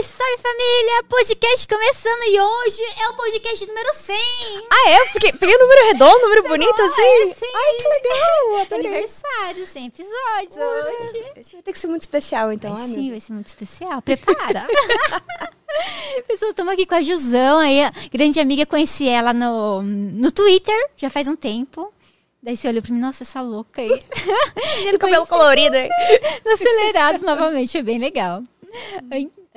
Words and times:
Salve, 0.00 0.02
salve 0.02 0.42
família! 0.42 1.04
Podcast 1.08 1.68
começando 1.68 2.22
e 2.24 2.40
hoje 2.40 2.82
é 3.02 3.08
o 3.08 3.14
podcast 3.16 3.66
número 3.66 3.92
100. 3.92 4.16
Ah, 4.70 4.90
é? 4.90 5.06
Peguei, 5.12 5.32
peguei 5.32 5.56
um 5.56 5.58
número 5.58 5.86
redondo, 5.86 6.16
um 6.16 6.20
número 6.22 6.42
bonito 6.44 6.82
assim? 6.82 7.02
É, 7.02 7.34
sim. 7.34 7.46
Ai, 7.54 7.74
que 7.74 7.88
legal! 7.88 8.58
É 8.58 8.74
aniversário, 8.74 9.66
100 9.66 9.86
episódios 9.86 10.56
hoje. 10.56 11.32
Esse 11.36 11.52
vai 11.52 11.62
ter 11.62 11.72
que 11.72 11.78
ser 11.78 11.86
muito 11.88 12.02
especial, 12.02 12.52
então. 12.52 12.74
Vai 12.74 12.84
ah, 12.84 12.88
sim, 12.88 13.10
vai 13.10 13.20
ser 13.20 13.32
muito 13.32 13.48
especial. 13.48 14.00
Prepara. 14.00 14.66
Pessoal, 16.26 16.50
estamos 16.50 16.72
aqui 16.72 16.86
com 16.86 16.94
a 16.94 17.02
Jusão, 17.02 17.58
aí, 17.58 17.82
a 17.82 17.92
grande 18.10 18.40
amiga, 18.40 18.64
conheci 18.64 19.08
ela 19.08 19.32
no, 19.32 19.82
no 19.82 20.30
Twitter, 20.30 20.90
já 20.96 21.10
faz 21.10 21.28
um 21.28 21.36
tempo. 21.36 21.92
Daí 22.42 22.56
você 22.56 22.68
olhou 22.68 22.82
pra 22.82 22.92
mim, 22.92 23.00
nossa, 23.00 23.22
essa 23.22 23.42
louca 23.42 23.82
aí. 23.82 23.88
Deus. 24.84 24.96
cabelo 24.98 25.26
colorido 25.26 25.76
aí. 25.76 25.88
no 26.44 26.52
Acelerados 26.52 27.22
novamente, 27.22 27.72
foi 27.72 27.82
bem 27.82 27.98
legal. 27.98 28.42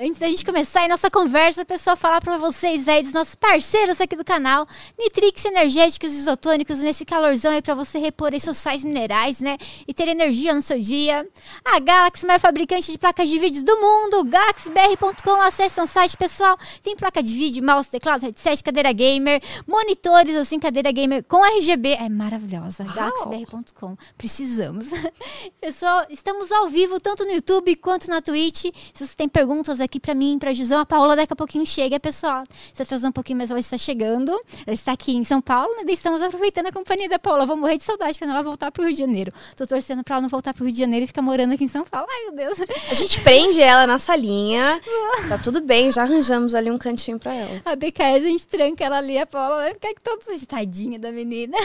An- 0.04 0.14
Antes 0.14 0.20
da 0.20 0.28
gente 0.28 0.44
começar 0.44 0.84
a 0.84 0.88
nossa 0.88 1.10
conversa, 1.10 1.64
pessoal, 1.64 1.96
falar 1.96 2.20
pra 2.20 2.36
vocês 2.36 2.86
aí 2.86 3.02
dos 3.02 3.12
nossos 3.12 3.34
parceiros 3.34 4.00
aqui 4.00 4.14
do 4.14 4.24
canal, 4.24 4.66
Nitrix 4.98 5.44
Energéticos 5.46 6.12
Isotônicos, 6.12 6.80
nesse 6.80 7.04
calorzão 7.04 7.50
aí 7.52 7.60
pra 7.62 7.74
você 7.74 7.98
repor 7.98 8.32
aí 8.32 8.38
seus 8.38 8.58
sais 8.58 8.84
minerais, 8.84 9.40
né? 9.40 9.56
E 9.88 9.92
ter 9.94 10.06
energia 10.06 10.54
no 10.54 10.62
seu 10.62 10.78
dia. 10.78 11.26
A 11.64 11.80
Galaxy, 11.80 12.24
maior 12.26 12.38
fabricante 12.38 12.92
de 12.92 12.98
placas 12.98 13.28
de 13.28 13.38
vídeo 13.38 13.64
do 13.64 13.76
mundo, 13.80 14.22
galaxybr.com, 14.24 15.40
acesse 15.42 15.80
o 15.80 15.86
site, 15.86 16.16
pessoal. 16.16 16.56
Tem 16.82 16.94
placa 16.94 17.22
de 17.22 17.34
vídeo, 17.34 17.64
mouse, 17.64 17.90
teclado, 17.90 18.22
headset, 18.26 18.62
cadeira 18.62 18.92
gamer, 18.92 19.42
monitores, 19.66 20.36
assim, 20.36 20.60
cadeira 20.60 20.92
gamer 20.92 21.24
com 21.24 21.44
RGB. 21.44 21.94
É 21.94 22.08
maravilhosa. 22.08 22.84
galaxybr.com. 22.84 23.96
Precisamos. 24.16 24.86
Pessoal, 25.60 26.04
estamos 26.10 26.52
ao 26.52 26.68
vivo 26.68 27.00
tanto 27.00 27.24
no 27.24 27.32
YouTube 27.32 27.74
quanto 27.76 28.08
na 28.08 28.20
Twitch. 28.22 28.66
Se 28.92 29.06
você 29.06 29.16
tem 29.16 29.28
perguntas 29.28 29.80
aqui 29.80 29.93
pra 30.00 30.14
mim, 30.14 30.38
pra 30.38 30.52
Jusão, 30.52 30.80
a 30.80 30.86
Paola 30.86 31.16
daqui 31.16 31.32
a 31.32 31.36
pouquinho 31.36 31.66
chega, 31.66 31.98
pessoal. 31.98 32.44
Se 32.72 32.82
atrasou 32.82 33.08
um 33.08 33.12
pouquinho, 33.12 33.38
mas 33.38 33.50
ela 33.50 33.60
está 33.60 33.76
chegando. 33.78 34.32
Ela 34.66 34.74
está 34.74 34.92
aqui 34.92 35.14
em 35.14 35.24
São 35.24 35.40
Paulo, 35.40 35.74
né? 35.76 35.92
Estamos 35.92 36.20
aproveitando 36.22 36.66
a 36.66 36.72
companhia 36.72 37.08
da 37.08 37.18
Paola. 37.18 37.46
Vou 37.46 37.56
morrer 37.56 37.78
de 37.78 37.84
saudade 37.84 38.18
quando 38.18 38.30
ela 38.30 38.42
voltar 38.42 38.70
pro 38.70 38.84
Rio 38.84 38.92
de 38.92 38.98
Janeiro. 38.98 39.32
Tô 39.56 39.66
torcendo 39.66 40.02
pra 40.02 40.16
ela 40.16 40.22
não 40.22 40.28
voltar 40.28 40.54
pro 40.54 40.64
Rio 40.64 40.72
de 40.72 40.78
Janeiro 40.78 41.04
e 41.04 41.06
ficar 41.06 41.22
morando 41.22 41.54
aqui 41.54 41.64
em 41.64 41.68
São 41.68 41.84
Paulo. 41.84 42.06
Ai, 42.10 42.22
meu 42.22 42.32
Deus. 42.32 42.58
A 42.90 42.94
gente 42.94 43.20
prende 43.20 43.60
ela 43.60 43.86
na 43.86 43.98
salinha. 43.98 44.80
Tá 45.28 45.38
tudo 45.38 45.60
bem, 45.60 45.90
já 45.90 46.02
arranjamos 46.02 46.54
ali 46.54 46.70
um 46.70 46.76
cantinho 46.76 47.18
pra 47.18 47.34
ela. 47.34 47.62
A 47.64 47.74
BKS, 47.74 48.24
a 48.24 48.28
gente 48.28 48.46
tranca 48.46 48.84
ela 48.84 48.98
ali, 48.98 49.16
a 49.16 49.26
Paola 49.26 49.62
vai 49.62 49.72
ficar 49.72 49.92
toda 50.02 50.22
tadinha 50.46 50.98
da 50.98 51.10
menina. 51.10 51.56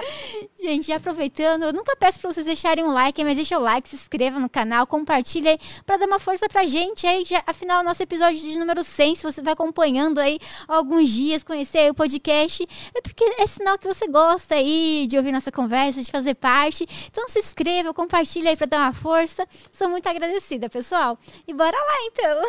gente, 0.60 0.88
já 0.88 0.96
aproveitando, 0.96 1.64
eu 1.64 1.72
nunca 1.72 1.96
peço 1.96 2.20
pra 2.20 2.30
vocês 2.30 2.44
deixarem 2.44 2.84
um 2.84 2.92
like, 2.92 3.22
mas 3.24 3.36
deixa 3.36 3.58
o 3.58 3.62
like, 3.62 3.88
se 3.88 3.96
inscreva 3.96 4.38
no 4.38 4.48
canal, 4.48 4.86
compartilha 4.86 5.52
aí 5.52 5.58
pra 5.86 5.96
dar 5.96 6.06
uma 6.06 6.18
força 6.18 6.48
pra 6.48 6.66
gente 6.66 7.06
aí. 7.06 7.24
Já, 7.24 7.42
afinal, 7.58 7.82
nosso 7.82 8.00
episódio 8.00 8.38
de 8.38 8.56
número 8.56 8.84
100, 8.84 9.16
se 9.16 9.22
você 9.24 9.42
tá 9.42 9.50
acompanhando 9.50 10.18
aí 10.20 10.38
alguns 10.68 11.08
dias, 11.08 11.42
conhecer 11.42 11.90
o 11.90 11.94
podcast, 11.94 12.64
é 12.94 13.00
porque 13.00 13.24
é 13.36 13.46
sinal 13.48 13.76
que 13.76 13.86
você 13.86 14.06
gosta 14.06 14.54
aí 14.54 15.08
de 15.08 15.16
ouvir 15.16 15.32
nossa 15.32 15.50
conversa, 15.50 16.00
de 16.00 16.08
fazer 16.08 16.34
parte. 16.34 16.86
Então 17.10 17.28
se 17.28 17.40
inscreva, 17.40 17.92
compartilha 17.92 18.50
aí 18.50 18.56
pra 18.56 18.66
dar 18.66 18.78
uma 18.78 18.92
força. 18.92 19.44
Sou 19.72 19.88
muito 19.88 20.08
agradecida, 20.08 20.68
pessoal. 20.68 21.18
E 21.48 21.52
bora 21.52 21.76
lá, 21.76 21.96
então. 22.06 22.42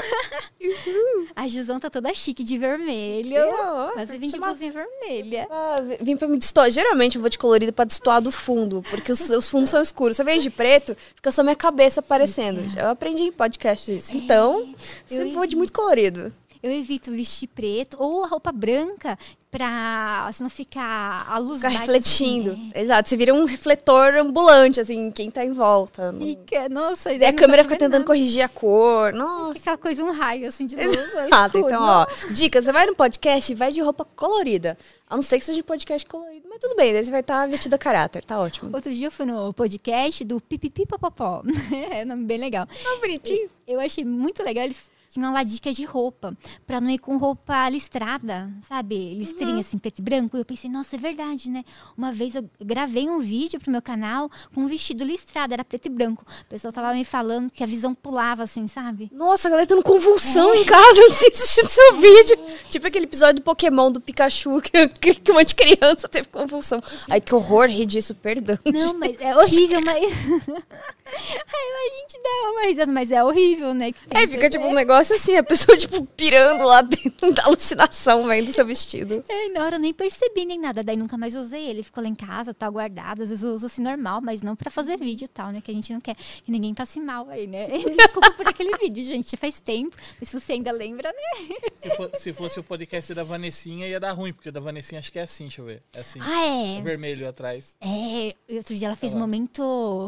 A 1.35 1.47
Jusão 1.47 1.79
tá 1.79 1.89
toda 1.89 2.13
chique 2.13 2.43
de 2.43 2.59
vermelho. 2.59 3.35
Eu, 3.35 3.91
Mas 3.95 4.11
vim 4.11 4.27
de 4.27 4.37
blusinha 4.37 4.71
vermelha. 4.71 5.47
Ah, 5.49 5.77
vim 5.99 6.15
pra 6.17 6.27
me 6.27 6.37
destoar. 6.37 6.69
Geralmente 6.69 7.15
eu 7.15 7.21
vou 7.21 7.29
de 7.31 7.37
colorido 7.39 7.73
pra 7.73 7.85
destoar 7.85 8.21
do 8.21 8.31
fundo, 8.31 8.83
porque 8.91 9.11
os, 9.11 9.27
os 9.31 9.49
fundos 9.49 9.71
são 9.71 9.81
escuros. 9.81 10.17
Você 10.17 10.23
vem 10.23 10.39
de 10.39 10.51
preto, 10.51 10.95
fica 11.15 11.31
só 11.31 11.41
minha 11.41 11.55
cabeça 11.55 11.99
aparecendo. 11.99 12.59
Eu 12.77 12.89
aprendi 12.89 13.23
em 13.23 13.31
podcast 13.31 13.91
isso. 13.91 14.15
Então, 14.15 14.71
sempre 15.15 15.31
vou 15.31 15.45
de 15.47 15.55
muito 15.55 15.73
colorido. 15.73 16.33
Eu 16.61 16.71
evito 16.73 17.09
vestir 17.09 17.47
preto 17.47 17.95
ou 17.97 18.25
a 18.25 18.27
roupa 18.27 18.51
branca 18.51 19.17
pra 19.49 20.29
se 20.33 20.43
não 20.43 20.49
ficar 20.49 21.25
a 21.29 21.37
luz 21.39 21.61
Ficar 21.61 21.69
refletindo. 21.69 22.51
Assim, 22.51 22.71
Exato, 22.75 23.07
você 23.07 23.15
vira 23.15 23.33
um 23.33 23.45
refletor 23.45 24.15
ambulante, 24.15 24.77
assim, 24.79 25.09
quem 25.09 25.31
tá 25.31 25.45
em 25.45 25.53
volta. 25.53 26.11
né? 26.11 26.19
Não- 26.19 26.27
Fica, 26.27 26.67
nossa, 26.67 27.17
Daí 27.17 27.27
a 27.29 27.33
câmera 27.33 27.63
fica 27.63 27.77
tentando 27.77 28.03
corrigir 28.05 28.41
a 28.43 28.49
cor. 28.49 29.13
Nossa. 29.13 29.57
Aquela 29.57 29.77
coisa, 29.77 30.03
um 30.03 30.11
raio 30.11 30.47
assim 30.49 30.65
de 30.65 30.75
luz. 30.75 30.97
Exato, 30.97 31.57
escuro. 31.57 31.65
então, 31.67 31.81
ó, 31.81 32.05
dica, 32.31 32.61
você 32.61 32.73
vai 32.73 32.85
no 32.85 32.93
podcast 32.93 33.51
e 33.51 33.55
vai 33.55 33.71
de 33.71 33.79
roupa 33.79 34.03
colorida. 34.13 34.77
A 35.09 35.15
não 35.15 35.23
ser 35.23 35.39
que 35.39 35.45
seja 35.45 35.59
um 35.61 35.63
podcast 35.63 36.05
colorido, 36.09 36.45
mas 36.49 36.59
tudo 36.59 36.75
bem, 36.75 36.91
daí 36.91 37.05
você 37.05 37.09
vai 37.09 37.21
estar 37.21 37.47
vestido 37.47 37.73
a 37.73 37.77
caráter, 37.77 38.21
tá 38.25 38.37
ótimo. 38.37 38.69
Outro 38.73 38.93
dia 38.93 39.07
eu 39.07 39.11
fui 39.11 39.25
no 39.25 39.53
podcast 39.53 40.25
do 40.25 40.41
Pipipi 40.41 40.85
Popopó. 40.85 41.41
é 41.89 42.03
um 42.03 42.07
nome 42.09 42.25
bem 42.25 42.37
legal. 42.37 42.67
Ah, 42.85 42.97
bonitinho. 42.99 43.49
Eu 43.65 43.79
achei 43.79 44.03
muito 44.03 44.43
legal. 44.43 44.65
Eles 44.65 44.91
tinham 45.11 45.33
lá 45.33 45.43
dicas 45.43 45.75
de 45.75 45.83
roupa. 45.85 46.37
Pra 46.65 46.79
não 46.79 46.89
ir 46.89 46.99
com 46.99 47.17
roupa 47.17 47.67
listrada, 47.69 48.51
sabe? 48.67 49.15
Listrinha, 49.15 49.53
Uhum. 49.53 49.59
assim, 49.59 49.77
preto 49.77 49.99
e 49.99 50.01
branco. 50.01 50.37
Eu 50.37 50.45
pensei, 50.45 50.69
nossa, 50.69 50.95
é 50.95 50.99
verdade, 50.99 51.49
né? 51.49 51.63
Uma 51.97 52.11
vez 52.13 52.35
eu 52.35 52.49
gravei 52.61 53.09
um 53.09 53.19
vídeo 53.19 53.59
pro 53.59 53.71
meu 53.71 53.81
canal 53.81 54.29
com 54.53 54.61
um 54.61 54.67
vestido 54.67 55.03
listrado, 55.03 55.53
era 55.53 55.63
preto 55.63 55.87
e 55.87 55.89
branco. 55.89 56.23
O 56.41 56.45
pessoal 56.45 56.71
tava 56.71 56.93
me 56.93 57.03
falando 57.03 57.51
que 57.51 57.63
a 57.63 57.67
visão 57.67 57.93
pulava, 57.95 58.43
assim, 58.43 58.67
sabe? 58.67 59.09
Nossa, 59.13 59.47
a 59.47 59.51
galera 59.51 59.67
dando 59.67 59.83
convulsão 59.83 60.53
em 60.53 60.63
casa, 60.65 60.99
assim, 61.07 61.27
assistindo 61.27 61.69
seu 61.69 61.95
vídeo. 61.97 62.37
Tipo 62.69 62.87
aquele 62.87 63.05
episódio 63.05 63.35
do 63.35 63.41
Pokémon 63.41 63.91
do 63.91 63.99
Pikachu, 63.99 64.61
que, 64.61 64.87
que 65.15 65.31
um 65.31 65.35
monte 65.35 65.49
de 65.49 65.55
criança 65.55 66.07
teve 66.07 66.27
convulsão. 66.27 66.81
Ai, 67.09 67.19
que 67.19 67.33
horror, 67.33 67.67
ri 67.67 67.85
disso, 67.85 68.13
perdão. 68.13 68.57
Não, 68.65 68.93
mas 68.99 69.15
é 69.19 69.35
horrível, 69.35 69.79
mas. 69.85 69.95
Ai, 71.11 71.69
a 71.71 71.99
gente 72.01 72.21
dá 72.21 72.51
uma 72.51 72.61
risada, 72.67 72.91
mas 72.91 73.11
é 73.11 73.23
horrível, 73.23 73.73
né? 73.73 73.91
É, 74.11 74.27
fica 74.27 74.47
tipo 74.49 74.65
um 74.65 74.73
negócio 74.73 74.98
assim, 74.99 75.35
a 75.37 75.43
pessoa, 75.43 75.75
tipo, 75.77 76.03
pirando 76.05 76.63
lá 76.65 76.81
dentro 76.81 77.31
da 77.33 77.43
alucinação, 77.45 78.25
vendo 78.27 78.51
seu 78.51 78.65
vestido. 78.65 79.23
É, 79.27 79.49
na 79.49 79.63
hora 79.65 79.75
eu 79.75 79.79
nem 79.79 79.93
percebi 79.93 80.45
nem 80.45 80.59
nada, 80.59 80.83
daí 80.83 80.97
nunca 80.97 81.17
mais 81.17 81.35
usei 81.35 81.67
ele, 81.67 81.83
ficou 81.83 82.03
lá 82.03 82.09
em 82.09 82.15
casa, 82.15 82.53
tá 82.53 82.69
guardado, 82.69 83.23
às 83.23 83.29
vezes 83.29 83.43
eu 83.43 83.53
uso 83.53 83.65
assim 83.65 83.81
normal, 83.81 84.21
mas 84.21 84.41
não 84.41 84.55
pra 84.55 84.69
fazer 84.71 84.97
vídeo 84.97 85.25
e 85.25 85.27
tal, 85.27 85.51
né, 85.51 85.61
que 85.61 85.71
a 85.71 85.73
gente 85.73 85.93
não 85.93 86.01
quer 86.01 86.15
que 86.15 86.51
ninguém 86.51 86.73
passe 86.73 86.99
mal 86.99 87.29
aí, 87.29 87.47
né. 87.47 87.67
Desculpa 87.95 88.31
por 88.31 88.47
aquele 88.47 88.75
vídeo, 88.77 89.03
gente, 89.03 89.35
faz 89.37 89.59
tempo, 89.61 89.95
mas 90.19 90.29
se 90.29 90.39
você 90.39 90.53
ainda 90.53 90.71
lembra, 90.71 91.09
né. 91.11 91.55
Se, 91.77 91.89
for- 91.91 92.11
se 92.15 92.33
fosse 92.33 92.59
o 92.59 92.63
podcast 92.63 93.13
da 93.13 93.23
Vanessinha, 93.23 93.87
ia 93.87 93.99
dar 93.99 94.11
ruim, 94.13 94.33
porque 94.33 94.49
o 94.49 94.51
da 94.51 94.59
Vanessinha 94.59 94.99
acho 94.99 95.11
que 95.11 95.19
é 95.19 95.23
assim, 95.23 95.45
deixa 95.45 95.61
eu 95.61 95.65
ver. 95.65 95.81
É 95.93 95.99
assim. 95.99 96.19
Ah, 96.21 96.45
é. 96.77 96.81
Vermelho 96.81 97.27
atrás. 97.27 97.75
É, 97.81 98.35
e 98.47 98.57
outro 98.57 98.75
dia 98.75 98.87
ela 98.87 98.95
fez 98.95 99.11
um 99.13 99.15
Olha 99.15 99.21
lá. 99.21 99.27
momento 99.27 99.61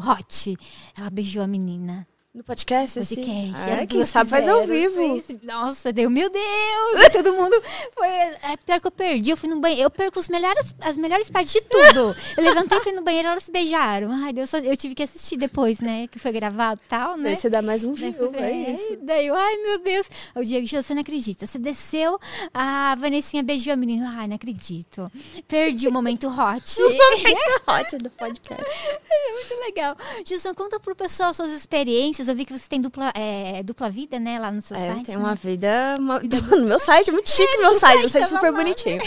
hot, 0.06 0.58
ela 0.98 1.10
beijou 1.10 1.44
a 1.44 1.48
menina. 1.48 2.08
No 2.34 2.46
podcast, 2.46 2.98
assim? 2.98 3.16
Podcast. 3.16 3.54
Ah, 3.58 3.82
as 3.82 3.86
quem 3.88 4.06
sabe 4.06 4.30
faz 4.30 4.48
ao 4.48 4.66
vivo. 4.66 5.18
assim, 5.18 5.38
Nossa, 5.44 5.92
deu, 5.92 6.10
meu 6.10 6.30
Deus! 6.30 7.10
Todo 7.12 7.34
mundo 7.34 7.62
foi. 7.94 8.08
É 8.08 8.56
pior 8.66 8.80
que 8.80 8.88
eu 8.88 8.92
perdi. 8.92 9.32
Eu 9.32 9.36
fui 9.36 9.50
no 9.50 9.60
banheiro. 9.60 9.84
Eu 9.84 9.90
perco 9.90 10.18
os 10.18 10.30
melhores, 10.30 10.74
as 10.80 10.96
melhores 10.96 11.30
partes 11.30 11.52
de 11.52 11.60
tudo. 11.60 12.16
Eu 12.38 12.44
levantei 12.44 12.80
fui 12.80 12.94
no 12.94 13.02
banheiro 13.02 13.28
elas 13.28 13.44
se 13.44 13.52
beijaram. 13.52 14.10
Ai, 14.14 14.32
Deus, 14.32 14.54
eu 14.54 14.78
tive 14.78 14.96
que 14.96 15.04
assistir 15.04 15.36
depois, 15.36 15.82
né? 15.82 16.08
Que 16.08 16.20
foi 16.20 16.32
gravado 16.32 16.80
e 16.86 16.88
tal, 16.88 17.18
né? 17.18 17.32
Daí 17.32 17.36
você 17.36 17.50
dá 17.50 17.62
mais 17.62 17.84
um 17.84 17.94
Daí, 17.94 18.14
view, 18.14 18.32
é 18.36 18.72
isso. 18.72 18.98
daí 19.02 19.28
eu, 19.28 19.36
ai 19.36 19.58
meu 19.58 19.80
Deus. 19.80 20.08
O 20.34 20.42
Diego, 20.42 20.66
você 20.66 20.94
não 20.94 21.02
acredita. 21.02 21.46
Você 21.46 21.60
desceu, 21.60 22.18
a 22.54 22.96
Vanessinha 22.96 23.44
beijou 23.44 23.74
a 23.74 23.76
menina. 23.76 24.10
Ai, 24.18 24.30
não 24.30 24.38
acredito. 24.38 25.06
Perdi 25.50 25.86
o 25.86 25.92
momento 25.92 26.30
hot. 26.30 26.80
Momento 26.80 27.62
hot 27.68 27.98
do 27.98 28.10
podcast. 28.10 28.64
É 29.10 29.34
muito 29.34 29.66
legal. 29.66 29.98
Gilson, 30.26 30.54
conta 30.56 30.80
pro 30.80 30.96
pessoal 30.96 31.34
suas 31.34 31.52
experiências. 31.52 32.21
Eu 32.28 32.36
vi 32.36 32.46
que 32.46 32.58
você 32.58 32.68
tem 32.70 32.80
dupla, 32.82 33.12
é, 33.16 33.62
dupla 33.64 33.90
vida, 33.90 34.20
né, 34.20 34.40
lá 34.40 34.52
no 34.52 34.62
seu 34.62 34.76
É, 34.78 34.88
site. 34.88 35.06
tem 35.06 35.16
né? 35.16 35.22
uma 35.24 35.36
vida 35.36 35.96
uma- 36.00 36.20
no 36.58 36.66
meu 36.66 36.80
site, 36.80 37.10
é 37.10 37.14
muito 37.14 37.30
chique 37.32 37.58
meu 37.58 37.78
site, 37.80 38.00
meu 38.00 38.10
site 38.10 38.24
é 38.24 38.28
tá 38.28 38.34
super 38.36 38.52
babado. 38.52 38.64
bonitinho. 38.64 39.02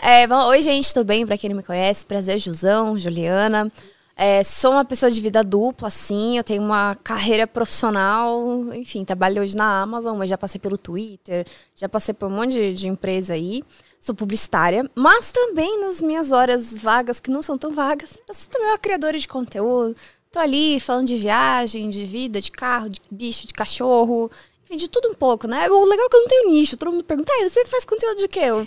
É, 0.00 0.26
bom, 0.26 0.46
oi, 0.46 0.60
gente, 0.62 0.92
tudo 0.92 1.06
bem? 1.06 1.26
Pra 1.26 1.36
quem 1.38 1.50
não 1.50 1.56
me 1.56 1.62
conhece, 1.62 2.04
prazer, 2.06 2.38
Jusão, 2.38 2.98
Juliana. 2.98 3.70
É, 4.16 4.44
sou 4.44 4.70
uma 4.72 4.84
pessoa 4.84 5.10
de 5.10 5.20
vida 5.20 5.42
dupla, 5.42 5.90
sim, 5.90 6.38
eu 6.38 6.44
tenho 6.44 6.62
uma 6.62 6.96
carreira 7.02 7.48
profissional, 7.48 8.40
enfim, 8.72 9.04
trabalho 9.04 9.42
hoje 9.42 9.56
na 9.56 9.82
Amazon, 9.82 10.16
mas 10.16 10.30
já 10.30 10.38
passei 10.38 10.60
pelo 10.60 10.78
Twitter, 10.78 11.44
já 11.74 11.88
passei 11.88 12.14
por 12.14 12.28
um 12.28 12.30
monte 12.36 12.52
de, 12.52 12.74
de 12.74 12.88
empresa 12.88 13.32
aí. 13.34 13.62
Sou 13.98 14.14
publicitária, 14.14 14.88
mas 14.94 15.32
também 15.32 15.80
nas 15.80 16.02
minhas 16.02 16.30
horas 16.30 16.76
vagas, 16.76 17.18
que 17.18 17.30
não 17.30 17.40
são 17.42 17.56
tão 17.56 17.72
vagas, 17.72 18.18
eu 18.28 18.34
sou 18.34 18.50
também 18.52 18.68
uma 18.68 18.78
criadora 18.78 19.18
de 19.18 19.26
conteúdo. 19.26 19.96
Tô 20.34 20.40
ali 20.40 20.80
falando 20.80 21.06
de 21.06 21.16
viagem, 21.16 21.88
de 21.88 22.04
vida, 22.04 22.40
de 22.40 22.50
carro, 22.50 22.88
de 22.90 23.00
bicho, 23.08 23.46
de 23.46 23.54
cachorro, 23.54 24.28
enfim, 24.64 24.76
de 24.76 24.88
tudo 24.88 25.08
um 25.10 25.14
pouco, 25.14 25.46
né? 25.46 25.70
O 25.70 25.84
legal 25.84 26.06
é 26.06 26.08
que 26.08 26.16
eu 26.16 26.20
não 26.22 26.26
tenho 26.28 26.50
nicho. 26.50 26.76
Todo 26.76 26.90
mundo 26.90 27.04
pergunta, 27.04 27.30
"Ah, 27.32 27.48
você 27.48 27.64
faz 27.66 27.84
conteúdo 27.84 28.18
de 28.18 28.26
quê? 28.26 28.40
Eu, 28.40 28.66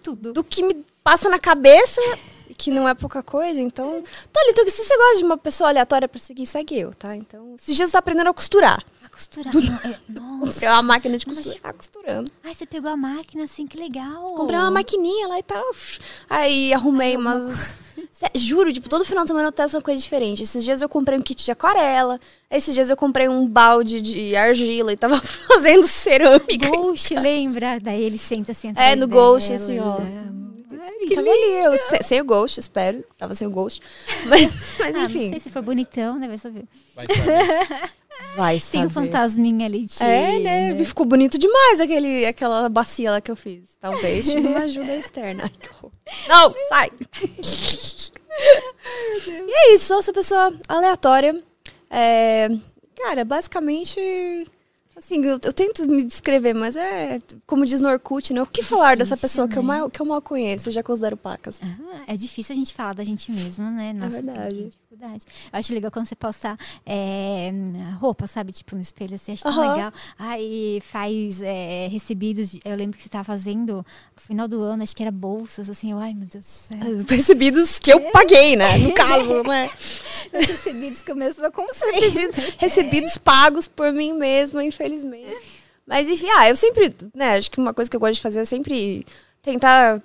Tudo. 0.00 0.32
do 0.32 0.44
que 0.44 0.62
me 0.62 0.84
passa 1.02 1.28
na 1.28 1.40
cabeça, 1.40 2.00
que 2.56 2.70
não 2.70 2.88
é 2.88 2.94
pouca 2.94 3.20
coisa. 3.20 3.60
Então, 3.60 4.00
tô 4.32 4.40
ali, 4.40 4.52
tô, 4.54 4.64
se 4.70 4.84
você 4.84 4.96
gosta 4.96 5.18
de 5.18 5.24
uma 5.24 5.36
pessoa 5.36 5.70
aleatória 5.70 6.06
pra 6.08 6.20
seguir, 6.20 6.46
segue 6.46 6.78
eu, 6.78 6.94
tá? 6.94 7.16
Então, 7.16 7.56
esses 7.58 7.74
dias 7.74 7.88
eu 7.88 7.92
tô 7.94 7.98
aprendendo 7.98 8.30
a 8.30 8.34
costurar. 8.34 8.80
A 9.02 9.08
costurar. 9.08 9.52
Não, 9.52 9.60
é- 9.90 9.98
Nossa. 10.08 10.52
Comprei 10.52 10.68
uma 10.68 10.82
máquina 10.84 11.18
de 11.18 11.26
costurar, 11.26 11.58
tá 11.60 11.72
costurando. 11.72 12.30
Ai, 12.44 12.54
você 12.54 12.64
pegou 12.64 12.90
a 12.92 12.96
máquina 12.96 13.42
assim, 13.42 13.66
que 13.66 13.76
legal. 13.76 14.34
Comprei 14.36 14.56
uma 14.60 14.70
maquininha 14.70 15.26
lá 15.26 15.38
e 15.40 15.42
tal. 15.42 15.64
Aí 16.30 16.72
arrumei 16.72 17.10
Ai, 17.10 17.16
umas 17.16 17.76
Juro, 18.34 18.72
tipo, 18.72 18.88
todo 18.88 19.04
final 19.04 19.24
de 19.24 19.28
semana 19.28 19.48
eu 19.48 19.52
testo 19.52 19.76
uma 19.76 19.82
coisa 19.82 20.00
diferente. 20.00 20.42
Esses 20.42 20.64
dias 20.64 20.82
eu 20.82 20.88
comprei 20.88 21.18
um 21.18 21.22
kit 21.22 21.44
de 21.44 21.52
aquarela. 21.52 22.18
Esses 22.50 22.74
dias 22.74 22.90
eu 22.90 22.96
comprei 22.96 23.28
um 23.28 23.46
balde 23.46 24.00
de 24.00 24.34
argila 24.34 24.92
e 24.92 24.96
tava 24.96 25.20
fazendo 25.48 25.86
cerâmica. 25.86 26.68
Ghost, 26.68 27.14
lembra? 27.14 27.78
Daí 27.80 28.02
ele 28.02 28.18
senta 28.18 28.52
assim 28.52 28.72
É, 28.74 28.96
no. 28.96 29.06
Ghost, 29.06 29.52
assim, 29.52 29.78
ó. 29.78 29.98
Ai, 30.80 30.92
que 31.08 31.14
Tava 31.14 31.28
ali, 31.30 31.64
eu, 31.64 31.78
se- 31.78 32.02
sem 32.02 32.20
o 32.20 32.24
Ghost, 32.24 32.60
espero. 32.60 33.04
Tava 33.16 33.34
sem 33.34 33.46
o 33.46 33.50
Ghost. 33.50 33.80
Mas, 34.26 34.42
mas 34.78 34.94
Ah, 34.94 34.98
não 34.98 35.04
enfim. 35.06 35.30
sei 35.30 35.40
se 35.40 35.50
for 35.50 35.62
bonitão, 35.62 36.18
né? 36.18 36.28
Vai 36.28 36.38
saber. 36.38 36.64
Vai 36.94 37.06
saber. 37.06 37.90
Vai 38.36 38.60
Tem 38.60 38.84
o 38.86 38.90
fantasminha 38.90 39.66
ali. 39.66 39.86
de- 39.86 40.02
É, 40.02 40.38
né? 40.40 40.84
Ficou 40.84 41.06
bonito 41.06 41.38
demais 41.38 41.80
aquele, 41.80 42.26
aquela 42.26 42.68
bacia 42.68 43.10
lá 43.12 43.20
que 43.20 43.30
eu 43.30 43.36
fiz. 43.36 43.62
Talvez 43.80 44.26
tive 44.26 44.46
uma 44.46 44.60
ajuda 44.60 44.96
externa. 44.96 45.44
Ai, 45.44 45.50
que 45.50 45.68
horror. 45.70 45.90
Não, 46.28 46.54
sai! 46.68 46.90
e 49.26 49.52
é 49.52 49.74
isso, 49.74 49.86
sou 49.86 49.98
essa 50.00 50.12
pessoa 50.12 50.52
aleatória. 50.68 51.40
É, 51.90 52.48
cara, 52.96 53.24
basicamente. 53.24 54.00
Assim, 54.98 55.24
eu, 55.24 55.38
eu 55.44 55.52
tento 55.52 55.86
me 55.86 56.02
descrever, 56.02 56.54
mas 56.54 56.74
é 56.74 57.20
como 57.46 57.64
diz 57.64 57.80
no 57.80 57.88
Orkut, 57.88 58.34
né? 58.34 58.42
O 58.42 58.46
que 58.46 58.64
falar 58.64 58.96
dessa 58.96 59.14
Difícil, 59.14 59.44
pessoa 59.44 59.48
que, 59.48 59.56
eu 59.56 59.62
né? 59.62 59.68
mal, 59.68 59.88
que 59.88 60.02
eu 60.02 60.06
mal 60.06 60.20
conheço? 60.20 60.68
Eu 60.68 60.72
já 60.72 60.82
considero 60.82 61.16
pacas. 61.16 61.60
Ah, 61.62 62.02
é 62.08 62.16
difícil 62.16 62.52
a 62.52 62.58
gente 62.58 62.74
falar 62.74 62.94
da 62.94 63.04
gente 63.04 63.30
mesmo, 63.30 63.70
né? 63.70 63.92
Nossa, 63.92 64.16
tem 64.20 64.24
verdade. 64.24 64.70
Dificuldade. 64.88 65.24
Eu 65.52 65.58
acho 65.58 65.74
legal 65.74 65.90
quando 65.90 66.06
você 66.06 66.16
posta 66.16 66.56
é, 66.86 67.50
roupa, 67.98 68.26
sabe? 68.26 68.52
Tipo, 68.52 68.74
no 68.74 68.80
espelho, 68.80 69.14
assim, 69.14 69.32
acho 69.32 69.42
tão 69.42 69.52
Aham. 69.52 69.74
legal. 69.74 69.92
Aí 70.18 70.80
faz 70.82 71.42
é, 71.42 71.88
recebidos. 71.88 72.58
eu 72.64 72.74
lembro 72.74 72.96
que 72.96 73.02
você 73.02 73.08
estava 73.08 73.24
fazendo 73.24 73.76
no 73.76 74.22
final 74.22 74.48
do 74.48 74.62
ano, 74.62 74.82
acho 74.82 74.96
que 74.96 75.02
era 75.02 75.12
bolsas, 75.12 75.68
assim. 75.68 75.92
Eu, 75.92 75.98
ai, 75.98 76.14
meu 76.14 76.26
Deus 76.26 76.44
do 76.44 76.48
céu. 76.48 76.96
Os 76.96 77.02
Recebidos 77.04 77.78
que 77.78 77.92
eu 77.92 78.00
paguei, 78.12 78.56
né? 78.56 78.78
No 78.78 78.92
caso, 78.94 79.42
né? 79.44 79.70
Os 80.32 80.46
recebidos 80.46 81.02
que 81.02 81.10
eu 81.12 81.16
mesma 81.16 81.50
comprei. 81.50 82.30
recebidos 82.56 83.18
pagos 83.18 83.68
por 83.68 83.92
mim 83.92 84.14
mesma, 84.14 84.64
infelizmente. 84.64 85.58
Mas 85.86 86.08
enfim, 86.08 86.28
ah, 86.36 86.48
eu 86.48 86.56
sempre, 86.56 86.94
né, 87.14 87.36
acho 87.38 87.50
que 87.50 87.58
uma 87.58 87.72
coisa 87.72 87.90
que 87.90 87.96
eu 87.96 88.00
gosto 88.00 88.14
de 88.14 88.20
fazer 88.20 88.40
é 88.40 88.44
sempre 88.44 89.06
tentar 89.42 90.02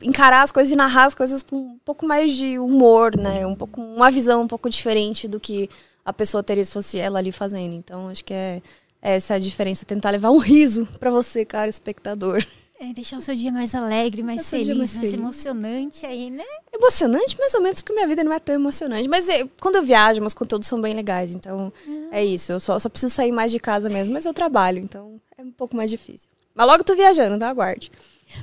encarar 0.00 0.42
as 0.42 0.52
coisas 0.52 0.72
e 0.72 0.76
narrar 0.76 1.06
as 1.06 1.14
coisas 1.14 1.42
com 1.42 1.56
um 1.56 1.78
pouco 1.84 2.06
mais 2.06 2.32
de 2.32 2.58
humor, 2.58 3.16
né? 3.16 3.46
Um 3.46 3.54
pouco 3.54 3.80
uma 3.80 4.10
visão 4.10 4.42
um 4.42 4.48
pouco 4.48 4.68
diferente 4.68 5.26
do 5.26 5.40
que 5.40 5.68
a 6.04 6.12
pessoa 6.12 6.42
teria 6.42 6.64
se 6.64 6.72
fosse 6.72 6.98
ela 6.98 7.18
ali 7.18 7.32
fazendo. 7.32 7.74
Então, 7.74 8.08
acho 8.08 8.24
que 8.24 8.34
é 8.34 8.62
essa 9.00 9.34
a 9.34 9.38
diferença, 9.38 9.84
tentar 9.84 10.10
levar 10.10 10.30
um 10.30 10.38
riso 10.38 10.86
pra 10.98 11.10
você, 11.10 11.44
cara, 11.44 11.68
espectador. 11.68 12.44
É, 12.78 12.92
deixar 12.92 13.16
o 13.16 13.20
seu 13.20 13.32
dia 13.32 13.52
mais 13.52 13.76
alegre, 13.76 14.24
mais 14.24 14.50
feliz, 14.50 14.66
mais, 14.66 14.78
mais 14.78 14.92
feliz. 14.92 15.14
emocionante 15.14 16.04
aí, 16.04 16.30
né? 16.30 16.42
Emocionante, 16.72 17.38
mais 17.38 17.54
ou 17.54 17.60
menos, 17.60 17.80
porque 17.80 17.92
minha 17.92 18.08
vida 18.08 18.24
não 18.24 18.32
é 18.32 18.40
tão 18.40 18.56
emocionante. 18.56 19.08
Mas 19.08 19.28
é, 19.28 19.46
quando 19.60 19.76
eu 19.76 19.84
viajo, 19.84 20.20
meus 20.20 20.34
conteúdos 20.34 20.66
são 20.66 20.80
bem 20.80 20.92
legais. 20.92 21.32
Então, 21.32 21.72
é 22.10 22.24
isso. 22.24 22.50
Eu 22.50 22.58
só, 22.58 22.76
só 22.80 22.88
preciso 22.88 23.14
sair 23.14 23.30
mais 23.30 23.52
de 23.52 23.60
casa 23.60 23.88
mesmo. 23.88 24.12
Mas 24.12 24.26
eu 24.26 24.34
trabalho, 24.34 24.80
então 24.80 25.20
é 25.38 25.42
um 25.42 25.52
pouco 25.52 25.76
mais 25.76 25.92
difícil. 25.92 26.28
Mas 26.54 26.66
logo 26.66 26.80
eu 26.80 26.84
tô 26.84 26.96
viajando, 26.96 27.38
tá? 27.38 27.48
Aguarde. 27.48 27.92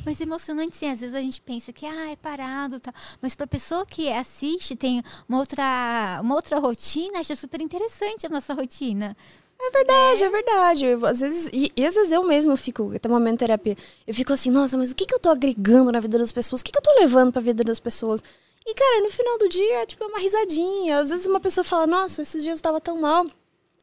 Mas 0.06 0.20
emocionante, 0.22 0.76
sim. 0.76 0.90
Às 0.90 1.00
vezes 1.00 1.16
a 1.16 1.22
gente 1.22 1.42
pensa 1.42 1.72
que 1.74 1.86
ah, 1.86 2.12
é 2.12 2.16
parado, 2.16 2.80
tá. 2.80 2.94
Mas 3.22 3.36
pra 3.36 3.48
pessoa 3.48 3.86
que 3.86 4.12
assiste, 4.12 4.76
tem 4.76 5.04
uma 5.28 5.40
outra, 5.40 6.20
uma 6.22 6.36
outra 6.36 6.60
rotina, 6.60 7.20
acha 7.20 7.36
super 7.36 7.62
interessante 7.62 8.26
a 8.26 8.30
nossa 8.30 8.54
rotina. 8.54 9.16
É 9.62 9.72
verdade, 9.72 10.24
é 10.24 10.30
verdade. 10.30 10.86
Eu, 10.86 11.06
às 11.06 11.20
vezes, 11.20 11.50
e, 11.52 11.72
e 11.76 11.86
às 11.86 11.94
vezes 11.94 12.12
eu 12.12 12.24
mesma 12.24 12.56
fico, 12.56 12.94
até 12.96 13.10
momento 13.10 13.34
de 13.34 13.40
terapia, 13.40 13.76
eu 14.08 14.14
fico 14.14 14.32
assim, 14.32 14.50
nossa, 14.50 14.78
mas 14.78 14.92
o 14.92 14.96
que, 14.96 15.06
que 15.06 15.14
eu 15.14 15.20
tô 15.20 15.30
agregando 15.30 15.92
na 15.92 16.00
vida 16.00 16.18
das 16.18 16.32
pessoas? 16.32 16.62
O 16.62 16.64
que, 16.64 16.72
que 16.72 16.78
eu 16.78 16.82
tô 16.82 16.92
levando 17.00 17.34
pra 17.34 17.42
vida 17.42 17.64
das 17.64 17.80
pessoas? 17.80 18.24
E, 18.66 18.74
cara, 18.74 19.02
no 19.02 19.10
final 19.10 19.38
do 19.38 19.50
dia, 19.50 19.86
tipo, 19.86 20.04
é 20.04 20.08
uma 20.08 20.20
risadinha. 20.20 21.00
Às 21.00 21.10
vezes 21.10 21.26
uma 21.26 21.40
pessoa 21.40 21.64
fala, 21.64 21.88
nossa, 21.88 22.22
esses 22.22 22.42
dias 22.42 22.60
eu 22.60 22.64
tava 22.64 22.80
tão 22.80 23.02
mal. 23.02 23.26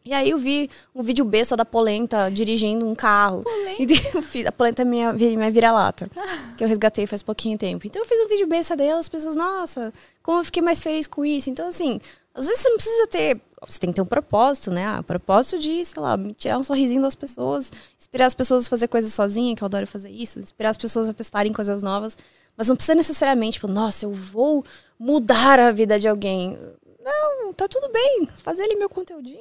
E 0.06 0.12
aí 0.14 0.30
eu 0.30 0.38
vi 0.38 0.70
um 0.94 1.02
vídeo 1.02 1.24
besta 1.24 1.56
da 1.56 1.64
Polenta 1.64 2.30
dirigindo 2.30 2.86
um 2.88 2.94
carro. 2.94 3.42
Fiz- 4.22 4.46
a 4.46 4.52
Polenta 4.52 4.82
é 4.82 4.84
minha, 4.84 5.12
minha 5.12 5.50
vira-lata. 5.50 6.08
Que 6.56 6.64
eu 6.64 6.68
resgatei 6.68 7.06
faz 7.06 7.22
pouquinho 7.22 7.58
tempo. 7.58 7.86
Então 7.86 8.00
eu 8.00 8.06
fiz 8.06 8.18
um 8.24 8.28
vídeo 8.28 8.46
besta 8.46 8.74
dela, 8.74 8.98
as 9.00 9.08
pessoas, 9.10 9.36
nossa, 9.36 9.92
como 10.22 10.38
eu 10.40 10.44
fiquei 10.44 10.62
mais 10.62 10.80
feliz 10.80 11.06
com 11.06 11.22
isso. 11.24 11.50
Então, 11.50 11.68
assim, 11.68 12.00
às 12.32 12.46
vezes 12.46 12.62
você 12.62 12.68
não 12.70 12.76
precisa 12.76 13.06
ter. 13.08 13.40
Você 13.66 13.78
tem 13.78 13.90
que 13.90 13.96
ter 13.96 14.00
um 14.02 14.06
propósito, 14.06 14.70
né? 14.70 14.86
Ah, 14.86 15.02
propósito 15.02 15.58
de, 15.58 15.84
sei 15.84 16.00
lá, 16.00 16.16
tirar 16.36 16.56
um 16.58 16.64
sorrisinho 16.64 17.02
das 17.02 17.14
pessoas, 17.14 17.70
inspirar 17.98 18.26
as 18.26 18.34
pessoas 18.34 18.66
a 18.66 18.70
fazer 18.70 18.86
coisas 18.88 19.12
sozinha, 19.12 19.54
que 19.56 19.62
eu 19.62 19.66
adoro 19.66 19.86
fazer 19.86 20.08
isso, 20.10 20.38
inspirar 20.38 20.70
as 20.70 20.76
pessoas 20.76 21.08
a 21.08 21.12
testarem 21.12 21.52
coisas 21.52 21.82
novas. 21.82 22.16
Mas 22.56 22.68
não 22.68 22.76
precisa 22.76 22.94
necessariamente, 22.94 23.54
tipo, 23.54 23.66
nossa, 23.68 24.04
eu 24.06 24.12
vou 24.12 24.64
mudar 24.98 25.58
a 25.60 25.70
vida 25.70 25.98
de 25.98 26.08
alguém. 26.08 26.58
Não, 27.04 27.52
tá 27.52 27.68
tudo 27.68 27.90
bem. 27.92 28.28
Fazer 28.42 28.62
ali 28.62 28.76
meu 28.76 28.88
conteúdinho, 28.88 29.38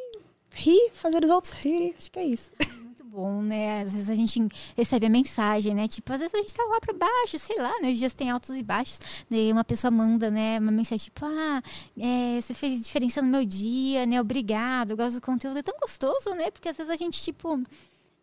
rir, 0.55 0.89
fazer 0.93 1.23
os 1.23 1.29
outros 1.29 1.53
rirem. 1.53 1.93
Acho 1.97 2.09
que 2.09 2.19
é 2.19 2.25
isso. 2.25 2.51
Muito 2.81 3.03
bom, 3.03 3.41
né? 3.41 3.81
Às 3.81 3.91
vezes 3.91 4.09
a 4.09 4.15
gente 4.15 4.47
recebe 4.75 5.05
a 5.05 5.09
mensagem, 5.09 5.75
né? 5.75 5.87
Tipo, 5.87 6.13
às 6.13 6.19
vezes 6.19 6.33
a 6.33 6.37
gente 6.37 6.53
tá 6.53 6.63
lá 6.63 6.79
pra 6.79 6.93
baixo, 6.93 7.37
sei 7.37 7.57
lá, 7.57 7.73
né? 7.81 7.91
Os 7.91 7.99
dias 7.99 8.13
tem 8.13 8.29
altos 8.29 8.55
e 8.55 8.63
baixos. 8.63 8.99
Daí 9.29 9.51
uma 9.51 9.63
pessoa 9.63 9.91
manda, 9.91 10.31
né? 10.31 10.57
Uma 10.59 10.71
mensagem 10.71 11.03
tipo, 11.05 11.25
ah, 11.25 11.61
é, 11.97 12.41
você 12.41 12.53
fez 12.53 12.81
diferença 12.81 13.21
no 13.21 13.27
meu 13.27 13.45
dia, 13.45 14.05
né? 14.05 14.19
Obrigado, 14.19 14.95
gosto 14.95 15.19
do 15.19 15.25
conteúdo. 15.25 15.59
É 15.59 15.63
tão 15.63 15.75
gostoso, 15.79 16.31
né? 16.31 16.49
Porque 16.51 16.69
às 16.69 16.77
vezes 16.77 16.91
a 16.91 16.95
gente, 16.95 17.21
tipo. 17.21 17.61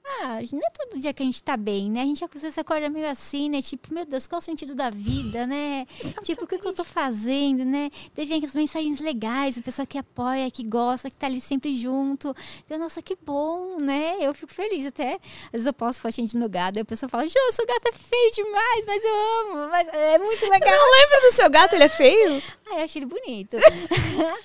Ah, 0.05 0.39
não 0.53 0.59
é 0.61 0.71
todo 0.71 1.01
dia 1.01 1.13
que 1.13 1.23
a 1.23 1.27
gente 1.27 1.43
tá 1.43 1.57
bem, 1.57 1.91
né? 1.91 2.03
A 2.03 2.05
gente 2.05 2.25
às 2.25 2.31
vezes 2.43 2.59
acorda 2.59 2.89
meio 2.89 3.09
assim, 3.09 3.49
né? 3.49 3.63
Tipo, 3.63 3.95
meu 3.95 4.05
Deus, 4.05 4.27
qual 4.27 4.41
o 4.41 4.43
sentido 4.43 4.75
da 4.75 4.91
vida, 4.91 5.47
né? 5.47 5.87
Tipo, 6.23 6.45
o 6.45 6.47
que, 6.47 6.59
que 6.59 6.67
eu 6.69 6.73
tô 6.73 6.85
fazendo, 6.85 7.65
né? 7.65 7.91
Daí 8.15 8.27
vem 8.27 8.45
as 8.45 8.55
mensagens 8.55 9.01
legais, 9.01 9.57
a 9.59 9.63
pessoa 9.63 9.87
que 9.87 9.97
apoia, 9.99 10.51
que 10.51 10.63
gosta, 10.65 11.09
que 11.09 11.17
tá 11.17 11.27
ali 11.27 11.41
sempre 11.41 11.77
junto. 11.77 12.35
Então, 12.65 12.79
nossa, 12.79 13.01
que 13.01 13.17
bom, 13.25 13.79
né? 13.81 14.17
Eu 14.21 14.35
fico 14.35 14.53
feliz 14.53 14.87
até. 14.87 15.15
Às 15.47 15.53
vezes 15.53 15.67
eu 15.67 15.73
posto 15.73 16.01
fotinho 16.03 16.29
do 16.29 16.39
meu 16.39 16.49
gato, 16.49 16.77
aí 16.77 16.83
a 16.83 16.85
pessoa 16.85 17.09
fala, 17.09 17.27
Jô, 17.27 17.39
seu 17.53 17.67
gato 17.67 17.87
é 17.89 17.93
feio 17.93 18.33
demais, 18.33 18.85
mas 18.87 19.03
eu 19.05 19.15
amo. 19.41 19.69
Mas 19.71 19.89
é 19.89 20.19
muito 20.19 20.43
legal. 20.49 20.71
Não 20.79 20.93
lembra 21.01 21.31
do 21.31 21.35
seu 21.37 21.51
gato? 21.51 21.75
Ele 21.75 21.85
é 21.85 21.89
feio? 21.89 22.43
Ai, 22.71 22.81
eu 22.81 22.85
achei 22.85 23.01
ele 23.03 23.07
bonito. 23.07 23.57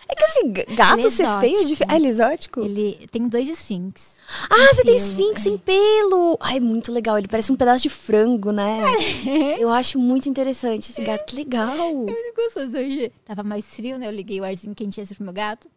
É 0.10 0.15
que 0.15 0.25
g- 0.27 0.75
gato 0.75 1.00
Ele 1.00 1.07
é 1.07 1.10
ser 1.10 1.39
feio 1.42 1.57
é 1.60 1.63
difícil. 1.63 1.86
Ah, 1.89 1.95
ele 1.95 2.07
é 2.07 2.10
exótico? 2.10 2.62
ele 2.62 3.07
tem 3.12 3.27
dois 3.27 3.48
esfinx. 3.50 4.16
Ah, 4.50 4.74
você 4.74 4.83
tem 4.83 4.95
esfinx 4.95 5.41
sem 5.41 5.57
pelo. 5.57 6.38
Ai, 6.41 6.59
muito 6.59 6.91
legal. 6.91 7.18
Ele 7.18 7.27
parece 7.27 7.51
um 7.51 7.56
pedaço 7.56 7.83
de 7.83 7.89
frango, 7.89 8.51
né? 8.51 8.81
Eu 9.57 9.69
acho 9.69 9.97
muito 9.97 10.27
interessante 10.27 10.91
esse 10.91 11.01
gato. 11.01 11.25
Que 11.25 11.35
legal. 11.38 11.94
muito 11.95 12.33
gostoso 12.35 12.77
hoje. 12.77 13.12
Tava 13.25 13.41
mais 13.44 13.65
frio, 13.65 13.97
né? 13.97 14.07
Eu 14.07 14.12
liguei 14.12 14.41
o 14.41 14.44
arzinho 14.44 14.75
quentinho 14.75 15.03
assim 15.03 15.15
pro 15.15 15.24
meu 15.24 15.33
gato. 15.33 15.69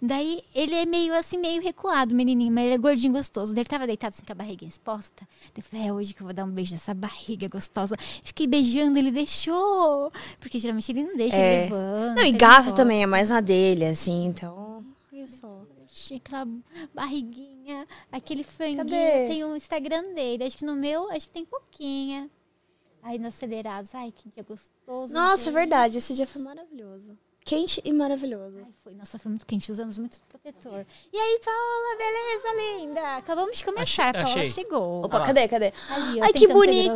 Daí 0.00 0.42
ele 0.54 0.74
é 0.76 0.86
meio 0.86 1.12
assim, 1.14 1.38
meio 1.38 1.60
recuado, 1.60 2.14
menininho, 2.14 2.52
mas 2.52 2.64
ele 2.66 2.74
é 2.74 2.78
gordinho 2.78 3.12
gostoso. 3.12 3.52
Daí 3.52 3.62
ele 3.62 3.68
tava 3.68 3.86
deitado 3.86 4.14
assim 4.14 4.24
com 4.24 4.32
a 4.32 4.34
barriguinha 4.36 4.68
exposta. 4.68 5.26
Daí 5.54 5.58
eu 5.58 5.62
falei, 5.62 5.86
é 5.88 5.92
hoje 5.92 6.14
que 6.14 6.22
eu 6.22 6.24
vou 6.26 6.32
dar 6.34 6.44
um 6.44 6.50
beijo 6.50 6.72
nessa 6.72 6.94
barriga 6.94 7.48
gostosa. 7.48 7.96
Fiquei 8.24 8.46
beijando, 8.46 8.96
ele 8.98 9.10
deixou. 9.10 10.12
Porque 10.38 10.58
geralmente 10.60 10.90
ele 10.92 11.02
não 11.04 11.16
deixa, 11.16 11.36
É. 11.36 11.52
ele 11.54 11.62
levanta. 11.74 12.14
Não, 12.14 12.24
e 12.24 12.32
gato 12.32 12.72
também 12.74 13.02
é 13.02 13.06
mais 13.06 13.30
na 13.30 13.40
dele, 13.40 13.84
assim, 13.86 14.24
então. 14.26 14.84
Olha 15.12 15.26
só. 15.26 15.62
Achei 15.92 16.16
aquela 16.16 16.46
barriguinha, 16.94 17.51
aquele 18.10 18.42
franguinho. 18.44 18.78
Cadê? 18.78 19.28
Tem 19.28 19.44
o 19.44 19.54
Instagram 19.56 20.14
dele. 20.14 20.44
Acho 20.44 20.56
que 20.58 20.64
no 20.64 20.74
meu, 20.74 21.10
acho 21.10 21.26
que 21.26 21.32
tem 21.32 21.44
pouquinha. 21.44 22.30
Aí 23.02 23.18
no 23.18 23.28
acelerados. 23.28 23.94
Ai, 23.94 24.12
que 24.14 24.28
dia 24.28 24.42
gostoso. 24.44 25.12
Nossa, 25.14 25.42
é 25.42 25.44
gente. 25.46 25.54
verdade. 25.54 25.98
Esse 25.98 26.14
dia 26.14 26.26
foi 26.26 26.40
maravilhoso. 26.42 27.18
Quente 27.44 27.80
e 27.84 27.92
maravilhoso. 27.92 28.56
Ai, 28.58 28.72
foi. 28.84 28.94
Nossa, 28.94 29.18
foi 29.18 29.28
muito 29.30 29.44
quente. 29.44 29.72
Usamos 29.72 29.98
muito 29.98 30.20
protetor. 30.28 30.86
E 31.12 31.18
aí, 31.18 31.40
Paola, 31.44 31.98
beleza, 31.98 32.78
linda? 32.84 33.16
Acabamos 33.16 33.58
de 33.58 33.64
começar. 33.64 34.10
Achei- 34.10 34.22
Paola 34.22 34.40
achei. 34.42 34.46
chegou. 34.46 35.04
Opa, 35.04 35.18
lá. 35.18 35.26
cadê, 35.26 35.48
cadê? 35.48 35.72
Ali, 35.90 36.20
Ai, 36.20 36.32
que 36.32 36.46
bonitinho. 36.46 36.94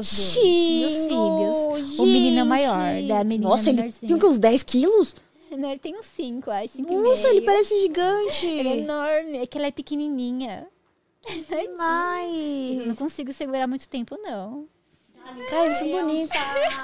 Meus 1.41 1.75
filhos. 1.83 1.99
O 1.99 2.07
menino 2.07 2.39
é 2.41 2.45
maior, 2.45 3.03
da 3.09 3.25
menina 3.25 3.51
Nossa, 3.51 3.71
ele 3.71 3.91
tem 3.91 4.15
uns 4.25 4.39
10 4.39 4.63
quilos? 4.63 5.17
Não, 5.57 5.71
ele 5.71 5.79
tem 5.79 5.97
uns 5.97 6.07
5, 6.07 6.51
acho. 6.51 6.69
5 6.75 6.93
e 6.93 6.97
Nossa, 6.97 7.29
ele 7.29 7.41
parece 7.43 7.81
gigante. 7.81 8.47
Ele 8.47 8.69
é 8.69 8.77
enorme. 8.79 9.39
É 9.39 9.47
que 9.47 9.59
ela 9.59 9.67
é 9.69 9.71
pequenininha. 9.71 10.67
Eu 12.79 12.87
não 12.87 12.95
consigo 12.95 13.33
segurar 13.33 13.67
muito 13.67 13.89
tempo, 13.89 14.17
não. 14.23 14.69
Cara, 15.51 15.65
eles 15.67 15.77
são 15.79 15.91
bonitos. 15.91 16.37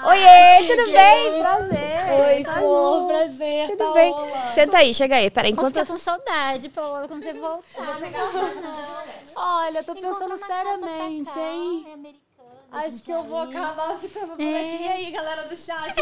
Oiê, 0.05 0.67
tudo 0.67 0.91
bem? 0.91 1.38
Prazer. 1.41 2.26
Oi, 2.26 2.43
Tá 2.45 2.61
pô, 2.61 3.07
prazer. 3.07 3.67
Tudo 3.69 3.79
Paola. 3.79 3.95
bem? 3.95 4.14
Senta 4.52 4.79
aí, 4.79 4.93
chega 4.93 5.14
aí. 5.17 5.31
Peraí, 5.31 5.52
Vou 5.52 5.61
enquanto 5.61 5.75
ficar 5.79 5.87
com 5.93 5.99
saudade, 5.99 6.69
Paola, 6.71 7.07
quando 7.07 7.23
você 7.23 7.35
voltar. 7.35 7.99
Olha, 9.37 9.79
eu 9.79 9.85
tô 9.85 9.95
pensando 9.95 10.37
seriamente, 10.45 11.38
hein? 11.38 11.87
é 11.87 11.97
Acho 12.73 13.02
que 13.02 13.11
eu 13.11 13.23
vou 13.25 13.38
acabar 13.43 13.99
ficando 13.99 14.29
por 14.35 14.41
É. 14.41 14.75
aqui. 14.75 14.83
E 14.83 14.88
aí, 14.88 15.11
galera 15.11 15.43
do 15.43 15.55
chat? 15.55 15.93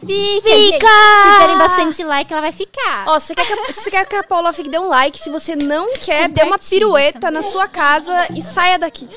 Fica! 0.00 0.48
gente. 0.48 0.80
Se 0.80 1.38
derem 1.40 1.58
bastante 1.58 2.04
like, 2.04 2.32
ela 2.32 2.42
vai 2.42 2.52
ficar. 2.52 3.04
Ó, 3.08 3.18
você 3.20 3.34
quer, 3.34 3.46
que 3.46 3.52
a, 3.52 3.72
você 3.72 3.90
quer 3.90 4.06
que 4.06 4.16
a 4.16 4.24
Paula 4.24 4.52
fique, 4.52 4.68
dê 4.68 4.78
um 4.78 4.88
like. 4.88 5.18
Se 5.18 5.30
você 5.30 5.54
não 5.54 5.92
quer, 5.94 6.28
dê 6.28 6.42
uma 6.42 6.58
pirueta 6.58 7.20
também. 7.20 7.40
na 7.40 7.48
sua 7.48 7.68
casa 7.68 8.26
e 8.36 8.42
saia 8.42 8.78
daqui. 8.78 9.08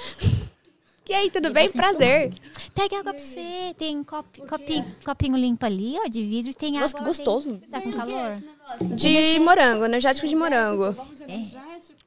E 1.09 1.13
aí, 1.13 1.29
tudo 1.29 1.51
bem? 1.51 1.67
bastante 1.67 1.81
Prazer. 1.97 2.31
Pega 2.73 2.99
água 2.99 3.13
pra 3.13 3.21
você. 3.21 3.75
Tem 3.77 4.01
copo, 4.01 4.47
copinho, 4.47 4.85
copinho 5.03 5.35
limpo 5.35 5.65
ali, 5.65 5.97
ó, 6.05 6.07
de 6.07 6.23
vidro. 6.23 6.51
e 6.51 6.53
Tem 6.53 6.71
Nossa, 6.79 6.95
água. 6.97 6.99
que 7.01 7.05
gostoso. 7.05 7.59
Tá 7.69 7.81
com 7.81 7.91
calor? 7.91 8.41
De 8.95 9.37
morango, 9.39 9.83
energético 9.83 10.25
de 10.25 10.35
morango. 10.37 10.95
É 11.27 11.35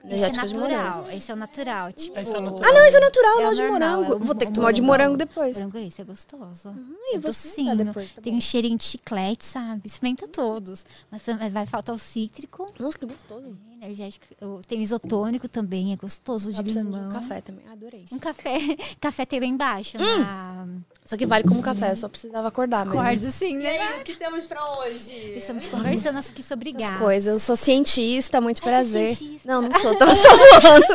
Energético 0.04 0.46
de 0.49 0.54
morango. 0.54 0.82
natural. 0.82 1.11
Esse 1.11 1.30
é 1.30 1.34
o 1.34 1.37
natural. 1.37 1.92
Tipo, 1.92 2.18
Esse 2.20 2.34
é 2.34 2.38
o 2.38 2.42
natural. 2.42 2.70
Ah, 2.70 2.75
não, 2.78 2.87
isso 2.87 2.96
é 2.96 3.00
natural, 3.00 3.38
É 3.38 3.42
não 3.42 3.50
o 3.50 3.54
de 3.54 3.62
normal, 3.62 3.78
morango. 3.96 4.12
é 4.12 4.16
o 4.16 4.18
Vou 4.20 4.34
ter 4.34 4.46
que 4.46 4.52
tomar 4.52 4.73
de 4.73 4.82
morango 4.82 5.16
depois. 5.16 5.56
Morango 5.56 5.78
esse 5.78 6.00
é 6.00 6.04
gostoso. 6.04 6.68
eu 6.68 6.73
é 6.73 6.75
vou 6.75 6.84
experimentar 6.84 7.20
docinho. 7.30 7.76
depois, 7.76 8.12
tá 8.12 8.23
Tem 8.23 8.34
um 8.34 8.40
cheirinho 8.40 8.76
de 8.78 8.84
chiclete, 8.84 9.44
sabe? 9.44 9.82
Experimenta 9.87 10.28
todos. 10.28 10.84
Mas 11.11 11.23
também 11.23 11.49
vai 11.50 11.66
faltar 11.66 11.94
o 11.94 11.99
cítrico. 11.99 12.66
Nossa, 12.78 12.99
que 12.99 13.06
gostoso. 13.06 13.56
Energético. 13.80 14.26
Eu- 14.40 14.61
Tem 14.66 14.80
isotônico 14.82 15.49
também, 15.49 15.92
é 15.92 15.96
gostoso 15.96 16.50
de 16.50 16.56
Tá 16.56 16.62
de 16.62 16.73
limão. 16.73 17.06
um 17.06 17.12
café 17.12 17.40
também. 17.40 17.66
Adorei. 17.68 18.04
Um 18.12 18.18
café. 18.18 18.58
Café 19.00 19.26
tem 19.26 19.40
lá 19.40 19.46
embaixo. 19.46 19.96
Hum. 19.99 20.20
Na 20.20 20.66
Isso 21.04 21.14
aqui 21.16 21.26
vale 21.26 21.44
como 21.44 21.61
café, 21.61 21.94
só 21.94 22.08
precisava 22.08 22.49
acordar 22.49 22.87
mesmo. 22.87 22.99
corda, 22.99 23.28
assim, 23.28 23.50
E 23.50 23.58
né? 23.58 23.78
aí, 23.78 24.00
o 24.00 24.04
que 24.04 24.14
temos 24.16 24.46
pra 24.46 24.64
hoje? 24.78 25.34
Estamos 25.37 25.66
conversando 25.66 26.18
aqui 26.18 26.42
sobre 26.42 26.70
As 26.70 26.76
gatos. 26.76 26.96
coisas. 26.99 27.32
Eu 27.34 27.38
sou 27.40 27.56
cientista, 27.56 28.40
muito 28.40 28.62
Ah, 28.64 28.66
é 28.66 28.70
prazer. 28.70 29.14
cientista. 29.14 29.40
Não, 29.52 29.61
não 29.61 29.80
sou. 29.80 29.94
Tava 29.96 30.16
só 30.16 30.28
zoando. 30.34 30.87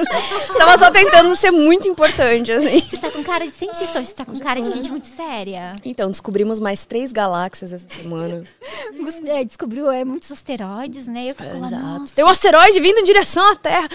tava 0.57 0.77
só 0.83 0.89
tentando 0.89 1.35
ser 1.35 1.51
muito 1.51 1.87
importante, 1.87 2.51
assim. 2.51 2.79
Você 2.81 2.97
tá 2.97 3.11
com 3.11 3.23
cara 3.23 3.45
de 3.45 3.53
cientista, 3.53 3.99
hoje 3.99 4.07
você 4.07 4.15
tá 4.15 4.25
com 4.25 4.35
cara 4.39 4.59
de 4.59 4.71
gente 4.71 4.89
muito 4.89 5.05
séria. 5.05 5.73
Então, 5.85 6.09
descobrimos 6.09 6.59
mais 6.59 6.85
três 6.85 7.11
galáxias 7.11 7.71
essa 7.71 7.87
semana. 7.87 8.43
É, 9.27 9.43
descobriu 9.43 9.91
é, 9.91 10.03
muitos 10.03 10.31
asteroides, 10.31 11.05
né? 11.07 11.29
Eu 11.29 11.35
fico 11.35 11.55
lá, 11.59 11.69
nossa. 11.69 12.15
Tem 12.15 12.25
um 12.25 12.29
asteroide 12.29 12.79
vindo 12.79 12.97
em 12.97 13.03
direção 13.03 13.51
à 13.51 13.55
Terra. 13.55 13.87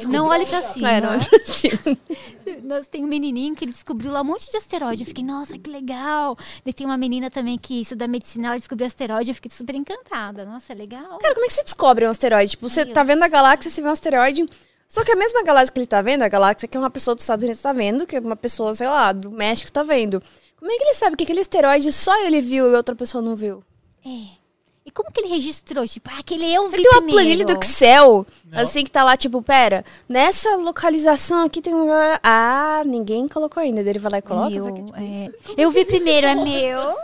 é, 0.00 0.06
não 0.06 0.28
olhe 0.28 0.46
pra 0.46 0.62
cima. 0.62 0.90
É, 0.92 1.00
não 1.00 1.12
é 1.14 1.18
pra 1.18 1.40
cima. 1.44 1.98
Nós 2.62 2.86
tem 2.86 3.04
um 3.04 3.08
menininho 3.08 3.56
que 3.56 3.64
ele 3.64 3.72
descobriu 3.72 4.12
lá 4.12 4.20
um 4.20 4.24
monte 4.24 4.48
de 4.48 4.56
asteroide. 4.56 5.02
Eu 5.02 5.06
fiquei, 5.06 5.24
nossa, 5.24 5.55
que 5.58 5.70
legal. 5.70 6.36
Daí 6.64 6.72
tem 6.72 6.86
uma 6.86 6.96
menina 6.96 7.30
também 7.30 7.58
que 7.58 7.82
estuda 7.82 8.06
medicina, 8.06 8.48
ela 8.48 8.56
descobriu 8.58 8.86
asteroide. 8.86 9.30
Eu 9.30 9.34
fiquei 9.34 9.50
super 9.50 9.74
encantada. 9.74 10.44
Nossa, 10.44 10.72
é 10.72 10.76
legal. 10.76 11.18
Cara, 11.18 11.34
como 11.34 11.44
é 11.46 11.48
que 11.48 11.54
você 11.54 11.64
descobre 11.64 12.06
um 12.06 12.10
asteroide? 12.10 12.50
Tipo, 12.52 12.68
você 12.68 12.84
Meu 12.84 12.94
tá 12.94 13.02
vendo 13.02 13.22
a 13.22 13.28
galáxia, 13.28 13.70
você 13.70 13.80
vê 13.80 13.88
um 13.88 13.92
asteroide. 13.92 14.46
Só 14.88 15.02
que 15.04 15.12
a 15.12 15.16
mesma 15.16 15.42
galáxia 15.42 15.72
que 15.72 15.80
ele 15.80 15.86
tá 15.86 16.00
vendo, 16.00 16.22
a 16.22 16.28
galáxia 16.28 16.68
que 16.68 16.78
uma 16.78 16.90
pessoa 16.90 17.14
dos 17.14 17.24
Estados 17.24 17.42
Unidos 17.42 17.60
tá 17.60 17.72
vendo, 17.72 18.06
que 18.06 18.18
uma 18.18 18.36
pessoa, 18.36 18.74
sei 18.74 18.86
lá, 18.86 19.12
do 19.12 19.30
México 19.30 19.70
tá 19.70 19.82
vendo. 19.82 20.22
Como 20.58 20.70
é 20.70 20.76
que 20.76 20.84
ele 20.84 20.94
sabe 20.94 21.16
que 21.16 21.24
aquele 21.24 21.40
asteroide 21.40 21.92
só 21.92 22.16
ele 22.24 22.40
viu 22.40 22.70
e 22.70 22.74
outra 22.74 22.94
pessoa 22.94 23.20
não 23.20 23.36
viu? 23.36 23.62
É. 24.04 24.45
E 24.86 24.90
como 24.92 25.10
que 25.10 25.20
ele 25.20 25.28
registrou? 25.28 25.84
Tipo, 25.86 26.08
ah, 26.14 26.20
aquele 26.20 26.44
eu 26.54 26.68
vi 26.68 26.76
Ele 26.76 26.82
tem 26.84 26.92
uma 26.92 27.02
primeiro. 27.02 27.20
planilha 27.28 27.44
do 27.44 27.58
Excel, 27.60 28.24
Não. 28.46 28.60
assim, 28.62 28.84
que 28.84 28.90
tá 28.90 29.02
lá, 29.02 29.16
tipo, 29.16 29.42
pera, 29.42 29.84
nessa 30.08 30.54
localização 30.54 31.44
aqui 31.44 31.60
tem 31.60 31.74
um... 31.74 31.88
Ah, 32.22 32.82
ninguém 32.86 33.26
colocou 33.26 33.60
ainda. 33.60 33.82
Daí 33.82 33.90
Ele 33.92 33.98
vai 33.98 34.12
lá 34.12 34.18
e 34.18 34.22
coloca. 34.22 34.48
Meu, 34.50 34.72
que, 34.72 34.82
tipo, 34.82 34.94
é. 34.96 35.30
Eu 35.56 35.70
vi 35.72 35.84
primeiro, 35.84 36.26
é 36.28 36.34
meu. 36.36 36.94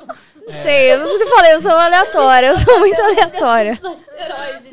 Não 0.44 0.50
sei, 0.50 0.92
eu 0.92 1.18
te 1.18 1.26
falei, 1.26 1.54
eu 1.54 1.60
sou 1.60 1.70
aleatória, 1.70 2.48
eu 2.48 2.56
sou 2.56 2.78
muito 2.80 3.00
aleatória. 3.00 3.80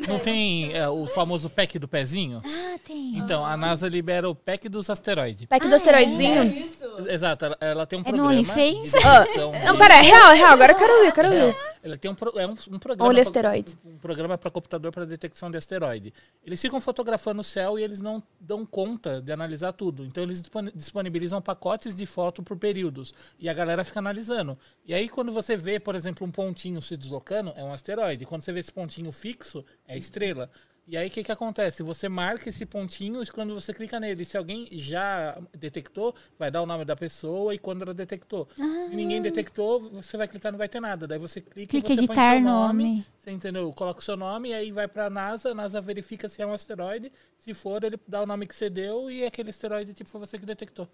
Não 0.07 0.17
tem 0.17 0.73
é, 0.75 0.89
o 0.89 1.05
famoso 1.05 1.47
pack 1.47 1.77
do 1.77 1.87
pezinho? 1.87 2.41
Ah, 2.43 2.75
tem. 2.83 3.17
Então, 3.17 3.45
a 3.45 3.55
NASA 3.55 3.87
libera 3.87 4.27
o 4.27 4.33
pack 4.33 4.67
dos 4.67 4.89
asteroides. 4.89 5.45
Pack 5.47 5.67
do 5.67 5.75
asteroidezinho. 5.75 6.43
Isso. 6.45 6.85
Exato, 7.07 7.45
ela, 7.45 7.57
ela 7.61 7.85
tem 7.85 7.99
um 7.99 8.01
É 8.03 8.11
no 8.11 8.17
programa. 8.17 8.41
De 8.41 8.81
detecção 8.81 9.51
Não, 9.63 9.77
pera, 9.77 9.95
é 9.97 10.01
real, 10.01 10.31
é 10.31 10.35
real, 10.35 10.53
agora 10.53 10.71
eu 10.73 10.77
quero 10.77 10.93
ver, 11.01 11.07
eu 11.07 11.11
quero 11.11 11.29
ver. 11.29 11.55
Ela 11.83 11.97
tem 11.97 12.11
um, 12.11 12.15
pro- 12.15 12.37
é 12.39 12.47
um, 12.47 12.55
um 12.71 12.79
programa. 12.79 12.98
Olha 13.05 13.13
pra- 13.15 13.21
asteroides. 13.21 13.77
Um 13.85 13.97
programa 13.97 14.37
para 14.37 14.49
computador 14.51 14.91
para 14.91 15.05
detecção 15.05 15.49
de 15.51 15.57
asteroide. 15.57 16.13
Eles 16.43 16.61
ficam 16.61 16.79
fotografando 16.81 17.41
o 17.41 17.43
céu 17.43 17.77
e 17.77 17.83
eles 17.83 18.01
não 18.01 18.21
dão 18.39 18.65
conta 18.65 19.21
de 19.21 19.31
analisar 19.31 19.73
tudo. 19.73 20.05
Então 20.05 20.23
eles 20.23 20.41
disponi- 20.41 20.71
disponibilizam 20.73 21.41
pacotes 21.41 21.95
de 21.95 22.05
foto 22.05 22.41
por 22.43 22.57
períodos. 22.57 23.13
E 23.39 23.47
a 23.49 23.53
galera 23.53 23.83
fica 23.83 23.99
analisando. 23.99 24.57
E 24.85 24.93
aí 24.93 25.07
quando 25.09 25.31
você 25.31 25.55
vê, 25.57 25.79
por 25.79 25.95
exemplo, 25.95 26.25
um 26.25 26.31
pontinho 26.31 26.81
se 26.81 26.95
deslocando, 26.97 27.51
é 27.55 27.63
um 27.63 27.71
asteroide. 27.71 28.25
Quando 28.25 28.41
você 28.43 28.51
vê 28.51 28.59
esse 28.59 28.71
pontinho 28.71 29.11
fixo, 29.11 29.63
é 29.87 29.97
estrela. 29.97 30.49
E 30.91 30.97
aí 30.97 31.07
o 31.07 31.11
que, 31.11 31.23
que 31.23 31.31
acontece? 31.31 31.83
Você 31.83 32.09
marca 32.09 32.49
esse 32.49 32.65
pontinho 32.65 33.21
e 33.21 33.27
quando 33.27 33.53
você 33.53 33.71
clica 33.71 33.99
nele, 33.99 34.25
se 34.25 34.35
alguém 34.35 34.67
já 34.71 35.37
detectou, 35.55 36.15
vai 36.37 36.49
dar 36.49 36.63
o 36.63 36.65
nome 36.65 36.83
da 36.83 36.95
pessoa 36.95 37.53
e 37.53 37.59
quando 37.59 37.83
ela 37.83 37.93
detectou. 37.93 38.47
Se 38.55 38.95
ninguém 38.95 39.21
detectou, 39.21 39.79
você 39.81 40.17
vai 40.17 40.27
clicar 40.27 40.51
não 40.51 40.57
vai 40.57 40.67
ter 40.67 40.79
nada. 40.79 41.05
Daí 41.05 41.19
você 41.19 41.41
clica 41.41 41.69
Clica 41.69 41.93
e 41.93 41.95
você 41.95 42.01
editar 42.01 42.31
põe 42.31 42.41
seu 42.41 42.41
nome, 42.41 42.83
nome. 42.83 43.05
Você 43.19 43.29
entendeu? 43.29 43.71
Coloca 43.71 43.99
o 43.99 44.03
seu 44.03 44.17
nome 44.17 44.49
e 44.49 44.53
aí 44.55 44.71
vai 44.71 44.87
pra 44.87 45.11
NASA, 45.11 45.51
a 45.51 45.53
NASA 45.53 45.79
verifica 45.79 46.27
se 46.27 46.41
é 46.41 46.47
um 46.47 46.53
asteroide. 46.53 47.11
Se 47.37 47.53
for, 47.53 47.83
ele 47.83 47.99
dá 48.07 48.23
o 48.23 48.25
nome 48.25 48.47
que 48.47 48.55
você 48.55 48.67
deu 48.67 49.11
e 49.11 49.23
aquele 49.23 49.51
asteroide 49.51 49.93
tipo 49.93 50.09
foi 50.09 50.19
você 50.19 50.39
que 50.39 50.45
detectou. 50.45 50.87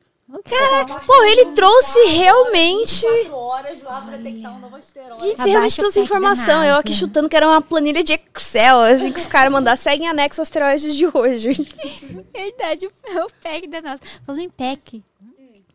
Pô, 1.06 1.24
ele 1.24 1.54
trouxe 1.54 2.00
realmente. 2.08 3.06
Horas 3.32 3.82
lá 3.84 4.02
pra 4.02 4.18
detectar 4.18 4.56
um 4.56 4.60
novo 4.60 4.76
asteroide. 4.76 5.24
Gente, 5.24 5.48
realmente 5.48 5.78
trouxe 5.78 6.00
informação. 6.00 6.64
Eu 6.64 6.76
aqui 6.76 6.94
chutando 6.94 7.30
que 7.30 7.36
era 7.36 7.48
uma 7.48 7.62
planilha 7.62 8.04
de 8.04 8.14
Excel, 8.14 8.80
assim, 8.80 9.12
que 9.12 9.20
os 9.20 9.28
caras 9.28 9.52
mandaram. 9.52 9.78
Seguem 9.86 10.08
anexo 10.08 10.42
asteroides 10.42 10.96
de 10.96 11.06
hoje. 11.06 11.50
Verdade, 12.34 12.88
o 12.88 12.92
pack 13.40 13.68
da 13.68 13.84
NASA. 13.84 14.02
Falou 14.24 14.42
em 14.42 14.50
pack. 14.50 15.04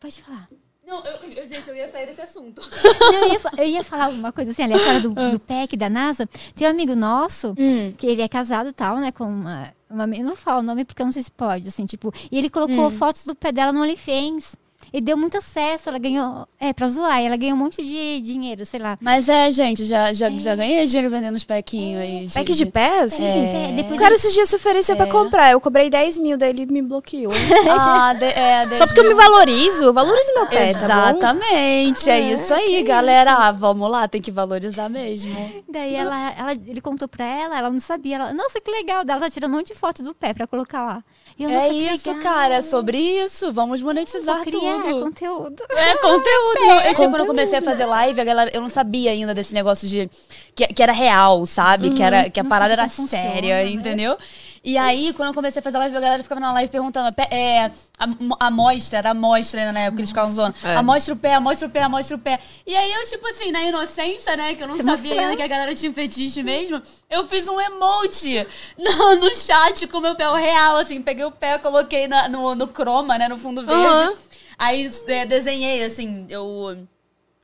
Pode 0.00 0.20
falar. 0.20 0.48
Não, 0.84 1.00
eu, 1.04 1.30
eu- 1.32 1.46
gente, 1.46 1.68
eu 1.68 1.76
ia 1.76 1.86
sair 1.86 2.06
desse 2.06 2.20
assunto. 2.20 2.60
Não, 2.98 3.28
eu, 3.28 3.32
ia, 3.34 3.40
eu 3.58 3.64
ia 3.66 3.84
falar 3.84 4.08
uma 4.08 4.32
coisa 4.32 4.50
assim, 4.50 4.64
aleatória 4.64 5.00
do, 5.00 5.10
do 5.14 5.38
PEC 5.38 5.76
da 5.76 5.88
NASA. 5.88 6.28
Tem 6.56 6.66
um 6.66 6.70
amigo 6.72 6.96
nosso, 6.96 7.54
que 7.96 8.04
ele 8.04 8.20
é 8.20 8.26
casado 8.26 8.70
e 8.70 8.72
tal, 8.72 8.96
né? 8.96 9.12
Com 9.12 9.26
uma, 9.26 9.72
uma. 9.88 10.04
Eu 10.16 10.24
não 10.24 10.34
falo 10.34 10.58
o 10.58 10.62
nome 10.64 10.84
porque 10.84 11.00
eu 11.02 11.06
não 11.06 11.12
sei 11.12 11.22
se 11.22 11.30
pode, 11.30 11.68
assim, 11.68 11.86
tipo. 11.86 12.12
E 12.32 12.36
ele 12.36 12.50
colocou 12.50 12.90
fotos 12.90 13.24
do 13.24 13.36
pé 13.36 13.52
dela 13.52 13.72
no 13.72 13.80
OnlyFans. 13.80 14.56
E 14.92 15.00
deu 15.00 15.16
muito 15.16 15.38
acesso, 15.38 15.88
ela 15.88 15.98
ganhou. 15.98 16.46
É, 16.58 16.72
pra 16.72 16.88
zoar, 16.88 17.20
ela 17.20 17.36
ganhou 17.36 17.56
um 17.56 17.58
monte 17.58 17.82
de 17.82 18.20
dinheiro, 18.20 18.66
sei 18.66 18.80
lá. 18.80 18.98
Mas 19.00 19.28
é, 19.28 19.50
gente, 19.50 19.84
já, 19.84 20.12
já, 20.12 20.28
já 20.30 20.56
ganhei 20.56 20.84
dinheiro 20.86 21.10
vendendo 21.10 21.36
os 21.36 21.44
pequinhos 21.44 22.02
aí. 22.02 22.28
Pack 22.32 22.54
de 22.54 22.66
pés? 22.66 23.12
Pack 23.12 23.22
de 23.22 23.40
pé. 23.40 23.68
O 23.72 23.76
Depois 23.76 24.00
cara 24.00 24.14
esses 24.14 24.34
dias 24.34 24.48
se 24.48 24.56
ofereceu 24.56 24.96
pra 24.96 25.06
comprar. 25.06 25.52
Eu 25.52 25.60
cobrei 25.60 25.88
10 25.88 26.18
mil, 26.18 26.36
daí 26.36 26.50
ele 26.50 26.66
me 26.66 26.82
bloqueou. 26.82 27.32
Ah, 27.72 28.12
de, 28.14 28.24
é, 28.24 28.74
Só 28.74 28.84
porque 28.84 29.00
eu 29.00 29.08
me 29.08 29.14
valorizo, 29.14 29.84
eu 29.84 29.92
valorizo 29.92 30.34
meu 30.34 30.46
pé, 30.46 30.72
tá 30.72 30.80
bom? 30.80 31.18
Exatamente, 31.18 32.10
é, 32.10 32.32
isso 32.32 32.52
aí, 32.52 32.82
galera. 32.82 33.32
Ah, 33.34 33.52
vamos 33.52 33.88
lá, 33.90 34.08
tem 34.08 34.20
que 34.20 34.30
valorizar 34.30 34.88
mesmo. 34.88 35.30
Daí 35.68 35.94
ela, 35.94 36.32
ela, 36.32 36.52
ele 36.52 36.80
contou 36.80 37.08
pra 37.08 37.24
ela, 37.24 37.58
ela 37.58 37.70
não 37.70 37.78
sabia. 37.78 38.16
Ela, 38.16 38.32
Nossa, 38.32 38.60
que 38.60 38.70
legal. 38.70 39.04
Daí 39.04 39.16
ela 39.16 39.24
tá 39.26 39.30
tirando 39.30 39.52
um 39.52 39.56
monte 39.56 39.68
de 39.68 39.74
foto 39.74 40.02
do 40.02 40.14
pé 40.14 40.34
pra 40.34 40.46
colocar 40.46 40.84
lá. 40.84 41.04
Eu, 41.38 41.48
É 41.48 41.52
"Nossa, 41.54 41.68
que 41.68 41.74
isso, 41.74 42.14
cara, 42.16 42.54
é 42.56 42.60
sobre 42.60 42.98
isso. 42.98 43.52
Vamos 43.52 43.80
monetizar 43.80 44.44
tudo. 44.44 44.60
conteúdo. 45.04 45.64
É 45.70 45.96
conteúdo. 45.98 46.58
Eu, 46.86 46.94
tipo, 46.94 47.10
quando 47.10 47.20
eu 47.20 47.26
comecei 47.26 47.58
a 47.58 47.62
fazer 47.62 47.86
live, 47.86 48.20
a 48.20 48.24
galera, 48.24 48.50
eu 48.52 48.60
não 48.60 48.68
sabia 48.68 49.10
ainda 49.10 49.32
desse 49.34 49.54
negócio 49.54 49.88
de 49.88 50.10
que, 50.54 50.66
que 50.66 50.82
era 50.82 50.92
real, 50.92 51.46
sabe? 51.46 51.90
que 51.90 52.02
era 52.02 52.28
que 52.30 52.40
a 52.40 52.44
parada 52.44 52.72
era 52.74 52.86
séria, 52.86 53.64
né? 53.64 53.70
entendeu? 53.70 54.16
E 54.62 54.76
aí, 54.76 55.12
quando 55.14 55.28
eu 55.28 55.34
comecei 55.34 55.58
a 55.60 55.62
fazer 55.62 55.78
live, 55.78 55.96
a 55.96 56.00
galera 56.00 56.22
ficava 56.22 56.38
na 56.40 56.52
live 56.52 56.70
perguntando, 56.70 57.10
"Pé- 57.14 57.28
é, 57.30 57.64
a, 57.98 58.04
a 58.38 58.46
amostra, 58.48 58.98
era 58.98 59.10
amostra 59.10 59.60
ainda 59.60 59.72
na 59.72 59.80
época, 59.80 60.00
eles 60.00 60.10
ficavam 60.10 60.34
zoando. 60.34 60.54
É. 60.62 60.76
Amostra 60.76 61.14
o 61.14 61.16
pé, 61.16 61.32
amostra 61.34 61.66
o 61.66 61.70
pé, 61.70 61.82
amostra 61.82 62.16
o 62.16 62.20
pé. 62.20 62.38
E 62.66 62.76
aí 62.76 62.92
eu, 62.92 63.04
tipo 63.06 63.26
assim, 63.26 63.50
na 63.50 63.62
inocência, 63.62 64.36
né, 64.36 64.54
que 64.54 64.62
eu 64.62 64.68
não 64.68 64.74
Você 64.76 64.82
sabia 64.82 65.02
mostrou. 65.02 65.18
ainda 65.20 65.36
que 65.36 65.42
a 65.42 65.48
galera 65.48 65.74
tinha 65.74 65.90
fetiche 65.92 66.42
mesmo, 66.42 66.82
eu 67.08 67.26
fiz 67.26 67.48
um 67.48 67.58
emote 67.58 68.46
no, 68.78 69.16
no 69.16 69.34
chat 69.34 69.86
com 69.86 69.96
o 69.96 70.00
meu 70.02 70.14
pé 70.14 70.28
o 70.28 70.34
real, 70.34 70.76
assim, 70.76 71.00
peguei 71.00 71.24
o 71.24 71.30
pé, 71.30 71.56
coloquei 71.58 72.06
na- 72.06 72.28
no, 72.28 72.54
no 72.54 72.68
croma, 72.68 73.16
né, 73.16 73.28
no 73.28 73.38
fundo 73.38 73.64
verde. 73.64 73.82
Aham. 73.86 74.12
Aí 74.58 74.90
é, 75.08 75.24
desenhei, 75.24 75.82
assim, 75.84 76.26
eu 76.28 76.86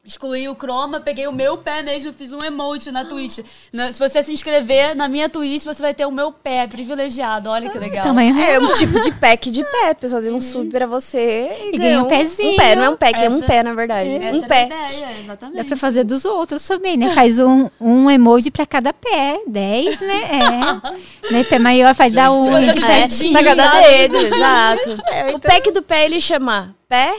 excluí 0.06 0.48
o 0.48 0.54
croma, 0.54 1.00
peguei 1.00 1.26
o 1.26 1.32
meu 1.32 1.58
pé 1.58 1.82
mesmo, 1.82 2.12
fiz 2.12 2.32
um 2.32 2.38
emote 2.44 2.90
na 2.92 3.04
Twitch. 3.04 3.40
Na- 3.72 3.92
se 3.92 3.98
você 3.98 4.22
se 4.22 4.32
inscrever 4.32 4.94
na 4.94 5.08
minha 5.08 5.28
Twitch, 5.28 5.64
você 5.64 5.82
vai 5.82 5.92
ter 5.92 6.06
o 6.06 6.10
meu 6.12 6.30
pé 6.32 6.66
privilegiado. 6.66 7.50
Olha 7.50 7.68
que 7.70 7.78
legal. 7.78 8.04
Tamanho 8.04 8.38
É 8.38 8.58
um 8.58 8.72
tipo 8.72 9.00
de 9.00 9.10
pack 9.12 9.50
de 9.50 9.64
pé. 9.64 9.90
A 9.90 9.94
pessoa 9.94 10.20
deu 10.22 10.34
um 10.34 10.40
sub 10.40 10.70
pra 10.70 10.86
você 10.86 11.50
e, 11.64 11.68
E 11.74 11.78
ganha 11.78 11.96
ganha 11.96 12.02
um 12.04 12.08
pezinho. 12.08 12.52
Um 12.52 12.56
pé, 12.56 12.76
não 12.76 12.84
é 12.84 12.90
um 12.90 12.96
pack, 12.96 13.18
é 13.18 13.28
um 13.28 13.36
Essa- 13.38 13.46
pé, 13.46 13.62
na 13.62 13.72
verdade. 13.74 14.10
Essa 14.10 14.36
um 14.38 14.44
é 14.44 14.48
pé. 14.48 14.62
a 14.62 14.66
ideia, 14.66 14.88
Dá 15.06 15.12
exatamente. 15.20 15.64
pra 15.64 15.76
fazer 15.76 16.04
dos 16.04 16.24
outros 16.24 16.66
também, 16.66 16.96
né? 16.96 17.10
Faz 17.10 17.38
um, 17.38 17.68
um 17.80 18.10
emoji 18.10 18.50
pra 18.50 18.64
cada 18.66 18.92
pé. 18.92 19.40
10, 19.46 20.00
né? 20.00 20.22
É. 20.30 21.30
né? 21.32 21.44
Pé 21.44 21.58
maior 21.58 21.94
faz 21.94 22.12
dar 22.12 22.30
um. 22.30 22.46
Pra 22.46 23.44
cada 23.44 23.80
dedo, 23.80 24.16
exato. 24.16 24.96
O 25.34 25.40
pack 25.40 25.70
do 25.72 25.82
pé 25.82 26.04
ele 26.04 26.20
chama 26.20 26.74
pé. 26.88 27.12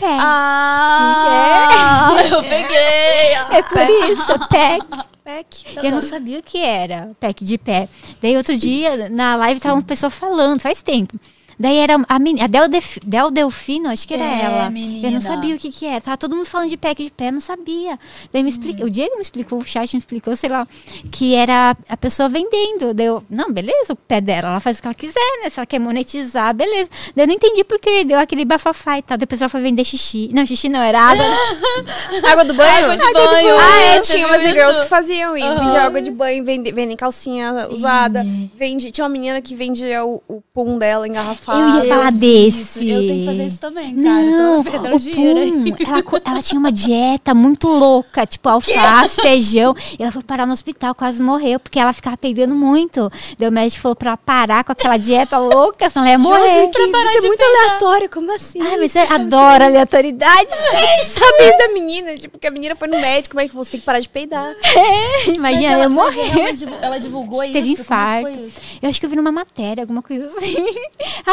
Pé. 0.00 0.16
Ah, 0.18 2.16
eu 2.30 2.42
peguei. 2.42 3.34
É 3.52 3.62
por 3.62 4.10
isso, 4.10 4.38
pack. 4.48 5.10
Pack. 5.22 5.76
Eu 5.76 5.90
não 5.92 6.00
sabia 6.00 6.38
o 6.38 6.42
que 6.42 6.58
era 6.58 7.10
pack 7.20 7.44
de 7.44 7.58
pé. 7.58 7.88
Daí 8.22 8.36
outro 8.36 8.56
dia, 8.56 9.08
na 9.10 9.36
live, 9.36 9.60
tava 9.60 9.74
uma 9.74 9.82
pessoa 9.82 10.10
falando, 10.10 10.60
faz 10.60 10.82
tempo. 10.82 11.20
Daí 11.60 11.76
era 11.76 12.02
a, 12.08 12.18
meni- 12.18 12.40
a 12.40 12.46
Del, 12.46 12.68
Def, 12.68 12.96
Del 13.04 13.30
Delfino, 13.30 13.90
acho 13.90 14.08
que 14.08 14.14
era 14.14 14.24
É, 14.24 14.42
ela. 14.44 14.64
Eu 14.64 14.70
menina. 14.70 15.10
não 15.10 15.20
sabia 15.20 15.54
o 15.54 15.58
que 15.58 15.70
que 15.70 15.84
era. 15.84 16.00
Tava 16.00 16.16
todo 16.16 16.34
mundo 16.34 16.46
falando 16.46 16.70
de 16.70 16.76
pack 16.78 17.04
de 17.04 17.10
pé, 17.10 17.28
eu 17.28 17.32
não 17.32 17.40
sabia. 17.40 17.98
Daí 18.32 18.42
me 18.42 18.48
explica, 18.48 18.82
o 18.82 18.88
Diego 18.88 19.14
me 19.16 19.20
explicou, 19.20 19.58
o 19.58 19.64
chat 19.64 19.92
me 19.92 19.98
explicou, 19.98 20.34
sei 20.34 20.48
lá, 20.48 20.66
que 21.12 21.34
era 21.34 21.76
a 21.86 21.96
pessoa 21.98 22.30
vendendo. 22.30 22.94
Daí 22.94 23.04
eu, 23.06 23.22
não, 23.28 23.52
beleza, 23.52 23.92
o 23.92 23.96
pé 23.96 24.22
dela, 24.22 24.48
ela 24.48 24.60
faz 24.60 24.78
o 24.78 24.80
que 24.80 24.88
ela 24.88 24.94
quiser, 24.94 25.40
né? 25.42 25.50
Se 25.50 25.60
ela 25.60 25.66
quer 25.66 25.78
monetizar, 25.78 26.54
beleza. 26.54 26.88
Daí 27.14 27.24
eu 27.24 27.28
não 27.28 27.34
entendi 27.34 27.62
por 27.62 27.78
que 27.78 28.04
deu 28.04 28.18
aquele 28.18 28.46
bafafá 28.46 28.98
e 28.98 29.02
tal. 29.02 29.18
Depois 29.18 29.38
ela 29.38 29.50
foi 29.50 29.60
vender 29.60 29.84
xixi. 29.84 30.30
Não, 30.32 30.46
xixi 30.46 30.68
não, 30.70 30.80
era 30.80 30.98
água. 30.98 31.24
Água 32.30 32.44
do 32.44 32.54
banho? 32.54 32.86
Água 32.90 32.96
de 32.96 33.12
banho. 33.12 33.56
Ah, 33.58 33.80
é, 33.96 34.00
tinha 34.00 34.26
umas 34.26 34.42
girls 34.42 34.80
que 34.80 34.88
faziam 34.88 35.36
isso. 35.36 35.58
Vendia 35.58 35.82
água 35.82 36.00
de 36.00 36.10
banho, 36.10 36.42
vende- 36.44 36.72
vendem 36.72 36.96
calcinha 36.96 37.68
usada. 37.70 38.24
Vende, 38.56 38.90
tinha 38.90 39.04
uma 39.04 39.10
menina 39.10 39.40
que 39.42 39.54
vendia 39.54 40.04
o, 40.04 40.22
o 40.28 40.40
pum 40.54 40.78
dela 40.78 41.06
engarrafado. 41.06 41.49
Eu 41.52 41.76
ia 41.76 41.88
falar 41.88 42.10
Isso, 42.12 42.18
desse. 42.20 42.88
eu 42.88 43.06
tenho 43.06 43.20
que 43.20 43.26
fazer 43.26 43.44
isso 43.46 43.58
também, 43.60 43.94
cara. 43.96 44.20
Não, 44.22 44.62
Tô 44.64 44.70
perdendo 44.70 44.96
o. 44.96 45.00
Pum, 45.14 45.74
ela, 45.86 46.22
ela 46.24 46.42
tinha 46.42 46.58
uma 46.58 46.72
dieta 46.72 47.34
muito 47.34 47.68
louca, 47.68 48.26
tipo 48.26 48.48
alface, 48.48 49.20
feijão. 49.20 49.74
E 49.98 50.02
ela 50.02 50.12
foi 50.12 50.22
parar 50.22 50.46
no 50.46 50.52
hospital, 50.52 50.94
quase 50.94 51.22
morreu, 51.22 51.58
porque 51.60 51.78
ela 51.78 51.92
ficava 51.92 52.16
peidando 52.16 52.54
muito. 52.54 53.10
Daí 53.38 53.48
o 53.48 53.52
médico 53.52 53.82
falou 53.82 53.96
pra 53.96 54.10
ela 54.10 54.16
parar 54.16 54.64
com 54.64 54.72
aquela 54.72 54.96
dieta 54.96 55.38
louca, 55.38 55.88
senão 55.90 56.04
ela 56.06 56.12
ia 56.12 56.18
morrer. 56.18 56.40
Josi, 56.66 56.68
que 56.70 56.86
você 56.86 57.18
é 57.18 57.28
muito 57.28 57.42
aleatório, 57.42 58.10
como 58.10 58.34
assim? 58.34 58.60
Ai, 58.62 58.76
mas 58.78 58.92
você 58.92 58.98
adora 59.00 59.66
aleatoriedade. 59.66 60.48
saber 61.04 61.56
da 61.58 61.68
menina, 61.72 62.16
tipo, 62.16 62.38
que 62.38 62.46
a 62.46 62.50
menina 62.50 62.74
foi 62.76 62.88
no 62.88 62.98
médico, 63.00 63.34
mas 63.36 63.52
você 63.52 63.72
tem 63.72 63.80
que 63.80 63.86
parar 63.86 64.00
de 64.00 64.08
peidar. 64.08 64.54
Imagina, 65.26 65.40
Mas 65.40 65.62
ela 65.64 65.82
ia 65.82 65.88
mas 65.88 65.92
morrer. 65.92 66.40
ela 66.40 66.52
divu- 66.52 66.76
Ela 66.80 66.98
divulgou 66.98 67.42
isso? 67.42 67.52
Teve 67.52 67.68
Como 67.68 67.78
é 67.78 67.82
infarto. 67.82 68.22
foi 68.32 68.42
isso? 68.46 68.60
Eu 68.82 68.88
acho 68.88 69.00
que 69.00 69.06
eu 69.06 69.10
vi 69.10 69.16
numa 69.16 69.32
matéria, 69.32 69.82
alguma 69.82 70.02
coisa 70.02 70.26
assim. 70.26 70.66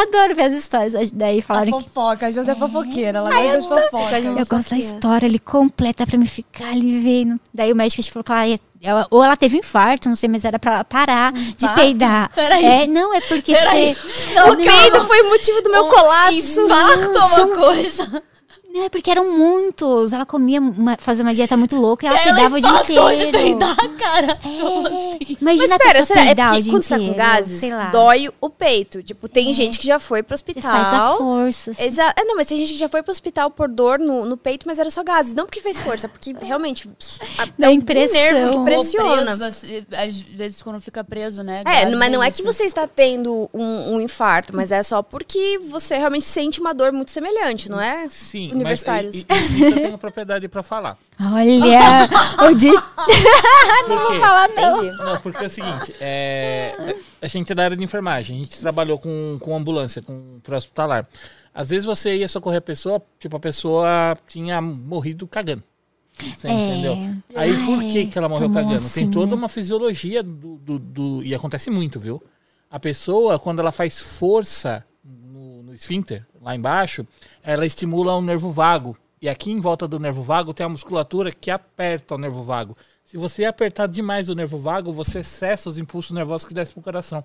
Adoro 0.08 0.34
ver 0.34 0.42
as 0.42 0.52
histórias. 0.54 1.10
Daí 1.12 1.38
A 1.38 1.42
falaram 1.42 1.72
que 1.78 1.84
fofoca, 1.84 2.26
a 2.26 2.30
José 2.30 2.52
é 2.52 2.54
fofoqueira, 2.54 3.18
ela 3.18 3.30
gosta 3.30 3.58
de 3.60 3.68
fofoca. 3.68 4.18
Eu 4.18 4.46
gosto 4.46 4.70
da 4.70 4.76
história 4.78 5.26
ali 5.28 5.38
completa 5.38 6.06
pra 6.06 6.18
me 6.18 6.26
ficar 6.26 6.68
ali 6.70 6.98
vendo. 7.00 7.40
Daí 7.52 7.72
o 7.72 7.76
médico 7.76 8.02
falou 8.10 8.24
que 8.24 8.32
ela 8.32 8.46
ia. 8.46 8.58
ela- 8.82 9.06
ou 9.10 9.22
ela 9.24 9.36
teve 9.36 9.56
infarto, 9.58 10.08
não 10.08 10.14
sei, 10.16 10.28
mas 10.28 10.44
era 10.44 10.58
pra 10.58 10.74
ela 10.74 10.84
parar 10.84 11.32
de 11.32 11.40
Infarto? 11.64 11.74
peidar. 11.80 12.30
Peraí. 12.34 12.64
É, 12.64 12.86
não, 12.86 13.12
é 13.14 13.20
porque 13.20 13.52
Peraí. 13.52 13.94
você. 13.94 14.50
O 14.50 14.56
peido 14.56 15.00
foi 15.06 15.20
o 15.22 15.28
motivo 15.30 15.62
do 15.62 15.70
meu 15.70 15.86
colapso. 15.88 16.60
Infarto 16.62 17.18
é 17.18 17.44
uma 17.44 17.54
coisa. 17.56 18.22
Não, 18.70 18.84
é 18.84 18.88
porque 18.88 19.10
eram 19.10 19.36
muitos. 19.36 20.12
Ela 20.12 20.26
comia, 20.26 20.60
uma, 20.60 20.96
fazia 20.98 21.24
uma 21.24 21.32
dieta 21.34 21.56
muito 21.56 21.74
louca 21.76 22.04
e 22.04 22.08
ela, 22.08 22.18
Ela 22.18 22.34
peidava 22.34 22.56
o 22.56 22.60
dia 22.60 22.80
inteiro. 22.80 23.26
de 23.26 23.32
peidar, 23.32 23.76
cara. 23.98 24.38
É. 24.44 25.32
Imagina 25.40 25.68
Mas 25.70 25.78
pera, 25.78 26.04
será? 26.04 26.24
É 26.26 26.34
porque 26.34 26.62
dia 26.62 26.72
quando 26.72 26.82
você 26.82 26.94
tá 26.94 26.98
com 26.98 27.14
gases, 27.14 27.60
dói 27.92 28.30
o 28.40 28.50
peito. 28.50 29.02
Tipo, 29.02 29.26
tem 29.28 29.52
gente 29.54 29.78
que 29.78 29.86
já 29.86 29.98
foi 29.98 30.22
pro 30.22 30.36
Você 30.36 30.44
faz 30.60 30.66
a 30.66 30.80
hospital. 31.12 31.18
força. 31.18 31.70
assim. 31.70 31.82
Exa 31.82 32.14
é, 32.16 32.24
não, 32.24 32.36
mas 32.36 32.46
tem 32.46 32.58
gente 32.58 32.72
que 32.74 32.78
já 32.78 32.88
foi 32.88 33.02
pro 33.02 33.10
hospital 33.10 33.50
por 33.50 33.68
dor 33.68 33.98
no, 33.98 34.24
no 34.26 34.36
peito, 34.36 34.66
mas 34.66 34.78
era 34.78 34.90
só 34.90 35.02
gases. 35.02 35.34
Não 35.34 35.46
porque 35.46 35.60
fez 35.62 35.80
força, 35.80 36.08
porque 36.08 36.34
realmente 36.40 36.88
a, 37.38 37.46
Dá 37.58 37.66
é 37.66 37.70
um 37.70 37.72
impressão. 37.72 38.12
nervo 38.20 38.58
que 38.58 38.64
pressiona. 38.64 39.22
Preso, 39.24 39.44
assim, 39.44 39.86
às 39.92 40.20
vezes 40.20 40.62
quando 40.62 40.80
fica 40.80 41.02
preso, 41.02 41.42
né? 41.42 41.62
É, 41.66 41.84
Gases 41.84 41.98
mas 41.98 42.12
não 42.12 42.22
é 42.22 42.30
que 42.30 42.42
você 42.42 42.64
está 42.64 42.86
tendo 42.86 43.48
um, 43.54 43.94
um 43.94 44.00
infarto, 44.00 44.54
mas 44.54 44.70
é 44.70 44.82
só 44.82 45.02
porque 45.02 45.58
você 45.68 45.96
realmente 45.96 46.24
sente 46.26 46.60
uma 46.60 46.74
dor 46.74 46.92
muito 46.92 47.10
semelhante, 47.10 47.70
não 47.70 47.80
é? 47.80 48.06
Sim, 48.08 48.57
Universitários. 48.60 49.24
mas 49.28 49.40
e- 49.40 49.54
e- 49.56 49.60
isso 49.68 49.74
eu 49.78 49.82
tenho 49.82 49.98
propriedade 49.98 50.48
pra 50.48 50.62
falar. 50.62 50.96
Olha, 51.20 52.08
o 52.50 52.54
dia. 52.54 52.80
Por 52.80 54.12
quê? 54.12 54.20
falar 54.20 54.48
não. 54.48 54.84
Entendi. 54.84 54.96
Não, 54.98 55.20
porque 55.20 55.44
é 55.44 55.46
o 55.46 55.50
seguinte, 55.50 55.94
é, 56.00 56.76
a 57.22 57.26
gente 57.26 57.50
é 57.52 57.54
da 57.54 57.64
área 57.64 57.76
de 57.76 57.82
enfermagem, 57.84 58.36
a 58.36 58.40
gente 58.40 58.60
trabalhou 58.60 58.98
com, 58.98 59.38
com 59.40 59.56
ambulância, 59.56 60.02
com 60.02 60.40
pré-hospitalar. 60.42 61.06
Às 61.54 61.70
vezes 61.70 61.84
você 61.84 62.16
ia 62.16 62.28
socorrer 62.28 62.58
a 62.58 62.62
pessoa, 62.62 63.02
tipo, 63.18 63.36
a 63.36 63.40
pessoa 63.40 64.16
tinha 64.28 64.60
morrido 64.60 65.26
cagando. 65.26 65.62
Você 66.36 66.48
É. 66.48 66.50
entendeu? 66.52 66.98
Aí 67.34 67.64
por 67.64 67.80
que, 67.80 68.06
que 68.06 68.18
ela 68.18 68.28
morreu 68.28 68.48
tomou 68.48 68.62
cagando? 68.62 68.76
assim, 68.84 69.00
Tem 69.02 69.10
toda 69.10 69.28
né? 69.28 69.34
uma 69.36 69.48
fisiologia 69.48 70.22
do, 70.22 70.56
do, 70.56 70.78
do- 70.78 71.22
E 71.24 71.34
acontece 71.34 71.70
muito, 71.70 71.98
viu? 71.98 72.22
A 72.70 72.78
pessoa, 72.78 73.38
quando 73.38 73.60
ela 73.60 73.72
faz 73.72 73.98
força 74.00 74.84
esfíncter, 75.78 76.26
lá 76.40 76.54
embaixo, 76.54 77.06
ela 77.42 77.64
estimula 77.66 78.14
o 78.14 78.22
nervo 78.22 78.50
vago. 78.50 78.96
E 79.20 79.28
aqui 79.28 79.50
em 79.50 79.60
volta 79.60 79.88
do 79.88 79.98
nervo 79.98 80.22
vago 80.22 80.54
tem 80.54 80.64
a 80.64 80.68
musculatura 80.68 81.32
que 81.32 81.50
aperta 81.50 82.14
o 82.14 82.18
nervo 82.18 82.42
vago. 82.42 82.76
Se 83.04 83.16
você 83.16 83.44
apertar 83.44 83.88
demais 83.88 84.28
o 84.28 84.34
nervo 84.34 84.58
vago, 84.58 84.92
você 84.92 85.24
cessa 85.24 85.68
os 85.68 85.78
impulsos 85.78 86.12
nervosos 86.12 86.46
que 86.46 86.54
descem 86.54 86.74
pro 86.74 86.82
coração. 86.82 87.24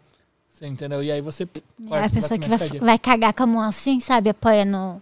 Você 0.50 0.66
entendeu? 0.66 1.04
E 1.04 1.12
aí 1.12 1.22
você. 1.22 1.46
pff, 1.46 1.64
É 1.92 2.06
a 2.06 2.10
pessoa 2.10 2.38
que 2.38 2.48
vai, 2.48 2.80
vai 2.80 3.00
cagar 3.00 3.34
com 3.34 3.44
a 3.44 3.48
mão 3.48 3.62
assim, 3.62 4.00
sabe? 4.00 4.30
Apoia 4.30 4.64
no, 4.66 5.02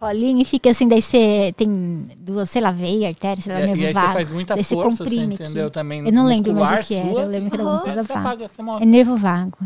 no 0.00 0.06
colinho 0.08 0.40
e 0.40 0.44
fica 0.44 0.70
assim, 0.70 0.88
daí 0.88 1.02
você 1.02 1.52
tem 1.56 2.08
duas, 2.18 2.48
sei 2.50 2.62
lá, 2.62 2.70
veia, 2.70 3.08
artéria, 3.08 3.42
sei 3.42 3.52
lá, 3.52 3.60
E, 3.60 3.66
nervo 3.66 3.82
e 3.82 3.86
aí 3.86 3.92
você 3.92 4.00
vago. 4.00 4.12
faz 4.14 4.30
muita 4.30 4.54
daí 4.54 4.64
você 4.64 4.74
força, 4.74 4.90
você 4.90 5.04
comprime 5.04 5.34
entendeu? 5.34 5.66
aqui. 5.66 5.74
Também 5.74 6.06
Eu 6.06 6.12
não 6.12 6.24
lembro 6.24 6.54
mais 6.54 6.70
o 6.84 6.86
que 6.88 6.94
era, 6.94 7.10
sua, 7.10 7.22
eu 7.22 7.28
lembro 7.28 7.50
que 7.50 7.56
era 7.56 7.62
alguma 7.64 7.80
é, 7.80 7.84
coisa 7.84 8.02
você 8.02 8.12
vaga. 8.14 8.48
você. 8.48 8.82
É 8.82 8.86
nervo 8.86 9.16
vago. 9.16 9.58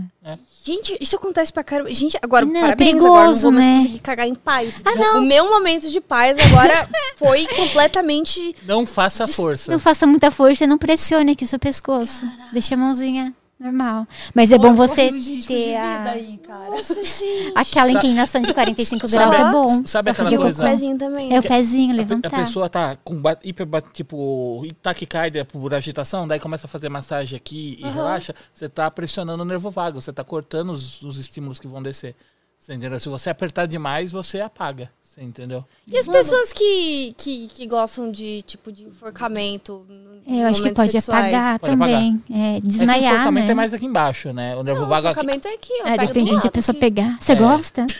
Gente, 0.65 0.97
isso 1.01 1.17
acontece 1.17 1.53
pra 1.53 1.63
caramba. 1.63 1.93
Gente, 1.93 2.19
agora, 2.23 2.47
Não, 2.47 2.57
é 2.57 2.61
parabéns, 2.63 2.95
agora 2.95 3.09
não 3.11 3.17
perigoso, 3.17 3.43
vou 3.43 3.53
mais 3.53 3.67
né? 3.67 3.77
conseguir 3.79 3.99
cagar 4.01 4.27
em 4.27 4.35
paz. 4.35 4.83
Ah, 4.85 4.95
não. 4.95 5.19
O 5.19 5.23
meu 5.23 5.51
momento 5.51 5.91
de 5.91 6.01
paz 6.01 6.37
agora 6.39 6.89
foi 7.17 7.47
completamente... 7.47 8.57
Não 8.67 8.87
faça 8.87 9.27
força. 9.27 9.71
Não 9.71 9.79
faça 9.79 10.07
muita 10.07 10.31
força 10.31 10.65
e 10.65 10.67
não 10.67 10.79
pressione 10.79 11.33
aqui 11.33 11.47
seu 11.47 11.59
pescoço. 11.59 12.27
Deixa 12.53 12.75
a 12.75 12.79
mãozinha 12.79 13.35
normal. 13.69 14.07
Mas 14.35 14.53
é 14.53 14.59
bom 14.59 14.75
você 14.75 15.11
ter 15.47 15.75
a- 15.77 16.11
aí, 16.11 16.37
cara. 16.39 16.71
Nossa, 16.71 16.95
gente. 17.03 17.53
aquela 17.55 17.91
inclinação 17.91 18.41
de 18.43 18.53
45 18.55 19.09
Sabe- 19.09 19.37
graus. 19.37 19.49
É 19.49 19.53
bom. 19.53 19.87
sabe 19.87 20.11
aquela 20.11 20.27
fazer 20.29 20.39
o 20.39 20.43
coisa- 20.43 20.63
cocô. 20.63 20.73
pezinho 20.75 20.99
também. 20.99 21.35
É 21.35 21.39
o 21.39 21.43
pezinho, 21.43 21.95
levantar. 21.97 22.29
A 22.29 22.41
pessoa 22.41 22.69
tá 22.69 22.97
com 23.03 23.21
hiper, 23.43 23.67
tipo, 23.93 24.63
taquicardia 24.83 25.45
por 25.45 25.73
agitação, 25.75 26.29
daí 26.29 26.39
começa 26.39 26.67
a 26.67 26.69
fazer 26.71 26.89
massagem 26.89 27.37
aqui 27.37 27.79
e 27.81 27.89
relaxa, 27.89 28.35
você 28.53 28.69
tá 28.69 28.91
pressionando 28.91 29.43
o 29.43 29.47
nervo 29.47 29.71
vago, 29.71 30.01
você 30.01 30.13
tá 30.13 30.23
cortando 30.23 30.71
os, 30.71 31.03
os 31.03 31.19
estímulos 31.19 31.59
que 31.59 31.67
vão 31.67 31.83
descer. 31.83 32.15
Você 32.59 32.75
entendeu? 32.75 32.99
Se 33.01 33.09
você 33.09 33.29
apertar 33.31 33.67
demais, 33.67 34.11
você 34.13 34.41
apaga. 34.41 34.91
Você 35.15 35.23
entendeu? 35.23 35.65
E 35.87 35.97
as 35.97 36.09
pessoas 36.09 36.53
que, 36.53 37.15
que, 37.17 37.47
que 37.47 37.67
gostam 37.69 38.11
de, 38.11 38.43
tipo, 38.43 38.73
de 38.73 38.83
enforcamento 38.83 39.87
no- 39.89 40.41
Eu 40.41 40.49
acho 40.49 40.61
que 40.61 40.73
pode 40.73 40.91
sexuais? 40.91 41.27
apagar 41.33 41.59
Pode 41.61 41.73
também. 41.73 42.21
É, 42.33 42.57
é 42.57 42.61
que 42.61 42.67
o 42.67 42.69
desmaiar, 42.69 43.13
enforcamento 43.13 43.47
né? 43.47 43.53
é 43.53 43.55
mais 43.55 43.73
aqui 43.75 43.87
embaixo, 43.87 44.33
né? 44.33 44.57
O 44.57 44.65
nervo 44.65 44.81
Não, 44.81 44.89
vago 44.89 45.07
aqui. 45.07 45.13
enforcamento 45.21 45.47
é 45.47 45.55
aqui, 45.55 45.73
ó. 45.85 45.87
É, 45.89 45.99
depende 45.99 46.25
de 46.31 46.31
a 46.33 46.35
lado 46.39 46.51
pessoa 46.51 46.73
aqui. 46.73 46.81
pegar. 46.81 47.17
Você 47.21 47.31
É. 47.33 47.37
gosta? 47.37 47.87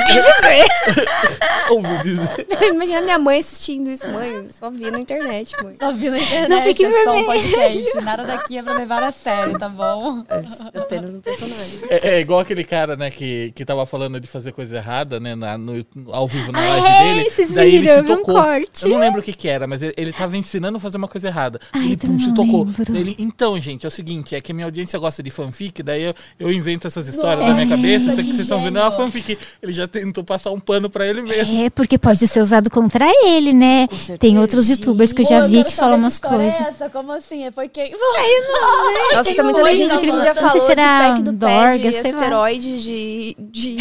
Ouviu 1.70 1.98
dizer. 2.02 2.46
Imagina 2.72 3.00
minha 3.02 3.18
mãe 3.18 3.38
assistindo 3.38 3.90
isso. 3.90 4.06
Mãe, 4.08 4.46
só 4.46 4.70
vi 4.70 4.90
na 4.90 4.98
internet, 4.98 5.54
mãe. 5.62 5.74
Só 5.78 5.92
vi 5.92 6.10
na 6.10 6.18
internet, 6.18 6.48
Não 6.48 6.62
fique 6.62 6.84
é 6.84 7.04
só 7.04 7.14
um 7.14 7.24
podcast. 7.24 8.00
Nada 8.00 8.24
daqui 8.24 8.58
é 8.58 8.62
pra 8.62 8.74
levar 8.74 9.02
a 9.02 9.10
sério, 9.10 9.58
tá 9.58 9.68
bom? 9.68 10.24
É 10.28 10.78
apenas 10.78 11.14
um 11.14 11.20
personagem. 11.20 11.80
É, 11.88 12.08
é 12.16 12.20
igual 12.20 12.40
aquele 12.40 12.64
cara, 12.64 12.96
né, 12.96 13.10
que, 13.10 13.52
que 13.54 13.64
tava 13.64 13.84
falando 13.86 14.18
de 14.20 14.26
fazer 14.28 14.52
coisa 14.52 14.76
errada, 14.76 15.20
né, 15.20 15.34
na- 15.34 15.58
no, 15.58 15.84
ao 16.12 16.26
vivo 16.28 16.52
na 16.52 16.58
Ah, 16.60 16.76
live 16.76 16.86
é, 16.86 17.14
dele. 17.14 17.30
vocês 17.30 17.50
daí 17.52 17.68
ele 17.74 17.80
viram? 17.80 17.94
se 17.94 18.00
Eu 18.00 18.04
vi 18.04 18.12
um 18.12 18.16
tocou. 18.16 18.34
corte. 18.34 18.84
Eu 18.84 18.90
não 18.90 18.98
lembro 18.98 19.20
o 19.20 19.22
que 19.22 19.32
que 19.32 19.48
era, 19.48 19.66
mas 19.66 19.82
ele, 19.82 19.94
ele 19.96 20.12
tava 20.12 20.36
ensinando 20.36 20.76
a 20.76 20.80
fazer 20.80 20.96
uma 20.96 21.08
coisa 21.08 21.26
errada. 21.28 21.60
Ai, 21.72 21.86
ele 21.86 21.96
também 21.96 22.16
pum, 22.16 22.22
se 22.22 22.28
não 22.28 22.34
tocou. 22.34 22.68
ele, 22.96 23.16
então, 23.18 23.60
gente, 23.60 23.84
é 23.84 23.88
o 23.88 23.90
seguinte, 23.90 24.34
é 24.34 24.40
que 24.40 24.52
a 24.52 24.54
minha 24.54 24.66
audiência 24.66 24.98
gosta 24.98 25.22
de 25.22 25.30
fanfic, 25.30 25.82
daí 25.82 26.02
eu, 26.04 26.14
eu 26.38 26.52
invento 26.52 26.86
essas 26.86 27.08
histórias 27.08 27.46
na 27.46 27.54
minha 27.54 27.66
cabeça, 27.68 28.10
isso 28.10 28.20
aqui 28.20 28.28
que 28.30 28.36
vocês 28.36 28.46
estão 28.46 28.62
vendo 28.62 28.78
é 28.78 28.82
uma 28.82 28.90
fanfic. 28.92 29.36
Ele 29.62 29.72
já 29.72 29.88
tentou 29.88 30.22
passar 30.22 30.50
um 30.52 30.60
pano 30.60 30.88
pra 30.88 31.06
ele 31.06 31.22
mesmo. 31.22 31.64
É, 31.64 31.70
porque 31.70 31.98
pode 31.98 32.26
ser 32.26 32.40
usado 32.40 32.70
contra 32.70 33.06
ele, 33.26 33.52
né? 33.52 33.88
Tem 34.18 34.38
outros 34.38 34.68
youtubers 34.68 35.12
que 35.12 35.22
eu 35.22 35.26
já 35.26 35.42
Pô, 35.42 35.48
vi 35.48 35.64
que 35.64 35.72
falam 35.74 35.98
umas 35.98 36.20
é 36.22 36.28
coisas. 36.28 36.60
essa? 36.60 36.88
Como 36.90 37.10
assim? 37.12 37.50
Foi 37.50 37.68
quem? 37.68 37.92
Nossa, 39.14 39.34
tá 39.34 39.42
muito 39.42 39.60
muito, 39.60 39.62
legenda 39.62 39.98
que 39.98 40.06
a 40.08 40.12
gente 40.12 40.22
já 40.24 40.34
não 40.34 40.42
falou 40.42 40.66
se 40.68 40.74
pé, 40.76 41.32
dorga, 41.32 41.78
de 41.78 41.92
sei 41.92 42.12
lá. 42.12 42.18
esteroide, 42.18 42.82
de, 42.82 43.36
de 43.38 43.76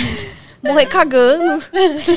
morrer 0.64 0.86
cagando. 0.88 1.64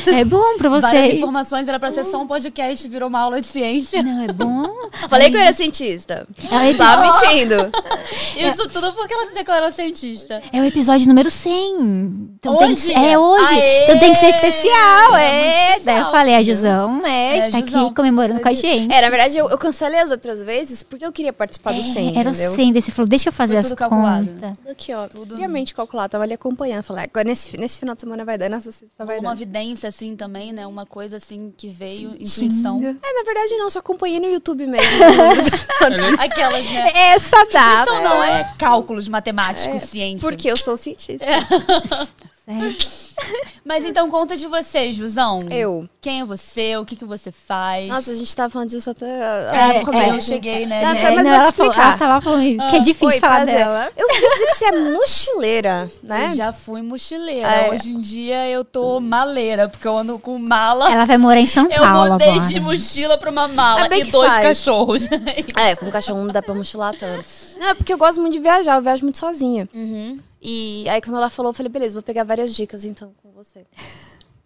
É 0.06 0.24
bom 0.24 0.56
pra 0.58 0.68
Várias 0.68 0.90
você. 0.90 1.12
informações, 1.16 1.68
era 1.68 1.78
pra 1.78 1.90
ser 1.90 2.04
só 2.04 2.20
um 2.20 2.26
podcast, 2.26 2.86
virou 2.88 3.08
uma 3.08 3.20
aula 3.20 3.40
de 3.40 3.46
ciência. 3.46 4.02
Não, 4.02 4.22
é 4.24 4.28
bom. 4.32 4.64
Falei 5.08 5.30
que 5.30 5.36
eu 5.36 5.40
era 5.40 5.52
cientista. 5.52 6.26
É 6.50 6.56
o, 6.56 6.62
epi- 6.64 6.78
Tava 6.78 7.02
mentindo. 7.02 7.70
Isso 8.36 8.68
tudo 8.68 8.92
porque 8.94 9.12
ela 9.14 9.26
se 9.26 9.34
declarou 9.34 9.70
cientista. 9.72 10.42
é 10.52 10.60
o 10.60 10.64
episódio 10.64 11.06
número 11.08 11.30
100. 11.30 12.32
Então 12.38 12.56
tem 12.58 12.74
que 12.74 12.80
ser, 12.80 12.92
Hoje? 12.96 13.06
é 13.06 13.18
hoje. 13.18 13.54
Aê! 13.54 13.84
Então 13.84 13.98
tem 13.98 14.12
que 14.12 14.18
ser 14.18 14.28
especial. 14.30 15.16
É 15.16 15.22
É. 15.22 15.68
especial, 15.76 15.84
Daí 15.84 15.98
eu 15.98 16.10
falei, 16.10 16.34
a 16.34 16.38
filho. 16.38 16.52
Jusão, 16.56 17.00
é, 17.04 17.38
É, 17.38 17.46
está 17.48 17.60
Jusão. 17.60 17.86
aqui 17.86 17.94
comemorando 17.94 18.40
com 18.40 18.48
a 18.48 18.54
gente. 18.54 18.92
É, 18.92 19.00
na 19.00 19.08
verdade, 19.10 19.36
eu, 19.36 19.48
eu 19.48 19.58
cancelei 19.58 20.00
as 20.00 20.10
outras 20.10 20.42
vezes 20.42 20.82
porque 20.82 21.04
eu 21.04 21.12
queria 21.12 21.32
participar 21.32 21.72
do 21.72 21.82
100, 21.82 22.16
É, 22.16 22.18
era 22.20 22.28
o 22.28 22.32
entendeu? 22.32 22.52
100. 22.52 22.72
Daí 22.72 22.82
você 22.82 22.90
falou, 22.90 23.08
deixa 23.08 23.28
eu 23.28 23.32
fazer 23.32 23.52
Foi 23.52 23.60
as 23.60 23.68
tudo 23.68 23.78
calculado. 23.78 24.26
contas. 24.26 24.58
Tudo 24.58 24.70
aqui, 24.70 24.92
ó. 24.94 25.08
Tudo 25.08 25.36
friamente 25.36 25.74
calculado. 25.74 26.10
Tava 26.10 26.24
ali 26.24 26.34
acompanhando. 26.34 26.82
Falei, 26.82 27.04
agora 27.04 27.24
nesse, 27.28 27.56
nesse 27.58 27.78
final 27.78 27.94
de 27.94 28.00
semana 28.00 28.24
vai 28.24 28.31
vai 28.38 28.48
essa 28.56 28.72
só 28.72 29.04
vai 29.04 29.18
Uma 29.18 29.30
dando. 29.30 29.38
vidência, 29.38 29.88
assim, 29.88 30.16
também, 30.16 30.52
né? 30.52 30.66
Uma 30.66 30.86
coisa, 30.86 31.16
assim, 31.16 31.52
que 31.56 31.68
veio, 31.68 32.14
intuição. 32.14 32.78
É, 32.78 33.12
na 33.12 33.22
verdade 33.24 33.56
não, 33.56 33.70
só 33.70 33.78
acompanhei 33.78 34.20
no 34.20 34.26
YouTube 34.26 34.66
mesmo. 34.66 34.88
Aquelas, 36.18 36.64
né? 36.70 36.90
Essa 36.94 37.44
dá. 37.52 37.82
Intuição 37.82 38.02
não, 38.02 38.24
é 38.24 38.52
cálculos 38.58 39.08
matemáticos, 39.08 39.82
ciência. 39.82 40.28
Porque 40.28 40.50
eu 40.50 40.56
sou 40.56 40.76
cientista. 40.76 41.24
Certo. 42.44 43.12
Mas 43.64 43.84
então 43.84 44.10
conta 44.10 44.36
de 44.36 44.46
você, 44.48 44.90
Jusão. 44.92 45.38
Eu. 45.48 45.88
Quem 46.00 46.20
é 46.20 46.24
você? 46.24 46.76
O 46.76 46.84
que, 46.84 46.96
que 46.96 47.04
você 47.04 47.30
faz? 47.30 47.88
Nossa, 47.88 48.10
a 48.10 48.14
gente 48.14 48.34
tava 48.34 48.50
falando 48.50 48.70
disso 48.70 48.90
até 48.90 49.06
é, 49.06 49.78
no 49.78 49.84
começo. 49.86 50.14
eu 50.14 50.20
cheguei, 50.20 50.66
né? 50.66 50.82
Não, 50.82 50.92
né? 50.92 51.02
mas 51.02 51.16
não, 51.16 51.22
vou 51.24 51.32
ela, 51.32 51.46
te 51.46 51.52
falou, 51.52 51.70
explicar. 51.70 51.88
ela 51.90 51.98
tava 51.98 52.20
falando 52.20 52.42
isso, 52.42 52.68
que 52.68 52.76
é 52.76 52.80
difícil 52.80 53.06
Oi, 53.08 53.20
falar 53.20 53.36
prazer. 53.36 53.54
dela. 53.54 53.88
Eu 53.96 54.08
queria 54.08 54.30
dizer 54.30 54.46
que 54.46 54.54
você 54.56 54.64
é 54.64 54.72
mochileira, 54.92 55.92
né? 56.02 56.26
Eu 56.30 56.36
já 56.36 56.52
fui 56.52 56.82
mochileira. 56.82 57.48
É. 57.48 57.70
Hoje 57.70 57.90
em 57.90 58.00
dia 58.00 58.48
eu 58.48 58.64
tô 58.64 58.98
maleira, 58.98 59.68
porque 59.68 59.86
eu 59.86 59.96
ando 59.96 60.18
com 60.18 60.36
mala. 60.38 60.90
Ela 60.90 61.04
vai 61.04 61.18
morar 61.18 61.40
em 61.40 61.46
São 61.46 61.68
Eu 61.70 61.82
Paulo 61.82 62.12
mudei 62.12 62.28
agora. 62.28 62.48
de 62.48 62.58
mochila 62.60 63.16
pra 63.16 63.30
uma 63.30 63.46
mala 63.46 63.86
É 63.88 63.98
e 63.98 64.04
dois 64.04 64.32
faz. 64.32 64.42
cachorros. 64.42 65.08
É, 65.56 65.76
com 65.76 65.88
cachorro 65.90 66.18
não 66.24 66.32
dá 66.32 66.42
pra 66.42 66.54
mochilar 66.54 66.96
tanto. 66.96 67.24
Não, 67.56 67.68
é 67.68 67.74
porque 67.74 67.92
eu 67.92 67.98
gosto 67.98 68.20
muito 68.20 68.32
de 68.32 68.40
viajar, 68.40 68.76
eu 68.76 68.82
viajo 68.82 69.02
muito 69.04 69.18
sozinha. 69.18 69.68
Uhum. 69.72 70.18
E 70.42 70.84
aí 70.88 71.00
quando 71.00 71.16
ela 71.16 71.30
falou, 71.30 71.50
eu 71.50 71.54
falei, 71.54 71.70
beleza, 71.70 71.94
vou 71.94 72.02
pegar 72.02 72.24
várias 72.24 72.52
dicas 72.54 72.84
então 72.84 73.12
com 73.22 73.30
você. 73.30 73.64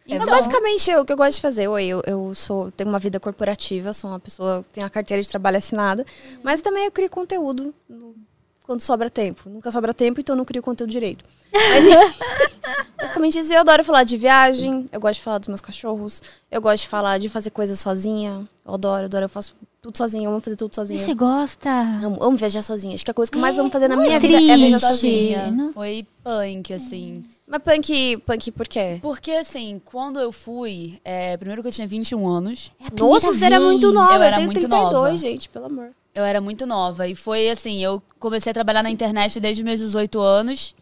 Então, 0.06 0.28
É 0.28 0.30
basicamente 0.30 0.94
o 0.94 1.04
que 1.04 1.12
eu 1.12 1.16
gosto 1.16 1.36
de 1.36 1.40
fazer. 1.40 1.66
Oi, 1.68 1.84
eu, 1.86 2.02
eu 2.06 2.32
sou, 2.34 2.70
tenho 2.70 2.88
uma 2.88 2.98
vida 2.98 3.18
corporativa, 3.18 3.92
sou 3.92 4.10
uma 4.10 4.20
pessoa 4.20 4.62
que 4.62 4.74
tem 4.74 4.84
a 4.84 4.90
carteira 4.90 5.20
de 5.22 5.28
trabalho 5.28 5.56
assinada, 5.56 6.04
mas 6.44 6.60
também 6.60 6.84
eu 6.84 6.92
crio 6.92 7.10
conteúdo 7.10 7.74
no- 7.88 8.14
quando 8.62 8.80
sobra 8.80 9.08
tempo. 9.10 9.48
Nunca 9.48 9.70
sobra 9.72 9.92
tempo, 9.94 10.20
então 10.20 10.34
eu 10.34 10.36
não 10.36 10.44
crio 10.44 10.62
conteúdo 10.62 10.90
direito. 10.90 11.24
Mas 11.52 11.84
basicamente 12.96 13.38
isso. 13.38 13.52
Eu 13.52 13.60
adoro 13.60 13.82
falar 13.82 14.04
de 14.04 14.16
viagem, 14.16 14.88
eu 14.92 15.00
gosto 15.00 15.16
de 15.18 15.22
falar 15.24 15.38
dos 15.38 15.48
meus 15.48 15.60
cachorros, 15.60 16.22
eu 16.50 16.60
gosto 16.60 16.82
de 16.84 16.88
falar 16.88 17.18
de 17.18 17.28
fazer 17.28 17.50
coisas 17.50 17.80
sozinha. 17.80 18.46
Eu 18.64 18.74
adoro, 18.74 19.06
adoro, 19.06 19.24
eu 19.24 19.28
faço 19.28 19.56
tudo 19.86 19.96
sozinha, 19.98 20.24
eu 20.26 20.30
amo 20.32 20.40
fazer 20.40 20.56
tudo 20.56 20.74
sozinha. 20.74 20.98
Você 21.00 21.14
gosta? 21.14 21.70
Amo, 21.70 22.18
amo 22.20 22.36
viajar 22.36 22.62
sozinha. 22.62 22.94
Acho 22.94 23.04
que 23.04 23.10
a 23.10 23.14
coisa 23.14 23.30
que 23.30 23.36
eu 23.38 23.40
mais 23.42 23.58
amo 23.58 23.70
fazer 23.70 23.88
na 23.88 23.96
não 23.96 24.02
minha 24.02 24.16
é 24.16 24.20
vida 24.20 24.34
é 24.36 24.38
viajar 24.38 24.56
triste. 24.78 24.80
sozinha. 24.80 25.50
Não. 25.50 25.72
Foi 25.72 26.06
punk, 26.22 26.72
assim. 26.74 27.24
Mas 27.46 27.62
punk, 27.62 28.16
punk 28.26 28.50
por 28.52 28.66
quê? 28.68 28.98
Porque, 29.00 29.30
assim, 29.32 29.80
quando 29.84 30.18
eu 30.18 30.32
fui, 30.32 30.98
é, 31.04 31.36
primeiro 31.36 31.62
que 31.62 31.68
eu 31.68 31.72
tinha 31.72 31.86
21 31.86 32.26
anos, 32.28 32.72
É 32.80 33.00
Nossa, 33.00 33.32
você 33.32 33.44
era 33.44 33.60
muito 33.60 33.92
nova. 33.92 34.14
Eu 34.14 34.16
Eu, 34.18 34.22
era 34.22 34.36
tenho 34.36 34.46
muito 34.46 34.60
32, 34.60 34.92
nova. 34.92 35.16
gente, 35.16 35.48
pelo 35.48 35.66
amor. 35.66 35.90
eu 36.14 36.24
era 36.24 36.40
muito 36.40 36.66
nova. 36.66 37.06
E 37.06 37.14
foi 37.14 37.48
assim, 37.50 37.82
eu 37.82 38.02
comecei 38.18 38.50
a 38.50 38.54
trabalhar 38.54 38.82
na 38.82 38.90
internet 38.90 39.38
desde 39.38 39.62
meus 39.62 39.78
18 39.78 40.18
anos. 40.20 40.74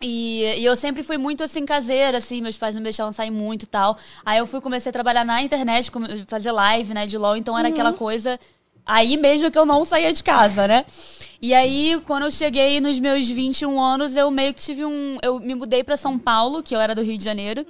E, 0.00 0.44
e 0.58 0.64
eu 0.64 0.76
sempre 0.76 1.02
fui 1.02 1.18
muito 1.18 1.42
assim, 1.42 1.66
caseira, 1.66 2.18
assim, 2.18 2.40
meus 2.40 2.56
pais 2.56 2.74
não 2.74 2.80
me 2.80 2.84
deixavam 2.84 3.12
sair 3.12 3.30
muito 3.30 3.64
e 3.64 3.66
tal. 3.66 3.98
Aí 4.24 4.38
eu 4.38 4.46
fui, 4.46 4.60
comecei 4.60 4.90
a 4.90 4.92
trabalhar 4.92 5.24
na 5.24 5.42
internet, 5.42 5.90
fazer 6.26 6.52
live, 6.52 6.94
né, 6.94 7.04
de 7.06 7.18
LOL, 7.18 7.36
então 7.36 7.58
era 7.58 7.68
aquela 7.68 7.92
coisa. 7.92 8.38
Aí 8.88 9.18
mesmo 9.18 9.50
que 9.50 9.58
eu 9.58 9.66
não 9.66 9.84
saía 9.84 10.10
de 10.12 10.22
casa, 10.22 10.66
né? 10.66 10.86
E 11.42 11.52
aí, 11.52 12.02
quando 12.06 12.22
eu 12.22 12.30
cheguei 12.30 12.80
nos 12.80 12.98
meus 12.98 13.28
21 13.28 13.78
anos, 13.78 14.16
eu 14.16 14.30
meio 14.30 14.54
que 14.54 14.62
tive 14.62 14.82
um. 14.82 15.18
Eu 15.22 15.38
me 15.38 15.54
mudei 15.54 15.84
pra 15.84 15.94
São 15.94 16.18
Paulo, 16.18 16.62
que 16.62 16.74
eu 16.74 16.80
era 16.80 16.94
do 16.94 17.02
Rio 17.02 17.18
de 17.18 17.22
Janeiro. 17.22 17.66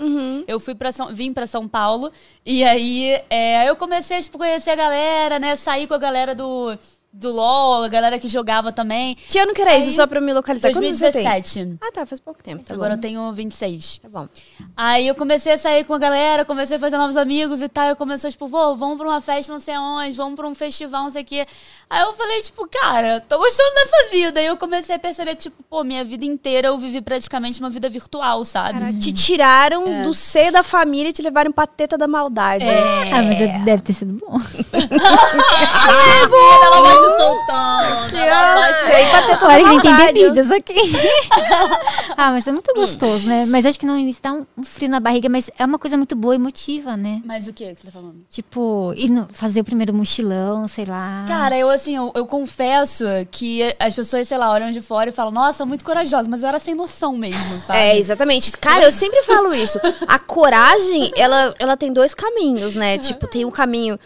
Eu 0.47 0.61
fui 0.61 0.77
para 0.77 0.93
São, 0.93 1.13
vim 1.13 1.33
pra 1.33 1.45
São 1.45 1.67
Paulo. 1.67 2.13
E 2.47 2.63
aí 2.63 3.21
é, 3.29 3.69
eu 3.69 3.75
comecei 3.75 4.19
a 4.19 4.23
tipo, 4.23 4.39
conhecer 4.39 4.71
a 4.71 4.77
galera, 4.77 5.39
né? 5.41 5.57
Sair 5.57 5.89
com 5.89 5.95
a 5.95 5.99
galera 5.99 6.37
do, 6.37 6.79
do 7.13 7.33
LOL, 7.33 7.83
a 7.85 7.89
galera 7.89 8.19
que 8.19 8.29
jogava 8.29 8.71
também. 8.71 9.17
Que 9.29 9.39
ano 9.39 9.55
que 9.55 9.61
era 9.63 9.77
isso, 9.77 9.89
Aí, 9.89 9.95
só 9.95 10.07
pra 10.07 10.19
eu 10.19 10.23
me 10.23 10.33
localizar? 10.33 10.71
Quantos 10.73 10.99
você 10.99 11.11
tem? 11.11 11.23
2017. 11.25 11.79
Ah, 11.83 11.91
tá, 11.93 12.07
faz 12.07 12.21
pouco 12.21 12.43
tempo. 12.43 12.63
Tá 12.65 12.75
Agora 12.75 12.93
eu 12.93 12.97
bom. 12.97 13.01
tenho 13.01 13.33
26. 13.33 13.99
Tá 14.03 14.09
bom. 14.09 14.29
Aí 14.77 15.09
eu 15.09 15.15
comecei 15.15 15.53
a 15.53 15.59
sair 15.59 15.85
com 15.85 15.95
a 15.95 15.99
galera, 15.99 16.45
comecei 16.45 16.77
a 16.77 16.81
fazer 16.81 16.97
novos 16.99 17.17
amigos 17.17 17.63
e 17.63 17.69
tal. 17.69 17.89
Eu 17.89 17.97
comecei, 17.97 18.31
tipo, 18.31 18.47
vou, 18.47 18.77
vamos 18.77 18.99
pra 18.99 19.07
uma 19.09 19.21
festa 19.21 19.53
não 19.53 19.59
sei 19.59 19.75
aonde, 19.75 20.15
vamos 20.17 20.37
pra 20.37 20.47
um 20.47 20.55
festival, 20.55 21.05
não 21.05 21.11
sei 21.11 21.23
o 21.23 21.25
quê. 21.25 21.47
Aí 21.91 22.03
eu 22.03 22.13
falei, 22.15 22.41
tipo, 22.43 22.69
cara, 22.69 23.21
tô 23.29 23.39
gostando 23.39 23.75
dessa 23.75 24.11
vida. 24.11 24.41
E 24.43 24.47
eu 24.47 24.57
comecei 24.57 24.95
a 24.95 24.99
perceber, 24.99 25.35
tipo, 25.35 25.63
pô, 25.65 25.83
minha 25.83 26.05
vida 26.05 26.25
inteira 26.25 26.69
eu 26.69 26.79
vivi 26.79 27.01
praticamente 27.01 27.59
uma 27.61 27.71
vida 27.71 27.89
virtual, 27.89 28.45
sabe? 28.45 28.79
Cara, 28.81 28.93
te 28.93 29.13
tiraram 29.13 30.03
do 30.03 30.13
seio 30.15 30.53
da 30.53 30.63
família 30.63 31.09
e 31.11 31.13
te 31.13 31.23
levaram 31.23 31.51
pra 31.51 31.67
teta 31.67 31.97
da 31.99 32.07
maldade. 32.07 32.65
Ah, 32.65 33.23
mas 33.23 33.41
é- 33.41 33.59
deve 33.61 33.83
ter 33.83 33.93
sido 33.95 34.13
bom. 34.13 34.37
Ela 36.65 36.81
vai 36.83 36.98
se 36.99 37.23
soltando. 37.23 38.09
E 38.09 38.21
pra 38.21 38.85
teta 38.91 39.37
da 39.37 39.47
Olha 39.49 39.65
que 39.65 39.71
nem 39.71 39.81
tem 39.81 39.97
bebidas 39.97 40.51
aqui. 40.51 40.75
ah, 42.17 42.31
mas 42.33 42.47
é 42.47 42.53
muito 42.53 42.73
gostoso, 42.75 43.29
né? 43.29 43.47
Mas 43.49 43.65
acho 43.67 43.79
que 43.79 43.87
no 43.87 43.97
início 43.97 44.23
dá 44.23 44.33
um, 44.33 44.47
um 44.57 44.65
frio 44.65 44.91
na 44.91 45.01
barriga, 45.01 45.29
mas 45.29 45.51
é 45.59 45.65
uma 45.65 45.79
coisa 45.79 45.97
muito 45.97 46.15
boa 46.17 46.35
e 46.35 46.37
emotiva, 46.37 46.97
né? 46.97 47.21
Mas 47.25 47.47
o 47.47 47.53
que 47.53 47.75
que 47.75 47.81
você 47.81 47.87
tá 47.87 47.93
falando? 47.93 48.17
Tipo, 48.29 48.93
ir 48.97 49.11
no- 49.11 49.29
fazer 49.33 49.61
o 49.61 49.65
primeiro 49.65 49.95
mochilão, 49.95 50.67
sei 50.69 50.85
lá. 50.85 51.25
Cara, 51.29 51.57
eu 51.57 51.71
assim, 51.71 51.97
eu, 51.97 52.13
eu 52.15 52.27
confesso 52.27 53.05
que 53.31 53.63
as 53.79 53.95
pessoas, 53.95 54.27
sei 54.29 54.39
lá, 54.39 54.51
olham 54.51 54.71
de 54.71 54.81
fora 54.81 55.11
e 55.11 55.13
falam, 55.13 55.33
nossa, 55.33 55.65
muito 55.65 55.85
corajosa, 55.85 56.29
mas 56.29 56.43
eu 56.43 56.49
era 56.49 56.59
sem 56.59 56.75
noção 56.75 57.17
mesmo, 57.17 57.59
sabe? 57.67 57.79
É, 57.79 57.99
exatamente. 57.99 58.53
Cara, 58.59 58.85
eu 58.85 58.93
sempre 58.93 59.23
falo 59.23 59.55
isso. 59.55 59.79
A 60.07 60.19
coragem, 60.19 61.13
ela, 61.17 61.55
ela 61.59 61.77
tem 61.77 61.93
dois 61.93 62.15
caminhos, 62.15 62.75
né? 62.75 62.99
Tipo, 63.09 63.27
tem 63.27 63.45
o 63.45 63.51
caminho 63.51 63.99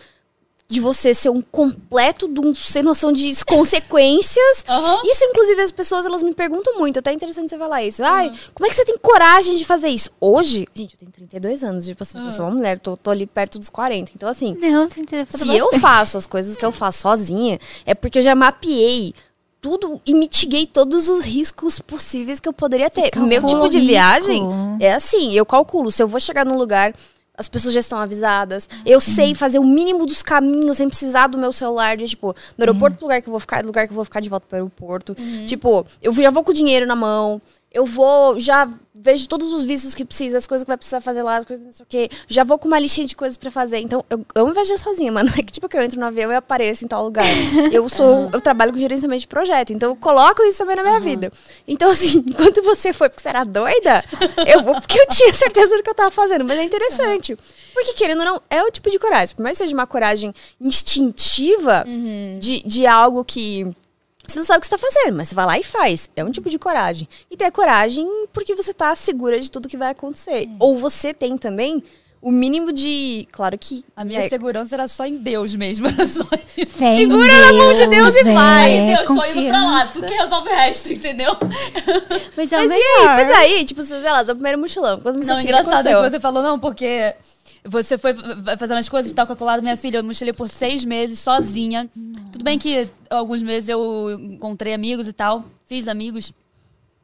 de 0.73 0.81
você 0.81 1.13
ser 1.13 1.29
um 1.29 1.43
completo 1.43 2.27
de 2.27 2.41
um 2.41 2.55
sem 2.55 2.83
noção 2.83 3.13
de 3.13 3.31
consequências. 3.45 4.65
Aham. 4.67 5.03
Isso, 5.05 5.23
inclusive, 5.25 5.61
as 5.61 5.71
pessoas, 5.71 6.07
elas 6.07 6.23
me 6.23 6.33
perguntam 6.33 6.79
muito. 6.79 6.99
Até 6.99 7.11
é 7.11 7.15
interessante 7.15 7.51
você 7.51 7.59
falar 7.59 7.83
isso. 7.85 8.03
Ai, 8.03 8.33
como 8.55 8.67
é 8.67 8.71
que 8.71 8.77
você 8.77 8.85
tem 8.87 8.97
coragem 8.97 9.55
de 9.55 9.67
fazer 9.67 9.89
isso? 9.89 10.11
Hoje, 10.19 10.67
gente, 10.75 10.95
eu 10.95 10.99
tenho 10.99 11.13
32 11.13 11.63
anos. 11.63 11.85
Tipo 11.85 12.03
assim, 12.03 12.25
eu 12.25 12.31
sou 12.31 12.47
uma 12.47 12.55
mulher, 12.55 12.79
tô, 12.79 12.97
tô 12.97 13.11
ali 13.11 13.27
perto 13.27 13.59
dos 13.59 13.69
40. 13.69 14.13
Então, 14.17 14.27
assim, 14.27 14.57
Não, 14.59 14.89
tem 14.89 15.05
que 15.05 15.27
fazer 15.27 15.45
se 15.45 15.55
eu 15.55 15.79
faço 15.79 16.17
as 16.17 16.25
coisas 16.25 16.57
que 16.57 16.65
eu 16.65 16.73
faço 16.73 17.03
sozinha, 17.03 17.61
é 17.85 17.93
porque 17.95 18.19
eu 18.19 18.23
já 18.23 18.35
mapeei 18.35 19.15
tudo 19.61 20.01
e 20.07 20.15
mitiguei 20.15 20.67
todos 20.67 21.11
os 21.11 21.27
riscos 21.27 21.81
possíveis 21.81 22.41
que 22.41 22.49
eu 22.49 22.53
poderia 22.55 22.89
ter. 22.89 23.11
Meu 23.17 23.45
tipo 23.45 23.69
de 23.69 23.79
risco. 23.79 23.93
viagem 23.93 24.43
é 24.81 24.95
assim, 24.95 25.35
eu 25.35 25.45
calculo, 25.45 25.93
se 25.93 26.03
eu 26.03 26.09
vou 26.09 26.19
chegar 26.19 26.47
num 26.47 26.57
lugar, 26.57 26.95
as 27.37 27.49
pessoas 27.49 27.73
já 27.75 27.81
estão 27.81 27.99
avisadas, 27.99 28.69
eu 28.85 29.01
sei 29.01 29.35
fazer 29.35 29.59
o 29.59 29.65
mínimo 29.65 30.05
dos 30.05 30.23
caminhos 30.23 30.77
sem 30.77 30.89
precisar 30.89 31.29
do 31.29 31.39
meu 31.39 31.53
celular, 31.53 31.97
de, 31.97 32.07
tipo, 32.07 32.35
no 32.59 32.63
aeroporto 32.63 32.99
do 32.99 33.03
lugar 33.03 33.23
que 33.23 33.29
eu 33.29 33.33
vou 33.33 33.41
ficar, 33.41 33.63
do 33.63 33.67
lugar 33.67 33.87
que 33.87 33.93
eu 33.93 33.97
vou 33.97 34.05
ficar 34.05 34.21
de 34.21 34.29
volta 34.29 34.47
pro 34.47 34.57
aeroporto. 34.57 35.17
Tipo, 35.47 35.87
eu 36.03 36.13
já 36.13 36.31
vou 36.31 36.45
com 36.45 36.51
o 36.51 36.55
dinheiro 36.55 36.87
na 36.87 36.95
mão, 36.95 37.41
eu 37.73 37.87
vou, 37.87 38.39
já 38.39 38.69
vejo 38.95 39.27
todos 39.27 39.53
os 39.53 39.65
vistos 39.65 39.95
que 39.95 40.05
precisa, 40.05 40.39
as 40.39 40.47
coisas 40.47 40.65
que 40.65 40.69
vai 40.69 40.77
precisar 40.77 41.01
fazer 41.01 41.23
lá, 41.23 41.39
as 41.39 41.45
coisas 41.45 41.65
não 41.65 41.73
sei 41.73 41.83
o 41.83 41.87
quê. 41.89 42.11
Já 42.29 42.45
vou 42.45 42.59
com 42.59 42.69
uma 42.69 42.79
listinha 42.79 43.07
de 43.07 43.17
coisas 43.17 43.37
pra 43.37 43.51
fazer. 43.51 43.79
Então, 43.79 44.05
eu, 44.09 44.25
eu 44.35 44.45
amo 44.45 44.55
viajar 44.55 44.79
sozinha, 44.79 45.11
mano. 45.11 45.31
É 45.43 45.43
que 45.43 45.51
tipo 45.51 45.69
que 45.69 45.77
eu 45.77 45.83
entro 45.83 45.99
no 45.99 46.07
avião 46.07 46.31
e 46.31 46.37
apareço 46.37 46.85
em 46.85 46.89
tal 46.89 47.05
lugar. 47.05 47.25
Eu 47.73 47.89
sou, 47.89 48.29
eu 48.33 48.41
trabalho 48.41 48.71
com 48.71 48.79
gerenciamento 48.79 49.23
de 49.23 49.27
projeto, 49.27 49.73
então 49.73 49.91
eu 49.91 49.97
coloco 49.97 50.43
isso 50.43 50.59
também 50.59 50.77
na 50.77 50.83
minha 50.83 51.01
vida. 51.01 51.33
Então, 51.67 51.91
assim, 51.91 52.19
enquanto 52.29 52.63
você 52.63 52.93
foi 52.93 53.09
porque 53.09 53.23
você 53.23 53.31
era 53.31 53.45
doida, 53.45 54.05
eu 54.47 54.63
vou 54.63 54.75
porque 54.75 55.01
eu 55.01 55.07
tinha 55.09 55.33
certeza 55.33 55.77
do 55.77 55.83
que 55.83 55.89
eu 55.89 55.95
tava 55.95 56.11
fazendo. 56.11 56.45
Mas 56.45 56.59
é 56.59 56.65
interessante. 56.65 57.37
Porque, 57.73 57.95
querendo 57.95 58.21
ou 58.21 58.25
não, 58.27 58.43
é 58.51 58.63
o 58.63 58.71
tipo 58.71 58.91
de 58.91 58.99
coragem. 58.99 59.35
Por 59.35 59.43
mais 59.43 59.57
que 59.57 59.65
seja 59.65 59.75
uma 59.75 59.87
coragem 59.87 60.35
instintiva 60.61 61.85
de, 62.39 62.63
de 62.63 62.87
algo 62.87 63.25
que 63.25 63.67
você 64.33 64.39
não 64.39 64.47
sabe 64.47 64.59
o 64.59 64.61
que 64.61 64.67
você 64.67 64.77
tá 64.77 64.79
fazendo, 64.79 65.17
mas 65.17 65.29
você 65.29 65.35
vai 65.35 65.47
lá 65.47 65.59
e 65.59 65.63
faz. 65.63 66.09
É 66.17 66.25
um 66.25 66.31
tipo 66.31 66.49
de 66.49 66.59
coragem. 66.59 67.09
E 67.31 67.37
tem 67.37 67.47
a 67.47 67.53
coragem 67.53 68.07
porque 68.33 68.55
você 68.55 68.73
tá 68.73 68.95
segura 68.95 69.41
de 69.41 69.51
tudo 69.51 69.69
que 69.69 69.77
vai 69.77 69.91
acontecer. 69.91 70.49
Ou 70.59 70.77
você 70.77 71.13
tem 71.13 71.37
também 71.37 71.83
o 72.23 72.31
mínimo 72.31 72.73
de. 72.73 73.27
Claro 73.33 73.59
que. 73.59 73.85
A 73.97 74.05
minha 74.05 74.21
é, 74.21 74.29
segurança 74.29 74.77
era 74.77 74.87
só 74.87 75.05
em 75.05 75.17
Deus 75.17 75.57
mesmo. 75.57 75.89
Era 75.91 76.07
só 76.07 76.25
em 76.57 76.65
Fé 76.65 76.99
Segura 76.99 77.41
na 77.41 77.53
mão 77.53 77.75
de 77.75 77.87
Deus 77.89 78.15
e 78.15 78.21
é, 78.21 78.33
vai, 78.33 78.87
Deus, 78.87 79.09
tô 79.09 79.25
indo 79.25 79.49
pra 79.49 79.65
lá. 79.65 79.87
Tu 79.87 80.03
que 80.03 80.15
resolve 80.15 80.49
o 80.49 80.55
resto, 80.55 80.93
entendeu? 80.93 81.37
Mas 82.37 82.53
é 82.53 82.57
o 82.57 82.61
Mas 82.61 82.71
e 82.71 82.75
melhor. 82.75 83.09
aí? 83.09 83.25
Mas 83.25 83.31
aí, 83.31 83.65
tipo, 83.65 83.83
sei 83.83 84.01
lá, 84.01 84.25
seu 84.25 84.37
primeiro 84.37 84.59
mochilão. 84.59 85.01
Quando 85.01 85.19
você 85.19 85.33
Não, 85.33 85.41
engraçado 85.41 85.89
é 85.89 85.95
que 85.95 86.11
você 86.11 86.21
falou, 86.21 86.43
não, 86.43 86.59
porque 86.61 87.15
você 87.65 87.97
foi 87.97 88.13
vai 88.13 88.57
fazendo 88.57 88.79
as 88.79 88.89
coisas 88.89 89.13
e 89.13 89.15
tal, 89.15 89.27
calculado, 89.27 89.63
minha 89.63 89.77
filha, 89.77 89.99
eu 89.99 90.05
mochilei 90.05 90.33
por 90.33 90.49
seis 90.49 90.85
meses 90.85 91.19
sozinha. 91.19 91.89
Tudo 92.33 92.43
bem 92.45 92.59
que 92.59 92.89
alguns 93.09 93.43
meses 93.43 93.69
eu 93.69 94.11
encontrei 94.21 94.75
amigos 94.75 95.07
e 95.07 95.13
tal, 95.13 95.45
fiz 95.67 95.87
amigos. 95.89 96.33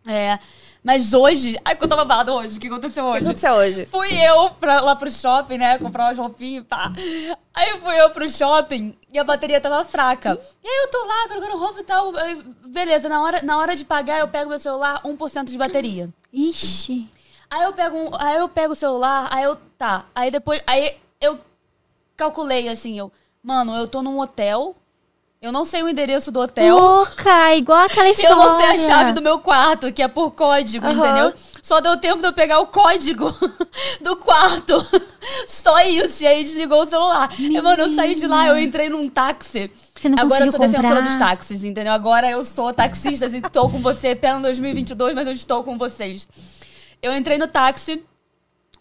É, 0.07 0.39
mas 0.83 1.13
hoje, 1.13 1.59
ai, 1.65 1.77
que 1.77 1.85
eu 1.85 1.89
tava 1.89 2.03
babado 2.05 2.33
hoje, 2.33 2.57
o 2.57 2.61
que 2.61 2.67
aconteceu 2.67 3.05
O 3.05 3.11
que 3.11 3.17
hoje? 3.19 3.27
aconteceu 3.27 3.53
hoje? 3.53 3.85
Fui 3.85 4.11
eu 4.15 4.51
pra, 4.51 4.81
lá 4.81 4.97
pro 4.97 5.11
shopping, 5.11 5.59
né? 5.59 5.77
Comprar 5.79 6.05
umas 6.07 6.17
roupinhas, 6.19 6.65
pá. 6.67 6.93
Aí 7.53 7.79
fui 7.79 8.01
eu 8.01 8.09
pro 8.11 8.29
shopping 8.29 8.97
e 9.13 9.19
a 9.19 9.25
bateria 9.25 9.61
tava 9.61 9.85
fraca. 9.85 10.41
E 10.65 10.67
aí 10.67 10.85
eu 10.85 10.91
tô 10.91 11.05
lá, 11.05 11.29
trocando 11.29 11.59
roupa 11.59 11.81
e 11.81 11.85
tal. 11.85 12.13
beleza, 12.69 13.09
na 13.09 13.23
hora, 13.23 13.43
na 13.43 13.59
hora 13.59 13.77
de 13.77 13.85
pagar, 13.85 14.21
eu 14.21 14.29
pego 14.29 14.49
meu 14.49 14.59
celular, 14.59 15.03
1% 15.05 15.45
de 15.45 15.59
bateria. 15.59 16.09
Ixi. 16.33 17.07
Aí 17.51 17.63
eu 17.65 17.73
pego, 17.73 17.97
um- 17.97 18.11
aí 18.19 18.37
eu 18.39 18.49
pego 18.49 18.73
o 18.73 18.77
celular, 18.77 19.29
aí 19.31 19.45
eu, 19.45 19.57
tá. 19.77 20.05
Aí 20.15 20.31
depois, 20.31 20.63
aí 20.67 20.97
eu 21.21 21.39
calculei 22.17 22.69
assim, 22.69 22.99
eu, 22.99 23.11
mano, 23.43 23.75
eu 23.77 23.87
tô 23.87 24.03
num 24.03 24.19
hotel, 24.21 24.77
eu 25.41 25.53
não 25.53 25.65
sei 25.65 25.83
o 25.83 25.89
endereço 25.89 26.31
do 26.33 26.41
hotel. 26.41 26.77
Louca, 26.77 27.55
igual 27.55 27.79
aquela 27.87 28.09
história. 28.11 28.33
Eu 28.35 28.37
não 28.37 28.57
sei 28.57 28.67
a 28.67 28.77
chave 28.77 29.13
do 29.13 29.23
meu 29.23 29.39
quarto, 29.39 29.93
que 29.93 30.03
é 30.03 30.09
por 30.09 30.33
código, 30.33 30.85
Aham. 30.85 30.95
entendeu? 30.99 31.35
Só 31.63 31.81
deu 31.81 31.97
tempo 31.97 32.19
de 32.21 32.27
eu 32.27 32.33
pegar 32.33 32.59
o 32.59 32.67
código 32.67 33.33
do 34.03 34.17
quarto. 34.17 34.75
Só 35.47 35.79
isso. 35.83 36.25
E 36.25 36.27
aí 36.27 36.43
desligou 36.43 36.83
o 36.83 36.87
celular. 36.87 37.31
E, 37.39 37.61
mano, 37.61 37.85
eu 37.85 37.91
saí 37.91 38.17
de 38.17 38.27
lá, 38.27 38.49
eu 38.49 38.59
entrei 38.59 38.89
num 38.89 39.09
táxi. 39.09 39.71
Agora 40.17 40.45
eu 40.47 40.51
sou 40.51 40.59
defensora 40.61 40.97
comprar? 40.97 41.01
dos 41.03 41.17
táxis, 41.17 41.63
entendeu? 41.63 41.93
Agora 41.93 42.29
eu 42.29 42.43
sou 42.43 42.73
taxista 42.73 43.27
e 43.27 43.37
estou 43.37 43.71
com 43.71 43.79
você. 43.79 44.17
Pena 44.17 44.41
2022, 44.41 45.15
mas 45.15 45.27
eu 45.27 45.33
estou 45.33 45.63
com 45.63 45.79
vocês. 45.79 46.29
Eu 47.03 47.15
entrei 47.15 47.39
no 47.39 47.47
táxi 47.49 48.03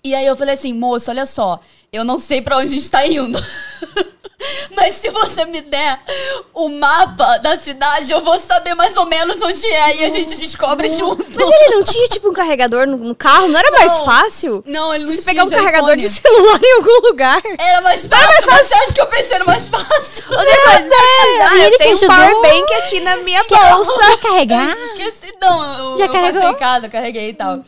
e 0.04 0.14
aí 0.16 0.26
eu 0.26 0.36
falei 0.36 0.54
assim, 0.56 0.74
moço, 0.74 1.10
olha 1.12 1.26
só, 1.26 1.60
eu 1.92 2.04
não 2.04 2.18
sei 2.18 2.42
pra 2.42 2.58
onde 2.58 2.68
a 2.68 2.78
gente 2.78 2.90
tá 2.90 3.06
indo. 3.06 3.38
Mas 4.76 4.94
se 4.94 5.10
você 5.10 5.46
me 5.46 5.62
der 5.62 6.00
o 6.54 6.70
mapa 6.70 7.38
da 7.40 7.58
cidade, 7.58 8.12
eu 8.12 8.22
vou 8.22 8.40
saber 8.40 8.76
mais 8.76 8.96
ou 8.96 9.06
menos 9.08 9.42
onde 9.42 9.66
é 9.66 9.96
e 9.98 10.06
a 10.06 10.10
gente 10.10 10.36
descobre 10.38 10.88
junto. 10.96 11.26
Mas 11.36 11.50
ele 11.50 11.76
não 11.76 11.84
tinha, 11.84 12.08
tipo, 12.08 12.30
um 12.30 12.34
carregador 12.34 12.86
no, 12.86 12.98
no 12.98 13.16
carro? 13.16 13.48
Não 13.48 13.58
era 13.60 13.72
mais 13.72 13.98
fácil? 14.00 14.64
Não, 14.68 14.94
ele 14.94 15.06
não 15.06 15.12
Você 15.12 15.22
tinha 15.24 15.26
pegar 15.34 15.44
um 15.46 15.50
carregador 15.50 15.96
iPhone. 15.96 16.02
de 16.02 16.10
celular 16.10 16.60
em 16.64 16.74
algum 16.76 17.08
lugar. 17.08 17.42
Era 17.58 17.82
mais 17.82 18.06
fácil. 18.06 18.28
Mas 18.52 18.68
Você 18.68 18.74
acha 18.76 18.94
que 18.94 19.02
eu 19.02 19.08
pensei 19.08 19.36
era 19.36 19.46
mais 19.46 19.68
fácil? 19.68 20.24
Outra 20.30 20.46
coisa, 20.46 20.96
ah, 21.50 21.56
ele 21.56 21.66
eu 21.66 21.72
te 21.72 21.78
tenho 21.80 21.90
um 21.90 21.94
ajudou? 21.94 22.16
powerbank 22.16 22.74
aqui 22.76 23.00
na 23.02 23.18
minha 23.18 23.44
bolsa. 23.44 23.92
Quer 24.06 24.18
carregar? 24.22 24.78
Esqueci, 24.84 25.34
não. 25.42 25.64
Eu, 25.92 25.98
Já 25.98 26.06
eu 26.06 26.12
carregou? 26.12 26.42
passei 26.42 26.56
em 26.56 26.60
casa, 26.60 26.86
eu 26.86 26.92
carreguei 26.92 27.30
e 27.30 27.34
tal. 27.34 27.60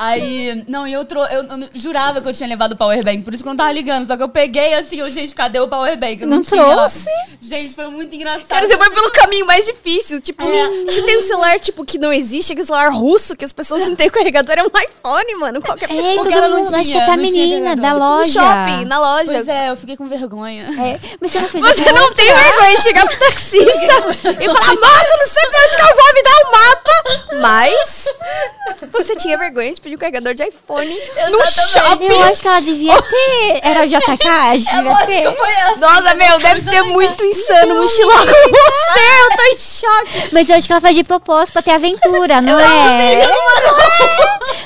Aí, 0.00 0.62
não, 0.68 0.86
e 0.86 0.92
eu, 0.92 1.04
tro... 1.04 1.24
eu, 1.24 1.42
eu 1.42 1.68
jurava 1.74 2.20
que 2.22 2.28
eu 2.28 2.32
tinha 2.32 2.48
levado 2.48 2.70
o 2.72 2.76
powerbank, 2.76 3.22
por 3.22 3.34
isso 3.34 3.42
que 3.42 3.48
eu 3.48 3.50
não 3.50 3.56
tava 3.56 3.72
ligando. 3.72 4.06
Só 4.06 4.16
que 4.16 4.22
eu 4.22 4.28
peguei 4.28 4.74
assim, 4.74 5.00
eu, 5.00 5.10
gente, 5.10 5.34
cadê 5.34 5.58
o 5.58 5.66
powerbank? 5.66 6.22
Eu 6.22 6.28
não, 6.28 6.36
Não 6.36 6.42
tinha. 6.44 6.62
trouxe? 6.64 7.08
Gente, 7.42 7.74
foi 7.74 7.88
muito 7.88 8.14
engraçado. 8.14 8.46
Cara, 8.46 8.64
você 8.68 8.76
foi 8.78 8.90
pelo 8.90 9.10
caminho 9.10 9.44
mais 9.44 9.64
difícil. 9.64 10.20
Tipo, 10.20 10.44
É. 10.44 10.68
que 10.94 11.02
tem 11.02 11.18
um 11.18 11.20
celular, 11.20 11.58
tipo, 11.58 11.84
que 11.84 11.98
não 11.98 12.12
existe, 12.12 12.52
aquele 12.52 12.64
celular 12.66 12.90
russo, 12.92 13.36
que 13.36 13.44
as 13.44 13.52
pessoas 13.52 13.88
não 13.88 13.96
têm 13.96 14.08
carregador, 14.08 14.54
é 14.56 14.62
um 14.62 14.66
iPhone, 14.68 15.34
mano. 15.40 15.60
Qualquer 15.60 15.90
É, 15.90 16.14
Porque 16.14 16.28
todo 16.28 16.32
ela 16.32 16.48
não 16.48 16.58
mundo. 16.58 16.68
Acho 16.68 16.76
que 16.78 16.84
tinha, 16.84 17.02
até 17.02 17.12
a 17.12 17.16
tinha 17.16 17.30
menina 17.32 17.74
da 17.74 17.94
no 17.94 17.98
loja. 17.98 18.32
shopping, 18.32 18.84
na 18.84 19.00
loja. 19.00 19.32
Pois 19.32 19.48
é, 19.48 19.70
eu 19.70 19.76
fiquei 19.76 19.96
com 19.96 20.06
vergonha. 20.08 20.68
É, 20.78 21.00
Mas 21.20 21.32
você 21.32 21.40
não 21.40 21.48
fez 21.48 21.64
Você 21.64 21.90
não 21.92 22.02
outra? 22.04 22.14
tem 22.24 22.32
vergonha 22.32 22.76
de 22.76 22.82
chegar 22.82 23.04
pro 23.04 23.18
taxista 23.18 23.72
e 24.40 24.46
falar, 24.46 24.74
moça, 24.76 25.16
não 25.18 25.26
sei 25.26 25.48
pra 25.50 25.60
onde 25.66 25.76
que 25.76 25.82
eu 25.82 25.96
vou, 25.96 26.14
me 26.14 26.22
dá 26.22 26.30
o 26.30 26.52
mapa. 26.52 27.40
Mas 27.40 28.04
você 28.92 29.16
tinha 29.16 29.36
vergonha 29.36 29.74
de 29.74 29.80
pedir 29.88 29.96
um 29.96 29.98
carregador 29.98 30.34
de 30.34 30.44
iPhone 30.44 30.98
no 31.30 31.46
shopping. 31.46 32.06
Eu 32.06 32.22
acho 32.24 32.42
que 32.42 32.48
ela 32.48 32.60
devia 32.60 33.00
ter. 33.02 33.60
Era 33.62 33.82
o 33.84 33.86
JK? 33.86 34.28
É 34.28 34.58
Devia 34.58 35.06
ter. 35.06 35.36
foi 35.36 35.50
essa. 35.50 35.76
Nossa, 35.78 36.14
meu, 36.14 36.38
deve 36.38 36.60
ser 36.60 36.82
muito 36.82 37.24
insano 37.24 37.76
mochilar 37.76 38.20
com 38.20 38.26
você. 38.26 39.00
Eu 39.22 39.36
tô 39.36 39.42
em 39.44 39.56
choque. 39.58 40.28
Mas 40.32 40.48
eu 40.48 40.56
acho 40.56 40.66
que 40.66 40.72
ela 40.72 40.80
faz 40.80 40.96
de 40.96 41.04
propósito 41.04 41.52
pra 41.54 41.62
ter 41.62 41.72
aventura, 41.72 42.40
não 42.40 42.58
é? 42.58 43.22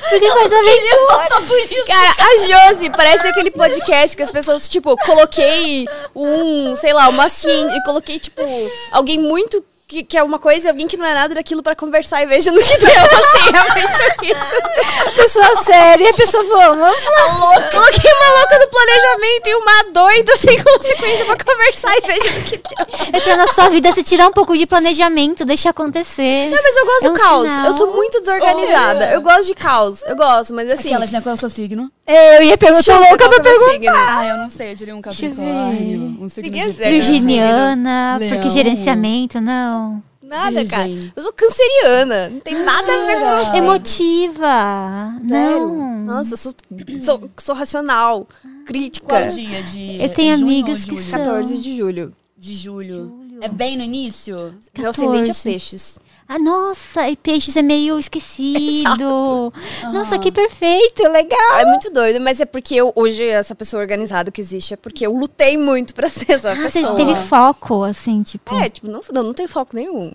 Porque 0.08 0.30
faz 0.30 0.52
aventura. 0.52 1.84
Cara, 1.86 2.14
a 2.18 2.68
Josi 2.72 2.90
parece 2.90 3.26
aquele 3.28 3.50
podcast 3.50 4.16
que 4.16 4.22
as 4.22 4.32
pessoas, 4.32 4.68
tipo, 4.68 4.96
coloquei 4.98 5.86
um, 6.14 6.74
sei 6.76 6.92
lá, 6.92 7.08
uma 7.08 7.28
ciência 7.28 7.76
e 7.76 7.82
coloquei, 7.84 8.18
tipo, 8.18 8.42
alguém 8.90 9.18
muito. 9.18 9.64
Que, 9.92 10.02
que 10.02 10.16
é 10.16 10.22
uma 10.22 10.38
coisa 10.38 10.68
e 10.68 10.70
alguém 10.70 10.88
que 10.88 10.96
não 10.96 11.04
é 11.04 11.12
nada 11.12 11.34
daquilo 11.34 11.62
pra 11.62 11.76
conversar 11.76 12.22
e 12.22 12.26
veja 12.26 12.50
no 12.50 12.62
que 12.62 12.78
deu, 12.78 12.88
assim, 12.88 13.48
é 13.50 13.80
muito 13.82 14.24
isso. 14.24 15.14
Pessoa 15.16 15.56
séria, 15.56 16.08
a 16.08 16.14
pessoa 16.14 16.42
falou, 16.44 16.76
vamos 16.76 17.04
Tá 17.04 17.26
louca. 17.38 17.70
Coloquei 17.72 18.10
uma 18.10 18.38
louca 18.38 18.58
do 18.58 18.68
planejamento 18.68 19.46
e 19.48 19.54
uma 19.54 19.82
doida 19.92 20.36
sem 20.36 20.56
consequência 20.64 21.24
pra 21.26 21.36
conversar 21.44 21.94
e 21.98 22.00
veja 22.06 22.30
no 22.38 22.42
que 22.42 22.56
deu. 22.56 22.86
É 23.12 23.20
pra 23.20 23.36
na 23.36 23.46
sua 23.48 23.68
vida 23.68 23.92
você 23.92 24.02
tirar 24.02 24.28
um 24.28 24.32
pouco 24.32 24.56
de 24.56 24.66
planejamento, 24.66 25.44
deixar 25.44 25.70
acontecer. 25.70 26.48
Não, 26.50 26.62
mas 26.62 26.74
eu 26.76 26.86
gosto 26.86 27.04
É 27.04 27.08
do 27.08 27.10
um 27.10 27.14
caos. 27.18 27.42
sinal. 27.50 27.66
Eu 27.66 27.72
sou 27.74 27.92
muito 27.94 28.18
desorganizada. 28.20 29.10
Eu 29.12 29.20
gosto 29.20 29.44
de 29.44 29.54
caos. 29.54 30.02
Eu 30.06 30.16
gosto, 30.16 30.54
mas 30.54 30.70
assim. 30.70 30.88
Aquelas, 30.88 31.12
né? 31.12 31.20
Qual 31.20 31.32
é 31.32 31.34
o 31.34 31.38
seu 31.38 31.50
signo? 31.50 31.90
Eu 32.12 32.42
ia 32.42 32.58
perguntar 32.58 32.82
Chuta, 32.82 32.98
louca 32.98 33.28
pra 33.28 33.38
é 33.38 33.40
meu 33.54 33.68
perguntar. 33.68 34.18
Ah, 34.18 34.26
eu 34.28 34.36
não 34.36 34.48
sei, 34.48 34.72
eu 34.72 34.74
diria 34.76 34.96
um 34.96 35.00
capricórnio. 35.02 36.16
Um 36.20 36.28
signo 36.28 36.50
de. 36.50 36.72
Virginiana, 36.72 38.16
Leão. 38.18 38.30
porque 38.32 38.50
gerenciamento, 38.50 39.40
não. 39.40 40.02
Nada, 40.22 40.64
cara. 40.64 40.88
Eu 40.88 41.22
sou 41.22 41.32
canceriana. 41.32 42.30
Não 42.30 42.40
tem 42.40 42.54
nada 42.54 42.92
a 42.92 43.06
ver 43.06 43.20
com 43.20 43.44
você. 43.50 43.56
Emotiva. 43.58 45.14
Não. 45.22 45.98
Nossa, 46.04 46.32
eu 46.34 46.36
sou, 46.38 46.54
sou, 47.02 47.30
sou 47.38 47.54
racional, 47.54 48.26
crítica. 48.66 49.06
Qual 49.06 49.28
dia 49.28 49.62
de 49.62 50.02
Eu 50.02 50.08
tenho 50.08 50.32
é 50.32 50.36
junho 50.36 50.64
que 50.64 50.76
julho? 50.76 50.98
são. 50.98 51.18
14 51.18 51.58
de 51.58 51.76
julho. 51.76 52.12
De 52.36 52.54
julho. 52.54 53.12
É 53.42 53.48
bem 53.48 53.76
no 53.76 53.82
início? 53.82 54.54
Meu 54.78 54.90
ascendente 54.90 55.30
é 55.30 55.34
14. 55.34 55.42
peixes. 55.42 55.98
Ah, 56.28 56.38
nossa, 56.38 57.08
e 57.08 57.16
peixes 57.16 57.56
é 57.56 57.62
meio 57.62 57.98
esquecido. 57.98 59.52
Nossa, 59.92 60.18
que 60.18 60.32
perfeito, 60.32 61.02
legal. 61.08 61.58
É 61.58 61.64
muito 61.66 61.90
doido, 61.90 62.20
mas 62.20 62.40
é 62.40 62.44
porque 62.46 62.74
eu, 62.74 62.92
hoje 62.96 63.22
essa 63.28 63.54
pessoa 63.54 63.82
organizada 63.82 64.30
que 64.30 64.40
existe 64.40 64.74
é 64.74 64.76
porque 64.76 65.06
eu 65.06 65.12
lutei 65.12 65.58
muito 65.58 65.94
pra 65.94 66.08
ser 66.08 66.32
essa 66.32 66.52
Ah, 66.52 66.54
você 66.54 66.80
pessoa. 66.80 66.94
teve 66.96 67.14
foco, 67.14 67.84
assim, 67.84 68.22
tipo. 68.22 68.54
É, 68.56 68.68
tipo, 68.68 68.88
não, 68.88 69.00
não, 69.12 69.22
não 69.24 69.34
tem 69.34 69.46
foco 69.46 69.76
nenhum. 69.76 70.10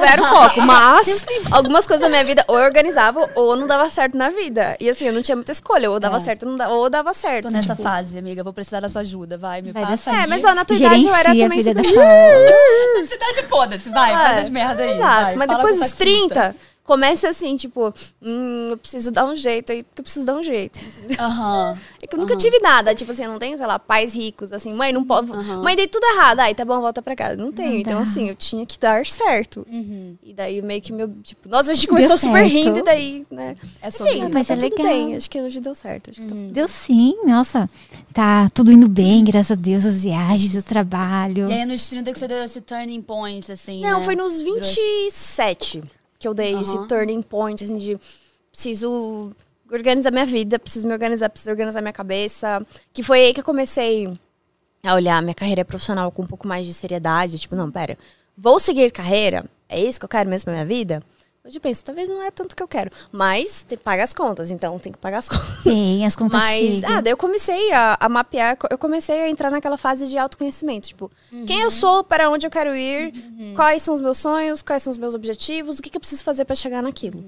Zero 0.00 0.24
foco. 0.24 0.62
Mas 0.62 1.26
algumas 1.50 1.86
coisas 1.86 2.02
da 2.02 2.08
minha 2.08 2.24
vida 2.24 2.44
ou 2.48 2.58
eu 2.58 2.64
organizava 2.64 3.28
ou 3.34 3.54
não 3.56 3.66
dava 3.66 3.90
certo 3.90 4.16
na 4.16 4.30
vida. 4.30 4.76
E 4.80 4.88
assim, 4.88 5.06
eu 5.06 5.12
não 5.12 5.20
tinha 5.22 5.36
muita 5.36 5.52
escolha. 5.52 5.90
Ou 5.90 6.00
dava 6.00 6.16
É. 6.16 6.20
certo 6.20 6.44
ou 6.44 6.50
não 6.50 6.56
dava, 6.56 6.72
ou 6.72 6.88
dava 6.88 7.12
certo. 7.12 7.48
Tô 7.48 7.50
nessa 7.50 7.74
tipo. 7.74 7.82
fase, 7.82 8.18
amiga. 8.18 8.42
Vou 8.42 8.52
precisar 8.52 8.80
da 8.80 8.88
sua 8.88 9.02
ajuda. 9.02 9.36
Vai, 9.36 9.60
me 9.62 9.72
Vai 9.72 9.82
passa. 9.84 10.10
É, 10.10 10.26
mas 10.26 10.42
ó, 10.44 10.54
na 10.54 10.64
tua 10.64 10.76
idade 10.76 11.04
eu 11.04 11.14
era 11.14 11.34
também 11.34 11.62
da 11.62 11.70
super... 11.82 11.94
Paula. 11.94 13.04
Cidade 13.06 13.42
foda-se, 13.48 13.88
vai, 13.90 14.12
É, 14.12 14.14
faz 14.16 14.38
as 14.38 14.50
merda 14.50 14.82
aí. 14.82 14.90
Exato, 14.92 15.36
vai, 15.36 15.39
mas 15.40 15.46
fala 15.46 15.58
depois 15.58 15.76
dos 15.78 15.94
taxista. 15.94 16.54
30, 16.54 16.56
começa 16.84 17.28
assim, 17.28 17.56
tipo, 17.56 17.92
hum, 18.20 18.68
eu 18.70 18.76
preciso 18.76 19.10
dar 19.12 19.24
um 19.24 19.36
jeito 19.36 19.70
aí, 19.70 19.82
porque 19.84 20.00
eu 20.00 20.02
preciso 20.02 20.26
dar 20.26 20.34
um 20.36 20.42
jeito. 20.42 20.78
Aham. 21.18 21.78
É 22.02 22.06
que 22.06 22.16
eu 22.16 22.18
nunca 22.18 22.34
tive 22.34 22.58
nada, 22.60 22.94
tipo 22.94 23.12
assim, 23.12 23.24
eu 23.24 23.30
não 23.30 23.38
tenho, 23.38 23.58
sei 23.58 23.66
lá, 23.66 23.78
pais 23.78 24.14
ricos, 24.14 24.54
assim, 24.54 24.72
mãe, 24.72 24.90
não 24.90 25.04
pode. 25.04 25.30
Mãe, 25.62 25.76
dei 25.76 25.86
tudo 25.86 26.02
errado. 26.06 26.40
Aí 26.40 26.54
tá 26.54 26.64
bom, 26.64 26.80
volta 26.80 27.02
pra 27.02 27.14
casa. 27.14 27.36
Não 27.36 27.52
tenho. 27.52 27.72
Não 27.72 27.76
então, 27.76 28.02
dá. 28.02 28.10
assim, 28.10 28.30
eu 28.30 28.34
tinha 28.34 28.64
que 28.64 28.78
dar 28.78 29.04
certo. 29.06 29.66
Uhum. 29.70 30.16
E 30.22 30.32
daí 30.32 30.62
meio 30.62 30.80
que 30.80 30.94
meu. 30.94 31.12
Tipo, 31.22 31.46
nossa, 31.50 31.72
a 31.72 31.74
gente 31.74 31.86
começou 31.86 32.16
super 32.16 32.40
certo. 32.48 32.50
rindo, 32.54 32.78
e 32.78 32.82
daí, 32.82 33.26
né? 33.30 33.54
É 33.82 33.90
sobre 33.90 34.12
Enfim, 34.14 34.22
isso. 34.24 34.30
mas 34.32 34.46
tá 34.46 34.54
é 34.54 34.56
tudo 34.56 34.70
legal. 34.82 34.86
bem. 34.86 35.14
Acho 35.14 35.28
que 35.28 35.40
hoje 35.42 35.60
deu 35.60 35.74
certo. 35.74 36.10
Acho 36.10 36.22
que 36.22 36.26
tá 36.26 36.34
Deu 36.34 36.68
sim, 36.68 37.14
nossa. 37.26 37.68
Tá 38.14 38.48
tudo 38.54 38.72
indo 38.72 38.88
bem, 38.88 39.22
graças 39.22 39.50
a 39.50 39.60
Deus, 39.60 39.84
as 39.84 40.02
viagens, 40.02 40.54
o 40.54 40.62
trabalho. 40.66 41.50
E 41.50 41.52
aí 41.52 41.66
nos 41.66 41.86
30 41.86 42.12
que 42.14 42.18
você 42.18 42.26
deu 42.26 42.42
esse 42.42 42.62
turning 42.62 43.02
point, 43.02 43.52
assim, 43.52 43.82
Não, 43.82 43.98
né? 43.98 44.04
foi 44.06 44.16
nos 44.16 44.40
Virou- 44.40 44.54
27 44.56 45.82
que 46.20 46.28
eu 46.28 46.34
dei 46.34 46.52
esse 46.60 46.76
Aham. 46.76 46.86
turning 46.86 47.22
point, 47.22 47.64
assim, 47.64 47.78
de 47.78 47.98
preciso 48.52 49.32
organizar 49.72 50.10
minha 50.10 50.26
vida, 50.26 50.58
preciso 50.58 50.86
me 50.86 50.92
organizar, 50.92 51.30
preciso 51.30 51.50
organizar 51.50 51.80
minha 51.80 51.94
cabeça. 51.94 52.64
Que 52.92 53.02
foi 53.02 53.24
aí 53.24 53.34
que 53.34 53.40
eu 53.40 53.44
comecei 53.44 54.12
a 54.84 54.94
olhar 54.94 55.22
minha 55.22 55.34
carreira 55.34 55.64
profissional 55.64 56.12
com 56.12 56.22
um 56.22 56.26
pouco 56.26 56.46
mais 56.46 56.66
de 56.66 56.74
seriedade. 56.74 57.38
Tipo, 57.38 57.56
não, 57.56 57.70
pera, 57.70 57.96
vou 58.36 58.60
seguir 58.60 58.92
carreira? 58.92 59.46
É 59.66 59.80
isso 59.80 59.98
que 59.98 60.04
eu 60.04 60.08
quero 60.10 60.28
mesmo 60.28 60.44
pra 60.44 60.52
minha 60.52 60.66
vida? 60.66 61.02
Hoje 61.50 61.58
eu 61.58 61.60
penso, 61.60 61.82
talvez 61.82 62.08
não 62.08 62.22
é 62.22 62.30
tanto 62.30 62.54
que 62.54 62.62
eu 62.62 62.68
quero. 62.68 62.92
Mas 63.10 63.64
tem 63.64 63.76
que 63.76 63.82
pagar 63.82 64.04
as 64.04 64.14
contas, 64.14 64.52
então 64.52 64.78
tem 64.78 64.92
que 64.92 64.98
pagar 64.98 65.18
as 65.18 65.26
contas. 65.28 65.64
Tem, 65.64 66.06
as 66.06 66.14
contas 66.14 66.40
Mas, 66.40 66.74
chegam. 66.76 66.90
ah, 66.92 67.00
daí 67.00 67.12
eu 67.12 67.16
comecei 67.16 67.72
a, 67.72 67.96
a 67.98 68.08
mapear, 68.08 68.56
eu 68.70 68.78
comecei 68.78 69.20
a 69.22 69.28
entrar 69.28 69.50
naquela 69.50 69.76
fase 69.76 70.06
de 70.06 70.16
autoconhecimento. 70.16 70.86
Tipo, 70.86 71.10
quem 71.48 71.62
eu 71.62 71.70
sou, 71.72 72.04
para 72.04 72.30
onde 72.30 72.46
eu 72.46 72.50
quero 72.52 72.72
ir, 72.76 73.12
quais 73.56 73.82
são 73.82 73.94
os 73.94 74.00
meus 74.00 74.18
sonhos, 74.18 74.62
quais 74.62 74.80
são 74.80 74.92
os 74.92 74.96
meus 74.96 75.12
objetivos, 75.12 75.80
o 75.80 75.82
que, 75.82 75.90
que 75.90 75.96
eu 75.96 76.00
preciso 76.00 76.22
fazer 76.22 76.44
para 76.44 76.54
chegar 76.54 76.84
naquilo. 76.84 77.24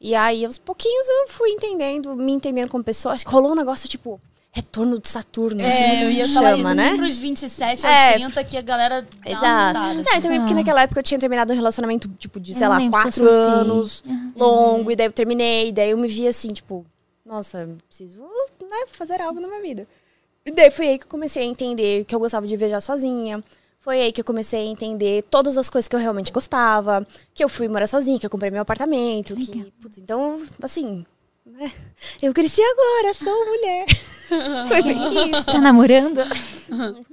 E 0.00 0.16
aí, 0.16 0.44
aos 0.44 0.58
pouquinhos, 0.58 1.06
eu 1.08 1.28
fui 1.28 1.50
entendendo, 1.50 2.16
me 2.16 2.32
entendendo 2.32 2.68
como 2.68 2.82
pessoa. 2.82 3.14
Acho 3.14 3.24
que 3.24 3.30
rolou 3.30 3.52
um 3.52 3.54
negócio, 3.54 3.88
tipo, 3.88 4.20
retorno 4.52 4.98
de 4.98 5.08
Saturno, 5.08 5.58
que 5.58 5.64
É, 5.64 5.86
muita 5.88 6.04
eu 6.04 6.10
ia 6.10 6.24
gente 6.24 6.34
chama, 6.34 6.56
isso 6.56 6.74
né? 6.74 6.88
assim 6.88 6.96
pros 6.96 7.18
27 7.18 7.86
É. 7.86 8.04
aos 8.06 8.14
30 8.14 8.44
que 8.44 8.56
a 8.56 8.62
galera 8.62 9.02
dá 9.02 9.08
uma 9.18 9.30
Exato. 9.30 9.46
agitada, 9.78 9.94
Não, 9.94 10.00
assim. 10.12 10.20
também 10.22 10.40
porque 10.40 10.54
naquela 10.54 10.82
época 10.82 10.98
eu 11.00 11.04
tinha 11.04 11.20
terminado 11.20 11.52
um 11.52 11.56
relacionamento, 11.56 12.08
tipo, 12.18 12.40
de, 12.40 12.52
sei 12.54 12.66
Eu 12.66 12.70
lá, 12.70 12.78
que 12.78 12.90
quatro 12.90 13.28
anos, 13.28 14.02
longo, 14.34 14.90
e 14.90 14.96
daí 14.96 15.06
eu 15.06 15.12
terminei, 15.12 15.68
e 15.68 15.72
daí 15.72 15.90
eu 15.90 15.98
me 15.98 16.08
vi 16.08 16.26
assim, 16.26 16.48
tipo, 16.52 16.84
nossa, 17.24 17.68
preciso 17.86 18.20
né, 18.22 18.86
fazer 18.88 19.20
algo 19.20 19.40
na 19.40 19.46
minha 19.46 19.62
vida. 19.62 19.86
E 20.44 20.50
daí 20.50 20.70
foi 20.70 20.88
aí 20.88 20.98
que 20.98 21.04
eu 21.04 21.08
comecei 21.10 21.42
a 21.42 21.46
entender 21.46 22.04
que 22.04 22.14
eu 22.14 22.18
gostava 22.18 22.46
de 22.46 22.56
viajar 22.56 22.80
sozinha. 22.80 23.44
Foi 23.78 24.00
aí 24.00 24.12
que 24.12 24.20
eu 24.20 24.24
comecei 24.24 24.60
a 24.60 24.64
entender 24.70 25.22
todas 25.30 25.56
as 25.56 25.70
coisas 25.70 25.88
que 25.88 25.94
eu 25.94 26.00
realmente 26.00 26.32
gostava, 26.32 27.06
que 27.32 27.42
eu 27.44 27.48
fui 27.48 27.66
morar 27.68 27.86
sozinha, 27.86 28.18
que 28.18 28.26
eu 28.26 28.30
comprei 28.30 28.50
meu 28.50 28.60
apartamento, 28.62 29.34
que, 29.36 29.72
putz, 29.80 29.96
então, 29.98 30.42
assim, 30.62 31.04
eu 32.22 32.32
cresci 32.32 32.60
agora, 32.62 33.14
sou 33.14 33.44
mulher. 33.46 33.86
foi 34.68 34.82
bem 34.82 35.04
que 35.04 35.36
isso. 35.36 35.44
Tá 35.44 35.60
namorando? 35.60 36.20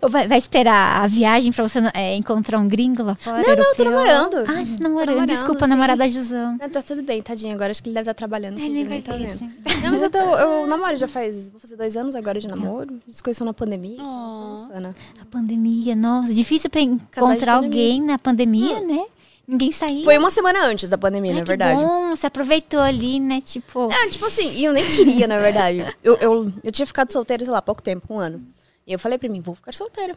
Ou 0.00 0.08
vai, 0.08 0.28
vai 0.28 0.38
esperar 0.38 1.02
a 1.02 1.06
viagem 1.06 1.52
pra 1.52 1.66
você 1.66 1.80
é, 1.92 2.14
encontrar 2.14 2.58
um 2.58 2.68
gringo 2.68 3.02
lá 3.02 3.14
fora? 3.14 3.42
Não, 3.42 3.56
não, 3.56 3.74
tô 3.74 3.82
europeu? 3.82 3.90
namorando. 3.90 4.36
Ah, 4.48 4.64
você 4.64 4.76
tá 4.76 4.88
namorando. 4.88 5.06
namorando, 5.08 5.26
Desculpa, 5.26 5.64
sim. 5.64 5.70
namorada 5.70 6.08
Jusão. 6.08 6.56
Não, 6.60 6.70
tá 6.70 6.82
tudo 6.82 7.02
bem, 7.02 7.20
tadinho. 7.20 7.54
Agora 7.54 7.70
acho 7.70 7.82
que 7.82 7.88
ele 7.88 7.94
deve 7.94 8.02
estar 8.02 8.14
trabalhando. 8.14 8.58
Ele 8.58 8.84
vai 8.84 9.00
ver, 9.00 9.02
tá 9.02 9.16
vendo. 9.16 9.40
Não, 9.82 9.90
mas 9.90 10.02
eu, 10.02 10.10
tô, 10.10 10.18
eu 10.18 10.66
namoro 10.68 10.96
já 10.96 11.08
faz. 11.08 11.50
Vou 11.50 11.60
fazer 11.60 11.76
dois 11.76 11.96
anos 11.96 12.14
agora 12.14 12.38
de 12.38 12.46
namoro. 12.46 12.90
A 12.90 13.06
gente 13.06 13.16
se 13.16 13.22
conheceu 13.22 13.44
na 13.44 13.52
pandemia. 13.52 13.96
Oh. 13.98 14.02
Nossa, 14.02 14.74
Ana. 14.74 14.94
A 15.20 15.24
pandemia, 15.26 15.96
nossa, 15.96 16.32
difícil 16.32 16.70
pra 16.70 16.80
encontrar 16.80 17.54
alguém 17.54 18.00
na 18.00 18.18
pandemia, 18.18 18.80
né? 18.80 19.04
Ninguém 19.52 19.70
saía. 19.70 20.02
Foi 20.02 20.16
uma 20.16 20.30
semana 20.30 20.64
antes 20.64 20.88
da 20.88 20.96
pandemia, 20.96 21.32
Ai, 21.32 21.36
na 21.36 21.42
que 21.42 21.48
verdade. 21.48 21.78
bom, 21.78 22.16
você 22.16 22.26
aproveitou 22.26 22.80
ali, 22.80 23.20
né? 23.20 23.38
Tipo, 23.42 23.92
É, 23.92 24.08
tipo 24.08 24.24
assim, 24.24 24.50
e 24.54 24.64
eu 24.64 24.72
nem 24.72 24.82
queria, 24.82 25.26
na 25.26 25.38
verdade. 25.38 25.94
Eu, 26.02 26.14
eu, 26.16 26.52
eu 26.64 26.72
tinha 26.72 26.86
ficado 26.86 27.12
solteira, 27.12 27.44
sei 27.44 27.52
lá, 27.52 27.58
há 27.58 27.62
pouco 27.62 27.82
tempo, 27.82 28.14
um 28.14 28.18
ano. 28.18 28.42
E 28.86 28.94
eu 28.94 28.98
falei 28.98 29.18
pra 29.18 29.28
mim, 29.28 29.42
vou 29.42 29.54
ficar 29.54 29.74
solteira. 29.74 30.16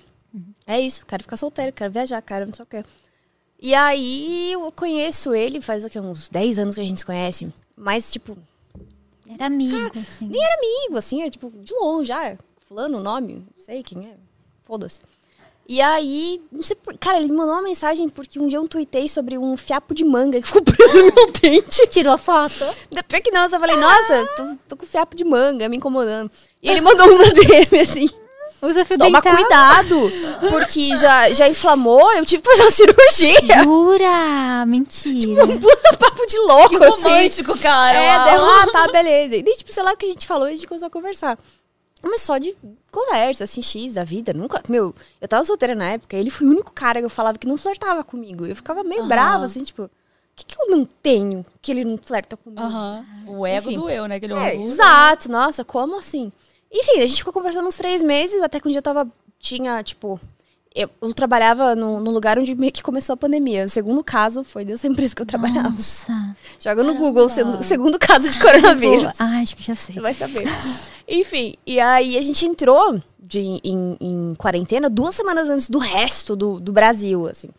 É 0.66 0.80
isso, 0.80 1.06
quero 1.06 1.24
ficar 1.24 1.36
solteira, 1.36 1.70
quero 1.74 1.92
viajar, 1.92 2.22
quero 2.22 2.46
não 2.46 2.54
sei 2.54 2.64
o 2.64 2.66
quê. 2.66 2.86
E 3.62 3.76
aí 3.76 4.54
eu 4.54 4.72
conheço 4.72 5.34
ele 5.34 5.60
faz 5.60 5.84
o 5.84 5.90
quê? 5.90 6.00
Uns 6.00 6.30
10 6.30 6.58
anos 6.60 6.76
que 6.76 6.82
a 6.82 6.86
gente 6.86 7.00
se 7.00 7.06
conhece. 7.06 7.52
Mas, 7.76 8.10
tipo, 8.10 8.38
era 9.28 9.48
amigo, 9.48 10.00
assim. 10.00 10.28
nem 10.30 10.42
era 10.42 10.56
amigo, 10.56 10.98
assim, 10.98 11.20
era 11.22 11.30
tipo, 11.30 11.52
de 11.52 11.74
longe, 11.74 12.08
já. 12.08 12.38
Fulano, 12.70 13.00
o 13.00 13.04
nome, 13.04 13.36
não 13.36 13.66
sei 13.66 13.84
quem 13.84 14.08
é. 14.08 14.16
Foda-se. 14.64 15.02
E 15.68 15.82
aí, 15.82 16.40
não 16.52 16.62
sei 16.62 16.76
por. 16.76 16.96
Cara, 16.98 17.18
ele 17.18 17.28
me 17.30 17.36
mandou 17.36 17.56
uma 17.56 17.62
mensagem 17.64 18.08
porque 18.08 18.40
um 18.40 18.48
dia 18.48 18.60
eu 18.60 18.68
tuitei 18.68 19.10
sobre 19.10 19.36
um 19.38 19.58
fiapo 19.58 19.96
de 19.96 20.04
manga 20.06 20.40
que 20.40 20.46
ficou 20.48 20.62
preso 20.62 20.96
no 20.98 21.12
meu 21.16 21.32
dente. 21.42 21.88
Tirou 21.88 22.18
foto? 22.18 22.64
Depois 22.92 23.22
que 23.24 23.32
não, 23.32 23.44
eu 23.44 23.50
só 23.50 23.60
falei, 23.60 23.76
nossa, 23.76 24.26
tô, 24.36 24.44
tô 24.70 24.78
com 24.78 24.86
fiapo 24.86 25.16
de 25.16 25.24
manga 25.26 25.68
me 25.68 25.78
incomodando. 25.78 26.30
E 26.62 26.70
ele 26.70 26.82
mandou 26.82 27.08
um 27.08 27.18
na 27.18 27.26
DM 27.34 27.80
assim. 27.82 28.10
Usa 28.62 28.86
fio 28.86 28.98
Toma 28.98 29.22
dental. 29.22 29.36
cuidado, 29.36 30.12
porque 30.50 30.96
já, 30.98 31.32
já 31.34 31.48
inflamou, 31.48 32.12
eu 32.14 32.26
tive 32.26 32.42
que 32.42 32.50
fazer 32.50 32.64
uma 32.64 32.72
cirurgia. 32.72 33.64
Jura? 33.64 34.66
Mentira. 34.66 35.46
Puta 35.46 35.98
papo 35.98 36.26
de 36.26 36.38
louco, 36.40 36.70
Que 36.80 36.84
assim. 36.86 37.04
romântico, 37.04 37.60
cara. 37.60 37.98
É, 37.98 38.32
deu, 38.32 38.44
ah, 38.46 38.68
tá, 38.72 38.88
beleza. 38.88 39.36
E 39.36 39.44
daí, 39.44 39.56
tipo, 39.56 39.72
sei 39.72 39.84
lá 39.84 39.92
o 39.92 39.98
que 39.98 40.06
a 40.06 40.10
gente 40.10 40.26
falou, 40.26 40.48
a 40.48 40.52
gente 40.52 40.66
começou 40.68 40.88
a 40.88 40.92
conversar. 40.92 41.38
Mas 42.08 42.22
só 42.22 42.38
de 42.38 42.56
conversa, 42.92 43.44
assim, 43.46 43.62
X 43.62 43.94
da 43.96 44.04
vida. 44.04 44.32
Nunca. 44.32 44.62
Meu, 44.70 44.94
eu 45.20 45.28
tava 45.28 45.44
solteira 45.44 45.74
na 45.74 45.92
época, 45.94 46.16
ele 46.16 46.30
foi 46.30 46.46
o 46.46 46.52
único 46.52 46.72
cara 46.72 47.00
que 47.00 47.06
eu 47.06 47.10
falava 47.10 47.38
que 47.40 47.48
não 47.48 47.58
flertava 47.58 48.04
comigo. 48.04 48.46
Eu 48.46 48.56
ficava 48.56 48.84
meio 48.84 49.02
Aham. 49.02 49.08
brava, 49.10 49.46
assim, 49.46 49.64
tipo, 49.64 49.84
o 49.86 49.90
que, 50.36 50.46
que 50.46 50.56
eu 50.62 50.68
não 50.70 50.86
tenho 50.86 51.44
que 51.62 51.72
ele 51.72 51.84
não 51.84 51.98
flerta 51.98 52.38
comigo? 52.38 52.62
Aham. 52.62 53.06
O 53.28 53.46
ego 53.48 53.70
Enfim. 53.72 53.80
doeu, 53.80 54.08
né? 54.08 54.16
Aquele 54.18 54.34
É, 54.34 54.52
orgulho. 54.54 54.68
exato, 54.72 55.30
nossa, 55.32 55.66
como 55.66 55.98
assim? 55.98 56.32
Enfim, 56.72 57.00
a 57.00 57.08
gente 57.08 57.18
ficou 57.18 57.34
conversando 57.34 57.68
uns 57.68 57.76
três 57.76 58.04
meses, 58.04 58.42
até 58.44 58.60
que 58.60 58.68
um 58.68 58.72
dia 58.72 58.80
eu 58.80 58.84
tava. 58.84 59.08
Tinha, 59.40 59.82
tipo. 59.84 60.20
Eu, 60.76 60.90
eu 61.02 61.14
trabalhava 61.14 61.74
no, 61.74 62.02
no 62.02 62.12
lugar 62.12 62.38
onde 62.38 62.54
meio 62.54 62.72
que 62.72 62.84
começou 62.84 63.14
a 63.14 63.18
pandemia. 63.18 63.64
O 63.64 63.70
segundo 63.70 64.04
caso 64.04 64.44
foi 64.44 64.66
dessa 64.66 64.86
empresa 64.90 65.16
que 65.16 65.22
eu 65.22 65.26
trabalhava. 65.26 65.70
Nossa. 65.70 66.36
Joga 66.60 66.84
no 66.84 66.96
Google, 66.96 67.30
segundo, 67.30 67.64
segundo 67.64 67.98
caso 67.98 68.30
de 68.30 68.38
coronavírus. 68.40 69.14
Ah, 69.18 69.40
acho 69.42 69.56
que 69.56 69.64
já 69.64 69.74
sei. 69.74 69.96
Você 69.96 70.02
vai 70.02 70.14
saber. 70.14 70.44
Enfim, 71.08 71.56
e 71.66 71.80
aí 71.80 72.18
a 72.18 72.22
gente 72.22 72.46
entrou 72.46 73.00
de, 73.18 73.40
em, 73.40 73.98
em 74.02 74.34
quarentena 74.38 74.90
duas 74.90 75.16
semanas 75.16 75.50
antes 75.50 75.70
do 75.70 75.78
resto 75.78 76.36
do, 76.36 76.60
do 76.60 76.74
Brasil, 76.74 77.26
assim. 77.28 77.50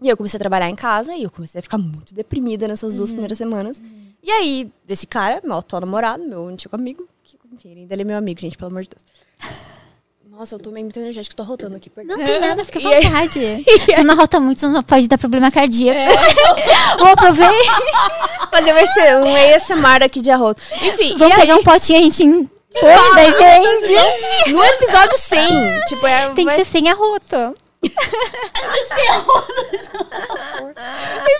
E 0.00 0.08
eu 0.08 0.16
comecei 0.16 0.38
a 0.38 0.40
trabalhar 0.40 0.70
em 0.70 0.76
casa 0.76 1.14
e 1.16 1.24
eu 1.24 1.30
comecei 1.30 1.58
a 1.58 1.62
ficar 1.62 1.76
muito 1.76 2.14
deprimida 2.14 2.68
nessas 2.68 2.94
duas 2.96 3.10
primeiras 3.10 3.36
semanas. 3.36 3.82
E 4.22 4.30
aí, 4.30 4.70
esse 4.88 5.06
cara, 5.06 5.40
meu 5.42 5.54
atual 5.54 5.80
namorado, 5.80 6.24
meu 6.24 6.46
antigo 6.46 6.74
amigo, 6.76 7.08
que, 7.22 7.36
enfim, 7.52 7.70
ele 7.70 7.80
ainda 7.80 7.94
ele 7.94 8.02
é 8.02 8.04
meu 8.04 8.16
amigo, 8.16 8.40
gente, 8.40 8.56
pelo 8.56 8.70
amor 8.70 8.82
de 8.82 8.90
Deus. 8.90 9.04
Nossa, 10.38 10.54
eu 10.54 10.58
tomei 10.60 10.84
muito 10.84 10.96
energético, 11.00 11.34
tô 11.34 11.42
rotando 11.42 11.74
aqui, 11.74 11.90
perdão. 11.90 12.16
Não 12.16 12.24
tem 12.24 12.38
nada, 12.40 12.64
fica 12.64 12.78
à 12.78 12.82
E 12.82 13.02
vontade. 13.02 13.64
Você 13.90 14.04
não 14.04 14.14
rota 14.14 14.38
muito, 14.38 14.60
senão 14.60 14.82
pode 14.84 15.08
dar 15.08 15.18
problema 15.18 15.50
cardíaco. 15.50 15.98
Vou 16.98 17.08
aproveitar. 17.08 17.80
Fazer 18.48 18.72
vai 18.72 18.86
ser 18.86 19.16
um 19.16 19.34
ASMR 19.34 20.04
aqui 20.04 20.20
de 20.20 20.30
arroto. 20.30 20.62
Enfim, 20.80 21.16
Vamos 21.18 21.36
e 21.36 21.40
aí, 21.40 21.40
pegar 21.40 21.56
um 21.56 21.62
potinho, 21.64 21.98
a 21.98 22.02
gente 22.02 22.22
põe, 22.80 23.14
daí 23.16 23.32
vende. 23.32 24.52
no 24.52 24.62
episódio 24.64 25.18
100, 25.18 25.80
tipo, 25.88 26.06
é, 26.06 26.26
Tem 26.26 26.34
que 26.36 26.44
vai- 26.44 26.56
ser 26.58 26.66
sem 26.66 26.88
arroto. 26.88 27.54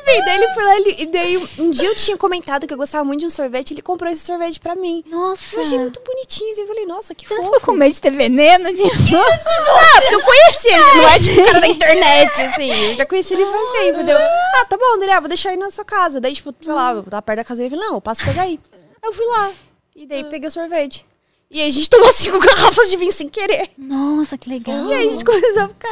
Enfim, 0.00 0.24
daí 0.24 0.36
ele 0.36 0.48
foi 0.54 0.64
lá 0.64 0.76
ele- 0.76 0.96
e 0.98 1.06
daí 1.06 1.36
um 1.58 1.70
dia 1.70 1.88
eu 1.88 1.94
tinha 1.96 2.16
comentado 2.16 2.66
que 2.66 2.72
eu 2.72 2.78
gostava 2.78 3.04
muito 3.04 3.20
de 3.20 3.26
um 3.26 3.30
sorvete, 3.30 3.72
ele 3.74 3.82
comprou 3.82 4.10
esse 4.10 4.24
sorvete 4.24 4.58
pra 4.60 4.74
mim. 4.74 5.04
Nossa. 5.06 5.56
Eu 5.56 5.62
achei 5.62 5.78
muito 5.78 6.00
bonitinho, 6.00 6.52
assim, 6.52 6.62
eu 6.62 6.66
falei, 6.68 6.86
nossa, 6.86 7.14
que 7.14 7.26
Você 7.26 7.34
fofo. 7.36 7.46
ficou 7.54 7.60
com 7.60 7.72
medo 7.72 7.92
de 7.94 8.00
ter 8.00 8.10
veneno? 8.10 8.72
De... 8.72 8.82
Ah, 8.88 10.00
porque 10.00 10.14
eu 10.14 10.22
conheci 10.22 10.68
ele, 10.68 10.84
não 11.02 11.08
é 11.08 11.18
tipo 11.20 11.44
cara 11.44 11.60
da 11.60 11.68
internet, 11.68 12.32
assim. 12.40 12.70
Eu 12.90 12.94
já 12.96 13.06
conheci 13.06 13.34
ele 13.34 13.44
faz 13.46 13.70
tempo, 13.72 13.88
entendeu? 13.96 14.18
Ah, 14.18 14.64
tá 14.68 14.76
bom, 14.76 14.84
ah, 15.12 15.20
vou 15.20 15.28
deixar 15.28 15.50
aí 15.50 15.56
na 15.56 15.70
sua 15.70 15.84
casa. 15.84 16.20
Daí, 16.20 16.34
tipo, 16.34 16.54
sei 16.60 16.72
lá, 16.72 16.92
eu 16.92 17.02
tava 17.04 17.22
perto 17.22 17.36
da 17.38 17.44
casa 17.44 17.62
dele, 17.62 17.74
falei, 17.74 17.86
não, 17.86 17.94
eu 17.96 18.00
passo 18.00 18.24
pegar 18.24 18.42
aí. 18.42 18.58
Aí 18.72 18.80
eu 19.08 19.12
fui 19.12 19.26
lá, 19.26 19.50
e 19.94 20.06
daí 20.06 20.24
peguei 20.24 20.48
o 20.48 20.52
sorvete. 20.52 21.04
E 21.50 21.60
aí 21.60 21.68
a 21.68 21.70
gente 21.70 21.88
tomou 21.88 22.12
cinco 22.12 22.38
garrafas 22.44 22.90
de 22.90 22.96
vinho 22.96 23.10
sem 23.12 23.26
querer. 23.28 23.70
Nossa, 23.78 24.36
que 24.36 24.50
legal. 24.50 24.86
E 24.86 24.92
aí 24.92 25.06
a 25.06 25.08
gente 25.08 25.24
começou 25.24 25.62
a 25.62 25.68
ficar... 25.68 25.88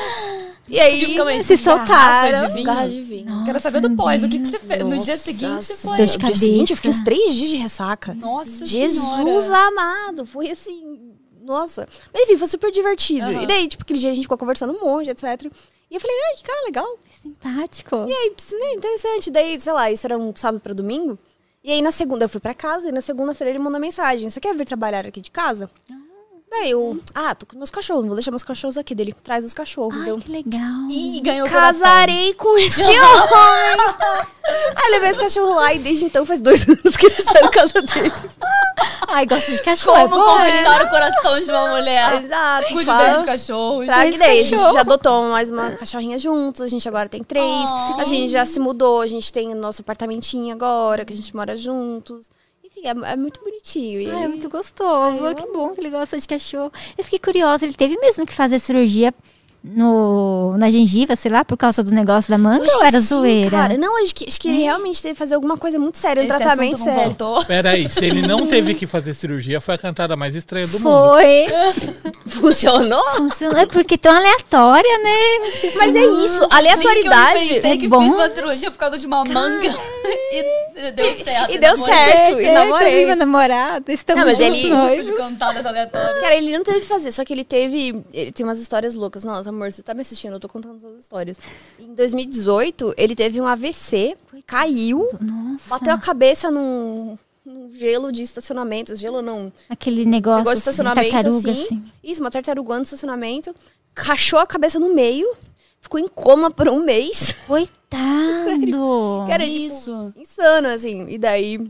E 0.69 0.79
aí... 0.79 1.19
Aí, 1.19 1.45
se 1.45 1.57
cinco 1.57 1.77
garrafas 1.77 1.87
soltaram. 1.87 2.47
de 2.47 2.53
vinho? 2.53 2.65
Garrafa 2.65 2.89
de 2.89 3.01
vinho. 3.01 3.45
Quero 3.47 3.61
saber 3.61 3.81
do 3.81 3.91
pós. 3.97 4.23
O 4.23 4.29
que, 4.29 4.39
que 4.39 4.47
você 4.47 4.59
fez? 4.59 4.85
No 4.85 4.99
dia 4.99 5.15
Nossa 5.15 5.19
seguinte 5.19 5.73
foi. 5.75 5.97
De 5.97 6.19
No 6.19 6.25
dia 6.27 6.37
seguinte, 6.37 6.71
eu 6.73 6.77
fiquei 6.77 6.91
uns 6.91 7.01
três 7.01 7.35
dias 7.35 7.49
de 7.49 7.57
ressaca. 7.57 8.13
Nossa 8.15 8.67
Jesus 8.67 9.03
Senhora. 9.03 9.69
amado, 9.69 10.27
foi 10.27 10.51
assim, 10.51 11.15
nossa. 11.47 11.89
Mas 12.13 12.25
enfim, 12.25 12.37
foi 12.37 12.49
super 12.49 12.71
divertido. 12.71 13.31
Aham. 13.31 13.43
E 13.43 13.47
daí, 13.47 13.69
tipo, 13.69 13.83
aquele 13.83 13.99
dia 13.99 14.11
a 14.11 14.15
gente 14.15 14.25
ficou 14.25 14.37
conversando 14.37 14.75
um 14.75 14.81
monte, 14.81 15.09
etc. 15.09 15.25
E 15.91 15.95
eu 15.95 16.01
falei, 16.01 16.17
ai, 16.27 16.37
que 16.37 16.43
cara 16.43 16.65
legal. 16.65 16.99
Simpático. 17.23 18.05
E 18.09 18.13
aí, 18.13 18.35
né, 18.61 18.75
interessante. 18.75 19.31
Daí, 19.31 19.59
sei 19.59 19.73
lá, 19.73 19.91
isso 19.91 20.07
era 20.07 20.19
um 20.19 20.35
sábado 20.35 20.61
pra 20.61 20.75
domingo. 20.75 21.17
E 21.67 21.73
aí, 21.73 21.83
na 21.83 21.91
segunda, 21.91 22.25
eu 22.25 22.29
fui 22.29 22.41
pra 22.41 22.55
casa. 22.55 22.89
E 22.89 22.93
na 22.93 23.01
segunda-feira, 23.01 23.51
ele 23.51 23.59
mandou 23.59 23.81
mensagem. 23.81 24.31
Você 24.31 24.41
quer 24.41 24.55
vir 24.55 24.65
trabalhar 24.65 25.05
aqui 25.05 25.21
de 25.21 25.33
casa? 25.33 25.69
Daí 26.49 26.71
eu, 26.71 26.99
ah, 27.15 27.35
tô 27.35 27.45
com 27.45 27.57
meus 27.59 27.71
cachorros. 27.71 28.03
Não 28.03 28.09
vou 28.09 28.17
deixar 28.17 28.31
meus 28.31 28.43
cachorros 28.45 28.79
aqui. 28.79 28.95
Dele, 28.95 29.13
traz 29.13 29.45
os 29.45 29.53
cachorros. 29.53 29.97
Ai, 29.99 30.05
Deu, 30.07 30.19
que 30.19 30.31
legal. 30.31 30.89
Ih, 30.91 31.21
ganhou. 31.21 31.47
Casarei 31.49 32.33
com 32.35 32.57
este 32.57 32.83
homem. 32.87 33.87
Aí 34.77 34.91
levei 34.93 35.11
esse 35.11 35.19
cachorro 35.19 35.55
lá. 35.57 35.75
E 35.75 35.79
desde 35.81 36.05
então, 36.05 36.25
faz 36.25 36.41
dois 36.41 36.63
anos 36.69 36.97
que 36.97 37.07
ele 37.07 37.23
sai 37.23 37.43
da 37.43 37.49
casa 37.51 37.83
dele. 37.83 38.13
Ai, 39.09 39.27
gosto 39.27 39.51
de 39.53 39.61
cachorro. 39.63 39.97
é 39.99 40.09
Como 40.09 40.25
bom, 40.25 40.39
né? 40.39 40.51
conquistar 40.51 40.85
o 40.85 40.89
coração 40.91 41.41
de 41.41 41.51
uma 41.51 41.69
mulher. 41.77 42.25
Exato. 42.25 42.67
Cuide 42.69 42.85
fala- 42.87 43.05
bem 43.05 43.13
dos 43.15 43.23
cachorros. 43.23 43.87
Pra 43.87 44.11
que 44.11 44.19
daí, 44.19 44.41
a 44.41 44.43
gente 44.43 44.59
já 44.73 44.81
adotou 44.81 45.23
mais 45.31 45.51
uma 45.51 45.71
cachorrinha 45.73 46.19
juntos, 46.19 46.61
a 46.63 46.69
gente 46.69 46.89
agora 46.89 47.09
tem 47.09 47.23
três, 47.25 47.69
Oh. 47.71 48.01
a 48.01 48.05
gente 48.05 48.31
já 48.31 48.47
se 48.47 48.59
mudou, 48.61 49.01
a 49.01 49.07
gente 49.07 49.33
tem 49.33 49.53
o 49.53 49.55
nosso 49.57 49.83
apartamentinho 49.83 50.53
agora, 50.55 51.05
que 51.05 51.13
a 51.13 51.17
gente 51.17 51.35
mora 51.35 51.57
juntos. 51.57 52.31
É, 52.89 53.13
é 53.13 53.17
muito 53.17 53.41
bonitinho. 53.41 54.01
E 54.01 54.11
Ah, 54.11 54.21
é 54.25 54.29
muito 54.29 54.49
gostoso. 54.49 55.25
Ai, 55.25 55.35
que 55.35 55.47
bom 55.47 55.73
que 55.73 55.81
ele 55.81 55.91
gosta 55.91 56.19
de 56.19 56.27
cachorro. 56.27 56.73
Eu 56.97 57.05
fiquei 57.05 57.19
curiosa, 57.19 57.65
ele 57.65 57.75
teve 57.75 57.99
mesmo 57.99 58.25
que 58.27 58.33
fazer 58.33 58.59
cirurgia 58.61 59.13
no, 59.75 60.57
na 60.59 60.71
gengiva, 60.71 61.17
sei 61.17 61.31
lá, 61.31 61.45
por 61.45 61.57
causa 61.57 61.83
do 61.83 61.91
negócio 61.91 62.31
da 62.31 62.39
manga 62.39 62.65
ou 62.77 62.83
era 62.85 63.01
sim, 63.01 63.07
zoeira? 63.09 63.51
Cara. 63.51 63.77
Não, 63.79 64.03
acho 64.03 64.15
que, 64.15 64.27
acho 64.29 64.41
que 64.41 64.49
ele 64.49 64.63
realmente 64.63 65.03
teve 65.03 65.15
que 65.15 65.19
fazer 65.19 65.35
alguma 65.35 65.57
coisa 65.57 65.79
muito 65.79 65.99
séria, 65.99 66.23
um 66.23 66.27
Esse 66.27 66.37
tratamento 66.37 66.79
sério. 66.79 67.03
voltou. 67.05 67.45
Peraí, 67.47 67.89
se 67.89 68.05
ele 68.05 68.27
não 68.27 68.47
teve 68.49 68.75
que 68.75 68.87
fazer 68.87 69.15
cirurgia, 69.15 69.61
foi 69.61 69.75
a 69.75 69.79
cantada 69.79 70.15
mais 70.17 70.35
estranha 70.35 70.67
do 70.67 70.79
mundo. 70.79 70.83
Foi. 71.11 71.47
Funcionou? 72.27 73.03
Funcionou. 73.17 73.59
É 73.59 73.67
porque 73.67 73.97
tão 73.99 74.15
aleatória, 74.15 74.99
né? 74.99 75.51
Mas 75.77 75.95
é 75.95 76.01
isso, 76.05 76.35
Sim, 76.35 76.39
que 76.41 76.45
eu 76.45 76.59
aleatoriedade. 76.59 77.59
é 77.67 77.77
que 77.77 77.89
bom. 77.89 78.03
fiz 78.03 78.15
uma 78.15 78.31
cirurgia 78.31 78.71
por 78.71 78.79
causa 78.79 78.99
de 78.99 79.07
uma 79.07 79.25
manga. 79.25 79.75
E 80.33 80.93
deu 80.93 81.25
certo. 81.25 81.53
E 81.53 81.59
deu 81.59 81.73
namorei. 81.73 81.95
certo, 81.95 82.41
e 82.41 82.45
É, 82.45 82.53
namorei. 82.55 82.87
inclusive, 82.89 83.07
meu 83.07 83.17
namorado. 83.17 83.91
Estamos 83.93 84.25
Não, 84.25 84.31
mas 84.31 84.41
ele- 84.41 84.69
noivos. 84.71 85.07
de 85.07 85.13
cantadas 85.13 85.65
aleatórias. 85.65 86.21
Cara, 86.21 86.35
ele 86.37 86.53
não 86.57 86.63
teve 86.65 86.81
que 86.81 86.87
fazer, 86.87 87.11
só 87.13 87.25
que 87.25 87.33
ele 87.33 87.45
teve. 87.45 88.05
Ele 88.13 88.31
tem 88.33 88.45
umas 88.45 88.59
histórias 88.61 88.95
loucas. 88.95 89.25
Nossa, 89.25 89.51
amor, 89.57 89.73
você 89.73 89.83
tá 89.83 89.95
me 89.95 90.03
assistindo, 90.03 90.35
eu 90.35 90.41
tô 90.41 90.49
contando 90.49 90.77
essas 90.77 90.99
histórias. 90.99 91.39
Em 91.79 91.95
2018, 91.95 92.95
ele 92.97 93.15
teve 93.15 93.41
um 93.41 93.47
AVC, 93.47 94.17
caiu, 94.47 95.09
Nossa, 95.21 95.69
bateu 95.69 95.95
a 95.95 95.99
cabeça 95.99 96.51
num, 96.51 97.19
num 97.45 97.73
gelo 97.73 98.13
de 98.13 98.23
estacionamento. 98.23 98.95
Gelo 98.97 99.23
não. 99.23 99.53
aquele 99.69 100.05
negócio, 100.05 100.39
negócio 100.39 100.63
de 100.63 100.69
assim, 100.69 100.71
estacionamento 100.71 101.13
tartaruga, 101.13 101.51
assim. 101.53 101.65
assim. 101.65 101.83
Isso, 102.03 102.21
uma 102.21 102.31
tartaruga 102.31 102.77
no 102.77 102.83
estacionamento. 102.83 103.55
Cachou 103.95 104.39
a 104.39 104.47
cabeça 104.47 104.79
no 104.79 104.95
meio. 104.95 105.33
Ficou 105.81 106.01
em 106.01 106.09
coma 106.09 106.51
por 106.51 106.69
um 106.69 106.85
mês. 106.85 107.33
Coitado. 107.47 109.25
Que 109.27 109.33
era, 109.33 109.45
tipo, 109.47 109.59
Isso. 109.59 110.13
insano, 110.17 110.69
assim. 110.69 111.07
E 111.09 111.17
daí. 111.17 111.61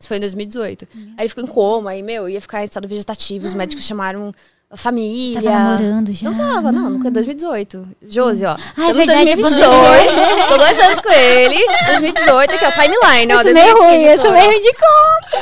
Isso 0.00 0.08
foi 0.08 0.16
em 0.16 0.20
2018. 0.20 0.88
Aí 0.92 1.14
ele 1.20 1.28
ficou 1.28 1.44
em 1.44 1.46
coma, 1.46 1.90
aí, 1.90 2.02
meu, 2.02 2.28
ia 2.28 2.40
ficar 2.40 2.60
em 2.60 2.64
estado 2.64 2.88
vegetativo. 2.88 3.46
Os 3.46 3.54
médicos 3.54 3.84
chamaram 3.84 4.32
família. 4.76 5.42
Tava 5.42 5.58
namorando 5.58 6.12
já. 6.12 6.30
Não 6.30 6.36
tava, 6.36 6.72
não, 6.72 6.90
nunca 6.90 7.10
2018. 7.10 7.88
Josi, 8.08 8.44
ó. 8.44 8.50
Ah, 8.50 8.56
é 8.56 8.90
estamos 8.90 8.90
em 8.90 9.06
verdade, 9.06 9.36
2022. 9.36 10.48
tô 10.48 10.56
dois 10.56 10.78
anos 10.80 11.00
com 11.00 11.10
ele. 11.10 11.66
2018, 11.86 12.54
aqui, 12.54 12.64
ó, 12.64 12.70
timeline, 12.72 13.32
ó. 13.32 13.36
Isso 13.36 13.52
meio 13.52 13.74
2015, 13.74 13.80
ruim, 13.80 14.14
isso 14.14 14.28
ó. 14.28 14.32
meio 14.32 14.60
de 14.60 14.72
conta. 14.72 15.32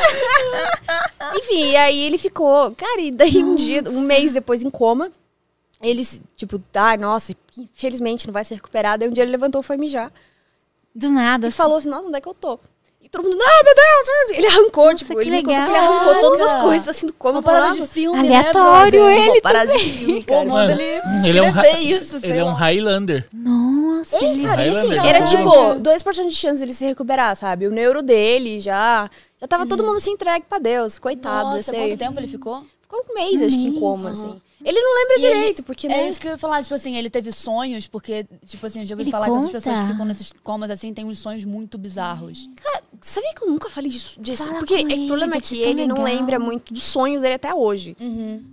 Enfim, 1.39 1.71
e 1.71 1.77
aí 1.77 2.01
ele 2.01 2.19
ficou. 2.19 2.73
Cara, 2.73 3.01
e 3.01 3.11
daí 3.11 3.43
um 3.43 3.55
dia, 3.55 3.83
um 3.89 4.01
mês 4.01 4.33
depois 4.33 4.63
em 4.63 4.71
coma. 4.71 5.11
Ele, 5.83 6.07
tipo, 6.37 6.63
ai, 6.75 6.99
nossa, 6.99 7.35
infelizmente 7.57 8.27
não 8.27 8.35
vai 8.35 8.45
se 8.45 8.55
recuperar. 8.55 8.99
Daí 8.99 9.09
um 9.09 9.13
dia 9.13 9.25
ele 9.25 9.33
levantou, 9.33 9.63
foi 9.63 9.77
mijar. 9.77 10.13
Do 10.95 11.11
nada. 11.11 11.47
E 11.47 11.49
assim. 11.49 11.57
falou 11.57 11.77
assim, 11.77 11.89
nossa, 11.89 12.07
onde 12.07 12.19
é 12.19 12.21
que 12.21 12.29
eu 12.29 12.35
tô? 12.35 12.59
Todo 13.11 13.25
mundo, 13.25 13.43
ah, 13.43 13.65
meu 13.65 13.75
Deus! 13.75 14.39
Ele 14.39 14.47
arrancou, 14.47 14.95
tipo, 14.95 15.15
que 15.17 15.21
ele 15.21 15.31
me 15.31 15.43
contou 15.43 15.57
que 15.57 15.61
ele 15.63 15.73
legal. 15.73 15.93
arrancou 15.93 16.21
todas 16.21 16.41
as 16.43 16.63
coisas, 16.63 16.89
assim, 16.89 17.07
do 17.07 17.13
coma. 17.13 17.39
Uma 17.39 17.43
parada 17.43 17.73
de 17.75 17.87
filme, 17.89 18.19
Aleatório, 18.21 19.05
né, 19.05 19.19
ele 19.19 19.35
Pô, 19.35 19.43
parada 19.43 19.73
de 19.73 19.79
filme, 19.81 20.23
cara. 20.23 20.45
Mano, 20.45 20.71
ele 20.71 20.83
ele 21.27 21.39
é 21.39 21.43
um, 21.43 21.61
isso, 21.81 22.17
ele 22.23 22.39
é 22.39 22.45
um. 22.45 22.53
Highlander. 22.53 23.27
Nossa. 23.33 24.15
É, 24.15 24.21
cara, 24.21 24.67
e 24.67 24.71
assim, 24.71 24.89
Highlander, 24.89 25.07
era 25.07 25.27
foi 25.27 25.37
tipo 25.37 25.75
bem. 25.75 25.99
2% 25.99 26.29
de 26.29 26.37
chance 26.37 26.61
dele 26.61 26.73
se 26.73 26.85
recuperar, 26.85 27.35
sabe? 27.35 27.67
O 27.67 27.71
neuro 27.73 28.01
dele 28.01 28.61
já. 28.61 29.11
Já 29.41 29.49
tava 29.49 29.67
todo 29.67 29.83
mundo 29.83 29.99
se 29.99 30.11
entregue 30.11 30.47
pra 30.49 30.59
Deus. 30.59 30.99
Coitado 30.99 31.57
Nossa, 31.57 31.73
quanto 31.73 31.97
tempo 31.97 32.21
ele 32.21 32.29
ficou? 32.29 32.65
Ficou 32.83 33.05
um 33.11 33.15
mês, 33.15 33.43
acho 33.43 33.57
que 33.57 33.67
em 33.67 33.81
coma, 33.81 34.11
assim. 34.11 34.41
Ele 34.65 34.79
não 34.81 34.95
lembra 34.95 35.19
E 35.19 35.25
ele- 35.25 35.35
direito, 35.35 35.63
porque, 35.63 35.87
É 35.87 35.91
né? 35.91 36.09
isso 36.09 36.21
que 36.21 36.27
eu 36.27 36.33
ia 36.33 36.39
falar, 36.39 36.63
tipo 36.63 36.75
assim, 36.75 36.97
ele 36.97 37.09
teve 37.09 37.33
sonhos, 37.33 37.87
porque, 37.89 38.27
tipo 38.47 38.67
assim, 38.67 38.81
eu 38.81 38.87
já 38.87 38.95
ouvi 38.95 39.05
Ele 39.05 39.11
falar 39.11 39.25
que 39.27 39.31
essas 39.33 39.43
conta. 39.45 39.53
pessoas 39.53 39.81
que 39.81 39.87
ficam 39.87 40.05
nesses 40.05 40.33
comas 40.43 40.71
assim 40.71 40.93
têm 40.93 41.05
uns 41.07 41.19
sonhos 41.19 41.45
muito 41.45 41.79
bizarros. 41.79 42.49
Sabia 43.01 43.33
que 43.35 43.43
eu 43.45 43.49
nunca 43.49 43.71
falei 43.71 43.91
disso? 43.91 44.21
disso? 44.21 44.45
Fala 44.45 44.59
porque 44.59 44.83
com 44.85 44.91
é, 44.91 44.95
o 44.95 45.07
problema 45.07 45.35
é 45.35 45.37
ele, 45.39 45.41
que 45.47 45.55
que 45.57 45.63
tão 45.63 45.71
ele 45.71 45.87
não 45.87 45.97
legal. 46.03 46.13
lembra 46.15 46.39
muito 46.39 46.75
dos 46.75 46.83
sonhos 46.83 47.23
dele 47.23 47.35
até 47.35 47.55
hoje. 47.55 47.97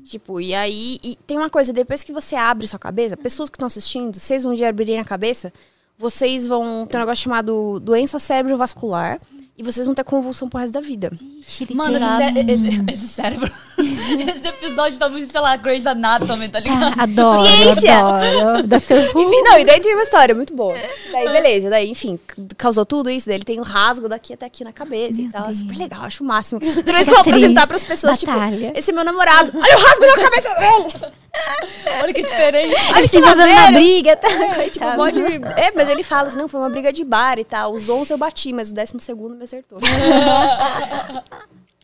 Tipo, 0.06 0.40
e 0.40 0.56
aí 0.56 0.98
e 1.04 1.18
tem 1.28 1.38
uma 1.38 1.50
coisa, 1.50 1.74
depois 1.74 2.04
que 2.04 2.14
você 2.14 2.36
abre 2.36 2.68
sua 2.68 2.80
cabeça, 2.80 3.18
pessoas 3.18 3.50
que 3.50 3.56
estão 3.58 3.68
assistindo, 3.68 4.18
vocês 4.20 4.46
um 4.46 4.54
dia 4.54 4.70
abrirem 4.70 5.00
a 5.00 5.04
cabeça, 5.06 5.52
vocês 5.98 6.48
vão 6.48 6.86
ter 6.86 6.96
um 6.98 7.00
negócio 7.02 7.24
chamado 7.24 7.80
doença 7.82 8.20
cerebrovascular 8.20 9.20
e 9.58 9.64
vocês 9.64 9.86
vão 9.86 9.94
ter 9.96 10.04
convulsão 10.06 10.48
pro 10.48 10.60
resto 10.60 10.72
da 10.74 10.80
vida. 10.80 11.12
Ixi, 11.42 11.64
ele 11.66 11.74
Mano, 11.76 11.98
esse, 11.98 12.18
cé- 12.18 12.52
esse- 12.70 12.92
esse 12.94 13.08
cérebro. 13.10 13.52
esse 14.36 14.48
episódio 14.48 14.98
tá 14.98 15.08
muito, 15.08 15.32
sei 15.32 15.40
lá, 15.42 15.56
Grey's 15.56 15.86
Anatomy, 15.86 16.50
tá 16.50 16.60
ligado? 16.60 16.96
Ah, 16.98 17.04
adoro, 17.04 17.46
Ciência! 17.46 17.98
adoro. 17.98 18.64
Dr. 18.68 19.16
Who. 19.16 19.22
Enfim, 19.22 19.42
não, 19.44 19.60
e 19.60 19.66
daí 19.66 19.80
tem 19.80 19.94
uma 19.94 20.04
história 20.04 20.34
muito 20.34 20.54
boa. 20.56 20.76
Daí, 21.12 21.30
beleza, 21.30 21.70
daí, 21.70 21.90
enfim, 21.90 22.20
causou 22.58 22.86
tudo 22.86 23.10
isso, 23.10 23.28
daí 23.28 23.36
ele 23.38 23.46
tem 23.46 23.60
um 23.60 23.64
rasgo 23.64 24.10
daqui 24.10 24.34
até 24.34 24.46
aqui 24.46 24.64
na 24.64 24.74
cabeça 24.74 25.20
e 25.20 25.24
Meu 25.24 25.32
tal. 25.32 25.44
É 25.44 25.46
Deus. 25.46 25.58
super 25.58 25.78
legal, 25.78 26.04
acho 26.04 26.24
o 26.24 26.28
máximo. 26.28 26.60
Vez 26.60 26.84
que 26.84 26.90
eu 26.92 27.06
vou 27.06 27.20
apresentar 27.20 27.68
pras 27.68 27.86
pessoas, 27.86 28.24
batalha. 28.24 28.58
tipo, 28.68 28.80
esse 28.80 28.92
é 28.92 28.94
meu 28.94 29.04
namorado, 29.04 29.52
olha 29.56 29.78
o 29.78 29.82
rasgo 29.82 30.06
na 30.06 30.24
cabeça 30.24 30.50
dele! 30.56 31.12
Olha 32.02 32.14
que 32.14 32.24
diferente. 32.24 32.76
Ele 32.98 33.08
se 33.08 33.18
envolvendo 33.18 33.54
na 33.54 33.72
briga, 33.72 34.16
tá? 34.16 34.28
Tipo, 34.28 34.56
Coitado. 34.56 34.98
pode... 34.98 35.22
É, 35.56 35.72
mas 35.76 35.88
ele 35.88 36.02
fala 36.02 36.30
assim, 36.30 36.38
não, 36.38 36.48
foi 36.48 36.60
uma 36.60 36.70
briga 36.70 36.92
de 36.92 37.04
bar 37.04 37.38
e 37.38 37.44
tal. 37.44 37.74
Os 37.74 37.88
11 37.88 38.12
eu 38.12 38.18
bati, 38.18 38.52
mas 38.52 38.72
o 38.72 38.74
décimo 38.74 39.00
segundo 39.00 39.36
me 39.36 39.44
acertou. 39.44 39.80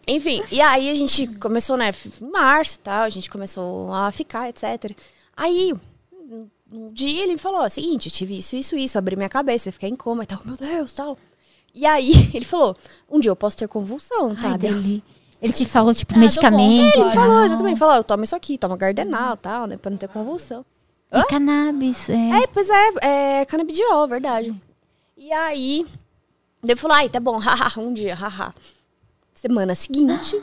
Enfim, 0.08 0.42
e 0.52 0.60
aí 0.60 0.90
a 0.90 0.94
gente 0.94 1.28
começou, 1.38 1.78
né, 1.78 1.92
em 2.22 2.30
março 2.32 2.76
e 2.76 2.80
tal, 2.80 3.04
a 3.04 3.10
gente 3.10 3.30
começou 3.30 3.92
a 3.94 4.12
ficar, 4.12 4.50
etc. 4.50 4.92
Aí, 5.36 5.74
um- 6.12 6.48
dia 6.92 7.24
ele 7.24 7.34
me 7.34 7.40
falou, 7.40 7.70
seguinte, 7.70 8.08
eu 8.10 8.12
tive 8.12 8.38
isso, 8.38 8.56
isso, 8.56 8.76
isso, 8.76 8.98
abri 8.98 9.16
minha 9.16 9.30
cabeça, 9.30 9.72
fiquei 9.72 9.90
em 9.90 9.96
coma 9.96 10.24
e 10.24 10.26
tal, 10.26 10.42
meu 10.44 10.58
Deus, 10.58 10.92
tal. 10.94 11.18
E 11.74 11.86
aí, 11.86 12.12
ele 12.36 12.44
falou, 12.46 12.76
um 13.10 13.20
dia 13.20 13.32
eu 13.32 13.36
posso 13.36 13.58
ter 13.58 13.68
convulsão, 13.68 14.36
tá? 14.36 14.48
Ai, 14.50 14.54
eu- 14.54 14.58
dele. 14.58 15.04
Ele 15.42 15.52
te 15.54 15.66
falou, 15.66 15.94
tipo, 15.94 16.14
Ah, 16.16 16.18
medicamento. 16.20 16.84
Ele 16.86 16.92
Claro. 16.94 17.12
falou, 17.14 17.44
exatamente, 17.46 17.78
falou, 17.80 17.96
ó, 18.00 18.04
toma 18.04 18.24
isso 18.24 18.36
aqui, 18.36 18.58
toma 18.58 18.78
gardenal, 18.78 19.36
tal, 19.38 19.68
né, 19.68 19.76
pra 19.78 19.92
não 19.92 19.98
ter 19.98 20.08
convulsão. 20.08 20.66
E 21.12 21.24
cannabis. 21.26 22.10
É. 22.10 22.44
É, 22.44 22.48
pois 22.48 22.70
é, 22.70 23.40
é 23.42 23.46
canabidiol, 23.46 24.08
verdade. 24.08 24.54
E 25.18 25.32
aí, 25.34 25.86
eu 26.66 26.78
falei, 26.78 26.98
ai, 26.98 27.10
tá 27.10 27.20
bom, 27.20 27.38
haha, 27.44 27.80
um 27.80 27.94
dia, 27.94 28.16
haha. 28.16 28.54
Semana 29.44 29.76
seguinte, 29.76 30.42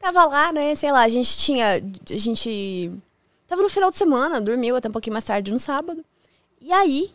tava 0.00 0.24
lá, 0.24 0.52
né, 0.52 0.74
sei 0.74 0.90
lá, 0.90 1.02
a 1.02 1.08
gente 1.08 1.38
tinha, 1.38 1.76
a 2.10 2.16
gente 2.16 2.90
tava 3.46 3.62
no 3.62 3.68
final 3.68 3.88
de 3.88 3.96
semana, 3.96 4.40
dormiu 4.40 4.74
até 4.74 4.88
um 4.88 4.92
pouquinho 4.92 5.12
mais 5.12 5.24
tarde 5.24 5.52
no 5.52 5.60
sábado. 5.60 6.04
E 6.60 6.72
aí, 6.72 7.12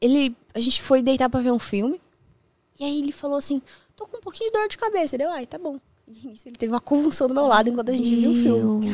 ele, 0.00 0.36
a 0.54 0.60
gente 0.60 0.80
foi 0.80 1.02
deitar 1.02 1.28
pra 1.28 1.40
ver 1.40 1.50
um 1.50 1.58
filme, 1.58 2.00
e 2.78 2.84
aí 2.84 3.00
ele 3.00 3.10
falou 3.10 3.38
assim, 3.38 3.60
tô 3.96 4.06
com 4.06 4.18
um 4.18 4.20
pouquinho 4.20 4.52
de 4.52 4.56
dor 4.56 4.68
de 4.68 4.78
cabeça. 4.78 5.18
Deu, 5.18 5.32
ai, 5.32 5.46
tá 5.46 5.58
bom. 5.58 5.80
Ele 6.06 6.56
teve 6.56 6.72
uma 6.72 6.80
convulsão 6.80 7.26
do 7.26 7.34
meu 7.34 7.46
lado 7.48 7.68
enquanto 7.68 7.90
a 7.90 7.92
gente 7.92 8.14
viu 8.14 8.30
o 8.30 8.34
filme. 8.34 8.86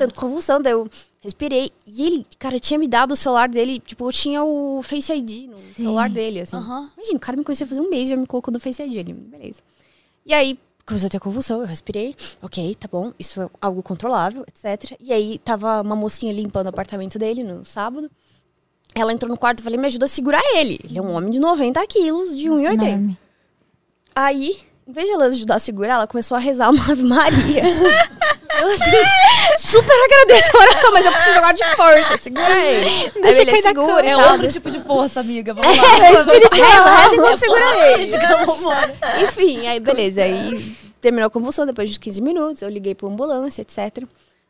Tanto 0.00 0.14
convulsão, 0.14 0.60
daí 0.60 0.72
eu 0.72 0.90
respirei. 1.20 1.70
E 1.86 2.02
ele, 2.04 2.26
cara, 2.40 2.58
tinha 2.58 2.76
me 2.76 2.88
dado 2.88 3.12
o 3.12 3.16
celular 3.16 3.48
dele, 3.48 3.78
tipo, 3.78 4.04
eu 4.04 4.12
tinha 4.12 4.42
o 4.42 4.82
Face 4.82 5.12
ID 5.12 5.48
no 5.48 5.58
celular 5.76 6.10
dele, 6.10 6.40
assim. 6.40 6.56
Aham. 6.56 6.90
Imagina, 6.96 7.16
o 7.16 7.20
cara 7.20 7.36
me 7.36 7.44
conhecia 7.44 7.68
fazer 7.68 7.80
um 7.80 7.88
mês 7.88 8.08
e 8.08 8.10
já 8.10 8.16
me 8.16 8.26
colocou 8.26 8.52
no 8.52 8.58
Face 8.58 8.82
ID 8.82 8.98
ali, 8.98 9.12
beleza. 9.12 9.62
E 10.24 10.32
aí, 10.32 10.58
começou 10.86 11.06
a 11.06 11.10
ter 11.10 11.20
convulsão, 11.20 11.60
eu 11.60 11.66
respirei, 11.66 12.14
ok, 12.40 12.74
tá 12.74 12.88
bom, 12.90 13.12
isso 13.18 13.42
é 13.42 13.48
algo 13.60 13.82
controlável, 13.82 14.44
etc. 14.46 14.96
E 15.00 15.12
aí, 15.12 15.38
tava 15.38 15.80
uma 15.80 15.96
mocinha 15.96 16.32
limpando 16.32 16.66
o 16.66 16.70
apartamento 16.70 17.18
dele 17.18 17.42
no 17.42 17.64
sábado. 17.64 18.10
Ela 18.94 19.12
entrou 19.12 19.28
no 19.28 19.38
quarto 19.38 19.60
e 19.60 19.62
falei, 19.62 19.78
me 19.78 19.86
ajuda 19.86 20.04
a 20.04 20.08
segurar 20.08 20.42
ele. 20.54 20.78
Ele 20.84 20.98
é 20.98 21.02
um 21.02 21.14
homem 21.16 21.30
de 21.30 21.40
90 21.40 21.86
quilos, 21.86 22.36
de 22.36 22.48
1,80. 22.48 22.72
Enorme. 22.72 23.18
Aí, 24.14 24.56
em 24.86 24.92
vez 24.92 25.06
de 25.06 25.14
ela 25.14 25.24
ajudar 25.26 25.56
a 25.56 25.58
segurar, 25.58 25.94
ela 25.94 26.06
começou 26.06 26.36
a 26.36 26.40
rezar 26.40 26.70
uma 26.70 26.90
Ave 26.90 27.02
Maria. 27.02 27.62
eu 28.60 28.68
assim, 28.68 28.90
super 29.58 29.96
agradeço 30.04 30.50
a 30.56 30.60
oração, 30.60 30.92
mas 30.92 31.06
eu 31.06 31.12
preciso 31.12 31.38
agora 31.38 31.54
de 31.54 31.76
força. 31.76 32.18
Segura 32.18 32.58
ele. 32.58 32.88
Aí 32.88 33.22
Deixa 33.22 33.40
ele 33.40 33.50
cair 33.50 33.62
da 33.62 33.68
segura 33.68 33.86
cama. 33.86 34.08
É 34.08 34.16
tal. 34.16 34.32
outro 34.32 34.48
tipo 34.48 34.70
de 34.70 34.80
força, 34.80 35.20
amiga. 35.20 35.54
Vamos 35.54 35.76
lá. 35.76 35.94
Reza, 35.94 36.32
reza 36.32 37.14
enquanto 37.14 37.38
segura 37.38 37.90
ele. 37.92 39.24
Enfim, 39.24 39.66
aí 39.66 39.80
beleza. 39.80 40.22
Aí 40.22 40.76
terminou 41.00 41.26
a 41.26 41.30
convulsão 41.30 41.66
depois 41.66 41.90
de 41.90 41.98
15 41.98 42.20
minutos. 42.20 42.62
Eu 42.62 42.68
liguei 42.68 42.94
pra 42.94 43.08
ambulância, 43.08 43.62
etc. 43.62 44.04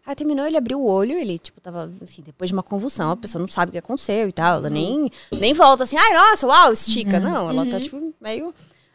Aí 0.04 0.16
terminou, 0.16 0.44
ele 0.44 0.56
abriu 0.56 0.80
o 0.80 0.86
olho, 0.86 1.16
ele, 1.16 1.38
tipo, 1.38 1.60
tava, 1.60 1.88
enfim, 2.02 2.22
depois 2.26 2.50
de 2.50 2.54
uma 2.54 2.62
convulsão, 2.62 3.12
a 3.12 3.16
pessoa 3.16 3.40
não 3.40 3.46
sabe 3.46 3.70
o 3.70 3.72
que 3.72 3.78
aconteceu 3.78 4.28
e 4.28 4.32
tal. 4.32 4.56
Ela 4.56 4.68
nem, 4.68 5.08
nem 5.32 5.54
volta 5.54 5.84
assim, 5.84 5.96
ai, 5.96 6.12
nossa, 6.12 6.44
uau, 6.44 6.72
estica. 6.72 7.20
Não, 7.20 7.48
ela 7.48 7.64
tá, 7.66 7.78
tipo, 7.78 8.12
meio. 8.20 8.52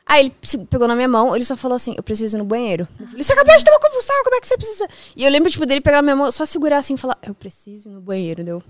Aí 0.08 0.26
ele 0.26 0.66
pegou 0.70 0.88
na 0.88 0.95
minha 0.95 1.08
mão, 1.08 1.36
ele 1.36 1.43
só 1.43 1.58
falou 1.58 1.76
assim, 1.76 1.93
eu 1.97 2.03
preciso 2.03 2.38
ir 2.38 2.39
no 2.39 2.45
banheiro. 2.45 2.88
Eu 2.99 3.08
falei, 3.08 3.24
você 3.24 3.34
acabou 3.34 3.58
de 3.58 3.64
ter 3.64 3.72
uma 3.72 3.80
convulsão, 3.80 4.24
como 4.24 4.36
é 4.36 4.39
que 4.39 4.47
você 4.47 4.58
precisa? 4.58 4.88
E 5.16 5.24
eu 5.24 5.30
lembro, 5.30 5.49
tipo, 5.49 5.66
dele 5.66 5.82
pegar 5.82 5.97
na 5.97 6.01
minha 6.01 6.16
mão, 6.16 6.32
só 6.32 6.45
segurar 6.45 6.78
assim 6.78 6.93
e 6.93 6.97
falar, 6.97 7.18
eu 7.22 7.34
preciso 7.34 7.89
ir 7.89 7.91
no 7.91 8.01
banheiro, 8.01 8.43
deu. 8.43 8.64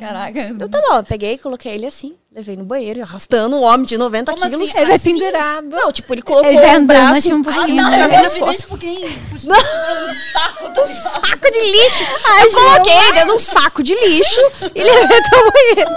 Caraca. 0.00 0.40
Eu 0.40 0.68
tá 0.68 0.80
bom, 0.80 0.96
eu 0.96 1.04
peguei, 1.04 1.38
coloquei 1.38 1.72
ele 1.72 1.86
assim, 1.86 2.16
levei 2.34 2.56
no 2.56 2.64
banheiro, 2.64 3.00
arrastando 3.00 3.54
um 3.54 3.62
homem 3.62 3.86
de 3.86 3.96
90 3.96 4.32
Como 4.32 4.44
quilos. 4.50 4.68
assim? 4.70 4.78
Ele 4.78 4.86
vai 4.86 4.96
Assim? 4.96 5.12
pendurado. 5.18 5.68
Não, 5.68 5.92
tipo, 5.92 6.12
ele 6.12 6.22
colocou 6.22 6.48
Ele 6.50 6.58
vai 6.58 6.66
o 6.66 6.78
andando 6.78 6.86
braço 6.88 7.14
assim 7.18 7.32
um 7.32 7.42
Ai, 7.46 7.54
pouquinho. 7.54 7.76
não, 7.82 7.90
né? 7.90 7.96
eu 7.96 8.02
Eu 8.02 8.08
nas 8.22 8.34
me 8.34 8.40
deixa 8.44 8.64
um 8.66 8.68
pouquinho. 8.68 9.08
Um 9.08 9.38
saco, 9.38 10.64
ligado? 10.64 10.86
saco 11.12 11.50
de 11.52 11.60
lixo. 11.70 12.04
eu 12.42 12.50
coloquei 12.52 12.92
ele 12.92 13.12
dentro 13.12 13.28
de 13.28 13.32
um 13.34 13.38
saco 13.38 13.82
de 13.82 13.94
lixo 13.94 14.40
e 14.74 14.82
levei 14.82 15.18
até 15.18 15.36
o 15.38 15.52
banheiro. 15.52 15.90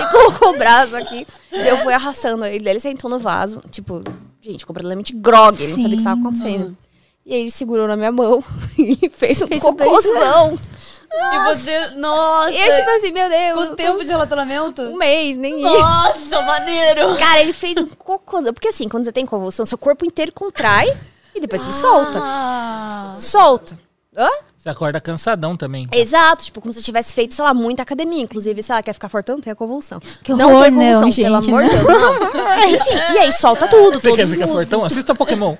E 0.00 0.10
colocou 0.10 0.48
o 0.54 0.58
braço 0.58 0.96
aqui. 0.96 1.26
E 1.52 1.68
eu 1.68 1.76
fui 1.78 1.92
arrastando 1.92 2.44
ele. 2.46 2.68
Ele 2.68 2.80
sentou 2.80 3.10
no 3.10 3.18
vaso. 3.18 3.60
Tipo, 3.70 4.02
gente, 4.40 4.64
completamente 4.64 5.12
grog. 5.14 5.62
Ele 5.62 5.72
não 5.72 5.76
sabia 5.78 5.88
o 5.88 5.90
que 5.90 5.96
estava 5.98 6.20
acontecendo. 6.20 6.76
E 7.26 7.34
aí 7.34 7.40
ele 7.42 7.50
segurou 7.50 7.86
na 7.86 7.96
minha 7.96 8.10
mão 8.10 8.42
e 8.78 9.08
fez 9.10 9.40
um 9.42 9.46
Fez 9.46 9.62
um 9.62 9.66
cocôzão. 9.74 10.58
E 11.14 11.38
você, 11.44 11.86
nossa. 11.96 12.50
E 12.50 12.60
eu, 12.60 12.74
tipo 12.74 12.90
assim, 12.90 13.12
meu 13.12 13.28
Deus. 13.28 13.52
Quanto 13.54 13.70
eu 13.70 13.76
tô- 13.76 13.76
tempo 13.76 14.04
de 14.04 14.10
relacionamento? 14.10 14.82
Um 14.82 14.96
mês, 14.96 15.36
nem 15.36 15.60
isso. 15.60 15.78
Nossa, 15.78 16.42
maneiro. 16.42 17.16
Cara, 17.18 17.40
ele 17.40 17.52
fez 17.52 17.76
um 17.76 17.86
cocôzão. 17.86 18.52
Porque 18.52 18.68
assim, 18.68 18.88
quando 18.88 19.04
você 19.04 19.12
tem 19.12 19.26
convulsão, 19.26 19.64
seu 19.66 19.78
corpo 19.78 20.04
inteiro 20.04 20.32
contrai 20.32 20.92
e 21.34 21.40
depois 21.40 21.62
ele 21.62 21.72
solta. 21.72 22.18
Ah. 22.20 23.14
Solta. 23.18 23.78
Hã? 24.16 24.28
Você 24.62 24.68
acorda 24.68 25.00
cansadão 25.00 25.56
também. 25.56 25.88
Exato, 25.90 26.44
tipo, 26.44 26.60
como 26.60 26.72
se 26.72 26.78
você 26.78 26.84
tivesse 26.84 27.12
feito, 27.12 27.34
sei 27.34 27.44
lá, 27.44 27.52
muita 27.52 27.82
academia. 27.82 28.22
Inclusive, 28.22 28.62
sei 28.62 28.76
lá, 28.76 28.80
quer 28.80 28.92
ficar 28.92 29.08
fortão, 29.08 29.40
tem 29.40 29.52
a 29.52 29.56
convulsão. 29.56 29.98
Que 30.22 30.32
não 30.32 30.50
horror, 30.50 30.62
tem 30.62 30.72
convulsão, 30.72 31.00
não, 31.00 31.10
pelo 31.10 31.42
gente, 31.42 31.50
amor 31.50 31.62
de 31.64 31.68
Deus, 31.70 31.84
não. 31.84 32.68
Enfim, 32.70 33.12
e 33.12 33.18
aí 33.18 33.32
solta 33.32 33.66
tudo. 33.66 33.98
Você 33.98 34.12
quer 34.12 34.28
ficar 34.28 34.46
fortão? 34.46 34.84
Assista 34.84 35.16
Pokémon. 35.16 35.56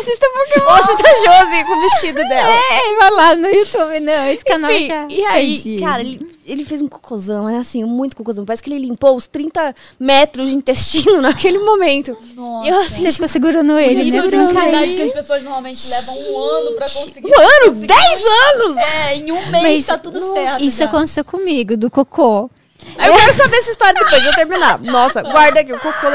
Assista 0.00 0.26
Pokémon. 0.34 0.66
Ou 0.66 0.72
assista 0.72 1.08
a 1.08 1.44
Josi 1.44 1.64
com 1.64 1.78
o 1.78 1.80
vestido 1.80 2.16
dela. 2.16 2.50
É, 2.50 2.96
vai 2.98 3.10
lá 3.12 3.34
no 3.36 3.46
YouTube. 3.46 4.00
Não, 4.00 4.26
esse 4.26 4.44
canal 4.44 4.70
Enfim, 4.72 4.86
já 4.88 5.06
e 5.08 5.24
aí, 5.26 5.54
perdi. 5.54 5.80
cara, 5.80 6.00
ele, 6.00 6.39
ele 6.50 6.64
fez 6.64 6.82
um 6.82 6.88
cocôzão, 6.88 7.48
é 7.48 7.58
assim, 7.58 7.84
muito 7.84 8.16
cocôzão. 8.16 8.44
Parece 8.44 8.62
que 8.62 8.70
ele 8.70 8.84
limpou 8.86 9.14
os 9.16 9.26
30 9.26 9.74
metros 9.98 10.48
de 10.48 10.54
intestino 10.54 11.20
naquele 11.22 11.58
momento. 11.58 12.16
Nossa. 12.34 12.68
E 12.68 12.70
eu 12.70 12.80
assim, 12.80 13.04
Você 13.04 13.12
ficou 13.12 13.28
segurando 13.28 13.78
ele, 13.78 14.10
né? 14.10 14.18
é 14.18 14.22
dificuldade 14.22 14.70
cair. 14.70 14.96
que 14.96 15.02
as 15.02 15.12
pessoas 15.12 15.42
normalmente 15.44 15.88
levam 15.88 16.14
um 16.14 16.38
ano 16.38 16.72
pra 16.72 16.88
conseguir. 16.90 17.26
um 17.28 17.40
ano, 17.40 17.74
10 17.74 18.22
anos! 18.54 18.76
É, 18.76 19.16
em 19.16 19.30
um 19.32 19.46
mês 19.50 19.62
Mas, 19.62 19.84
tá 19.84 19.96
tudo 19.98 20.18
nossa, 20.20 20.32
certo. 20.34 20.64
Isso 20.64 20.78
já. 20.78 20.84
aconteceu 20.86 21.24
comigo, 21.24 21.76
do 21.76 21.90
cocô. 21.90 22.50
Eu 22.98 23.14
quero 23.14 23.34
saber 23.34 23.56
essa 23.58 23.70
história 23.70 23.94
depois 24.02 24.22
de 24.22 24.28
eu 24.28 24.34
terminar. 24.34 24.80
Nossa, 24.80 25.22
guarda 25.22 25.60
aqui 25.60 25.72
o 25.72 25.78
cocô. 25.78 26.06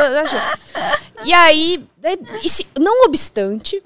E 1.23 1.31
aí, 1.31 1.83
e 2.43 2.79
não 2.79 3.05
obstante, 3.05 3.81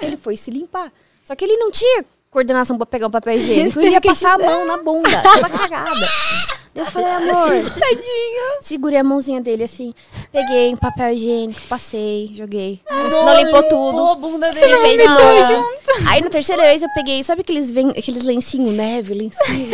ele 0.00 0.16
foi 0.16 0.36
se 0.36 0.50
limpar. 0.50 0.90
Só 1.22 1.36
que 1.36 1.44
ele 1.44 1.56
não 1.58 1.70
tinha 1.70 2.04
coordenação 2.30 2.76
pra 2.76 2.86
pegar 2.86 3.06
um 3.06 3.10
papel 3.10 3.34
higiênico. 3.34 3.80
Ele 3.80 3.90
ia 3.90 4.00
passar 4.00 4.34
a 4.34 4.38
mão 4.38 4.64
na 4.66 4.76
bunda, 4.76 5.10
toda 5.22 5.48
cagada. 5.48 6.08
Eu 6.74 6.86
falei, 6.86 7.08
amor, 7.10 7.48
Tadinho. 7.48 8.42
segurei 8.60 8.98
a 9.00 9.02
mãozinha 9.02 9.40
dele 9.40 9.64
assim, 9.64 9.92
peguei 10.30 10.72
um 10.72 10.76
papel 10.76 11.12
higiênico, 11.12 11.60
passei, 11.68 12.30
joguei. 12.32 12.80
não 12.88 13.34
limpou 13.36 13.62
tudo. 13.64 14.04
A 14.06 14.14
bunda 14.14 14.50
dele. 14.52 14.64
Ele 14.64 14.78
fez 14.96 15.04
nada. 15.06 15.64
Aí 16.08 16.20
na 16.20 16.30
terceira 16.30 16.62
vez 16.62 16.80
eu 16.80 16.88
peguei, 16.94 17.24
sabe 17.24 17.40
aqueles, 17.40 17.72
ven- 17.72 17.90
aqueles 17.98 18.22
lencinhos 18.22 18.72
neve, 18.76 19.12
lencinhos? 19.14 19.70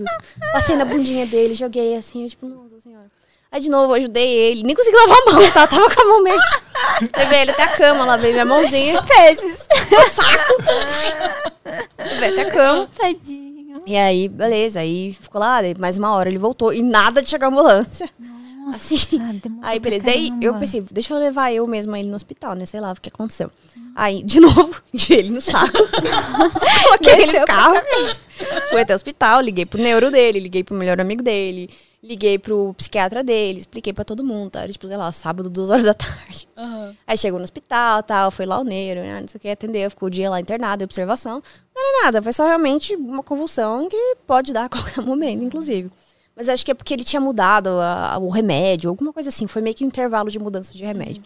Passei 0.54 0.76
na 0.76 0.86
bundinha 0.86 1.26
dele, 1.26 1.54
joguei 1.54 1.94
assim, 1.96 2.22
eu 2.22 2.28
tipo, 2.30 2.46
nossa 2.46 2.80
senhora. 2.80 3.06
Aí 3.52 3.60
de 3.60 3.68
novo 3.68 3.92
eu 3.92 3.96
ajudei 3.98 4.26
ele, 4.26 4.62
nem 4.62 4.74
consegui 4.74 4.96
lavar 4.96 5.16
a 5.18 5.32
mão, 5.32 5.50
tá? 5.50 5.66
Tava 5.66 5.94
com 5.94 6.00
a 6.00 6.04
mão 6.06 6.22
meio. 6.22 6.38
Levei 7.16 7.40
ele 7.42 7.50
até 7.50 7.62
a 7.64 7.68
cama, 7.76 8.04
lavei 8.06 8.32
minha 8.32 8.44
mãozinha. 8.46 9.02
Fezes. 9.02 9.66
Saco. 10.12 11.52
Levei 12.26 12.40
até 12.44 12.50
a 12.50 12.50
cama. 12.52 12.88
Tadinho. 12.96 13.82
E 13.86 13.96
aí, 13.96 14.28
beleza, 14.28 14.80
aí 14.80 15.12
ficou 15.12 15.40
lá, 15.40 15.58
mais 15.78 15.96
uma 15.96 16.10
hora 16.12 16.28
ele 16.28 16.38
voltou 16.38 16.72
e 16.72 16.82
nada 16.82 17.22
de 17.22 17.28
chegar 17.30 17.46
a 17.46 17.50
ambulância. 17.50 18.10
Ah, 18.66 19.32
demorou 19.32 19.60
Aí, 19.62 19.78
pra 19.78 19.90
beleza. 19.90 20.04
Daí 20.04 20.32
eu 20.40 20.54
pensei, 20.54 20.84
deixa 20.90 21.14
eu 21.14 21.18
levar 21.18 21.52
eu 21.52 21.66
mesma 21.66 21.98
ele 21.98 22.08
no 22.08 22.16
hospital, 22.16 22.54
né? 22.54 22.66
Sei 22.66 22.80
lá 22.80 22.92
o 22.92 23.00
que 23.00 23.08
aconteceu. 23.08 23.50
Aí, 23.94 24.22
de 24.22 24.40
novo, 24.40 24.82
de 24.92 25.12
ele 25.14 25.30
no 25.30 25.40
saco. 25.40 25.72
Coloquei 26.84 27.22
ele 27.22 27.38
no 27.38 27.46
carro. 27.46 27.76
Fui 28.68 28.80
até 28.80 28.92
o 28.92 28.96
hospital, 28.96 29.40
liguei 29.40 29.64
pro 29.64 29.80
neuro 29.80 30.10
dele, 30.10 30.40
liguei 30.40 30.64
pro 30.64 30.74
melhor 30.74 31.00
amigo 31.00 31.22
dele, 31.22 31.70
liguei 32.02 32.38
pro 32.38 32.74
psiquiatra 32.74 33.22
dele, 33.22 33.60
expliquei 33.60 33.92
pra 33.92 34.04
todo 34.04 34.22
mundo, 34.22 34.50
tá? 34.50 34.62
Era, 34.62 34.72
tipo, 34.72 34.86
sei 34.86 34.96
lá, 34.96 35.10
sábado, 35.12 35.48
duas 35.48 35.70
horas 35.70 35.84
da 35.84 35.94
tarde. 35.94 36.48
Aham. 36.56 36.94
Aí 37.06 37.16
chegou 37.16 37.38
no 37.38 37.44
hospital, 37.44 38.02
tal, 38.02 38.30
foi 38.30 38.46
lá 38.46 38.58
o 38.58 38.64
neuro, 38.64 39.00
né, 39.00 39.20
não 39.20 39.28
sei 39.28 39.38
o 39.38 39.40
que, 39.40 39.48
atendeu, 39.48 39.88
ficou 39.90 40.08
o 40.08 40.10
dia 40.10 40.28
lá 40.28 40.40
internado, 40.40 40.84
observação. 40.84 41.42
Não 41.74 41.82
era 41.82 42.04
nada, 42.04 42.22
foi 42.22 42.32
só 42.32 42.44
realmente 42.46 42.94
uma 42.94 43.22
convulsão 43.22 43.88
que 43.88 44.16
pode 44.26 44.52
dar 44.52 44.64
a 44.64 44.68
qualquer 44.70 45.02
momento, 45.02 45.44
inclusive. 45.44 45.90
Mas 46.36 46.48
acho 46.50 46.64
que 46.64 46.70
é 46.70 46.74
porque 46.74 46.92
ele 46.92 47.02
tinha 47.04 47.20
mudado 47.20 47.68
a- 47.80 48.18
o 48.18 48.28
remédio, 48.28 48.90
alguma 48.90 49.12
coisa 49.12 49.30
assim, 49.30 49.46
foi 49.46 49.62
meio 49.62 49.74
que 49.74 49.84
um 49.84 49.88
intervalo 49.88 50.30
de 50.30 50.38
mudança 50.38 50.72
de 50.72 50.84
remédio. 50.84 51.22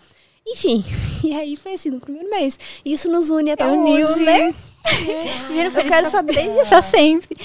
Enfim, 0.47 0.85
e 1.25 1.35
aí 1.37 1.57
foi 1.57 1.75
assim 1.75 1.91
no 1.91 2.01
primeiro 2.01 2.29
mês. 2.31 2.59
Isso 2.85 3.09
nos 3.11 3.31
une 3.31 3.51
até 3.53 3.65
Uniu, 3.67 4.07
hoje. 4.07 4.23
né? 4.25 4.55
Viram 5.49 5.71
Eu 5.71 5.73
quero 5.73 5.89
pra- 5.89 6.11
saber. 6.11 6.51
pra 6.69 6.81
sempre. 6.83 7.37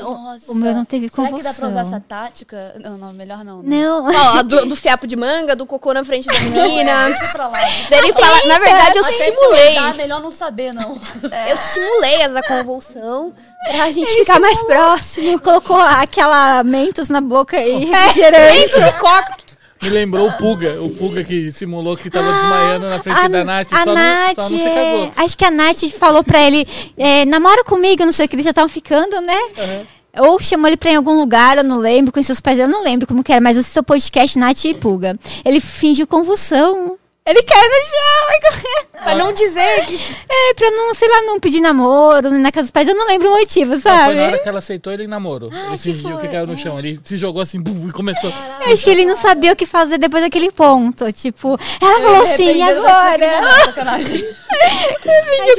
Nossa. 0.00 0.50
O 0.50 0.54
meu 0.54 0.72
não 0.74 0.84
teve 0.84 1.08
Será 1.08 1.28
convulsão. 1.28 1.38
que 1.38 1.44
dá 1.44 1.54
pra 1.54 1.68
usar 1.68 1.80
essa 1.82 2.00
tática? 2.00 2.74
Não, 2.82 2.96
não, 2.98 3.12
melhor 3.12 3.44
não. 3.44 3.62
né? 3.62 3.76
Não. 3.84 4.06
Ó, 4.38 4.42
do, 4.42 4.66
do 4.66 4.74
fiapo 4.76 5.06
de 5.06 5.14
manga, 5.16 5.54
do 5.54 5.64
cocô 5.66 5.92
na 5.92 6.04
frente 6.04 6.26
da 6.26 6.34
menina. 6.40 7.06
Deixa 7.08 7.26
pra 7.28 7.48
lá. 7.48 7.58
Ele 7.90 8.12
fala, 8.12 8.46
na 8.46 8.58
verdade, 8.58 8.98
eu 8.98 9.04
Até 9.04 9.12
se 9.12 9.24
simulei. 9.32 9.70
usar, 9.78 9.94
melhor 9.94 10.20
não 10.22 10.30
saber, 10.30 10.72
não. 10.74 10.98
Eu 11.50 11.58
simulei 11.58 12.14
essa 12.22 12.42
convulsão 12.42 13.32
pra 13.70 13.90
gente 13.92 14.10
ficar 14.12 14.40
mais 14.40 14.60
próximo. 14.64 15.40
Colocou 15.40 15.76
aquela 15.78 16.62
mentos 16.64 17.08
na 17.08 17.20
boca 17.20 17.60
e 17.60 17.84
refrigerante. 17.84 18.56
Mentos 18.58 18.78
e 18.78 18.92
coca. 18.92 19.36
Me 19.82 19.88
lembrou 19.90 20.28
o 20.28 20.32
Puga, 20.32 20.82
o 20.82 20.90
Puga 20.90 21.22
que 21.22 21.52
simulou 21.52 21.96
que 21.96 22.08
tava 22.08 22.32
desmaiando 22.32 22.88
na 22.88 22.98
frente 22.98 23.28
da 23.28 23.44
Nath, 23.44 23.72
a 23.72 23.84
só, 23.84 23.94
Nath, 23.94 24.36
não, 24.36 24.44
só 24.44 24.50
não 24.50 24.58
se 24.58 24.66
é, 24.66 24.74
cagou. 24.74 25.12
Acho 25.16 25.38
que 25.38 25.44
a 25.44 25.50
Nath 25.50 25.84
falou 25.98 26.24
pra 26.24 26.40
ele, 26.40 26.66
é, 26.96 27.24
namora 27.24 27.62
comigo, 27.64 28.04
não 28.04 28.12
sei 28.12 28.26
o 28.26 28.28
que, 28.28 28.36
eles 28.36 28.44
já 28.44 28.50
estavam 28.50 28.68
ficando, 28.68 29.20
né? 29.20 29.38
Ou 30.18 30.40
chamou 30.40 30.66
ele 30.66 30.78
pra 30.78 30.90
ir 30.90 30.94
em 30.94 30.96
algum 30.96 31.14
lugar, 31.14 31.58
eu 31.58 31.64
não 31.64 31.78
lembro, 31.78 32.12
com 32.12 32.22
seus 32.22 32.40
pais, 32.40 32.58
eu 32.58 32.68
não 32.68 32.82
lembro 32.82 33.06
como 33.06 33.22
que 33.22 33.32
era, 33.32 33.40
mas 33.40 33.58
o 33.58 33.62
seu 33.62 33.82
podcast, 33.82 34.38
Nath 34.38 34.64
e 34.64 34.74
Puga. 34.74 35.18
Ele 35.44 35.60
fingiu 35.60 36.06
convulsão. 36.06 36.96
Ele 37.26 37.42
caiu 37.42 37.68
no 37.68 37.76
chão. 37.84 38.76
Pra 39.02 39.14
não 39.14 39.32
dizer 39.32 39.84
que 39.86 40.16
É, 40.28 40.54
pra 40.54 40.70
não, 40.70 40.94
sei 40.94 41.08
lá, 41.08 41.22
não 41.22 41.38
pedir 41.38 41.60
namoro 41.60 42.30
na 42.30 42.50
casa 42.50 42.64
dos 42.64 42.70
pais, 42.70 42.88
eu 42.88 42.94
não 42.94 43.06
lembro 43.06 43.28
o 43.28 43.32
motivo, 43.38 43.72
Não, 43.74 43.80
foi 43.80 43.90
sabe? 43.92 44.14
na 44.14 44.22
hora 44.24 44.38
que 44.38 44.48
ela 44.48 44.58
aceitou 44.58 44.92
ele 44.92 45.04
em 45.04 45.06
namoro. 45.06 45.50
ele 45.52 45.70
que 45.72 45.78
fingiu 45.78 46.16
que 46.16 46.20
foi, 46.22 46.28
caiu 46.28 46.46
no 46.46 46.56
chão. 46.56 46.78
Ele 46.78 47.00
se 47.04 47.16
jogou 47.16 47.42
assim 47.42 47.60
bum, 47.60 47.88
e 47.88 47.92
começou. 47.92 48.32
Eu 48.66 48.72
acho 48.72 48.82
que 48.82 48.90
ele 48.90 49.04
não 49.04 49.16
sabia 49.16 49.52
o 49.52 49.56
que 49.56 49.66
fazer 49.66 49.98
depois 49.98 50.22
daquele 50.22 50.50
ponto. 50.50 51.10
Tipo, 51.12 51.58
ela 51.80 52.00
falou 52.00 52.22
assim, 52.22 52.44
e 52.50 52.54
Dependendo 52.54 52.82
da 52.82 52.96
agora? 52.96 53.40
Acho 53.96 54.12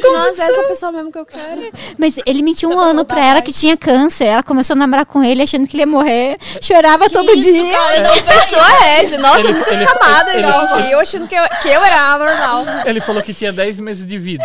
que, 0.02 0.10
nossa, 0.10 0.44
é 0.44 0.46
essa 0.52 0.64
pessoa 0.64 0.92
mesmo 0.92 1.12
que 1.12 1.18
eu 1.20 1.26
quero. 1.26 1.72
Mas 1.98 2.16
ele 2.26 2.42
mentiu 2.42 2.70
um 2.70 2.80
ano 2.80 3.06
pra 3.06 3.26
ela 3.26 3.42
que 3.42 3.52
tinha 3.54 3.78
câncer. 3.78 4.26
Ela 4.26 4.44
começou 4.44 4.74
a 4.74 4.78
namorar 4.78 5.06
com 5.06 5.24
ele 5.24 5.42
achando 5.42 5.68
que 5.68 5.76
ele 5.76 5.84
ia 5.84 5.88
morrer. 5.88 6.38
Chorava 6.62 7.10
todo 7.10 7.32
isso, 7.34 7.52
dia. 7.52 7.72
cara? 7.72 8.04
Que 8.04 8.24
pessoa 8.24 8.66
é 8.86 9.06
essa? 9.06 9.18
Nossa, 9.18 9.40
Ele- 9.40 9.54
muitas 9.54 9.74
ele- 9.74 9.86
camadas, 9.86 10.34
ele- 10.34 10.46
ele- 10.48 10.88
E 10.88 10.92
eu 10.92 11.00
achando 11.00 11.28
que 11.28 11.36
eu, 11.36 11.44
que 11.62 11.70
eu 11.70 11.84
era 11.84 12.18
normal. 12.18 12.66
Ele 12.86 13.00
falou 13.00 13.22
que 13.22 13.34
tinha 13.34 13.52
10 13.52 13.80
meses 13.80 14.06
de 14.06 14.18
vida. 14.18 14.44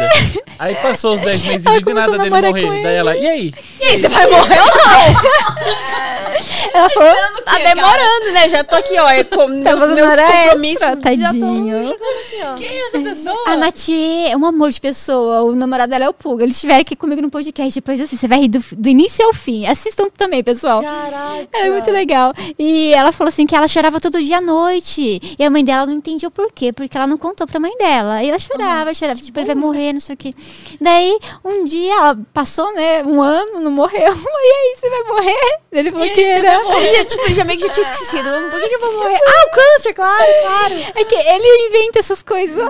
Aí 0.58 0.74
passou 0.76 1.14
os 1.14 1.20
10 1.20 1.44
meses 1.44 1.64
de 1.64 1.72
vida 1.72 1.90
e 1.90 1.94
nada 1.94 2.18
dele 2.18 2.30
morrer. 2.30 2.82
Daí 2.82 2.94
ela, 2.94 3.16
e 3.16 3.26
aí? 3.26 3.54
E 3.80 3.84
aí, 3.84 3.98
você 3.98 4.08
vai 4.08 4.26
morrer 4.26 4.60
ou 4.60 4.66
não? 4.66 5.62
Ela 6.74 6.88
falou, 6.88 7.14
Tá 7.44 7.58
demorando, 7.58 8.32
né? 8.32 8.48
Já 8.48 8.64
tô 8.64 8.76
aqui, 8.76 8.98
ó. 8.98 9.10
eu 9.12 9.24
com- 9.26 9.46
meus, 9.48 9.64
fazendo 9.78 9.94
meus 9.94 10.08
hora 10.08 10.22
compromissos 10.22 10.82
extra, 10.88 11.12
já 11.14 11.26
tadinho. 11.26 11.88
aqui, 11.90 11.96
ó. 12.44 12.54
Quem 12.54 12.66
é 12.68 12.86
essa 12.88 12.98
pessoa? 13.00 13.44
a 13.46 13.56
Nath 13.56 13.88
é 14.28 14.36
um 14.36 14.46
amor 14.46 14.70
de 14.70 14.80
pessoa. 14.80 15.42
O 15.42 15.54
namorado 15.54 15.90
dela 15.90 16.04
é 16.04 16.08
o 16.08 16.14
Puga. 16.14 16.44
Eles 16.44 16.54
estiveram 16.56 16.80
aqui 16.80 16.96
comigo 16.96 17.20
no 17.20 17.30
podcast. 17.30 17.74
Depois, 17.78 18.00
assim, 18.00 18.16
você 18.16 18.26
vai 18.26 18.40
rir 18.40 18.48
do, 18.48 18.64
do 18.72 18.88
início 18.88 19.24
ao 19.26 19.34
fim. 19.34 19.66
Assistam 19.66 20.08
também, 20.16 20.42
pessoal. 20.42 20.82
Caraca. 20.82 21.48
É 21.52 21.68
muito 21.70 21.90
legal. 21.90 22.32
E 22.58 22.92
ela 22.94 23.12
falou 23.12 23.28
assim 23.28 23.46
que 23.46 23.54
ela 23.54 23.68
chorava 23.68 24.00
todo 24.00 24.22
dia 24.22 24.38
à 24.38 24.40
noite. 24.40 25.36
E 25.38 25.44
a 25.44 25.50
mãe 25.50 25.62
dela 25.64 25.84
não 25.84 25.92
entendia 25.94 26.28
o 26.28 26.32
porquê, 26.32 26.72
porque 26.72 26.96
ela 26.96 27.01
não 27.06 27.18
contou 27.18 27.46
pra 27.46 27.60
mãe 27.60 27.76
dela. 27.78 28.22
E 28.22 28.28
ela 28.28 28.38
chorava, 28.38 28.92
chorava, 28.94 29.20
tipo, 29.20 29.38
ele 29.38 29.46
vai 29.46 29.54
morrer, 29.54 29.92
não 29.92 30.00
sei 30.00 30.14
o 30.14 30.18
quê. 30.18 30.34
Daí, 30.80 31.18
um 31.44 31.64
dia, 31.64 31.94
ela 31.94 32.18
passou, 32.32 32.72
né, 32.74 33.02
um 33.04 33.20
ano, 33.20 33.60
não 33.60 33.70
morreu. 33.70 34.12
E 34.42 34.54
aí, 34.54 34.76
você 34.76 34.90
vai 34.90 35.02
morrer? 35.04 35.58
Ele 35.70 35.92
falou 35.92 36.08
que 36.08 36.20
era. 36.20 36.76
Ele 36.76 36.96
já, 36.96 37.04
tipo, 37.04 37.32
já 37.32 37.44
meio 37.44 37.58
que 37.58 37.66
já 37.66 37.72
tinha 37.72 37.90
esquecido. 37.90 38.28
Por 38.50 38.60
que, 38.60 38.68
que 38.68 38.74
eu 38.74 38.80
vou 38.80 38.92
morrer? 38.94 39.20
Ah, 39.26 39.46
o 39.46 39.50
câncer, 39.50 39.94
claro, 39.94 40.24
claro. 40.42 40.74
É 40.96 41.04
que 41.04 41.14
ele 41.14 41.68
inventa 41.68 41.98
essas 42.00 42.22
coisas. 42.22 42.68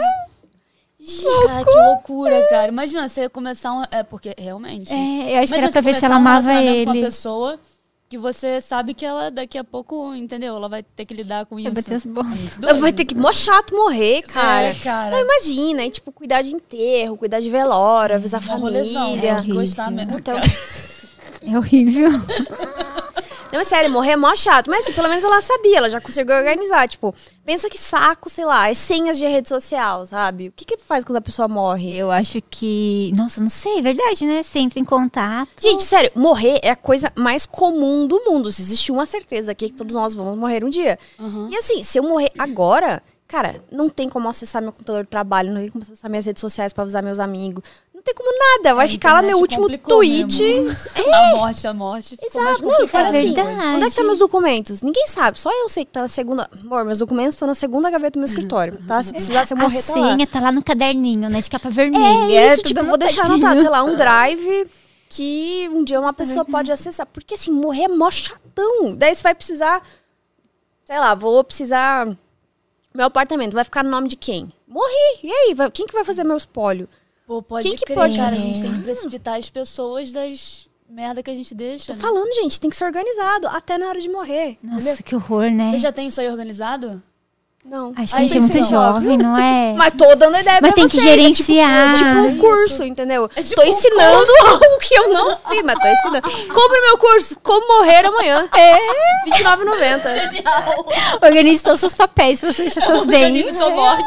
Cara, 1.46 1.64
que 1.64 1.76
loucura, 1.76 2.46
cara. 2.48 2.68
Imagina 2.68 3.08
você 3.08 3.28
começar 3.28 3.72
um. 3.72 3.82
É, 3.90 4.02
porque 4.02 4.34
realmente. 4.38 4.92
É, 4.92 5.36
eu 5.36 5.42
acho 5.42 5.52
que 5.52 5.58
era 5.58 5.70
pra 5.72 5.80
ver 5.80 5.94
se 5.96 6.04
ela 6.04 6.14
um 6.14 6.18
amava 6.18 6.52
relacionamento 6.52 6.84
com 6.84 6.90
ele. 6.90 7.00
uma 7.00 7.06
pessoa 7.06 7.60
que 8.12 8.18
você 8.18 8.60
sabe 8.60 8.92
que 8.92 9.06
ela 9.06 9.30
daqui 9.30 9.56
a 9.56 9.64
pouco, 9.64 10.14
entendeu? 10.14 10.54
Ela 10.54 10.68
vai 10.68 10.82
ter 10.82 11.06
que 11.06 11.14
lidar 11.14 11.46
com 11.46 11.54
Vai 11.54 11.72
isso. 11.72 11.94
as 11.94 12.04
bolas. 12.04 12.28
Muito 12.28 12.60
doido. 12.60 12.78
Vai 12.78 12.92
ter 12.92 13.06
que. 13.06 13.14
Mó 13.14 13.32
chato 13.32 13.74
morrer, 13.74 14.20
cara. 14.20 14.68
É, 14.68 14.74
cara. 14.74 15.10
Não, 15.16 15.24
imagina, 15.24 15.80
aí, 15.80 15.90
tipo, 15.90 16.12
cuidar 16.12 16.42
de 16.42 16.50
enterro, 16.50 17.16
cuidar 17.16 17.40
de 17.40 17.48
velório, 17.48 18.14
avisar 18.16 18.42
a 18.46 18.54
rolezão, 18.56 19.06
família. 19.12 19.36
que 19.40 19.50
gostar 19.50 19.90
mesmo. 19.90 20.18
Então, 20.18 20.38
É 21.44 21.56
horrível. 21.58 22.10
não, 23.52 23.60
é 23.60 23.64
sério, 23.64 23.90
morrer 23.90 24.12
é 24.12 24.16
mó 24.16 24.34
chato. 24.34 24.70
Mas 24.70 24.84
assim, 24.84 24.94
pelo 24.94 25.08
menos 25.08 25.22
ela 25.22 25.42
sabia, 25.42 25.76
ela 25.76 25.90
já 25.90 26.00
conseguiu 26.00 26.34
organizar. 26.34 26.88
Tipo, 26.88 27.14
pensa 27.44 27.68
que 27.68 27.78
saco, 27.78 28.30
sei 28.30 28.46
lá, 28.46 28.70
as 28.70 28.78
senhas 28.78 29.18
de 29.18 29.26
rede 29.26 29.48
social, 29.48 30.06
sabe? 30.06 30.48
O 30.48 30.52
que 30.52 30.64
que 30.64 30.78
faz 30.78 31.04
quando 31.04 31.18
a 31.18 31.20
pessoa 31.20 31.46
morre? 31.46 31.94
Eu 31.96 32.10
acho 32.10 32.40
que. 32.50 33.12
Nossa, 33.14 33.42
não 33.42 33.50
sei, 33.50 33.78
é 33.78 33.82
verdade, 33.82 34.26
né? 34.26 34.42
Você 34.42 34.58
entra 34.58 34.80
em 34.80 34.84
contato. 34.84 35.50
Gente, 35.60 35.84
sério, 35.84 36.10
morrer 36.14 36.60
é 36.62 36.70
a 36.70 36.76
coisa 36.76 37.12
mais 37.14 37.44
comum 37.44 38.06
do 38.06 38.18
mundo. 38.24 38.50
Se 38.50 38.62
existe 38.62 38.90
uma 38.90 39.04
certeza 39.04 39.52
aqui 39.52 39.68
que 39.68 39.76
todos 39.76 39.94
nós 39.94 40.14
vamos 40.14 40.38
morrer 40.38 40.64
um 40.64 40.70
dia. 40.70 40.98
Uhum. 41.18 41.50
E 41.50 41.56
assim, 41.56 41.82
se 41.82 41.98
eu 41.98 42.02
morrer 42.02 42.32
agora, 42.38 43.02
cara, 43.28 43.62
não 43.70 43.90
tem 43.90 44.08
como 44.08 44.28
acessar 44.28 44.62
meu 44.62 44.72
computador 44.72 45.04
de 45.04 45.10
trabalho, 45.10 45.52
não 45.52 45.60
tem 45.60 45.70
como 45.70 45.82
acessar 45.82 46.10
minhas 46.10 46.24
redes 46.24 46.40
sociais 46.40 46.72
pra 46.72 46.82
avisar 46.82 47.02
meus 47.02 47.18
amigos. 47.18 47.62
Não 48.02 48.04
tem 48.04 48.14
como 48.16 48.36
nada. 48.36 48.74
Vai 48.74 48.86
A 48.86 48.88
ficar 48.88 49.12
lá 49.12 49.22
meu 49.22 49.38
último 49.38 49.68
tweet. 49.78 50.42
mesmo. 50.42 51.14
A 51.14 51.36
morte, 51.36 51.66
a 51.68 51.72
morte. 51.72 52.18
Exato, 52.20 52.34
não, 52.64 52.86
cara, 52.88 53.08
complicado 53.08 53.14
assim, 53.16 53.32
depois. 53.32 53.64
onde 53.74 53.84
é 53.84 53.90
que 53.90 53.94
tá 53.96 54.02
meus 54.02 54.18
documentos? 54.18 54.82
Ninguém 54.82 55.06
sabe, 55.06 55.38
só 55.38 55.50
eu 55.52 55.68
sei 55.68 55.84
que 55.84 55.92
tá 55.92 56.02
na 56.02 56.08
segunda. 56.08 56.50
Amor, 56.64 56.84
meus 56.84 56.98
documentos 56.98 57.34
estão 57.36 57.46
na 57.46 57.54
segunda 57.54 57.88
gaveta 57.90 58.14
do 58.14 58.18
meu 58.18 58.26
escritório, 58.26 58.76
tá? 58.88 59.00
Se 59.04 59.12
precisar, 59.12 59.46
se 59.46 59.54
eu 59.54 59.58
morrer, 59.58 59.78
a 59.78 59.82
tá 59.84 59.94
lá. 59.94 60.10
senha 60.10 60.26
tá 60.26 60.40
lá 60.40 60.50
no 60.50 60.64
caderninho, 60.64 61.30
né? 61.30 61.40
De 61.40 61.48
capa 61.48 61.70
vermelha. 61.70 62.04
É 62.40 62.46
isso, 62.54 62.56
tudo 62.62 62.66
tipo, 62.68 62.84
vou 62.84 62.98
deixar 62.98 63.26
anotado, 63.26 63.60
sei 63.60 63.70
lá, 63.70 63.84
um 63.84 63.96
drive 63.96 64.68
que 65.08 65.70
um 65.72 65.84
dia 65.84 66.00
uma 66.00 66.12
pessoa 66.12 66.44
pode 66.44 66.72
acessar. 66.72 67.06
Porque 67.06 67.34
assim, 67.34 67.52
morrer 67.52 67.84
é 67.84 67.88
mó 67.88 68.10
chatão. 68.10 68.96
Daí 68.96 69.14
você 69.14 69.22
vai 69.22 69.34
precisar, 69.34 69.80
sei 70.84 70.98
lá, 70.98 71.14
vou 71.14 71.44
precisar. 71.44 72.08
Meu 72.92 73.06
apartamento 73.06 73.54
vai 73.54 73.62
ficar 73.64 73.84
no 73.84 73.90
nome 73.90 74.08
de 74.08 74.16
quem? 74.16 74.52
Morri. 74.66 75.18
E 75.22 75.30
aí? 75.32 75.54
Vai- 75.54 75.70
Quem 75.70 75.86
que 75.86 75.92
vai 75.94 76.04
fazer 76.04 76.24
meu 76.24 76.36
espólio? 76.36 76.88
Pô, 77.32 77.42
pode 77.42 77.66
Quem 77.66 77.78
que 77.78 77.86
crer, 77.86 77.94
pode- 77.94 78.16
cara. 78.18 78.36
A 78.36 78.38
gente 78.38 78.60
tem 78.60 78.74
que 78.74 78.82
precipitar 78.82 79.38
as 79.38 79.48
pessoas 79.48 80.12
das 80.12 80.68
merda 80.86 81.22
que 81.22 81.30
a 81.30 81.34
gente 81.34 81.54
deixa. 81.54 81.86
Tô 81.86 81.92
né? 81.94 81.98
falando, 81.98 82.30
gente, 82.34 82.60
tem 82.60 82.68
que 82.68 82.76
ser 82.76 82.84
organizado 82.84 83.48
até 83.48 83.78
na 83.78 83.88
hora 83.88 83.98
de 83.98 84.08
morrer. 84.10 84.58
entendeu? 84.62 84.74
Nossa, 84.74 85.02
que 85.02 85.16
horror, 85.16 85.50
né? 85.50 85.70
Você 85.70 85.78
já 85.78 85.90
tem 85.90 86.08
isso 86.08 86.20
aí 86.20 86.28
organizado? 86.28 87.02
Não. 87.64 87.92
Acho 87.96 88.12
que 88.12 88.18
Aí 88.20 88.26
a 88.26 88.28
gente 88.28 88.36
é 88.36 88.40
muito 88.40 88.58
ó, 88.58 88.60
jovem, 88.92 89.16
não 89.16 89.38
é? 89.38 89.72
Mas 89.78 89.92
tô 89.96 90.14
dando 90.16 90.36
ideia 90.36 90.58
Mas 90.60 90.72
pra 90.72 90.72
tem 90.72 90.88
que 90.88 90.96
vocês, 91.00 91.06
é 91.06 91.10
gerenciar. 91.16 91.94
tipo, 91.94 92.08
um 92.10 92.30
Isso. 92.30 92.38
curso, 92.40 92.82
entendeu? 92.84 93.30
É 93.36 93.42
tipo 93.42 93.54
tô 93.54 93.62
um 93.62 93.66
ensinando 93.70 94.32
algo 94.46 94.78
que 94.80 94.94
eu 94.94 95.08
não 95.10 95.36
fiz, 95.48 95.62
mas 95.62 95.78
tô 95.78 95.86
ensinando. 95.86 96.28
Compre 96.52 96.80
meu 96.80 96.98
curso, 96.98 97.36
Como 97.42 97.66
Morrer 97.68 98.04
Amanhã. 98.06 98.48
É. 98.54 98.74
R$29,90. 98.74 101.22
Organize 101.22 101.62
todos 101.62 101.76
os 101.76 101.80
seus 101.80 101.94
papéis 101.94 102.40
pra 102.40 102.52
você 102.52 102.62
deixar 102.62 102.80
seus 102.80 103.02
Organize 103.02 103.44
bens. 103.44 103.56
sua 103.56 103.70
morte. 103.70 104.02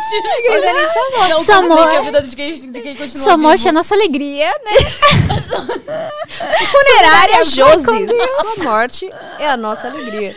Organize 0.50 0.94
sua 0.94 1.10
morte. 1.18 1.30
Não, 1.30 1.44
Sua 1.44 1.58
assim 1.60 1.68
morte. 1.70 1.90
que 1.92 1.98
a 1.98 2.02
vida 2.02 2.22
de 2.22 2.36
quem, 2.36 2.72
de 2.72 2.82
quem 2.82 2.96
continua 2.96 3.24
Sua 3.24 3.38
morte 3.38 3.62
é 3.62 3.64
vivo? 3.64 3.70
a 3.70 3.74
nossa 3.74 3.96
alegria, 3.96 4.52
né? 4.66 4.72
Funerária 6.72 7.44
Josi. 7.44 8.06
Deus. 8.06 8.32
Sua 8.32 8.64
morte 8.66 9.10
é 9.40 9.48
a 9.50 9.58
nossa 9.58 9.88
alegria. 9.88 10.36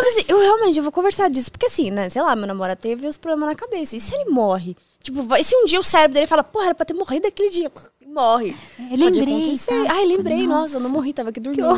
Não, 0.00 0.14
mas 0.14 0.28
eu 0.28 0.38
realmente 0.40 0.76
eu 0.78 0.82
vou 0.82 0.92
conversar 0.92 1.28
disso, 1.28 1.50
porque 1.50 1.66
assim, 1.66 1.90
né, 1.90 2.08
sei 2.08 2.22
lá, 2.22 2.34
meu 2.36 2.46
namorado 2.46 2.80
teve 2.80 3.06
os 3.06 3.16
problemas 3.16 3.48
na 3.48 3.54
cabeça. 3.54 3.96
E 3.96 4.00
se 4.00 4.14
ele 4.14 4.30
morre? 4.30 4.76
Tipo, 5.02 5.22
vai, 5.22 5.42
se 5.44 5.54
um 5.56 5.64
dia 5.64 5.78
o 5.80 5.84
cérebro 5.84 6.14
dele 6.14 6.26
fala, 6.26 6.42
porra, 6.44 6.66
era 6.66 6.74
pra 6.74 6.84
ter 6.86 6.94
morrido 6.94 7.26
aquele 7.26 7.50
dia. 7.50 7.70
morre. 8.08 8.56
É, 8.90 8.96
lembrei, 8.96 9.56
tá? 9.58 9.74
Ai, 9.94 10.04
lembrei. 10.06 10.38
Nossa, 10.46 10.48
Nossa. 10.62 10.76
eu 10.76 10.80
não 10.80 10.90
morri, 10.90 11.12
tava 11.12 11.28
aqui 11.28 11.38
dormindo. 11.38 11.68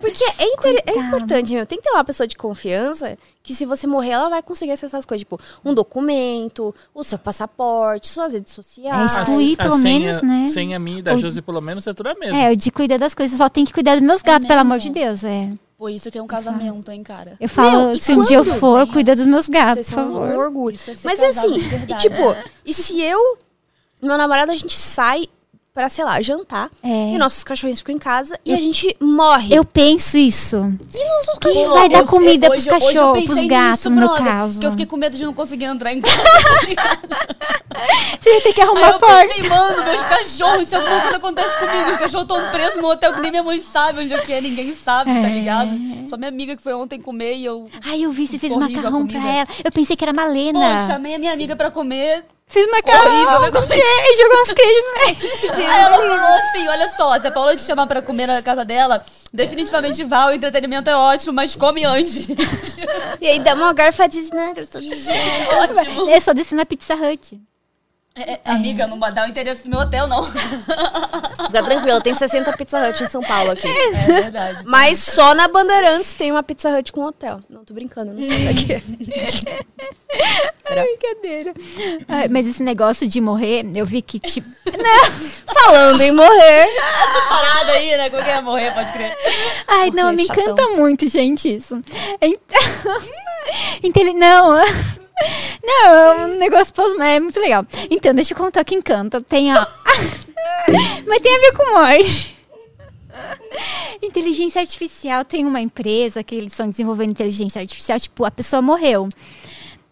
Porque 0.00 0.24
é, 0.38 0.44
inter- 0.54 0.82
é 0.86 0.98
importante, 0.98 1.52
meu. 1.52 1.66
Tem 1.66 1.78
que 1.78 1.84
ter 1.84 1.90
uma 1.90 2.04
pessoa 2.04 2.26
de 2.26 2.36
confiança 2.36 3.18
que 3.42 3.54
se 3.54 3.66
você 3.66 3.86
morrer, 3.86 4.10
ela 4.10 4.28
vai 4.30 4.42
conseguir 4.42 4.72
acessar 4.72 4.98
as 4.98 5.04
coisas. 5.04 5.20
Tipo, 5.22 5.38
um 5.64 5.74
documento, 5.74 6.74
o 6.94 7.04
seu 7.04 7.18
passaporte, 7.18 8.08
suas 8.08 8.32
redes 8.32 8.52
É 8.52 8.54
sociais. 8.54 9.16
excluir, 9.18 9.56
pelo 9.56 9.72
senha, 9.74 9.98
menos, 9.98 10.22
né? 10.22 10.46
Senha 10.48 10.78
minha 10.78 10.98
e 11.00 11.02
da 11.02 11.14
O- 11.14 11.18
Josi, 11.18 11.42
pelo 11.42 11.60
menos, 11.60 11.86
é 11.86 11.92
tudo 11.92 12.06
a 12.08 12.14
mesma. 12.14 12.38
É, 12.38 12.54
de 12.54 12.70
cuidar 12.70 12.98
das 12.98 13.14
coisas, 13.14 13.36
só 13.36 13.48
tem 13.48 13.64
que 13.64 13.72
cuidar 13.74 13.94
dos 13.96 14.02
meus 14.02 14.22
gatos, 14.22 14.46
pelo 14.48 14.60
amor 14.60 14.78
de? 14.78 14.90
Deus. 14.90 15.22
É. 15.24 15.50
Pô, 15.82 15.88
isso 15.88 16.08
aqui 16.08 16.16
é 16.16 16.22
um 16.22 16.28
casamento, 16.28 16.92
hein, 16.92 17.02
cara. 17.02 17.36
Eu 17.40 17.48
falo, 17.48 17.86
Meu, 17.86 17.94
se 17.96 18.12
um 18.12 18.22
dia 18.22 18.36
eu 18.36 18.44
for, 18.44 18.86
cuida 18.86 19.16
dos 19.16 19.26
meus 19.26 19.48
gatos, 19.48 19.88
por 19.88 19.94
são 19.94 20.10
um 20.10 20.12
favor. 20.12 20.38
orgulho. 20.38 20.78
É 20.86 20.92
Mas 21.02 21.20
assim, 21.20 21.56
e 21.88 21.94
tipo, 21.96 22.36
e 22.64 22.72
se 22.72 23.00
eu 23.00 23.18
meu 24.00 24.16
namorado 24.16 24.52
a 24.52 24.54
gente 24.54 24.78
sai 24.78 25.26
pra, 25.74 25.88
sei 25.88 26.04
lá, 26.04 26.20
jantar 26.20 26.70
É. 26.82 27.14
e 27.14 27.18
nossos 27.18 27.42
cachorrinhos 27.42 27.80
ficam 27.80 27.94
em 27.94 27.98
casa 27.98 28.38
e 28.44 28.52
a 28.52 28.60
gente 28.60 28.94
morre. 29.00 29.54
Eu 29.54 29.64
penso 29.64 30.18
isso. 30.18 30.58
nossos 30.58 31.38
Quem 31.40 31.54
cachorros. 31.54 31.72
vai 31.74 31.88
dar 31.88 32.04
comida 32.04 32.50
hoje- 32.50 32.68
pros 32.68 32.82
hoje 32.84 32.96
eu 32.96 33.02
cachorros, 33.04 33.24
pros 33.24 33.44
gatos, 33.44 33.84
no 33.86 33.90
meu 33.92 34.10
caso? 34.10 34.60
Que 34.60 34.66
eu 34.66 34.70
fiquei 34.70 34.86
com 34.86 34.96
medo 34.96 35.16
de 35.16 35.24
não 35.24 35.32
conseguir 35.32 35.64
entrar 35.64 35.92
em 35.92 36.00
casa. 36.02 36.22
Você 38.20 38.30
ia 38.34 38.40
ter 38.42 38.52
que 38.52 38.60
arrumar 38.60 38.86
a 38.86 38.90
eu 38.90 38.98
porta. 38.98 39.26
pensei, 39.28 39.48
mano, 39.48 39.84
meus 39.84 40.04
cachorros, 40.04 40.68
se 40.68 40.76
alguma 40.76 41.00
coisa 41.00 41.16
acontece 41.16 41.58
comigo, 41.58 41.90
os 41.90 41.96
cachorros 41.96 42.22
estão 42.30 42.50
presos 42.50 42.80
no 42.82 42.88
hotel 42.88 43.14
que 43.14 43.20
nem 43.20 43.30
minha 43.30 43.42
mãe 43.42 43.60
sabe 43.60 44.00
onde 44.00 44.12
é 44.14 44.18
que 44.20 44.32
é, 44.32 44.40
ninguém 44.40 44.74
sabe, 44.74 45.10
tá 45.10 45.28
É. 45.28 45.32
ligado? 45.32 45.70
Só 46.06 46.16
minha 46.16 46.28
amiga 46.28 46.54
que 46.54 46.62
foi 46.62 46.74
ontem 46.74 47.00
comer 47.00 47.36
e 47.36 47.44
eu. 47.44 47.68
Ai, 47.84 48.02
eu 48.04 48.10
vi, 48.10 48.26
você 48.26 48.38
fez 48.38 48.54
macarrão 48.54 49.06
pra 49.06 49.18
ela. 49.26 49.48
Eu 49.64 49.72
pensei 49.72 49.96
que 49.96 50.04
era 50.04 50.12
Malena. 50.12 50.60
Pô, 50.60 50.86
chamei 50.92 51.14
a 51.14 51.18
minha 51.18 51.32
amiga 51.32 51.56
pra 51.56 51.70
comer. 51.70 52.24
Fiz 52.52 52.70
macarrão 52.70 53.10
Horrível, 53.10 53.62
com 53.62 53.66
queijo, 53.66 54.22
jogou 54.22 54.42
uns 54.42 54.52
queijos 54.52 54.82
no 54.84 54.92
meio. 54.92 55.70
Aí 55.70 55.80
ela 55.80 55.96
falou 55.96 56.38
assim: 56.38 56.68
olha 56.68 56.88
só, 56.90 57.18
se 57.18 57.26
a 57.26 57.30
Paula 57.30 57.56
te 57.56 57.62
chamar 57.62 57.86
pra 57.86 58.02
comer 58.02 58.26
na 58.26 58.42
casa 58.42 58.62
dela, 58.62 59.02
definitivamente 59.32 60.04
vá, 60.04 60.26
o 60.26 60.32
entretenimento 60.32 60.90
é 60.90 60.94
ótimo, 60.94 61.32
mas 61.32 61.56
come 61.56 61.82
antes. 61.84 62.28
E 63.20 63.26
aí 63.26 63.38
dá 63.38 63.54
uma 63.54 63.72
garfadinha, 63.72 64.52
que 64.52 64.60
eu 64.60 64.64
estou 64.64 64.80
dizendo. 64.82 65.16
ótimo. 65.60 66.10
Eu 66.10 66.20
só 66.20 66.34
desci 66.34 66.54
na 66.54 66.66
Pizza 66.66 66.94
Hut. 66.94 67.40
É, 68.14 68.32
é, 68.34 68.40
amiga, 68.44 68.86
não 68.86 68.98
dá 68.98 69.24
o 69.24 69.28
interesse 69.28 69.64
do 69.64 69.70
meu 69.70 69.78
hotel, 69.80 70.06
não. 70.06 70.22
Fica 71.46 71.62
tranquilo, 71.64 72.00
tem 72.02 72.12
60 72.12 72.54
Pizza 72.58 72.78
Hut 72.88 73.02
em 73.02 73.08
São 73.08 73.22
Paulo 73.22 73.52
aqui. 73.52 73.66
É 73.66 73.90
verdade. 74.20 74.62
Mas 74.66 74.98
só 74.98 75.34
na 75.34 75.48
Bandeirantes 75.48 76.12
tem 76.12 76.30
uma 76.30 76.42
Pizza 76.42 76.68
Hut 76.68 76.92
com 76.92 77.04
hotel. 77.04 77.40
Não, 77.48 77.64
tô 77.64 77.72
brincando, 77.72 78.12
não 78.12 78.22
sei 78.22 78.44
daqui. 78.44 78.84
Brincadeira. 80.68 81.54
Ai, 82.08 82.28
mas 82.28 82.46
esse 82.46 82.62
negócio 82.62 83.06
de 83.08 83.20
morrer, 83.20 83.64
eu 83.74 83.84
vi 83.86 84.00
que, 84.02 84.18
tipo. 84.18 84.48
Falando 85.52 86.00
em 86.02 86.12
morrer. 86.12 86.66
Parada 87.28 87.72
aí, 87.72 87.96
né? 87.96 88.10
Como 88.10 88.22
que 88.22 88.30
é 88.30 88.40
morrer, 88.40 88.72
pode 88.74 88.92
crer. 88.92 89.16
Ai, 89.68 89.90
não, 89.90 90.04
Morrer, 90.04 90.16
me 90.16 90.26
chatão. 90.26 90.42
encanta 90.44 90.68
muito, 90.70 91.08
gente, 91.08 91.54
isso. 91.56 91.80
Então. 92.20 93.02
Inteli- 93.82 94.14
Não. 94.14 94.52
Não, 95.62 95.86
é 95.86 96.26
um 96.26 96.38
negócio 96.38 96.72
pós 96.74 96.98
é 97.00 97.20
muito 97.20 97.40
legal. 97.40 97.64
Então, 97.90 98.14
deixa 98.14 98.34
eu 98.34 98.38
contar 98.38 98.64
que 98.64 98.74
encanta. 98.74 99.20
Tem 99.20 99.52
a. 99.52 99.56
Mas 101.06 101.20
tem 101.20 101.36
a 101.36 101.40
ver 101.40 101.52
com 101.52 101.78
morte. 101.78 102.36
Inteligência 104.02 104.60
artificial 104.60 105.24
tem 105.24 105.44
uma 105.44 105.60
empresa 105.60 106.22
que 106.22 106.34
eles 106.34 106.52
estão 106.52 106.68
desenvolvendo 106.68 107.10
inteligência 107.10 107.60
artificial, 107.60 108.00
tipo, 108.00 108.24
a 108.24 108.30
pessoa 108.30 108.60
morreu. 108.62 109.08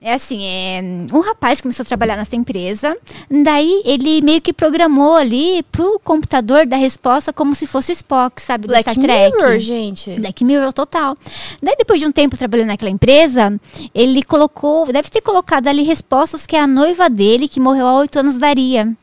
É 0.03 0.15
assim, 0.15 0.43
é, 0.47 0.81
um 1.13 1.21
rapaz 1.21 1.61
começou 1.61 1.83
a 1.83 1.87
trabalhar 1.87 2.17
nessa 2.17 2.35
empresa, 2.35 2.97
daí 3.31 3.83
ele 3.85 4.23
meio 4.23 4.41
que 4.41 4.51
programou 4.51 5.15
ali 5.15 5.63
pro 5.71 6.01
computador 6.03 6.65
dar 6.65 6.79
resposta 6.79 7.35
como 7.35 7.55
se 7.55 7.67
fosse 7.67 7.93
o 7.93 7.95
Spock, 7.95 8.41
sabe, 8.41 8.67
do 8.67 8.71
Black 8.71 8.91
Star 8.91 9.05
Trek. 9.05 9.37
Mirror, 9.37 9.59
gente. 9.59 10.19
Black 10.19 10.43
Mirror 10.43 10.73
total. 10.73 11.19
Daí, 11.63 11.77
depois 11.77 12.01
de 12.01 12.07
um 12.07 12.13
tempo 12.13 12.35
trabalhando 12.39 12.69
naquela 12.69 12.91
empresa, 12.91 13.61
ele 13.95 14.23
colocou, 14.23 14.91
deve 14.91 15.11
ter 15.11 15.21
colocado 15.21 15.69
ali 15.69 15.83
respostas 15.83 16.47
que 16.47 16.57
a 16.57 16.67
noiva 16.67 17.11
dele, 17.11 17.47
que 17.47 17.61
morreu 17.61 17.87
há 17.87 17.99
oito 17.99 18.19
anos, 18.19 18.39
daria. 18.39 18.97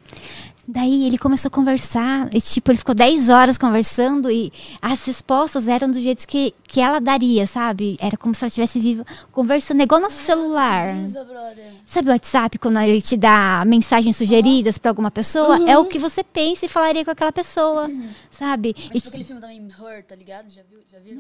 Daí 0.70 1.08
ele 1.08 1.18
começou 1.18 1.48
a 1.48 1.52
conversar, 1.52 2.28
e, 2.34 2.42
tipo, 2.42 2.70
ele 2.70 2.78
ficou 2.78 2.94
10 2.94 3.30
horas 3.30 3.58
conversando 3.58 4.30
e 4.30 4.52
as 4.82 5.06
respostas 5.06 5.66
eram 5.66 5.90
do 5.90 6.02
jeito 6.02 6.28
que, 6.28 6.54
que 6.68 6.82
ela 6.82 7.00
daria, 7.00 7.48
sabe? 7.48 7.96
Era 8.02 8.18
como 8.18 8.36
se 8.36 8.44
ela 8.44 8.50
estivesse 8.50 8.78
viva, 8.78 9.06
conversando, 9.32 9.82
igual 9.82 10.02
nosso 10.02 10.18
celular. 10.18 10.94
Brother. 10.94 11.72
Sabe 11.86 12.10
o 12.10 12.12
WhatsApp, 12.12 12.58
quando 12.60 12.80
ele 12.82 13.02
te 13.02 13.16
dá 13.16 13.64
mensagens 13.66 14.18
sugeridas 14.18 14.78
pra 14.78 14.92
alguma 14.92 15.10
pessoa? 15.10 15.58
É 15.70 15.78
o 15.78 15.86
que 15.86 15.98
você 15.98 16.22
pensa 16.22 16.66
e 16.66 16.68
falaria 16.70 17.06
com 17.06 17.12
aquela 17.12 17.32
pessoa, 17.32 17.90
sabe? 18.30 18.76
Mas 18.78 18.86
E, 18.90 18.92
tipo 18.98 19.08
aquele 19.10 19.24
filme 19.24 19.42
também, 19.42 19.68
Her, 19.70 20.04
tá 20.06 20.16
ligado? 20.16 20.50
Já 20.50 20.62
viu? 20.70 20.80
Já 20.92 21.00
viu? 21.00 21.18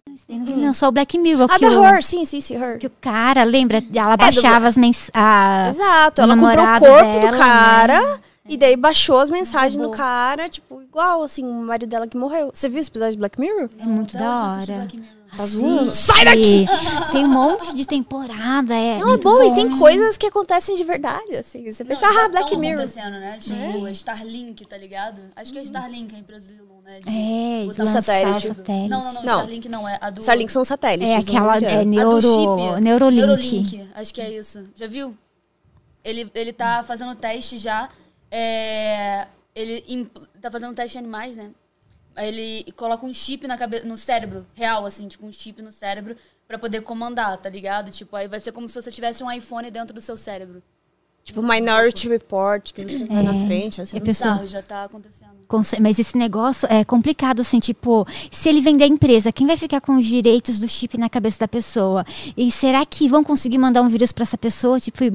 não, 0.57 0.73
só 0.73 0.89
o 0.89 0.91
Black 0.91 1.17
Mirror. 1.17 1.47
Ah, 1.49 1.57
que 1.57 1.65
o- 1.65 1.85
Her, 1.85 2.03
sim, 2.03 2.25
sim, 2.25 2.41
sim, 2.41 2.55
Her. 2.55 2.79
que 2.79 2.87
o 2.87 2.91
cara, 2.99 3.43
lembra? 3.43 3.77
Ela 3.93 4.13
É, 4.13 4.17
do- 4.17 4.19
baixava 4.19 4.67
as 4.67 4.75
mensagens. 4.75 5.77
Exato, 5.77 6.21
ela 6.21 6.35
comprou 6.35 6.65
o 6.65 6.79
corpo 6.79 6.85
dela, 6.85 7.31
do 7.31 7.37
cara 7.37 8.01
né? 8.01 8.19
E 8.47 8.57
daí 8.57 8.75
baixou 8.75 9.19
as 9.19 9.29
mensagens 9.29 9.81
no 9.81 9.91
cara, 9.91 10.47
tipo, 10.47 10.81
igual 10.81 11.23
assim, 11.23 11.45
o 11.45 11.53
marido 11.53 11.89
dela 11.89 12.07
que 12.07 12.17
morreu. 12.17 12.51
Você 12.53 12.69
viu 12.69 12.79
esse 12.79 12.89
episódio 12.89 13.13
de 13.13 13.17
Black 13.19 13.39
Mirror? 13.39 13.69
É 13.79 13.85
muito 13.85 14.17
da 14.17 14.53
hora. 14.55 14.87
Mirror. 14.91 15.85
Tá. 15.85 15.89
Sai 15.91 16.25
daqui! 16.25 16.65
Tem 17.11 17.25
um 17.25 17.29
monte 17.29 17.75
de 17.75 17.85
temporada. 17.85 18.73
É 18.73 18.97
Não, 18.97 19.01
é 19.01 19.05
muito 19.11 19.23
bom, 19.23 19.43
e 19.43 19.53
tem 19.53 19.77
coisas 19.77 20.17
que 20.17 20.25
acontecem 20.25 20.75
de 20.75 20.83
verdade, 20.83 21.35
assim. 21.35 21.71
Você 21.71 21.83
pensa, 21.83 22.05
ah, 22.05 22.29
Black 22.29 22.55
Mirror. 22.55 22.79
acontecendo, 22.79 23.19
né? 23.19 23.37
Tipo, 23.39 23.85
a 23.85 23.91
Starlink, 23.91 24.65
tá 24.65 24.77
ligado? 24.77 25.21
Acho 25.35 25.51
que 25.51 25.59
é 25.59 25.61
Starlink, 25.63 26.15
a 26.15 26.19
empresa 26.19 26.47
do 26.47 26.53
Elon, 26.53 26.81
né? 26.83 26.99
De 26.99 27.09
É, 27.09 27.67
de 27.67 27.79
lançar 27.79 28.01
satélite. 28.01 28.47
o 28.47 28.53
satélite. 28.55 28.89
Não, 28.89 29.03
não, 29.03 29.13
não, 29.13 29.23
Não. 29.23 29.39
Starlink 29.39 29.69
não, 29.69 29.89
é 29.89 29.97
a 29.99 30.09
do... 30.09 30.21
Starlink 30.21 30.51
são 30.51 30.63
satélites. 30.63 31.09
É 31.09 31.17
aquela 31.17 31.57
é 31.57 31.75
a 31.75 31.83
do 31.83 31.89
neuro, 31.89 32.21
chip. 32.21 32.81
Neurolink. 32.81 33.19
Neurolink, 33.19 33.89
acho 33.95 34.13
que 34.13 34.21
é 34.21 34.31
isso. 34.31 34.63
Já 34.75 34.87
viu? 34.87 35.15
Ele, 36.03 36.31
ele 36.33 36.53
tá 36.53 36.83
fazendo 36.83 37.13
teste 37.15 37.57
já. 37.57 37.89
É, 38.31 39.27
ele 39.55 40.09
tá 40.41 40.51
fazendo 40.51 40.75
teste 40.75 40.97
em 40.97 40.99
animais, 41.01 41.35
né? 41.35 41.51
Aí 42.15 42.27
ele 42.29 42.71
coloca 42.71 43.05
um 43.05 43.13
chip 43.13 43.47
na 43.47 43.57
cabeça, 43.57 43.85
no 43.85 43.97
cérebro, 43.97 44.45
real, 44.55 44.85
assim, 44.85 45.07
tipo 45.07 45.25
um 45.25 45.31
chip 45.31 45.61
no 45.61 45.71
cérebro, 45.71 46.15
pra 46.47 46.57
poder 46.57 46.81
comandar, 46.81 47.37
tá 47.37 47.49
ligado? 47.49 47.91
Tipo, 47.91 48.15
aí 48.15 48.27
vai 48.27 48.39
ser 48.39 48.51
como 48.51 48.67
se 48.67 48.73
você 48.81 48.91
tivesse 48.91 49.23
um 49.23 49.31
iPhone 49.31 49.69
dentro 49.69 49.93
do 49.93 50.01
seu 50.01 50.17
cérebro. 50.17 50.63
Tipo, 51.23 51.43
Minority 51.43 52.07
Report, 52.07 52.71
que 52.71 52.85
você 52.85 53.03
vai 53.05 53.19
É. 53.19 53.23
na 53.23 53.45
frente, 53.45 53.81
assim. 53.81 53.97
É 53.97 53.99
pessoa- 53.99 54.45
já 54.47 54.61
tá 54.63 54.85
acontecendo. 54.85 55.31
Mas 55.81 55.99
esse 55.99 56.17
negócio 56.17 56.65
é 56.71 56.85
complicado, 56.85 57.41
assim, 57.41 57.59
tipo, 57.59 58.07
se 58.31 58.47
ele 58.47 58.61
vender 58.61 58.85
a 58.85 58.87
empresa, 58.87 59.31
quem 59.31 59.45
vai 59.45 59.57
ficar 59.57 59.81
com 59.81 59.97
os 59.97 60.05
direitos 60.05 60.57
do 60.57 60.67
chip 60.69 60.97
na 60.97 61.09
cabeça 61.09 61.39
da 61.39 61.47
pessoa? 61.47 62.05
E 62.35 62.49
será 62.49 62.85
que 62.85 63.09
vão 63.09 63.23
conseguir 63.25 63.57
mandar 63.57 63.81
um 63.81 63.89
vírus 63.89 64.13
pra 64.13 64.23
essa 64.23 64.37
pessoa, 64.37 64.79
tipo, 64.79 65.03
e 65.03 65.11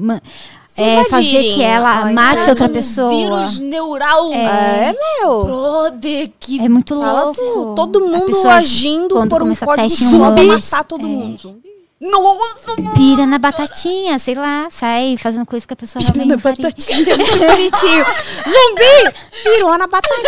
é, 0.81 1.03
fazer 1.05 1.43
que 1.53 1.61
ela 1.61 2.01
a 2.01 2.11
mate 2.11 2.49
outra 2.49 2.67
Um 2.67 2.69
pessoa? 2.69 3.09
Vírus 3.09 3.59
neural. 3.59 4.33
É, 4.33 4.93
meu. 4.93 5.45
Brother, 5.45 6.31
que 6.39 6.59
É 6.59 6.69
muito 6.69 6.95
louco. 6.95 7.31
assim, 7.31 7.75
todo 7.75 7.99
mundo 7.99 8.47
agindo 8.49 9.15
quando 9.15 9.29
por 9.29 9.41
um 9.41 9.45
começa 9.45 9.65
código 9.65 10.05
humano, 10.05 10.47
matar 10.47 10.83
todo 10.83 11.05
é. 11.05 11.09
mundo. 11.09 11.55
Nossa, 12.03 12.75
mano! 12.81 12.93
Pira 12.95 13.25
na 13.25 13.37
batatinha, 13.37 14.19
sei 14.19 14.35
lá, 14.35 14.67
sai 14.69 15.15
fazendo 15.17 15.45
coisa 15.45 15.65
que 15.65 15.73
a 15.73 15.77
pessoa 15.77 16.03
realmente 16.03 16.27
não 16.27 16.39
faria. 16.39 16.69
Bonitinho. 16.69 18.05
Zumbi! 18.43 19.15
Pirou 19.43 19.77
na 19.77 19.87
batatinha. 19.87 20.23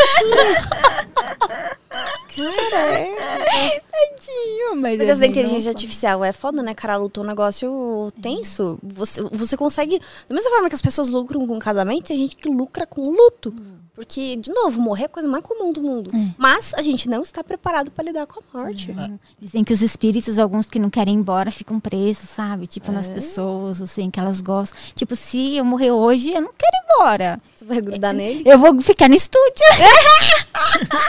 Cara, 2.35 2.81
é. 2.91 3.81
Tadinho, 3.91 4.75
mas, 4.75 4.97
Mas 4.97 5.07
é 5.07 5.11
essa 5.11 5.25
inteligência 5.25 5.69
louco. 5.69 5.77
artificial 5.77 6.23
é 6.23 6.31
foda, 6.31 6.61
né, 6.61 6.73
cara? 6.73 6.97
Lutou 6.97 7.23
um 7.23 7.27
negócio 7.27 8.11
tenso. 8.21 8.77
Você, 8.83 9.21
você 9.31 9.55
consegue. 9.55 9.99
Da 10.27 10.35
mesma 10.35 10.51
forma 10.51 10.69
que 10.69 10.75
as 10.75 10.81
pessoas 10.81 11.09
lucram 11.09 11.45
com 11.47 11.59
casamento, 11.59 12.07
tem 12.07 12.17
gente 12.17 12.35
que 12.35 12.49
lucra 12.49 12.85
com 12.85 13.01
luto. 13.09 13.53
Porque, 13.95 14.35
de 14.35 14.51
novo, 14.51 14.81
morrer 14.81 15.03
é 15.03 15.05
a 15.05 15.09
coisa 15.09 15.27
mais 15.27 15.41
comum 15.43 15.71
do 15.71 15.81
mundo. 15.81 16.11
Mas 16.37 16.73
a 16.73 16.81
gente 16.81 17.07
não 17.09 17.21
está 17.21 17.41
preparado 17.43 17.89
pra 17.91 18.03
lidar 18.03 18.27
com 18.27 18.41
a 18.41 18.57
morte. 18.57 18.93
Dizem 19.39 19.63
que 19.63 19.71
os 19.73 19.81
espíritos, 19.81 20.37
alguns 20.37 20.65
que 20.69 20.77
não 20.77 20.89
querem 20.89 21.13
ir 21.13 21.17
embora, 21.17 21.49
ficam 21.49 21.79
presos, 21.79 22.29
sabe? 22.29 22.67
Tipo, 22.67 22.91
É. 22.91 22.95
nas 22.95 23.07
pessoas, 23.07 23.81
assim, 23.81 24.11
que 24.11 24.19
elas 24.19 24.41
gostam. 24.41 24.77
Tipo, 24.95 25.15
se 25.15 25.55
eu 25.55 25.63
morrer 25.63 25.91
hoje, 25.91 26.33
eu 26.33 26.41
não 26.41 26.51
quero 26.57 26.75
ir 26.75 26.93
embora. 26.93 27.41
Você 27.55 27.63
vai 27.63 27.79
grudar 27.79 28.13
nele? 28.13 28.43
Eu 28.45 28.59
vou 28.59 28.77
ficar 28.81 29.07
no 29.07 29.15
estúdio. 29.15 29.45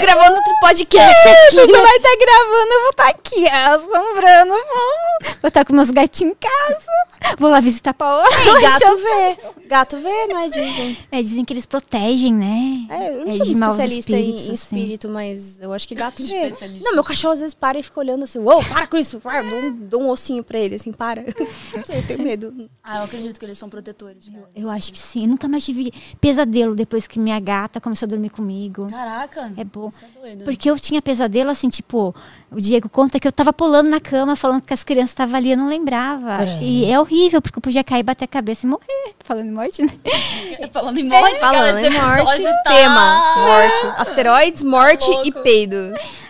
Gravando 0.00 0.36
outro 0.36 0.52
podcast 0.60 1.28
aqui. 1.28 1.56
Você 1.56 1.72
vai 1.72 1.96
estar 1.96 2.16
gravando, 2.16 2.72
eu 2.72 2.80
vou 2.80 2.90
estar 2.90 3.08
aqui, 3.08 3.48
assombrando. 3.48 4.52
Vou 4.52 5.32
vou 5.42 5.48
estar 5.48 5.64
com 5.64 5.72
meus 5.74 5.90
gatinhos 5.90 6.32
em 6.32 6.36
casa. 6.36 7.36
Vou 7.38 7.50
lá 7.50 7.60
visitar 7.60 7.90
a 7.90 7.94
Paola. 7.94 8.26
E 8.28 8.62
gato 8.62 8.96
vê. 8.96 9.38
Gato 9.68 9.96
vê, 9.98 10.26
não 10.26 10.38
é 10.38 10.48
Disney. 10.48 10.98
É, 11.10 11.22
dizem 11.22 11.44
que 11.44 11.52
eles 11.52 11.66
protegem, 11.92 12.32
né? 12.32 12.86
É, 12.88 13.10
eu 13.20 13.24
não 13.26 13.32
É 13.32 13.36
sou 13.36 13.46
de 13.46 13.52
especialista 13.52 14.16
em, 14.16 14.34
assim. 14.34 14.52
espírito, 14.52 15.08
mas 15.08 15.60
eu 15.60 15.72
acho 15.72 15.86
que 15.86 15.94
gato 15.94 16.22
é. 16.22 16.24
Especialista. 16.48 16.84
Não, 16.84 16.94
meu 16.94 17.04
cachorro 17.04 17.34
às 17.34 17.40
vezes 17.40 17.54
para 17.54 17.78
e 17.78 17.82
fica 17.82 18.00
olhando 18.00 18.24
assim, 18.24 18.38
uou, 18.38 18.62
para 18.64 18.86
com 18.86 18.96
isso, 18.96 19.20
para, 19.20 19.42
dou, 19.42 19.58
um, 19.58 19.72
dou 19.72 20.02
um 20.02 20.08
ossinho 20.08 20.42
pra 20.42 20.58
ele, 20.58 20.76
assim, 20.76 20.92
para. 20.92 21.22
Não 21.76 21.84
sei, 21.84 21.98
eu 21.98 22.06
tenho 22.06 22.22
medo. 22.22 22.70
Ah, 22.82 22.98
eu 22.98 23.04
acredito 23.04 23.38
que 23.38 23.44
eles 23.44 23.58
são 23.58 23.68
protetores. 23.68 24.24
cara. 24.26 24.48
Eu 24.54 24.70
acho 24.70 24.92
que 24.92 24.98
sim. 24.98 25.26
Nunca 25.26 25.46
mais 25.48 25.64
tive 25.64 25.92
pesadelo 26.20 26.74
depois 26.74 27.06
que 27.06 27.18
minha 27.18 27.38
gata 27.40 27.80
começou 27.80 28.06
a 28.06 28.10
dormir 28.10 28.30
comigo. 28.30 28.86
Caraca. 28.88 29.52
É 29.56 29.64
bom. 29.64 29.88
Isso 29.88 30.04
é 30.04 30.20
doido. 30.20 30.44
Porque 30.44 30.70
eu 30.70 30.78
tinha 30.78 31.02
pesadelo, 31.02 31.50
assim, 31.50 31.68
tipo, 31.68 32.14
o 32.54 32.60
Diego 32.60 32.88
conta 32.88 33.18
que 33.18 33.26
eu 33.26 33.32
tava 33.32 33.52
pulando 33.52 33.88
na 33.88 34.00
cama, 34.00 34.36
falando 34.36 34.62
que 34.62 34.74
as 34.74 34.84
crianças 34.84 35.10
estavam 35.10 35.36
ali, 35.36 35.52
eu 35.52 35.56
não 35.56 35.68
lembrava. 35.68 36.44
E 36.60 36.84
é 36.90 36.98
horrível, 36.98 37.40
porque 37.40 37.58
eu 37.58 37.62
podia 37.62 37.82
cair, 37.82 38.02
bater 38.02 38.24
a 38.24 38.28
cabeça 38.28 38.66
e 38.66 38.68
morrer. 38.68 39.14
Falando 39.24 39.46
em 39.46 39.52
morte, 39.52 39.82
né? 39.82 39.92
Falando 40.72 40.98
em 40.98 41.04
morte, 41.04 41.40
cara, 41.40 41.58
Falando 41.58 41.78
esse 41.78 41.86
em 41.86 42.00
morte, 42.00 42.42
tá... 42.42 42.70
tema, 42.70 43.34
morte. 43.46 44.00
Asteroides, 44.00 44.62
morte 44.62 45.10
e 45.24 45.32
peido. 45.32 45.76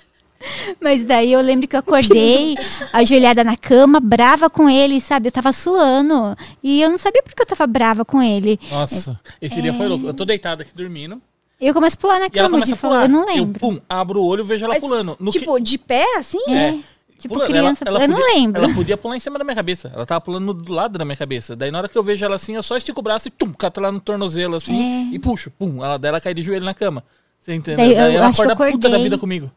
Mas 0.81 1.05
daí 1.05 1.33
eu 1.33 1.41
lembro 1.41 1.67
que 1.67 1.75
eu 1.75 1.81
acordei, 1.81 2.55
ajoelhada 2.93 3.43
na 3.43 3.57
cama, 3.57 3.99
brava 3.99 4.51
com 4.51 4.69
ele, 4.69 5.01
sabe? 5.01 5.29
Eu 5.29 5.33
tava 5.33 5.53
suando. 5.53 6.37
E 6.63 6.83
eu 6.83 6.91
não 6.91 6.99
sabia 6.99 7.23
por 7.23 7.35
que 7.35 7.41
eu 7.41 7.47
tava 7.47 7.67
brava 7.67 8.05
com 8.05 8.23
ele. 8.23 8.61
Nossa, 8.71 9.19
esse 9.41 9.63
dia 9.63 9.73
foi 9.73 9.89
louco. 9.89 10.07
Eu 10.07 10.15
tô 10.15 10.25
deitado 10.25 10.63
aqui 10.63 10.75
dormindo. 10.75 11.21
Eu 11.67 11.75
começo 11.75 11.97
a 11.97 12.01
pular 12.01 12.15
na 12.21 12.27
ela 12.33 12.49
cama, 12.51 12.61
de 12.61 12.75
pular. 12.77 13.03
eu 13.05 13.09
não 13.09 13.27
lembro. 13.27 13.59
pum, 13.61 13.81
abro 13.89 14.21
o 14.21 14.27
olho 14.27 14.45
e 14.45 14.47
vejo 14.47 14.65
ela 14.65 14.75
Mas, 14.75 14.83
pulando. 14.83 15.17
No 15.19 15.33
que- 15.33 15.39
tipo, 15.39 15.59
de 15.59 15.79
pé, 15.79 16.05
assim? 16.19 16.39
É. 16.49 16.79
Tipo 17.19 17.35
Pulando. 17.35 17.49
criança, 17.49 17.85
eu 17.87 17.93
não 18.09 18.19
podia- 18.19 18.35
lembro. 18.35 18.65
Ela 18.65 18.75
podia 18.75 18.97
pular 18.99 19.17
em 19.17 19.21
cima 19.21 19.39
da 19.39 19.45
minha 19.45 19.55
cabeça. 19.55 19.91
Ela 19.95 20.05
tava 20.05 20.21
pulando 20.21 20.53
do 20.53 20.73
lado 20.73 20.99
da 20.99 21.05
minha 21.07 21.17
cabeça. 21.17 21.57
Daí 21.57 21.71
na 21.71 21.79
hora 21.79 21.89
que 21.89 21.97
eu 21.97 22.03
vejo 22.03 22.23
ela 22.25 22.35
assim, 22.37 22.55
eu 22.55 22.63
só 22.63 22.77
estico 22.77 23.01
o 23.01 23.03
braço 23.03 23.29
e 23.29 23.31
tum, 23.31 23.51
cato 23.53 23.81
ela 23.81 23.91
no 23.91 23.99
tornozelo 24.01 24.57
assim 24.57 25.09
É. 25.11 25.15
e 25.15 25.19
puxo. 25.19 25.51
Pum, 25.51 25.83
ela, 25.83 25.97
daí 25.97 26.11
ela 26.11 26.21
cai 26.21 26.35
de 26.35 26.43
joelho 26.43 26.65
na 26.67 26.75
cama. 26.75 27.03
Você 27.41 27.55
entendeu? 27.55 27.79
Daí 27.87 27.95
Daí, 27.95 28.13
eu 28.15 28.19
ela 28.19 28.27
acho 28.29 28.43
que 28.43 28.47
eu 28.47 28.53
acorda 28.53 28.73
puta 28.73 28.89
da 28.91 28.99
vida 28.99 29.17
comigo. 29.17 29.51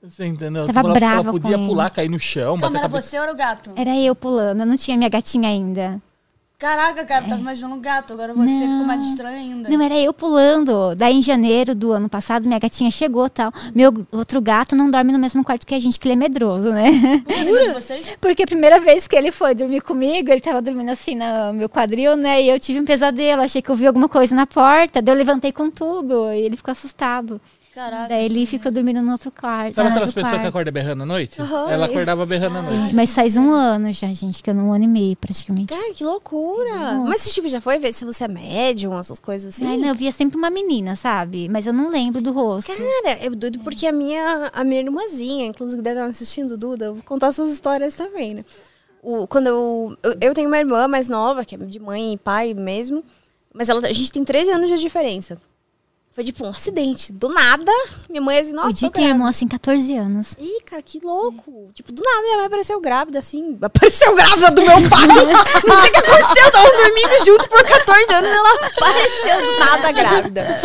Você 0.00 0.26
entendeu? 0.26 0.66
Tava 0.66 0.80
ela, 0.80 0.94
brava 0.94 1.14
ela 1.22 1.32
podia 1.32 1.58
com 1.58 1.66
pular, 1.66 1.84
ele. 1.86 1.90
cair 1.94 2.08
no 2.08 2.20
chão, 2.20 2.44
Calma, 2.56 2.60
bater 2.60 2.76
era 2.76 2.88
cabeça. 2.88 3.08
você 3.08 3.16
ou 3.16 3.22
era 3.24 3.32
o 3.32 3.36
gato? 3.36 3.70
Era 3.74 3.96
eu 3.96 4.14
pulando, 4.14 4.60
eu 4.60 4.66
não 4.66 4.76
tinha 4.76 4.96
minha 4.96 5.08
gatinha 5.10 5.48
ainda. 5.48 6.00
Caraca, 6.60 7.04
cara, 7.04 7.24
eu 7.24 7.28
tava 7.28 7.40
imaginando 7.40 7.76
o 7.76 7.78
gato. 7.78 8.12
Agora 8.12 8.34
você 8.34 8.50
Não. 8.50 8.72
ficou 8.72 8.84
mais 8.84 9.00
estranho 9.04 9.36
ainda. 9.36 9.68
Não, 9.68 9.80
era 9.80 9.96
eu 9.96 10.12
pulando. 10.12 10.92
Daí 10.96 11.14
em 11.14 11.22
janeiro 11.22 11.72
do 11.72 11.92
ano 11.92 12.08
passado, 12.08 12.48
minha 12.48 12.58
gatinha 12.58 12.90
chegou 12.90 13.30
tal. 13.30 13.52
Meu 13.72 14.04
outro 14.10 14.40
gato 14.40 14.74
não 14.74 14.90
dorme 14.90 15.12
no 15.12 15.20
mesmo 15.20 15.44
quarto 15.44 15.64
que 15.64 15.72
a 15.72 15.78
gente, 15.78 16.00
que 16.00 16.08
ele 16.08 16.14
é 16.14 16.16
medroso, 16.16 16.72
né? 16.72 16.90
Vocês? 17.74 18.16
Porque 18.20 18.42
a 18.42 18.46
primeira 18.46 18.80
vez 18.80 19.06
que 19.06 19.14
ele 19.14 19.30
foi 19.30 19.54
dormir 19.54 19.82
comigo, 19.82 20.32
ele 20.32 20.40
tava 20.40 20.60
dormindo 20.60 20.90
assim 20.90 21.14
no 21.14 21.54
meu 21.54 21.68
quadril, 21.68 22.16
né? 22.16 22.42
E 22.42 22.48
eu 22.48 22.58
tive 22.58 22.80
um 22.80 22.84
pesadelo, 22.84 23.42
achei 23.42 23.62
que 23.62 23.70
eu 23.70 23.76
vi 23.76 23.86
alguma 23.86 24.08
coisa 24.08 24.34
na 24.34 24.44
porta. 24.44 25.00
Daí 25.00 25.14
eu 25.14 25.18
levantei 25.18 25.52
com 25.52 25.70
tudo 25.70 26.28
e 26.32 26.38
ele 26.38 26.56
ficou 26.56 26.72
assustado. 26.72 27.40
Caraca. 27.78 28.08
Daí 28.08 28.24
ele 28.24 28.44
ficou 28.44 28.72
dormindo 28.72 29.00
no 29.00 29.12
outro 29.12 29.30
quarto. 29.30 29.74
Sabe 29.74 29.88
no 29.88 29.94
aquelas 29.94 30.12
pessoas 30.12 30.40
que 30.40 30.46
acordam 30.48 30.72
berrando 30.72 31.04
à 31.04 31.06
noite? 31.06 31.40
Aham. 31.40 31.70
Ela 31.70 31.86
acordava 31.86 32.26
berrando 32.26 32.58
à 32.58 32.62
noite. 32.62 32.92
Mas 32.92 33.14
faz 33.14 33.36
um 33.36 33.52
ano 33.52 33.92
já, 33.92 34.12
gente, 34.12 34.42
que 34.42 34.50
eu 34.50 34.54
não 34.54 34.70
um 34.70 34.72
ano 34.72 34.82
e 34.82 34.88
meio 34.88 35.16
praticamente. 35.16 35.72
Cara, 35.72 35.94
que 35.94 36.02
loucura. 36.02 36.96
Mas 37.06 37.20
você, 37.20 37.30
tipo, 37.30 37.46
já 37.46 37.60
foi 37.60 37.78
ver 37.78 37.92
se 37.92 38.04
você 38.04 38.24
é 38.24 38.28
médium, 38.28 38.98
essas 38.98 39.20
coisas 39.20 39.54
assim? 39.54 39.64
Ai, 39.64 39.76
não, 39.76 39.86
eu 39.86 39.94
via 39.94 40.10
sempre 40.10 40.36
uma 40.36 40.50
menina, 40.50 40.96
sabe? 40.96 41.48
Mas 41.48 41.68
eu 41.68 41.72
não 41.72 41.88
lembro 41.88 42.20
do 42.20 42.32
rosto. 42.32 42.72
Cara, 42.72 43.16
é 43.20 43.30
doido 43.30 43.60
porque 43.60 43.86
a 43.86 43.92
minha, 43.92 44.50
a 44.52 44.64
minha 44.64 44.80
irmãzinha, 44.80 45.46
inclusive, 45.46 45.80
deve 45.80 46.00
estar 46.00 46.10
assistindo, 46.10 46.58
Duda, 46.58 46.86
eu 46.86 46.94
vou 46.94 47.04
contar 47.04 47.28
essas 47.28 47.48
histórias 47.48 47.94
também, 47.94 48.34
né? 48.34 48.44
O, 49.00 49.28
quando 49.28 49.46
eu, 49.46 49.96
eu. 50.02 50.16
Eu 50.20 50.34
tenho 50.34 50.48
uma 50.48 50.58
irmã 50.58 50.88
mais 50.88 51.08
nova, 51.08 51.44
que 51.44 51.54
é 51.54 51.58
de 51.58 51.78
mãe 51.78 52.14
e 52.14 52.18
pai 52.18 52.54
mesmo, 52.54 53.04
mas 53.54 53.68
ela, 53.68 53.86
a 53.86 53.92
gente 53.92 54.10
tem 54.10 54.24
13 54.24 54.50
anos 54.50 54.68
de 54.68 54.78
diferença. 54.80 55.40
Foi 56.18 56.24
tipo 56.24 56.44
um 56.44 56.48
acidente. 56.48 57.12
Do 57.12 57.28
nada, 57.28 57.70
minha 58.10 58.20
mãe 58.20 58.40
assim, 58.40 58.50
nossa, 58.52 58.70
o 58.70 58.72
Di 58.72 58.80
tô 58.86 58.90
tem 58.90 59.02
grávida. 59.04 59.14
irmão 59.14 59.28
assim, 59.28 59.46
14 59.46 59.96
anos. 59.96 60.32
Ih, 60.36 60.60
cara, 60.66 60.82
que 60.82 60.98
louco. 60.98 61.70
Tipo, 61.72 61.92
do 61.92 62.02
nada 62.02 62.22
minha 62.22 62.36
mãe 62.38 62.46
apareceu 62.46 62.80
grávida, 62.80 63.20
assim. 63.20 63.56
Apareceu 63.62 64.16
grávida 64.16 64.50
do 64.50 64.60
meu 64.62 64.90
pai. 64.90 65.06
Não 65.64 65.80
sei 65.80 65.90
o 65.90 65.92
que 65.92 65.98
aconteceu, 66.00 66.44
eu 66.44 66.50
tava 66.50 66.70
dormindo 66.76 67.24
junto 67.24 67.48
por 67.48 67.62
14 67.62 68.14
anos 68.14 68.30
ela 68.32 68.66
apareceu 68.66 69.42
do 69.42 69.58
nada 69.60 69.92
grávida. 69.92 70.60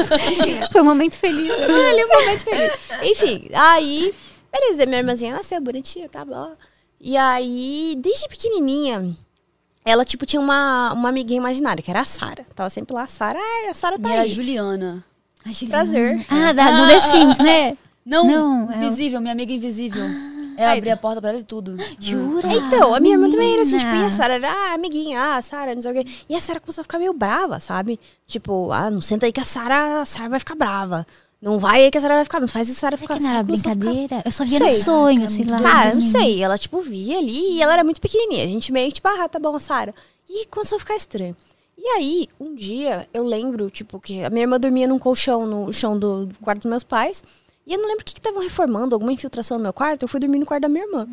Foi 0.72 0.82
um 0.82 0.86
momento 0.86 1.14
feliz. 1.18 1.52
Ali 1.52 2.04
um 2.04 2.08
momento 2.08 2.44
feliz. 2.46 2.72
Enfim, 3.04 3.48
aí, 3.54 4.12
beleza, 4.52 4.88
minha 4.88 5.02
irmãzinha 5.02 5.36
nasceu 5.36 5.62
bonitinha, 5.62 6.10
tá 6.10 6.26
bom. 6.26 6.54
E 7.00 7.16
aí, 7.16 7.96
desde 8.00 8.28
pequenininha, 8.28 9.16
ela, 9.86 10.04
tipo, 10.04 10.26
tinha 10.26 10.40
uma, 10.42 10.94
uma 10.94 11.10
amiguinha 11.10 11.38
imaginária, 11.38 11.84
que 11.84 11.92
era 11.92 12.02
a 12.02 12.06
Sara. 12.06 12.44
Tava 12.56 12.72
sempre 12.72 12.96
lá, 12.96 13.04
a 13.04 13.08
Sara, 13.08 13.38
ai, 13.38 13.70
a 13.70 13.74
Sara 13.76 14.00
tá 14.00 14.10
E 14.10 14.12
era 14.14 14.22
a 14.22 14.24
aí. 14.24 14.30
Juliana. 14.32 15.06
Prazer. 15.70 16.26
Ah, 16.30 16.54
da, 16.54 16.72
do 16.72 16.88
The 16.88 17.02
Sims, 17.02 17.38
né? 17.38 17.78
Não, 18.06 18.26
Não, 18.26 18.72
é 18.72 18.78
invisível, 18.78 19.22
minha 19.22 19.32
amiga 19.34 19.52
invisível. 19.54 20.04
Ela 20.56 20.72
Ai, 20.72 20.78
abria 20.78 20.94
a 20.94 20.98
porta 20.98 21.20
pra 21.20 21.32
ela 21.32 21.40
e 21.40 21.44
tudo. 21.44 21.78
Jura? 22.00 22.48
Então, 22.54 22.94
a 22.94 23.00
minha 23.00 23.16
irmã 23.16 23.30
também 23.30 23.54
era 23.54 23.64
assim, 23.64 23.78
tipo, 23.78 23.92
e 23.96 24.06
a. 24.06 24.12
Sara 24.12 24.36
era 24.36 24.52
ah, 24.52 24.74
amiguinha, 24.74 25.20
ah, 25.20 25.38
a 25.38 25.42
Sara, 25.42 25.74
não 25.74 25.82
sei 25.82 25.92
o 25.92 25.96
quê. 25.96 26.06
E 26.30 26.36
a 26.36 26.40
Sara 26.40 26.60
começou 26.60 26.82
a 26.82 26.84
ficar 26.84 27.00
meio 27.00 27.14
brava, 27.14 27.60
sabe? 27.60 28.00
Tipo, 28.28 28.72
ah, 28.72 28.92
não 28.92 29.02
senta 29.02 29.26
aí 29.26 29.32
que 29.32 29.40
a 29.40 29.46
Sara, 29.46 30.02
a 30.02 30.06
Sara 30.06 30.30
vai 30.30 30.38
ficar 30.40 30.54
brava. 30.56 31.08
Não 31.42 31.58
vai 31.60 31.86
aí 31.86 31.92
que 31.92 31.98
a 31.98 32.02
Sara 32.02 32.16
vai 32.16 32.24
ficar, 32.24 32.40
não 32.40 32.48
faz 32.48 32.70
a 32.70 32.74
Sara 32.74 32.96
ficar 32.98 33.16
que 33.18 33.24
não 33.24 33.30
era 33.30 33.40
Sara 33.40 33.48
começou 33.48 33.72
a 33.72 33.74
ficar- 33.74 33.86
brincadeira? 33.90 34.24
Eu 34.26 34.32
só 34.32 34.46
via 34.46 34.60
no 34.60 34.70
Sei. 34.70 34.82
sonho, 34.82 35.30
sei 35.30 35.46
lá. 35.46 35.60
Cara, 35.60 35.96
não 35.96 36.02
sei. 36.02 36.44
Ela, 36.44 36.58
tipo, 36.58 36.82
via 36.82 37.18
ali 37.18 37.56
e 37.56 37.62
ela 37.62 37.74
era 37.74 37.84
muito 37.84 38.00
pequenininha. 38.00 38.44
A 38.44 38.48
gente 38.48 38.72
meio 38.72 38.88
que, 38.90 38.94
tipo, 38.96 39.08
ah, 39.08 39.28
tá 39.28 39.40
bom, 39.40 39.60
Sara. 39.60 39.94
E 40.30 40.46
começou 40.48 40.76
a 40.76 40.80
ficar 40.80 40.96
estranho. 40.96 41.36
E 41.86 41.88
aí, 41.98 42.30
um 42.40 42.56
dia, 42.56 43.10
eu 43.14 43.26
lembro, 43.26 43.70
tipo, 43.70 44.00
que 44.00 44.24
a 44.24 44.30
minha 44.30 44.44
irmã 44.44 44.58
dormia 44.58 44.88
num 44.88 44.98
colchão 44.98 45.46
no 45.46 45.74
chão 45.74 46.00
do 46.00 46.30
quarto 46.42 46.62
dos 46.62 46.70
meus 46.70 46.84
pais. 46.84 47.22
E 47.68 47.74
eu 47.74 47.78
não 47.78 47.90
lembro 47.90 48.04
o 48.04 48.06
que 48.06 48.14
estavam 48.18 48.42
reformando, 48.42 48.96
alguma 48.96 49.12
infiltração 49.12 49.58
no 49.58 49.64
meu 49.64 49.74
quarto. 49.74 50.04
Eu 50.04 50.08
fui 50.08 50.18
dormir 50.18 50.40
no 50.40 50.46
quarto 50.46 50.62
da 50.62 50.70
minha 50.70 50.86
irmã. 50.86 51.06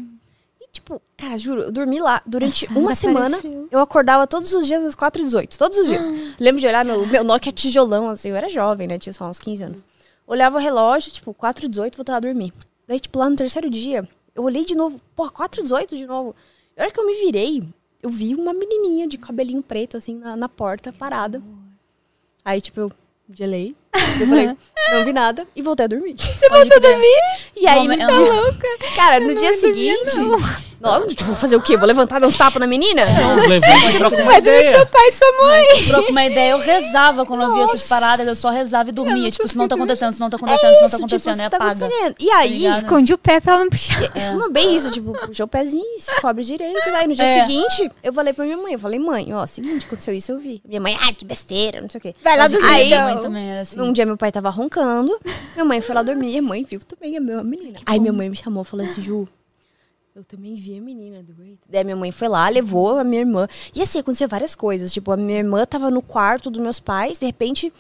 E, 0.61 0.69
tipo, 0.71 1.03
cara, 1.17 1.37
juro, 1.37 1.63
eu 1.63 1.73
dormi 1.73 1.99
lá 1.99 2.23
durante 2.25 2.67
A 2.67 2.69
Sara 2.69 2.81
uma 2.81 2.95
semana. 2.95 3.37
apareceu. 3.39 3.69
Eu 3.69 3.81
acordava 3.81 4.29
todos 4.29 4.53
os 4.53 4.65
dias 4.65 4.85
às 4.85 4.95
4h18. 4.95 5.57
Todos 5.57 5.77
os 5.77 5.89
dias. 5.89 6.07
Lembro 6.39 6.61
de 6.61 6.67
olhar 6.69 6.85
meu, 6.85 7.05
meu 7.05 7.25
Nokia 7.25 7.51
tijolão, 7.51 8.09
assim. 8.09 8.29
Eu 8.29 8.37
era 8.37 8.49
jovem, 8.49 8.87
né? 8.87 8.97
Tinha, 8.97 9.13
lá, 9.21 9.29
uns 9.29 9.41
15 9.41 9.63
anos. 9.65 9.85
Olhava 10.25 10.59
o 10.59 10.61
relógio, 10.61 11.11
tipo, 11.11 11.35
4h18, 11.35 11.97
voltava 11.97 12.19
a 12.19 12.21
dormir. 12.21 12.53
Daí, 12.87 13.01
tipo, 13.01 13.19
lá 13.19 13.29
no 13.29 13.35
terceiro 13.35 13.69
dia, 13.69 14.09
eu 14.37 14.45
olhei 14.45 14.65
de 14.65 14.77
novo. 14.77 15.01
Pô, 15.17 15.29
4h18 15.29 15.97
de 15.97 16.07
novo. 16.07 16.37
E 16.77 16.81
a 16.81 16.85
hora 16.85 16.93
que 16.93 17.01
eu 17.01 17.07
me 17.07 17.15
virei, 17.25 17.65
eu 18.03 18.11
vi 18.11 18.35
uma 18.35 18.53
menininha 18.53 19.07
de 19.07 19.19
cabelinho 19.19 19.63
preto, 19.63 19.97
assim, 19.97 20.17
na, 20.17 20.37
na 20.37 20.49
porta, 20.49 20.93
parada. 20.93 21.43
Aí, 22.45 22.61
tipo, 22.61 22.81
eu 22.81 22.93
gelei. 23.33 23.75
Eu 24.21 24.27
falei, 24.27 24.47
não 24.93 25.05
vi 25.05 25.13
nada. 25.13 25.47
E 25.55 25.63
voltei 25.63 25.85
a 25.85 25.89
dormir. 25.89 26.17
Pode 26.49 26.71
crer. 26.71 26.99
E 27.57 27.67
aí, 27.67 27.87
Não, 27.87 27.95
eu 27.95 28.07
dia, 28.09 28.33
não- 28.33 28.95
cara, 28.97 29.21
no 29.21 29.35
dia 29.35 29.59
seguinte... 29.59 30.17
Não, 30.81 31.07
vou 31.27 31.35
fazer 31.37 31.57
o 31.57 31.61
quê? 31.61 31.77
Vou 31.77 31.87
levantar 31.87 32.17
e 32.17 32.21
dar 32.21 32.27
uns 32.27 32.39
tapas 32.39 32.59
na 32.59 32.67
menina? 32.67 33.03
Levanta 33.47 33.91
e 33.95 33.99
troca 33.99 34.23
uma 34.23 34.39
ideia. 34.39 34.77
seu 34.77 34.87
pai 34.87 35.09
e 35.09 35.13
sua 35.13 35.33
mãe. 35.43 35.65
Troca 35.89 36.11
uma 36.11 36.25
ideia, 36.25 36.53
eu 36.53 36.59
rezava 36.59 37.27
quando 37.27 37.43
eu 37.43 37.53
via 37.55 37.65
essas 37.65 37.87
paradas, 37.87 38.27
eu 38.27 38.35
só 38.35 38.49
rezava 38.49 38.89
e 38.89 38.93
dormia. 38.93 39.31
Tipo, 39.31 39.47
isso 39.47 39.59
não 39.59 39.69
tá 39.69 39.75
acontecendo, 39.75 40.13
isso 40.13 40.21
não 40.21 40.31
tá 40.31 40.37
acontecendo, 40.39 40.71
isso 40.73 40.81
não 40.83 40.89
tá 40.89 40.97
tipo, 40.97 41.05
acontecendo, 41.07 41.35
isso 41.35 41.43
é 41.45 41.49
tá 41.51 41.57
apaga. 41.59 41.85
acontecendo. 41.85 42.15
E 42.19 42.31
aí, 42.31 42.59
ligado? 42.59 42.79
Escondi 42.83 43.13
o 43.13 43.19
pé 43.19 43.41
pra 43.41 43.53
ela 43.55 43.63
não 43.65 43.71
puxar. 43.71 44.03
É. 44.15 44.31
Não, 44.41 44.51
bem 44.51 44.75
isso, 44.75 44.91
tipo, 44.91 45.13
puxou 45.13 45.45
o 45.45 45.49
pezinho, 45.49 45.85
se 46.01 46.19
cobre 46.21 46.43
direito. 46.45 46.79
Daí 46.91 47.07
no 47.07 47.15
dia 47.15 47.25
É. 47.27 47.47
seguinte, 47.47 47.91
eu 48.03 48.13
falei 48.13 48.33
pra 48.33 48.45
minha 48.45 48.57
mãe, 48.57 48.73
eu 48.73 48.79
falei, 48.79 48.99
mãe, 48.99 49.33
ó, 49.35 49.47
seguinte, 49.47 49.85
aconteceu 49.87 50.15
isso, 50.15 50.33
eu 50.33 50.39
vi. 50.39 50.63
Minha 50.67 50.81
mãe, 50.81 50.97
ai, 51.01 51.13
que 51.13 51.25
besteira, 51.25 51.81
não 51.81 51.91
sei 51.91 51.99
o 51.99 52.03
quê. 52.03 52.15
Vai 52.25 52.37
lá 52.39 52.49
dormir. 52.49 52.67
crer, 52.67 52.87
minha 52.87 53.05
mãe 53.05 53.19
também 53.19 53.51
era 53.51 53.61
assim. 53.63 53.81
Um 53.81 53.93
dia 53.93 54.07
meu 54.07 54.17
pai 54.17 54.33
tava 54.33 54.49
roncando, 54.51 55.19
minha 55.55 55.65
mãe 55.65 55.81
foi 55.81 55.95
lá 55.95 56.03
dormir, 56.03 56.33
e 56.35 56.39
a 56.39 56.43
mãe 56.43 56.65
viu 56.65 56.81
também 56.81 57.17
a 57.17 57.21
minha 57.21 57.43
menina. 57.45 57.79
Aí 57.85 57.99
minha 58.01 58.13
mãe 58.13 58.31
me 58.31 58.37
chamou 58.37 58.63
e 58.63 58.67
falou 58.67 58.87
assim, 58.87 59.03
Ju, 59.03 59.29
eu 60.15 60.25
também 60.25 60.55
vi 60.55 60.77
a 60.77 60.81
menina 60.81 61.23
do 61.23 61.43
Eita. 61.43 61.63
Daí 61.69 61.85
minha 61.85 61.97
mãe 61.97 62.11
foi 62.11 62.29
lá, 62.29 62.49
levou 62.49 62.99
a 62.99 63.05
minha 63.05 63.21
irmã. 63.21 63.47
E 63.75 63.81
assim, 63.81 64.01
aconteceu 64.01 64.29
várias 64.29 64.55
coisas. 64.55 64.93
Tipo, 64.93 65.13
a 65.13 65.17
minha 65.17 65.39
irmã 65.39 65.65
tava 65.65 65.91
no 65.91 66.03
quarto 66.03 66.51
dos 66.51 66.61
meus 66.61 66.81
pais, 66.81 67.19
de 67.19 67.27
repente, 67.27 67.73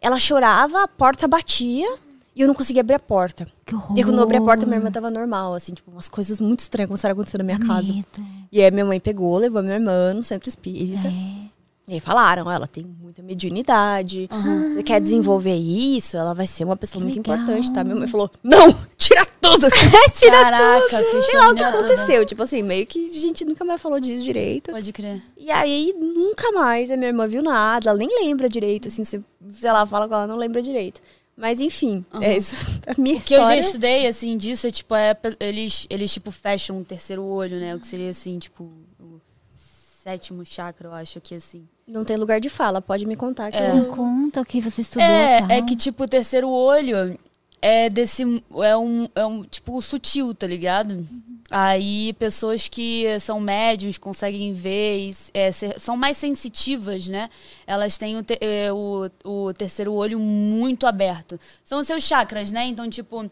ela 0.00 0.18
chorava, 0.18 0.82
a 0.82 0.88
porta 0.88 1.26
batia 1.26 1.88
e 2.36 2.42
eu 2.42 2.46
não 2.46 2.54
conseguia 2.54 2.82
abrir 2.82 2.94
a 2.94 3.00
porta. 3.00 3.48
Que 3.66 3.74
horror. 3.74 3.98
E 3.98 4.04
quando 4.04 4.18
eu 4.18 4.22
abri 4.22 4.36
a 4.36 4.40
porta, 4.40 4.64
minha 4.64 4.78
irmã 4.78 4.90
tava 4.90 5.10
normal, 5.10 5.54
assim, 5.54 5.74
tipo, 5.74 5.90
umas 5.90 6.08
coisas 6.08 6.40
muito 6.40 6.60
estranhas 6.60 6.88
começaram 6.88 7.12
a 7.12 7.14
acontecer 7.14 7.38
na 7.38 7.44
minha 7.44 7.58
casa. 7.58 7.92
Medo. 7.92 8.06
E 8.52 8.62
aí 8.62 8.70
minha 8.70 8.84
mãe 8.84 9.00
pegou, 9.00 9.36
levou 9.38 9.58
a 9.58 9.62
minha 9.62 9.74
irmã 9.74 10.14
no 10.14 10.22
centro 10.22 10.48
espírita. 10.48 11.08
É. 11.08 11.57
E 11.88 11.94
aí 11.94 12.00
falaram, 12.00 12.44
ó, 12.46 12.52
ela 12.52 12.66
tem 12.66 12.84
muita 12.84 13.22
mediunidade. 13.22 14.28
Você 14.74 14.82
quer 14.82 15.00
desenvolver 15.00 15.56
isso? 15.56 16.18
Ela 16.18 16.34
vai 16.34 16.46
ser 16.46 16.64
uma 16.64 16.76
pessoa 16.76 17.02
muito 17.02 17.16
legal. 17.16 17.36
importante, 17.36 17.72
tá? 17.72 17.82
Minha 17.82 17.96
mãe 17.96 18.06
falou, 18.06 18.30
não, 18.42 18.68
tira 18.98 19.24
tudo! 19.40 19.66
tira 20.12 20.42
Caraca, 20.42 20.98
fechou 20.98 21.22
Sei 21.22 21.38
lá 21.38 21.50
o 21.50 21.54
que 21.54 21.62
aconteceu. 21.62 22.26
Tipo 22.26 22.42
assim, 22.42 22.62
meio 22.62 22.86
que 22.86 23.08
a 23.08 23.18
gente 23.18 23.42
nunca 23.46 23.64
mais 23.64 23.80
falou 23.80 23.98
disso 23.98 24.22
direito. 24.22 24.70
Pode 24.70 24.92
crer. 24.92 25.22
E 25.34 25.50
aí, 25.50 25.94
nunca 25.98 26.52
mais 26.52 26.90
a 26.90 26.96
minha 26.96 27.08
irmã 27.08 27.26
viu 27.26 27.42
nada. 27.42 27.88
Ela 27.88 27.98
nem 27.98 28.26
lembra 28.26 28.50
direito, 28.50 28.88
assim. 28.88 29.02
Se, 29.02 29.24
sei 29.50 29.72
lá, 29.72 29.86
fala 29.86 30.06
com 30.06 30.14
ela, 30.14 30.26
não 30.26 30.36
lembra 30.36 30.60
direito. 30.60 31.00
Mas 31.34 31.58
enfim, 31.58 32.04
é 32.20 32.36
isso. 32.36 32.54
A 32.86 33.00
minha 33.00 33.16
O 33.16 33.20
que 33.20 33.32
eu 33.32 33.38
já 33.38 33.42
história. 33.44 33.60
estudei, 33.60 34.06
assim, 34.08 34.36
disso 34.36 34.66
é, 34.66 34.70
tipo, 34.70 34.94
é, 34.94 35.16
eles, 35.40 35.86
eles, 35.88 36.12
tipo, 36.12 36.30
fecham 36.32 36.76
um 36.76 36.84
terceiro 36.84 37.24
olho, 37.24 37.58
né? 37.58 37.74
O 37.74 37.80
que 37.80 37.86
seria, 37.86 38.10
assim, 38.10 38.38
tipo, 38.40 38.64
o 38.98 39.20
sétimo 39.54 40.44
chakra, 40.44 40.88
eu 40.88 40.92
acho 40.92 41.20
que 41.20 41.34
assim. 41.36 41.66
Não 41.88 42.04
tem 42.04 42.16
lugar 42.16 42.38
de 42.40 42.50
fala, 42.50 42.82
pode 42.82 43.06
me 43.06 43.16
contar. 43.16 43.50
Que 43.50 43.56
É. 43.56 43.70
eu... 43.70 43.86
Conta 43.86 44.42
o 44.42 44.44
que 44.44 44.60
você 44.60 44.82
estudou. 44.82 45.02
É, 45.08 45.40
tal. 45.40 45.50
é 45.50 45.62
que, 45.62 45.74
tipo, 45.74 46.04
o 46.04 46.08
terceiro 46.08 46.48
olho 46.48 47.18
é 47.62 47.88
desse. 47.88 48.22
É 48.62 48.76
um, 48.76 49.08
é 49.14 49.24
um 49.24 49.42
tipo 49.42 49.80
sutil, 49.80 50.34
tá 50.34 50.46
ligado? 50.46 51.06
Aí 51.50 52.12
pessoas 52.18 52.68
que 52.68 53.06
são 53.20 53.40
médiums 53.40 53.96
conseguem 53.96 54.52
ver, 54.52 55.08
e, 55.08 55.14
é, 55.32 55.50
ser- 55.50 55.80
são 55.80 55.96
mais 55.96 56.18
sensitivas, 56.18 57.08
né? 57.08 57.30
Elas 57.66 57.96
têm 57.96 58.18
o, 58.18 58.22
te- 58.22 58.38
é, 58.38 58.70
o, 58.70 59.08
o 59.24 59.54
terceiro 59.54 59.94
olho 59.94 60.20
muito 60.20 60.86
aberto. 60.86 61.40
São 61.64 61.80
os 61.80 61.86
seus 61.86 62.02
chakras, 62.04 62.52
né? 62.52 62.66
Então, 62.66 62.86
tipo, 62.90 63.30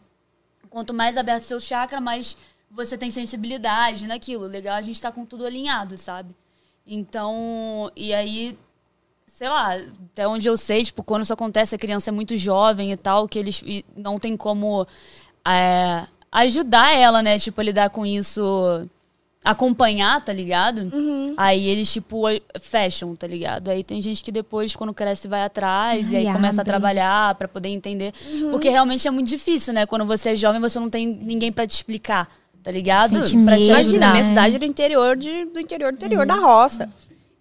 quanto 0.71 0.95
mais 0.95 1.19
aberto 1.19 1.43
o 1.43 1.47
seu 1.47 1.61
chakra, 1.61 2.01
mais 2.01 2.39
você 2.71 2.97
tem 2.97 3.11
sensibilidade 3.11 4.07
naquilo. 4.07 4.47
Legal, 4.47 4.77
a 4.77 4.83
gente 4.83 4.99
tá 5.01 5.13
com 5.13 5.27
tudo 5.27 5.45
alinhado, 5.45 5.99
sabe? 5.99 6.35
Então, 6.87 7.91
e 7.97 8.15
aí 8.15 8.57
sei 9.37 9.51
lá, 9.51 9.75
até 10.13 10.27
onde 10.27 10.49
eu 10.49 10.57
sei, 10.57 10.83
tipo, 10.83 11.03
quando 11.03 11.23
isso 11.23 11.33
acontece, 11.33 11.75
a 11.75 11.79
criança 11.79 12.09
é 12.09 12.13
muito 12.13 12.35
jovem 12.39 12.91
e 12.91 12.97
tal, 12.97 13.29
que 13.29 13.39
eles 13.39 13.63
e 13.67 13.85
não 13.95 14.19
tem 14.19 14.35
como 14.35 14.87
é, 15.47 16.07
ajudar 16.33 16.95
ela, 16.95 17.23
né, 17.23 17.39
tipo, 17.39 17.61
a 17.61 17.65
lidar 17.65 17.91
com 17.91 18.07
isso, 18.07 18.89
acompanhar, 19.45 20.25
tá 20.25 20.33
ligado? 20.33 20.91
Aí 21.37 21.69
eles, 21.69 21.93
tipo, 21.93 22.23
fecham, 22.59 23.15
tá 23.15 23.27
ligado? 23.27 23.69
Aí 23.69 23.85
tem 23.85 24.01
gente 24.01 24.25
que 24.25 24.33
depois, 24.33 24.75
quando 24.75 24.95
cresce, 24.95 25.29
vai 25.29 25.45
atrás 25.45 26.11
e 26.11 26.17
Ai, 26.17 26.27
aí 26.27 26.33
começa 26.33 26.61
a 26.61 26.63
abre. 26.63 26.73
trabalhar 26.73 27.35
pra 27.35 27.47
poder 27.47 27.69
entender. 27.69 28.13
Porque 28.51 28.71
realmente 28.71 29.07
é 29.07 29.11
muito 29.11 29.29
difícil, 29.29 29.75
né? 29.75 29.85
Quando 29.85 30.07
você 30.07 30.31
é 30.31 30.37
jovem, 30.37 30.61
você 30.61 30.81
não 30.81 30.89
tem 30.89 31.07
ninguém 31.07 31.53
pra 31.53 31.67
te 31.67 31.73
explicar, 31.75 32.27
tá 32.67 32.73
ligado? 32.73 33.11
Sente 33.25 33.45
pra 33.45 33.57
te 33.57 33.61
medo, 33.63 33.77
ajudar. 33.77 34.11
minha 34.11 34.13
né? 34.15 34.23
cidade 34.25 34.57
é 34.57 34.59
do 34.59 34.65
interior 34.65 35.17
de, 35.17 35.45
do 35.45 35.61
interior 35.61 35.93
do 35.93 35.97
interior 35.97 36.27
da 36.27 36.35
roça. 36.35 36.89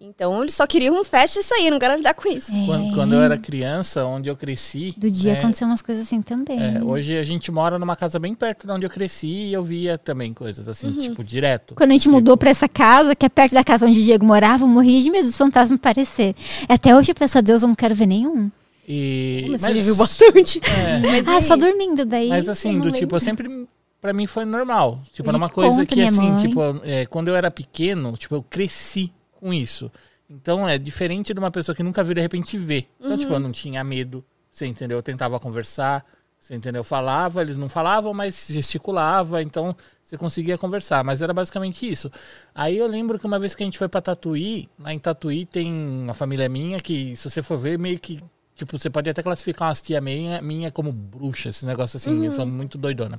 Então 0.00 0.40
eles 0.40 0.54
só 0.54 0.68
queriam 0.68 0.96
um 1.00 1.02
fest 1.02 1.34
isso 1.36 1.52
aí, 1.52 1.68
não 1.68 1.80
quero 1.80 1.96
lidar 1.96 2.14
com 2.14 2.28
isso. 2.28 2.52
É. 2.54 2.64
Quando, 2.66 2.94
quando 2.94 3.14
eu 3.14 3.22
era 3.22 3.36
criança, 3.36 4.04
onde 4.04 4.28
eu 4.30 4.36
cresci. 4.36 4.94
Do 4.96 5.10
dia 5.10 5.32
né, 5.32 5.38
aconteceu 5.40 5.66
umas 5.66 5.82
coisas 5.82 6.06
assim 6.06 6.22
também. 6.22 6.58
é, 6.60 6.80
hoje 6.80 7.18
a 7.18 7.24
gente 7.24 7.50
mora 7.50 7.76
numa 7.76 7.96
casa 7.96 8.20
bem 8.20 8.32
perto 8.32 8.68
de 8.68 8.72
onde 8.72 8.86
eu 8.86 8.90
cresci 8.90 9.26
e 9.26 9.52
eu 9.52 9.64
via 9.64 9.98
também 9.98 10.32
coisas 10.32 10.68
assim, 10.68 10.86
Uhum. 10.88 10.98
tipo, 11.00 11.24
direto. 11.24 11.74
Quando 11.74 11.90
a 11.90 11.94
gente 11.94 12.08
mudou 12.08 12.36
pra 12.36 12.50
essa 12.50 12.68
casa, 12.68 13.16
que 13.16 13.26
é 13.26 13.28
perto 13.28 13.54
da 13.54 13.64
casa 13.64 13.84
onde 13.84 13.98
o 13.98 14.02
Diego 14.04 14.24
morava, 14.24 14.62
eu 14.62 14.68
morria 14.68 15.02
de 15.02 15.10
medo 15.10 15.26
dos 15.26 15.36
fantasmas 15.36 15.76
aparecer. 15.76 16.36
Até 16.68 16.94
hoje 16.94 17.10
eu 17.10 17.14
penso, 17.16 17.36
a 17.38 17.40
Deus, 17.40 17.62
eu 17.62 17.68
não 17.68 17.74
quero 17.74 17.94
ver 17.96 18.06
nenhum. 18.06 18.48
E, 18.88 19.46
Mas, 19.50 19.62
você 19.62 19.74
já 19.74 19.80
viu 19.82 19.96
bastante. 19.96 20.60
é, 20.62 20.98
Mas 21.00 21.26
ah, 21.26 21.40
só 21.40 21.56
dormindo 21.56 22.04
daí. 22.04 22.28
Mas 22.28 22.48
assim, 22.48 22.78
do 22.78 22.84
lembro. 22.84 22.92
tipo, 23.00 23.16
eu 23.16 23.20
sempre. 23.20 23.66
Pra 24.00 24.12
mim 24.12 24.26
foi 24.26 24.44
normal. 24.44 25.00
Tipo, 25.12 25.28
era 25.28 25.38
uma 25.38 25.50
coisa 25.50 25.84
que, 25.84 26.00
assim, 26.02 26.30
mãe. 26.30 26.48
tipo, 26.48 26.60
é, 26.84 27.06
quando 27.06 27.28
eu 27.28 27.36
era 27.36 27.50
pequeno, 27.50 28.16
tipo, 28.16 28.34
eu 28.34 28.42
cresci 28.42 29.12
com 29.32 29.52
isso. 29.52 29.90
Então 30.28 30.68
é 30.68 30.76
diferente 30.76 31.32
de 31.32 31.38
uma 31.38 31.50
pessoa 31.50 31.74
que 31.74 31.82
nunca 31.82 32.02
viu 32.04 32.14
de 32.14 32.20
repente 32.20 32.58
ver. 32.58 32.88
Então, 33.00 33.16
tipo, 33.16 33.32
eu 33.32 33.40
não 33.40 33.52
tinha 33.52 33.82
medo. 33.82 34.24
Você 34.50 34.66
entendeu? 34.66 34.98
Eu 34.98 35.02
tentava 35.02 35.38
conversar. 35.38 36.04
Você 36.38 36.54
entendeu? 36.54 36.80
Eu 36.80 36.84
falava, 36.84 37.40
eles 37.40 37.56
não 37.56 37.68
falavam, 37.68 38.12
mas 38.12 38.46
gesticulava, 38.48 39.42
então 39.42 39.74
você 40.02 40.16
conseguia 40.16 40.56
conversar. 40.56 41.02
Mas 41.02 41.22
era 41.22 41.32
basicamente 41.32 41.88
isso. 41.88 42.10
Aí 42.54 42.76
eu 42.76 42.86
lembro 42.86 43.18
que 43.18 43.26
uma 43.26 43.38
vez 43.38 43.54
que 43.54 43.62
a 43.62 43.66
gente 43.66 43.78
foi 43.78 43.88
pra 43.88 44.00
Tatuí, 44.00 44.68
lá 44.78 44.92
em 44.92 44.98
Tatuí 44.98 45.44
tem 45.44 45.72
uma 45.72 46.14
família 46.14 46.48
minha 46.48 46.78
que, 46.78 47.16
se 47.16 47.28
você 47.28 47.42
for 47.42 47.58
ver, 47.58 47.78
meio 47.78 47.98
que. 47.98 48.20
Tipo, 48.54 48.78
você 48.78 48.88
pode 48.88 49.10
até 49.10 49.22
classificar 49.22 49.68
umas 49.68 49.82
tia 49.82 50.00
minha, 50.00 50.40
minha 50.40 50.70
como 50.70 50.90
bruxa, 50.90 51.48
esse 51.50 51.66
negócio 51.66 51.96
assim, 51.96 52.24
eles 52.24 52.34
são 52.34 52.46
muito 52.46 52.78
doidona. 52.78 53.18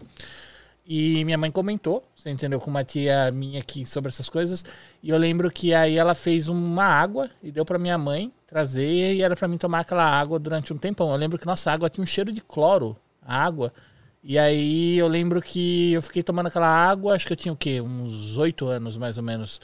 E 0.90 1.26
minha 1.26 1.38
mãe 1.38 1.52
comentou, 1.52 2.02
você 2.16 2.30
entendeu, 2.30 2.62
com 2.62 2.70
uma 2.70 2.82
tia 2.82 3.30
minha 3.30 3.60
aqui 3.60 3.86
sobre 3.86 4.08
essas 4.08 4.30
coisas. 4.30 4.64
E 5.04 5.10
eu 5.10 5.18
lembro 5.18 5.52
que 5.52 5.74
aí 5.74 5.98
ela 5.98 6.16
fez 6.16 6.48
uma 6.48 6.86
água 6.86 7.30
e 7.44 7.52
deu 7.52 7.66
pra 7.66 7.78
minha 7.78 7.98
mãe 7.98 8.32
trazer 8.48 9.16
e 9.16 9.22
era 9.22 9.36
pra 9.36 9.50
mim 9.50 9.58
tomar 9.58 9.82
aquela 9.82 10.06
água 10.06 10.40
durante 10.40 10.72
um 10.72 10.78
tempão. 10.78 11.12
Eu 11.12 11.18
lembro 11.18 11.38
que 11.38 11.46
nossa 11.46 11.70
água 11.70 11.90
tinha 11.90 12.02
um 12.02 12.08
cheiro 12.08 12.32
de 12.32 12.40
cloro, 12.40 12.96
a 13.22 13.44
água. 13.44 13.74
E 14.24 14.40
aí 14.40 14.98
eu 14.98 15.10
lembro 15.10 15.42
que 15.42 15.92
eu 15.92 16.02
fiquei 16.02 16.24
tomando 16.24 16.48
aquela 16.48 16.70
água, 16.70 17.16
acho 17.16 17.28
que 17.28 17.34
eu 17.34 17.38
tinha 17.38 17.54
o 17.54 17.58
quê? 17.58 17.82
Uns 17.82 18.38
oito 18.38 18.66
anos 18.68 18.96
mais 18.96 19.18
ou 19.18 19.24
menos. 19.26 19.60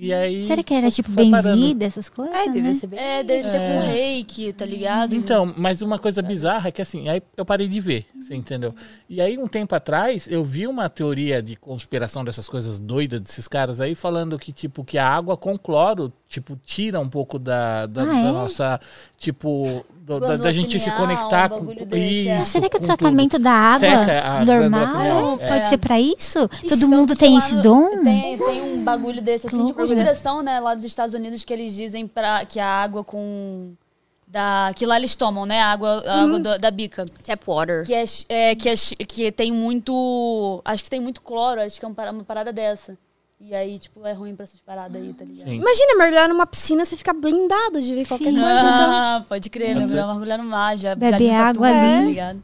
E 0.00 0.14
aí. 0.14 0.46
Será 0.46 0.62
que 0.62 0.72
era 0.72 0.88
tipo 0.92 1.10
benzida, 1.10 1.84
essas 1.84 2.08
coisas? 2.08 2.32
É, 2.32 2.44
deve 2.46 2.60
né? 2.60 2.74
ser 2.74 2.86
bem. 2.86 2.98
É, 3.00 3.24
deve 3.24 3.42
ser 3.42 3.58
com 3.58 3.80
reiki, 3.80 4.52
tá 4.52 4.64
ligado? 4.64 5.12
Então, 5.12 5.52
mas 5.56 5.82
uma 5.82 5.98
coisa 5.98 6.22
bizarra 6.22 6.68
é 6.68 6.70
que 6.70 6.80
assim, 6.80 7.08
aí 7.08 7.20
eu 7.36 7.44
parei 7.44 7.66
de 7.66 7.80
ver, 7.80 8.06
você 8.16 8.36
entendeu? 8.36 8.72
E 9.08 9.20
aí, 9.20 9.36
um 9.36 9.48
tempo 9.48 9.74
atrás, 9.74 10.28
eu 10.30 10.44
vi 10.44 10.68
uma 10.68 10.88
teoria 10.88 11.42
de 11.42 11.56
conspiração 11.56 12.24
dessas 12.24 12.48
coisas 12.48 12.78
doidas 12.78 13.20
desses 13.20 13.48
caras 13.48 13.80
aí, 13.80 13.96
falando 13.96 14.38
que, 14.38 14.52
tipo, 14.52 14.84
que 14.84 14.98
a 14.98 15.08
água 15.08 15.36
com 15.36 15.58
cloro, 15.58 16.12
tipo, 16.28 16.56
tira 16.64 17.00
um 17.00 17.08
pouco 17.08 17.36
da, 17.36 17.86
da, 17.86 18.02
Ah, 18.02 18.06
da 18.06 18.12
é? 18.12 18.22
nossa, 18.22 18.80
tipo, 19.16 19.84
do- 20.08 20.20
da, 20.20 20.36
da 20.36 20.52
gente 20.52 20.78
se 20.80 20.90
conectar 20.92 21.52
um 21.52 21.66
com 21.66 21.72
é. 21.72 21.98
isso. 21.98 22.28
Mas 22.38 22.48
será 22.48 22.68
que 22.68 22.76
o 22.76 22.80
com 22.80 22.86
tratamento 22.86 23.32
tudo. 23.32 23.42
da 23.44 23.50
água 23.52 23.78
Seca 23.78 24.20
a 24.20 24.44
glândula 24.44 24.68
normal 24.70 24.96
pineal, 24.98 25.38
pode 25.38 25.60
é. 25.60 25.68
ser 25.68 25.78
pra 25.78 26.00
isso? 26.00 26.50
E 26.62 26.68
Todo 26.68 26.88
mundo 26.88 27.14
tem 27.16 27.36
esse 27.36 27.54
no- 27.56 27.62
dom? 27.62 28.02
Tem, 28.02 28.38
tem 28.38 28.62
um 28.62 28.82
bagulho 28.84 29.20
desse, 29.22 29.46
assim, 29.46 29.56
de 29.56 29.62
loucura. 29.62 29.86
conspiração, 29.86 30.42
né, 30.42 30.58
lá 30.60 30.74
dos 30.74 30.84
Estados 30.84 31.14
Unidos, 31.14 31.44
que 31.44 31.52
eles 31.52 31.74
dizem 31.74 32.06
pra, 32.06 32.44
que 32.44 32.58
a 32.58 32.66
água 32.66 33.04
com... 33.04 33.72
Da, 34.30 34.72
que 34.76 34.84
lá 34.84 34.98
eles 34.98 35.14
tomam, 35.14 35.46
né? 35.46 35.62
A 35.62 35.72
água, 35.72 36.02
a 36.06 36.22
água 36.22 36.38
do- 36.38 36.58
da 36.58 36.70
bica. 36.70 37.06
Tap 37.24 37.40
water. 37.48 37.86
Que, 37.86 37.94
é, 37.94 38.04
é, 38.28 38.54
que, 38.54 38.68
é, 38.68 38.74
que 39.06 39.32
tem 39.32 39.50
muito. 39.50 40.60
Acho 40.66 40.84
que 40.84 40.90
tem 40.90 41.00
muito 41.00 41.22
cloro, 41.22 41.62
acho 41.62 41.80
que 41.80 41.86
é 41.86 41.88
uma 41.88 42.24
parada 42.24 42.52
dessa. 42.52 42.94
E 43.40 43.54
aí, 43.54 43.78
tipo, 43.78 44.04
é 44.04 44.12
ruim 44.12 44.34
pra 44.34 44.42
essas 44.44 44.60
paradas 44.60 45.00
aí, 45.00 45.12
tá 45.14 45.24
ligado? 45.24 45.48
Sim. 45.48 45.56
Imagina 45.56 45.96
mergulhar 45.96 46.28
numa 46.28 46.44
piscina, 46.46 46.84
você 46.84 46.96
fica 46.96 47.12
blindado 47.12 47.80
de 47.80 47.94
ver 47.94 48.06
qualquer 48.06 48.32
Sim. 48.32 48.40
coisa. 48.40 48.60
Então... 48.60 48.90
Ah, 48.92 49.24
pode 49.28 49.48
crer, 49.48 49.68
Pode 49.68 49.78
mergulhar, 49.78 50.04
ser. 50.06 50.10
mergulhar 50.12 50.38
no 50.38 50.44
mar, 50.44 50.76
já, 50.76 50.94
Bebe 50.96 51.28
já 51.28 51.48
água 51.48 51.68
tudo, 51.68 51.78
ali. 51.78 51.94
tá 51.94 52.00
ligado? 52.08 52.42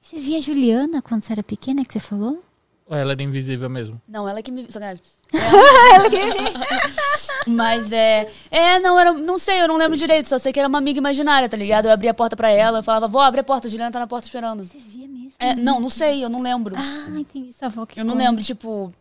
Você 0.00 0.18
via 0.20 0.38
a 0.38 0.40
Juliana 0.40 1.02
quando 1.02 1.22
você 1.22 1.32
era 1.32 1.42
pequena, 1.42 1.84
que 1.84 1.92
você 1.92 2.00
falou? 2.00 2.40
Ou 2.86 2.96
ela 2.96 3.12
era 3.12 3.22
invisível 3.22 3.68
mesmo? 3.70 4.00
Não, 4.06 4.28
ela 4.28 4.42
que 4.42 4.50
me. 4.52 4.70
Sacanagem. 4.70 5.02
Mas 7.46 7.90
é. 7.92 8.30
É, 8.50 8.78
não, 8.78 8.98
era. 8.98 9.12
Não 9.12 9.38
sei, 9.38 9.60
eu 9.62 9.68
não 9.68 9.76
lembro 9.76 9.96
direito, 9.96 10.28
só 10.28 10.38
sei 10.38 10.52
que 10.52 10.58
era 10.60 10.68
uma 10.68 10.78
amiga 10.78 10.98
imaginária, 10.98 11.48
tá 11.48 11.56
ligado? 11.56 11.86
Eu 11.86 11.92
abria 11.92 12.10
a 12.10 12.14
porta 12.14 12.36
pra 12.36 12.50
ela, 12.50 12.78
eu 12.78 12.82
falava, 12.82 13.08
vó, 13.08 13.20
abre 13.20 13.40
a 13.40 13.44
porta, 13.44 13.66
a 13.66 13.70
Juliana 13.70 13.90
tá 13.90 13.98
na 13.98 14.06
porta 14.06 14.26
esperando. 14.26 14.64
Você 14.64 14.78
via 14.78 15.08
mesmo? 15.08 15.32
É, 15.38 15.54
não, 15.56 15.80
não 15.80 15.88
sei, 15.88 16.24
eu 16.24 16.28
não 16.28 16.40
lembro. 16.40 16.74
Ah, 16.76 17.08
entendi. 17.18 17.52
Sua 17.52 17.68
avó 17.68 17.86
que 17.86 17.98
Eu 17.98 18.04
não 18.04 18.14
lembro, 18.14 18.42
tipo. 18.42 18.92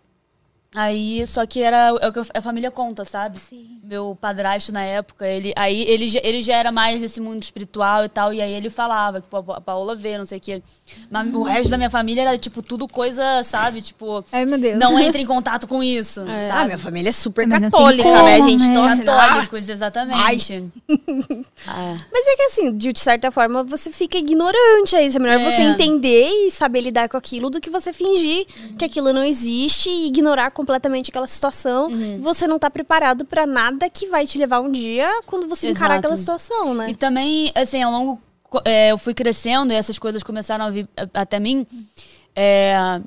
Aí, 0.73 1.25
só 1.27 1.45
que 1.45 1.61
era 1.61 1.93
é 1.99 2.07
o 2.07 2.13
que 2.13 2.19
a 2.33 2.41
família 2.41 2.71
conta, 2.71 3.03
sabe? 3.03 3.37
Sim. 3.37 3.79
Meu 3.83 4.17
padrasto 4.19 4.71
na 4.71 4.81
época, 4.83 5.27
ele, 5.27 5.51
aí 5.57 5.81
ele, 5.81 6.07
já- 6.07 6.21
ele 6.23 6.41
já 6.41 6.55
era 6.55 6.71
mais 6.71 7.01
desse 7.01 7.19
mundo 7.19 7.43
espiritual 7.43 8.05
e 8.05 8.09
tal, 8.09 8.33
e 8.33 8.41
aí 8.41 8.53
ele 8.53 8.69
falava 8.69 9.19
que 9.19 9.27
a 9.35 9.59
Paola 9.59 9.97
vê, 9.97 10.17
não 10.17 10.25
sei 10.25 10.37
o 10.37 10.41
quê. 10.41 10.63
Mas 11.09 11.33
o 11.33 11.43
resto 11.43 11.69
da 11.71 11.75
minha 11.77 11.89
família 11.89 12.21
era, 12.21 12.37
tipo, 12.37 12.61
tudo 12.61 12.87
coisa, 12.87 13.43
sabe? 13.43 13.81
Tipo, 13.81 14.23
Ai, 14.31 14.45
meu 14.45 14.57
Deus. 14.57 14.79
não 14.79 14.97
entre 14.97 15.21
em 15.21 15.25
contato 15.25 15.67
com 15.67 15.83
isso, 15.83 16.21
É, 16.21 16.47
sabe? 16.47 16.61
ah, 16.61 16.65
minha 16.65 16.77
família 16.77 17.09
é 17.09 17.11
super 17.11 17.49
católica, 17.49 18.03
como, 18.03 18.23
né, 18.23 18.37
gente? 18.37 18.67
né? 18.69 18.97
Católicos, 19.05 19.67
exatamente. 19.67 20.63
Ah, 21.67 21.97
Mas 22.13 22.27
é 22.27 22.35
que 22.37 22.41
assim, 22.43 22.77
de 22.77 22.97
certa 22.97 23.29
forma, 23.29 23.61
você 23.63 23.91
fica 23.91 24.17
ignorante 24.17 24.95
a 24.95 25.01
isso. 25.01 25.17
É 25.17 25.19
melhor 25.19 25.39
É. 25.41 25.51
você 25.51 25.61
entender 25.63 26.29
e 26.29 26.49
saber 26.51 26.79
lidar 26.79 27.09
com 27.09 27.17
aquilo 27.17 27.49
do 27.49 27.59
que 27.59 27.69
você 27.69 27.91
fingir 27.91 28.45
que 28.77 28.85
aquilo 28.85 29.11
não 29.11 29.23
existe 29.23 29.89
e 29.89 30.07
ignorar 30.07 30.51
completamente 30.61 31.09
aquela 31.09 31.27
situação. 31.27 31.87
Uhum. 31.87 32.21
Você 32.21 32.45
não 32.45 32.59
tá 32.59 32.69
preparado 32.69 33.25
pra 33.25 33.47
nada 33.47 33.89
que 33.89 34.07
vai 34.07 34.27
te 34.27 34.37
levar 34.37 34.59
um 34.61 34.71
dia 34.71 35.09
quando 35.25 35.47
você 35.47 35.69
encarar 35.69 35.95
Exato. 35.95 35.99
aquela 35.99 36.17
situação, 36.17 36.73
né? 36.73 36.89
E 36.91 36.95
também, 36.95 37.51
assim, 37.55 37.81
ao 37.81 37.91
longo. 37.91 38.21
é, 38.63 38.91
eu 38.91 38.97
fui 38.97 39.13
crescendo 39.13 39.73
e 39.73 39.75
essas 39.75 39.97
coisas 39.97 40.21
começaram 40.21 40.65
a 40.65 40.69
vir 40.69 40.87
até 41.13 41.39
mim. 41.39 41.65
É, 42.35 43.01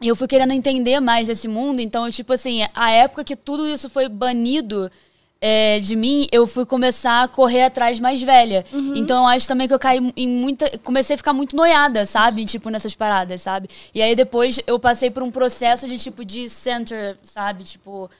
e 0.00 0.08
eu 0.08 0.16
fui 0.16 0.26
querendo 0.26 0.52
entender 0.52 0.98
mais 1.00 1.26
desse 1.26 1.46
mundo. 1.46 1.80
Então, 1.80 2.06
eu, 2.06 2.12
tipo 2.12 2.32
assim, 2.32 2.66
a 2.74 2.90
época 2.90 3.22
que 3.22 3.36
tudo 3.36 3.68
isso 3.68 3.90
foi 3.90 4.08
banido 4.08 4.90
é, 5.40 5.80
de 5.80 5.96
mim, 5.96 6.28
eu 6.30 6.46
fui 6.46 6.66
começar 6.66 7.22
a 7.22 7.28
correr 7.28 7.62
atrás 7.62 7.98
mais 7.98 8.22
velha. 8.22 8.64
Então, 8.94 9.22
eu 9.22 9.28
acho 9.28 9.48
também 9.48 9.66
que 9.66 9.72
eu 9.72 9.78
caí 9.78 10.12
em 10.16 10.28
muita. 10.28 10.78
Comecei 10.78 11.14
a 11.14 11.16
ficar 11.16 11.32
muito 11.32 11.56
noiada, 11.56 12.04
sabe? 12.04 12.44
Tipo, 12.44 12.68
nessas 12.68 12.94
paradas, 12.94 13.40
sabe? 13.42 13.68
E 13.94 14.02
aí 14.02 14.14
depois 14.14 14.60
eu 14.66 14.78
passei 14.78 15.10
por 15.10 15.22
um 15.22 15.30
processo 15.30 15.88
de, 15.88 15.98
tipo, 15.98 16.24
de 16.24 16.48
center, 16.48 17.16
sabe? 17.22 17.64
Tipo 17.64 18.10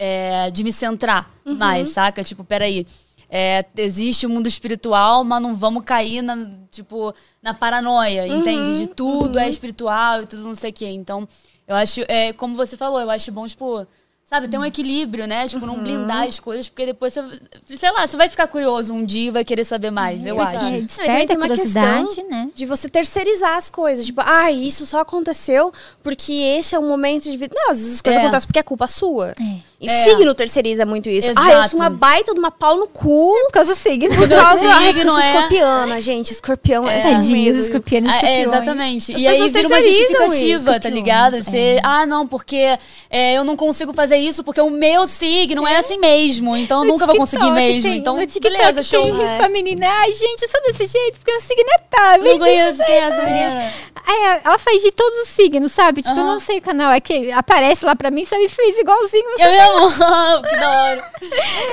é, 0.00 0.50
de 0.50 0.64
me 0.64 0.72
centrar 0.72 1.30
mais, 1.44 1.90
saca? 1.90 2.24
Tipo, 2.24 2.42
peraí. 2.42 2.86
É, 3.32 3.64
existe 3.76 4.26
o 4.26 4.30
mundo 4.30 4.48
espiritual, 4.48 5.22
mas 5.22 5.40
não 5.40 5.54
vamos 5.54 5.84
cair 5.84 6.20
na, 6.20 6.50
tipo, 6.68 7.14
na 7.40 7.54
paranoia, 7.54 8.26
entende? 8.26 8.76
De 8.78 8.88
tudo 8.88 9.38
é 9.38 9.48
espiritual 9.48 10.22
e 10.22 10.26
tudo 10.26 10.42
não 10.42 10.54
sei 10.54 10.70
o 10.70 10.72
quê. 10.72 10.88
Então, 10.88 11.28
eu 11.68 11.76
acho, 11.76 12.00
é, 12.08 12.32
como 12.32 12.56
você 12.56 12.76
falou, 12.76 13.00
eu 13.00 13.08
acho 13.08 13.30
bom, 13.30 13.46
tipo, 13.46 13.86
Sabe, 14.30 14.46
ter 14.46 14.58
um 14.58 14.64
equilíbrio, 14.64 15.26
né? 15.26 15.48
Tipo, 15.48 15.66
não 15.66 15.76
blindar 15.80 16.22
as 16.28 16.38
coisas, 16.38 16.68
porque 16.68 16.86
depois 16.86 17.12
você, 17.12 17.76
sei 17.76 17.90
lá, 17.90 18.06
você 18.06 18.16
vai 18.16 18.28
ficar 18.28 18.46
curioso 18.46 18.94
um 18.94 19.04
dia 19.04 19.26
e 19.26 19.30
vai 19.32 19.44
querer 19.44 19.64
saber 19.64 19.90
mais, 19.90 20.24
eu 20.24 20.36
Exato. 20.36 20.56
acho. 20.56 20.66
É, 20.66 20.70
É, 20.70 20.78
e 20.78 20.82
desperta 20.82 21.10
também 21.10 21.26
tem 21.26 21.34
a 21.34 21.38
uma 21.40 21.46
curiosidade, 21.48 22.04
questão 22.06 22.28
né? 22.30 22.48
de 22.54 22.64
você 22.64 22.88
terceirizar 22.88 23.56
as 23.56 23.68
coisas. 23.68 24.06
Tipo, 24.06 24.20
ah, 24.24 24.52
isso 24.52 24.86
só 24.86 25.00
aconteceu 25.00 25.72
porque 26.00 26.32
esse 26.32 26.76
é 26.76 26.78
um 26.78 26.86
momento 26.88 27.24
de 27.24 27.36
vida. 27.36 27.52
Não, 27.58 27.72
às 27.72 27.78
vezes 27.78 27.94
as 27.94 28.00
coisas 28.00 28.18
É. 28.20 28.22
acontecem 28.22 28.46
porque 28.46 28.60
é 28.60 28.62
culpa 28.62 28.86
sua. 28.86 29.30
É. 29.30 29.70
E 29.80 29.88
É. 29.88 30.04
signo 30.04 30.32
terceiriza 30.34 30.84
muito 30.86 31.08
isso. 31.08 31.32
Ah, 31.34 31.42
eu 31.46 31.50
Exato. 31.52 31.70
sou 31.70 31.80
uma 31.80 31.88
baita 31.90 32.32
de 32.34 32.38
uma 32.38 32.50
pau 32.52 32.76
no 32.76 32.86
cu. 32.86 33.34
Por 33.46 33.52
causa 33.52 33.72
do 33.72 33.76
signo. 33.76 34.14
Por 34.14 34.28
causa 34.28 34.68
ai, 34.68 34.84
signo 34.88 35.00
eu 35.04 35.10
sou 35.10 35.20
é- 35.20 35.26
escorpiana, 35.26 36.00
gente. 36.02 36.32
Escorpião 36.32 36.86
é, 36.88 37.00
Tadinhos, 37.00 37.30
medo. 37.56 37.58
escorpião 37.58 38.04
e 38.04 38.08
Ah, 38.08 38.10
é, 38.10 38.14
escorpiões. 38.14 38.46
exatamente. 38.46 39.14
As 39.14 39.20
e 39.20 39.26
aí 39.26 39.32
pessoas 39.38 39.52
vira 39.52 39.68
uma 39.68 39.82
justificativa, 39.82 40.70
isso, 40.72 40.80
tá 40.80 40.88
ligado? 40.90 41.42
Você, 41.42 41.80
ah, 41.82 42.04
não, 42.06 42.28
porque 42.28 42.78
é, 43.08 43.34
eu 43.34 43.42
não 43.42 43.56
consigo 43.56 43.92
fazer 43.94 44.19
isso 44.20 44.44
porque 44.44 44.60
o 44.60 44.70
meu 44.70 45.06
signo 45.06 45.66
é, 45.66 45.76
assim 45.78 45.98
mesmo, 45.98 46.56
então 46.56 46.84
nunca 46.84 47.06
vou 47.06 47.16
conseguir 47.16 47.50
mesmo. 47.50 47.82
tem- 47.88 47.98
então, 47.98 48.16
no 48.16 48.26
TikTok 48.26 48.56
beleza, 48.56 48.82
show. 48.82 49.02
tem 49.02 49.20
É. 49.22 49.36
essa 49.36 49.48
menina. 49.48 49.86
Ai, 49.88 50.12
gente, 50.12 50.42
eu 50.42 50.48
sou 50.50 50.60
desse 50.62 50.86
jeito 50.86 51.18
porque 51.18 51.32
o 51.32 51.40
signo 51.40 51.70
é 51.70 51.78
tal. 51.90 52.18
Não 52.18 52.38
conheço 52.38 52.84
quem 52.84 52.94
é 52.94 52.98
essa 52.98 53.22
menina. 53.22 53.72
Ai, 54.06 54.40
ela 54.44 54.58
faz 54.58 54.82
de 54.82 54.90
todos 54.92 55.18
os 55.20 55.28
signos, 55.28 55.70
sabe? 55.72 56.02
Tipo, 56.02 56.18
eu 56.18 56.24
não 56.24 56.40
sei 56.40 56.58
o 56.58 56.62
canal. 56.62 56.90
É 56.90 57.00
que 57.00 57.30
aparece 57.32 57.84
lá 57.84 57.94
pra 57.94 58.10
mim, 58.10 58.24
sabe? 58.24 58.48
Fez 58.48 58.76
igualzinho. 58.78 59.24
Eu 59.38 59.50
mesmo? 59.50 60.42
que 60.48 60.56
da 60.56 60.70
hora. 60.70 61.12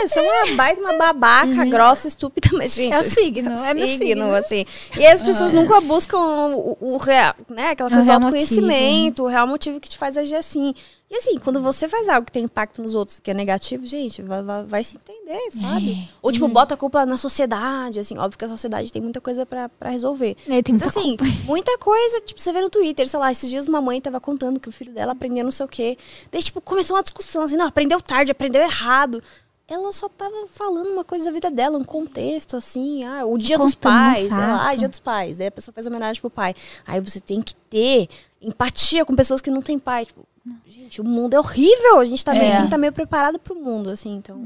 É, 0.03 0.07
sou 0.07 0.23
uma 0.23 0.55
baita, 0.55 0.81
uma 0.81 0.93
babaca, 0.93 1.65
grossa, 1.65 2.07
estúpida, 2.07 2.49
mas, 2.53 2.73
gente. 2.73 2.93
É 2.93 2.99
o 2.99 3.03
signo, 3.03 3.51
é 3.65 3.73
meu 3.73 3.87
signo. 3.87 4.33
assim. 4.35 4.65
E 4.97 5.05
as 5.07 5.23
pessoas 5.23 5.53
nunca 5.53 5.79
buscam 5.81 6.17
o, 6.19 6.77
o 6.81 6.97
real, 6.97 7.33
né? 7.49 7.69
Aquela 7.71 7.89
coisa 7.89 8.05
do 8.05 8.11
autoconhecimento, 8.11 9.23
o 9.23 9.27
real 9.27 9.47
motivo 9.47 9.79
que 9.79 9.89
te 9.89 9.97
faz 9.97 10.17
agir 10.17 10.35
assim. 10.35 10.75
E 11.09 11.15
assim, 11.15 11.37
quando 11.37 11.61
você 11.61 11.87
faz 11.87 12.09
algo 12.09 12.25
que 12.25 12.31
tem 12.33 12.43
impacto 12.43 12.81
nos 12.81 12.93
outros, 12.93 13.17
que 13.17 13.31
é 13.31 13.33
negativo, 13.33 13.85
gente, 13.85 14.21
vai, 14.21 14.43
vai, 14.43 14.63
vai 14.65 14.83
se 14.83 14.97
entender, 14.97 15.51
sabe? 15.51 16.09
Ou, 16.21 16.33
tipo, 16.33 16.45
bota 16.49 16.73
a 16.73 16.77
culpa 16.77 17.05
na 17.05 17.17
sociedade, 17.17 18.01
assim. 18.01 18.17
Óbvio 18.17 18.37
que 18.37 18.43
a 18.43 18.49
sociedade 18.49 18.91
tem 18.91 19.01
muita 19.01 19.21
coisa 19.21 19.45
pra, 19.45 19.69
pra 19.69 19.89
resolver. 19.89 20.35
É, 20.49 20.61
tem 20.61 20.75
Mas 20.75 20.81
muita 20.81 20.87
assim, 20.87 21.17
muita 21.47 21.77
coisa, 21.77 22.19
tipo, 22.19 22.41
você 22.41 22.51
vê 22.51 22.59
no 22.61 22.69
Twitter, 22.69 23.07
sei 23.07 23.19
lá, 23.19 23.31
esses 23.31 23.49
dias 23.49 23.67
uma 23.67 23.79
mãe 23.79 24.01
tava 24.01 24.19
contando 24.19 24.59
que 24.59 24.67
o 24.67 24.71
filho 24.71 24.91
dela 24.91 25.13
aprendeu 25.13 25.45
não 25.45 25.51
sei 25.51 25.65
o 25.65 25.69
quê. 25.69 25.97
Daí, 26.29 26.43
tipo, 26.43 26.59
começou 26.59 26.97
uma 26.97 27.03
discussão, 27.03 27.43
assim, 27.43 27.55
não, 27.55 27.67
aprendeu 27.67 28.01
tarde, 28.01 28.33
aprendeu 28.33 28.61
errado. 28.61 29.23
Ela 29.65 29.91
só 29.93 30.09
tava 30.09 30.47
falando 30.49 30.89
uma 30.91 31.05
coisa 31.05 31.25
da 31.25 31.31
vida 31.31 31.49
dela, 31.49 31.77
um 31.77 31.83
contexto, 31.85 32.57
assim, 32.57 33.05
ah, 33.05 33.25
o 33.25 33.37
dia 33.37 33.57
dos 33.57 33.75
Contando 33.75 33.93
um 33.93 33.97
pais, 33.97 34.27
sei 34.29 34.37
lá, 34.37 34.57
fato. 34.59 34.77
dia 34.77 34.87
dos 34.89 34.99
pais. 34.99 35.39
Aí 35.39 35.47
a 35.47 35.51
pessoa 35.51 35.73
faz 35.73 35.87
homenagem 35.87 36.19
pro 36.21 36.29
pai. 36.29 36.53
Aí 36.85 36.99
você 36.99 37.19
tem 37.21 37.41
que 37.41 37.55
ter 37.69 38.09
empatia 38.41 39.05
com 39.05 39.15
pessoas 39.15 39.39
que 39.39 39.49
não 39.49 39.61
têm 39.61 39.77
pai. 39.79 40.05
Tipo, 40.05 40.25
gente, 40.67 41.01
o 41.01 41.03
mundo 41.03 41.33
é 41.33 41.39
horrível, 41.39 41.99
a 41.99 42.05
gente 42.05 42.23
tá 42.23 42.31
meio, 42.33 42.43
É. 42.45 42.49
tem 42.51 42.57
que 42.59 42.63
estar 42.65 42.77
meio 42.77 42.93
preparado 42.93 43.39
pro 43.39 43.55
mundo, 43.55 43.89
assim, 43.89 44.15
então... 44.15 44.45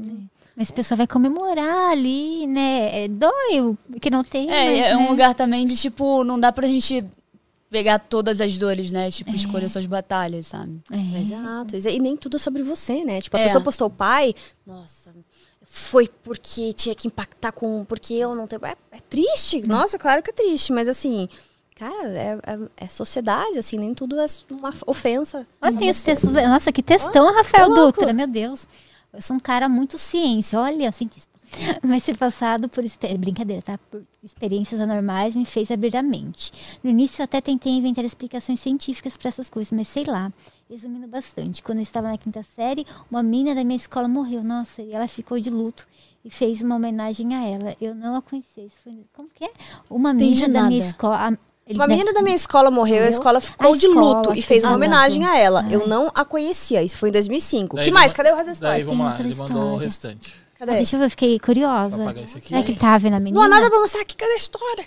Mas 0.54 0.70
a 0.70 0.74
pessoa 0.74 0.96
vai 0.98 1.06
comemorar 1.06 1.92
ali, 1.92 2.46
né? 2.46 3.04
É, 3.04 3.08
dói 3.08 3.60
o 3.62 3.78
que 3.98 4.10
não 4.10 4.22
tem. 4.22 4.50
É, 4.50 4.64
mas, 4.66 4.84
é 4.86 4.96
um 4.96 5.04
né? 5.04 5.08
lugar 5.08 5.34
também 5.34 5.66
de, 5.66 5.74
tipo, 5.74 6.22
não 6.24 6.38
dá 6.38 6.52
pra 6.52 6.66
gente 6.66 7.02
pegar 7.70 7.98
todas 7.98 8.38
as 8.38 8.58
dores, 8.58 8.90
né? 8.90 9.10
Tipo, 9.10 9.34
escolher 9.34 9.70
suas 9.70 9.86
batalhas, 9.86 10.48
sabe? 10.48 10.78
É. 10.90 11.20
Exato. 11.22 11.74
E 11.88 11.98
nem 11.98 12.18
tudo 12.18 12.36
é 12.36 12.38
sobre 12.38 12.62
você, 12.62 13.02
né? 13.02 13.22
Tipo, 13.22 13.38
a 13.38 13.40
É. 13.40 13.44
pessoa 13.44 13.64
postou 13.64 13.86
o 13.86 13.90
pai, 13.90 14.34
nossa, 14.66 15.10
foi 15.64 16.06
porque 16.22 16.74
tinha 16.74 16.94
que 16.94 17.08
impactar 17.08 17.52
com. 17.52 17.86
Porque 17.86 18.12
eu 18.12 18.34
não 18.34 18.46
tenho. 18.46 18.60
É, 18.66 18.76
é 18.90 19.00
triste, 19.00 19.66
nossa, 19.66 19.98
claro 19.98 20.22
que 20.22 20.28
é 20.28 20.34
triste, 20.34 20.70
mas 20.70 20.86
assim, 20.86 21.30
cara, 21.82 22.08
é, 22.08 22.38
é- 22.46 22.84
é 22.84 22.88
sociedade, 22.88 23.58
assim, 23.58 23.78
nem 23.78 23.92
tudo 23.94 24.20
é 24.20 24.26
uma 24.50 24.72
ofensa. 24.86 25.46
Olha 25.60 25.90
os 25.90 26.02
textos. 26.02 26.32
Nossa, 26.32 26.70
que 26.70 26.82
textão, 26.82 27.34
Rafael. 27.34 27.74
Dutra, 27.74 28.12
meu 28.12 28.26
Deus. 28.26 28.68
Eu 29.12 29.20
sou 29.20 29.36
um 29.36 29.40
cara 29.40 29.68
muito 29.68 29.98
ciência, 29.98 30.58
olha, 30.58 30.90
cientista. 30.92 31.30
Mas 31.82 32.02
ser 32.04 32.16
passado 32.16 32.66
por 32.66 32.82
brincadeira, 33.18 33.60
tá? 33.60 33.78
Por 33.90 34.02
experiências 34.22 34.80
anormais 34.80 35.34
me 35.34 35.44
fez 35.44 35.70
abrir 35.70 35.94
a 35.96 36.02
mente. 36.02 36.50
No 36.82 36.88
início 36.88 37.20
eu 37.20 37.24
até 37.24 37.42
tentei 37.42 37.72
inventar 37.72 38.04
explicações 38.06 38.58
científicas 38.58 39.18
para 39.18 39.28
essas 39.28 39.50
coisas, 39.50 39.70
mas 39.70 39.86
sei 39.88 40.04
lá, 40.04 40.32
resumindo 40.70 41.06
bastante. 41.06 41.62
Quando 41.62 41.78
eu 41.78 41.82
estava 41.82 42.08
na 42.08 42.16
quinta 42.16 42.42
série, 42.56 42.86
uma 43.10 43.22
menina 43.22 43.54
da 43.54 43.64
minha 43.64 43.76
escola 43.76 44.08
morreu, 44.08 44.42
nossa, 44.42 44.80
e 44.80 44.92
ela 44.92 45.06
ficou 45.06 45.38
de 45.38 45.50
luto 45.50 45.86
e 46.24 46.30
fez 46.30 46.62
uma 46.62 46.76
homenagem 46.76 47.34
a 47.34 47.44
ela. 47.44 47.76
Eu 47.78 47.94
não 47.94 48.16
a 48.16 48.22
conhecia. 48.22 48.64
Isso 48.64 48.76
foi, 48.82 49.04
como 49.12 49.28
que 49.28 49.44
é? 49.44 49.50
Uma 49.90 50.14
menina 50.14 50.48
da 50.48 50.62
minha 50.68 50.80
escola. 50.80 51.38
A- 51.66 51.70
ele- 51.70 51.78
Uma 51.78 51.86
menina 51.86 52.12
da 52.12 52.22
minha 52.22 52.34
escola 52.36 52.70
morreu, 52.70 52.96
a 52.96 52.98
Morreu? 53.00 53.10
escola 53.10 53.40
ficou 53.40 53.70
A 53.72 53.76
de 53.76 53.86
escola 53.86 54.00
luto 54.18 54.34
e 54.34 54.42
fez 54.42 54.62
uma 54.64 54.72
um 54.72 54.74
homenagem 54.76 55.24
a 55.24 55.38
ela. 55.38 55.64
Eu 55.70 55.86
não 55.86 56.10
a 56.14 56.24
conhecia, 56.24 56.82
isso 56.82 56.96
foi 56.96 57.08
em 57.08 57.12
2005. 57.12 57.76
Daí 57.76 57.84
que 57.86 57.90
mais? 57.90 58.12
ma- 58.12 58.16
Cadê 58.16 58.30
o 58.32 58.36
resto 58.36 58.46
da 58.60 58.68
Daí 58.70 58.80
história? 58.80 58.84
vamos 58.84 59.06
lá, 59.06 59.16
ele 59.20 59.34
mandou 59.34 59.72
o 59.72 59.76
restante. 59.76 60.34
Ah, 60.54 60.64
Cadê? 60.66 60.76
deixa 60.76 60.94
eu 60.94 61.00
ver, 61.00 61.06
eu 61.06 61.10
fiquei 61.10 61.38
curiosa. 61.40 61.96
Será 62.40 62.62
que 62.62 62.70
ele 62.70 62.78
tava 62.78 62.98
vendo 63.00 63.14
a 63.14 63.20
menina? 63.20 63.36
Não 63.36 63.44
há 63.46 63.48
nada 63.48 63.68
pra 63.68 63.80
mostrar 63.80 64.02
aqui, 64.02 64.16
cadê 64.16 64.32
a 64.32 64.36
história? 64.36 64.84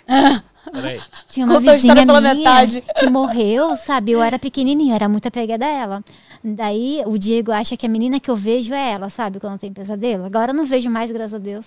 Peraí. 0.72 1.00
Tinha 1.28 1.44
uma 1.46 1.54
Contou 1.56 1.70
a 1.70 1.74
vizinha 1.74 1.92
história 1.92 2.06
pela 2.06 2.20
minha 2.20 2.34
metade. 2.34 2.82
que 2.98 3.10
morreu, 3.10 3.76
sabe? 3.76 4.12
Eu 4.12 4.22
era 4.22 4.38
pequenininha, 4.38 4.92
eu 4.92 4.96
era 4.96 5.08
muito 5.08 5.28
apegada 5.28 5.66
a 5.66 5.68
ela. 5.68 6.04
Daí 6.42 7.02
o 7.06 7.18
Diego 7.18 7.52
acha 7.52 7.76
que 7.76 7.84
a 7.84 7.88
menina 7.90 8.18
que 8.18 8.30
eu 8.30 8.36
vejo 8.36 8.72
é 8.72 8.92
ela, 8.92 9.08
sabe? 9.10 9.38
Quando 9.38 9.58
tem 9.58 9.70
pesadelo. 9.72 10.24
Agora 10.24 10.50
eu 10.52 10.54
não 10.54 10.64
vejo 10.64 10.88
mais, 10.88 11.10
graças 11.12 11.34
a 11.34 11.38
Deus. 11.38 11.66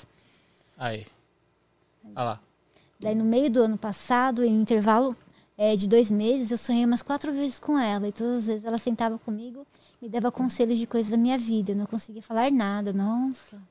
Aí. 0.77 1.05
Olha 2.15 2.25
lá. 2.25 2.39
Daí 2.99 3.15
no 3.15 3.23
meio 3.23 3.49
do 3.49 3.63
ano 3.63 3.77
passado, 3.77 4.43
em 4.43 4.61
intervalo 4.61 5.15
é, 5.57 5.75
de 5.75 5.87
dois 5.87 6.11
meses, 6.11 6.51
eu 6.51 6.57
sonhei 6.57 6.85
umas 6.85 7.01
quatro 7.01 7.31
vezes 7.31 7.59
com 7.59 7.77
ela. 7.77 8.07
E 8.07 8.11
todas 8.11 8.39
as 8.39 8.45
vezes 8.45 8.65
ela 8.65 8.77
sentava 8.77 9.17
comigo 9.17 9.65
me 10.01 10.07
dava 10.07 10.31
conselhos 10.31 10.79
de 10.79 10.87
coisas 10.87 11.11
da 11.11 11.17
minha 11.17 11.37
vida. 11.37 11.71
Eu 11.71 11.75
não 11.75 11.85
conseguia 11.85 12.21
falar 12.21 12.51
nada. 12.51 12.93
Nossa. 12.93 13.61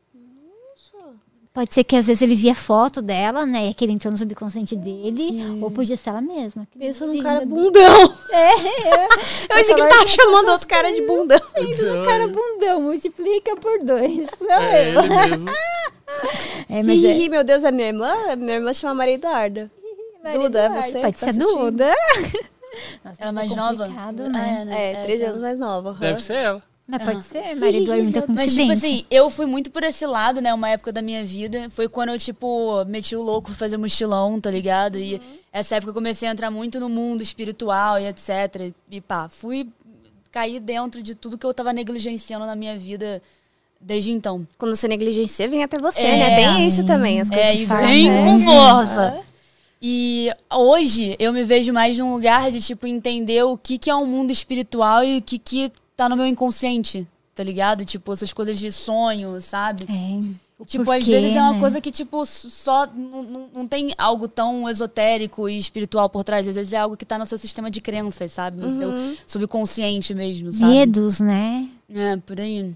Pode 1.59 1.75
ser 1.75 1.83
que 1.83 1.97
às 1.97 2.07
vezes 2.07 2.23
ele 2.23 2.37
via 2.37 2.55
foto 2.55 3.03
dela, 3.03 3.45
né? 3.45 3.71
E 3.71 3.75
que 3.75 3.85
ele 3.85 3.91
entrou 3.91 4.13
no 4.13 4.17
subconsciente 4.17 4.77
dele. 4.77 5.61
Ou 5.61 5.73
podia 5.73 5.97
ser 5.97 6.11
ela 6.11 6.21
mesma. 6.21 6.65
Que 6.71 6.79
Pensa 6.79 7.05
num 7.05 7.21
cara 7.21 7.45
bundão. 7.45 8.15
É, 8.31 9.05
Eu 9.51 9.57
achei 9.57 9.75
que 9.75 9.81
ele 9.81 9.89
tava 9.89 10.07
chamando 10.07 10.51
outro 10.51 10.69
cara 10.69 10.93
de 10.95 11.01
bundão. 11.03 11.37
O 11.37 12.07
cara 12.07 12.29
bundão, 12.29 12.83
multiplica 12.83 13.57
por 13.57 13.83
dois. 13.83 14.29
Não 14.41 14.63
É 14.63 14.95
eu. 14.95 15.01
ele 15.01 15.09
mesmo. 15.09 15.51
É, 16.71 16.83
mas 16.85 17.03
é, 17.03 17.19
Ih, 17.19 17.29
meu 17.29 17.43
Deus, 17.43 17.65
é 17.65 17.73
minha 17.73 17.89
irmã? 17.89 18.15
Minha 18.37 18.55
irmã 18.55 18.73
chama 18.73 18.95
Maria 18.95 19.15
Eduarda. 19.15 19.69
Duda, 20.33 20.61
é 20.61 20.69
você? 20.69 21.01
Pode 21.01 21.17
Tá 21.17 21.19
ser 21.19 21.31
assistindo? 21.31 21.59
Duda. 21.59 21.91
Nossa, 23.05 23.21
Ela 23.21 23.29
é 23.31 23.33
mais 23.33 23.57
nova? 23.57 23.89
Né? 23.89 24.65
né? 24.65 24.93
É, 24.93 25.03
13 25.03 25.15
então. 25.15 25.29
anos 25.31 25.41
mais 25.43 25.59
nova. 25.59 25.93
Deve 25.95 26.21
ser 26.23 26.35
ela. 26.35 26.63
Mas 26.91 27.03
pode 27.03 27.23
ser, 27.25 27.55
Maria 27.55 27.83
Eduarda, 27.83 28.03
muita 28.03 28.21
Mas, 28.29 28.37
coincidência. 28.55 28.63
tipo 28.63 28.73
assim, 28.73 29.05
eu 29.11 29.29
fui 29.29 29.45
muito 29.45 29.71
por 29.71 29.85
esse 29.85 30.07
lado, 30.07 30.41
né? 30.41 30.55
Uma 30.55 30.71
época 30.71 30.91
da 30.91 31.03
minha 31.03 31.23
vida. 31.23 31.69
Foi 31.69 31.87
quando 31.87 32.09
eu, 32.09 32.19
tipo, 32.19 32.83
meti 32.87 33.15
o 33.15 33.21
louco 33.21 33.49
pra 33.51 33.59
fazer 33.59 33.77
mochilão, 33.77 34.41
tá 34.41 34.51
ligado? 34.51 34.97
E 34.97 35.21
essa 35.53 35.77
época 35.77 35.91
eu 35.91 35.95
comecei 35.95 36.27
a 36.27 36.33
entrar 36.33 36.51
muito 36.51 36.81
no 36.81 36.89
mundo 36.89 37.23
espiritual 37.23 38.01
e 38.01 38.07
etc. 38.07 38.73
E 38.91 39.01
pá, 39.03 39.29
fui 39.29 39.69
cair 40.33 40.61
dentro 40.61 41.03
de 41.03 41.15
tudo 41.15 41.37
que 41.37 41.45
eu 41.45 41.53
tava 41.53 41.75
negligenciando 41.75 42.47
na 42.47 42.57
minha 42.57 42.79
vida 42.79 43.21
desde 43.79 44.11
então. 44.11 44.49
Quando 44.57 44.75
você 44.75 44.89
negligencia, 44.89 45.47
vem 45.47 45.63
até 45.63 45.79
você, 45.79 46.01
É. 46.01 46.17
né? 46.17 46.37
Tem 46.37 46.67
isso 46.67 46.87
também, 46.87 47.21
as 47.21 47.29
coisas 47.29 47.47
É, 47.49 47.55
e 47.55 47.67
fazem, 47.67 47.87
vem 47.89 48.11
né? 48.11 48.25
com 48.25 48.39
força. 48.41 49.21
E 49.81 50.31
hoje 50.53 51.15
eu 51.19 51.33
me 51.35 51.45
vejo 51.45 51.71
mais 51.73 51.99
num 51.99 52.13
lugar 52.15 52.51
de, 52.51 52.61
tipo, 52.63 52.87
entender 52.87 53.43
o 53.45 53.59
que, 53.59 53.77
que 53.79 53.91
é 53.91 53.95
um 53.95 54.07
mundo 54.07 54.31
espiritual 54.33 55.05
e 55.05 55.19
o 55.19 55.23
que, 55.23 55.39
que 55.39 55.71
tá 55.99 56.09
no 56.09 56.17
meu 56.17 56.27
inconsciente, 56.27 57.07
tá 57.35 57.43
ligado? 57.43 57.85
Tipo, 57.85 58.13
essas 58.13 58.33
coisas 58.33 58.57
de 58.57 58.71
sonho, 58.71 59.41
sabe? 59.41 59.85
É. 59.91 60.65
Tipo, 60.65 60.91
às 60.93 61.05
vezes 61.05 61.37
é 61.37 61.41
uma 61.43 61.55
né? 61.55 61.61
coisa 61.61 61.81
que, 61.81 61.91
tipo, 61.91 62.25
só 62.25 62.87
não, 62.87 63.49
não, 63.53 63.67
tem 63.69 63.93
algo 63.99 64.27
tão 64.29 64.69
esotérico 64.69 65.49
e 65.49 65.57
espiritual 65.57 66.09
por 66.09 66.23
trás. 66.23 66.47
Às 66.49 66.55
vezes 66.55 66.73
é 66.73 66.79
algo 66.79 66.97
que 66.97 67.05
tá 67.05 67.19
no 67.19 67.27
seu 67.27 67.37
sistema 67.37 67.69
de 67.69 67.81
crenças, 67.81 68.31
sabe? 68.33 68.61
No 68.61 68.77
seu 68.77 68.91
subconsciente 69.27 70.15
mesmo, 70.15 70.53
sabe? 70.53 70.73
Medos, 70.73 71.21
né? 71.21 71.69
É, 71.89 72.17
por 72.17 72.41
aí. 72.41 72.75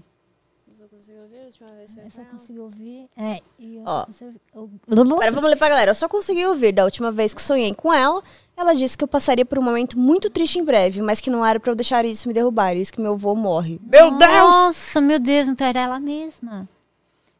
Eu 2.03 2.11
só 2.11 2.23
consegui 2.25 2.59
ouvir. 2.59 3.09
É, 3.17 3.41
e 3.57 3.77
eu 3.77 3.83
Ó. 3.85 3.99
só 3.99 4.05
consegui 4.05 4.39
ouvir- 4.53 4.79
Agora 4.89 5.31
vamos 5.31 5.49
ler 5.49 5.57
pra 5.57 5.69
galera. 5.69 5.91
Eu 5.91 5.95
só 5.95 6.09
consegui 6.09 6.45
ouvir 6.45 6.73
da 6.73 6.83
última 6.83 7.11
vez 7.11 7.33
que 7.33 7.41
sonhei 7.41 7.73
com 7.73 7.93
ela. 7.93 8.21
Ela 8.55 8.73
disse 8.73 8.97
que 8.97 9.03
eu 9.03 9.07
passaria 9.07 9.45
por 9.45 9.57
um 9.57 9.63
momento 9.63 9.97
muito 9.97 10.29
triste 10.29 10.59
em 10.59 10.63
breve, 10.63 11.01
mas 11.01 11.19
que 11.19 11.29
não 11.29 11.43
era 11.45 11.59
pra 11.59 11.71
eu 11.71 11.75
deixar 11.75 12.05
isso 12.05 12.27
me 12.27 12.33
derrubar. 12.33 12.75
Isso 12.77 12.93
que 12.93 13.01
meu 13.01 13.13
avô 13.13 13.35
morre. 13.35 13.79
Meu 13.83 14.11
Deus! 14.11 14.31
Nossa, 14.31 15.01
meu 15.01 15.19
Deus, 15.19 15.47
então 15.47 15.65
era 15.65 15.79
ela 15.79 15.99
mesma. 15.99 16.69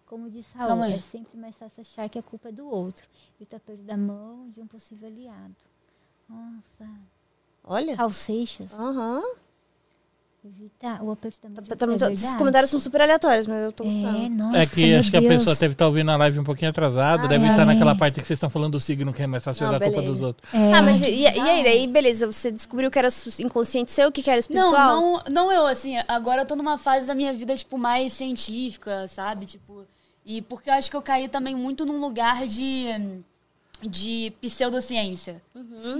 Como 0.08 0.30
disse 0.30 0.50
Raul, 0.56 0.68
Calma 0.70 0.86
aí. 0.86 0.94
é 0.94 1.00
sempre 1.00 1.38
mais 1.40 1.56
fácil 1.56 1.82
achar 1.82 2.10
que 2.10 2.18
a 2.20 2.24
culpa 2.24 2.50
é 2.50 2.52
do 2.52 2.68
outro. 2.68 3.08
E 3.40 3.44
o 3.44 3.46
tapete 3.46 3.82
da 3.84 3.96
mão 3.98 4.48
de 4.50 4.60
um 4.62 4.68
possível 4.68 5.08
aliado. 5.08 5.56
Nossa. 6.30 6.90
Olha. 7.64 7.96
Raul 7.96 8.12
Seixas. 8.12 8.74
Aham. 8.74 9.24
Evita 10.46 11.02
o 11.02 11.10
aperto 11.10 11.40
da 11.42 11.48
mão. 11.50 11.64
Tá 11.78 11.88
muito- 11.88 12.04
é 12.04 12.08
esses 12.08 12.20
verdade. 12.22 12.38
comentários 12.38 12.70
são 12.70 12.78
super 12.80 13.02
aleatórios, 13.02 13.48
mas 13.48 13.62
eu 13.64 13.72
tô 13.72 13.86
É, 13.86 13.88
gostando. 13.88 14.30
nossa, 14.36 14.58
É 14.58 14.66
que 14.66 14.94
acho 14.94 15.10
que 15.10 15.16
a 15.16 15.20
Deus. 15.22 15.34
pessoa 15.36 15.56
deve 15.56 15.72
estar 15.74 15.88
ouvindo 15.88 16.12
a 16.12 16.18
live 16.18 16.38
um 16.40 16.44
pouquinho 16.44 16.70
atrasada, 16.70 17.30
deve 17.30 17.46
Ai. 17.46 17.52
estar 17.52 17.66
naquela 17.66 17.96
parte 17.96 18.20
que 18.20 18.26
vocês 18.28 18.36
estão 18.38 18.50
falando 18.50 18.74
do 18.74 18.80
signo, 18.80 19.14
que 19.14 19.24
é 19.24 19.28
mais 19.28 19.42
fácil 19.42 19.66
Não, 19.66 19.72
jogar 19.74 19.86
a 19.86 19.90
culpa 19.90 20.02
dos 20.06 20.22
outros. 20.22 20.54
É, 20.54 20.74
Ah, 20.74 20.82
mas 20.82 21.02
e, 21.02 21.16
e 21.22 21.28
aí, 21.28 21.64
daí, 21.64 21.88
beleza, 21.88 22.28
você 22.28 22.52
descobriu 22.52 22.92
que 22.92 23.00
era 23.00 23.08
inconsciente 23.40 23.90
seu, 23.92 24.12
que 24.12 24.22
que 24.22 24.30
era 24.30 24.36
Não, 24.36 24.40
espiritual? 24.42 25.02
não, 25.02 25.24
não 25.30 25.52
eu, 25.52 25.66
assim, 25.66 25.96
agora 26.10 26.42
eu 26.42 26.46
tô 26.46 26.58
numa 26.58 26.78
fase 26.78 27.08
da 27.08 27.16
minha 27.16 27.34
vida, 27.34 27.56
tipo, 27.56 27.78
mais 27.78 28.12
científica, 28.12 29.08
sabe? 29.08 29.46
Tipo, 29.46 29.86
e 30.26 30.42
porque 30.42 30.70
eu 30.70 30.74
acho 30.74 30.90
que 30.90 30.96
eu 30.98 31.02
caí 31.02 31.30
também 31.30 31.56
muito 31.56 31.86
num 31.86 32.02
lugar 32.02 32.46
de, 32.46 32.88
de 33.88 34.34
pseudociência, 34.42 35.42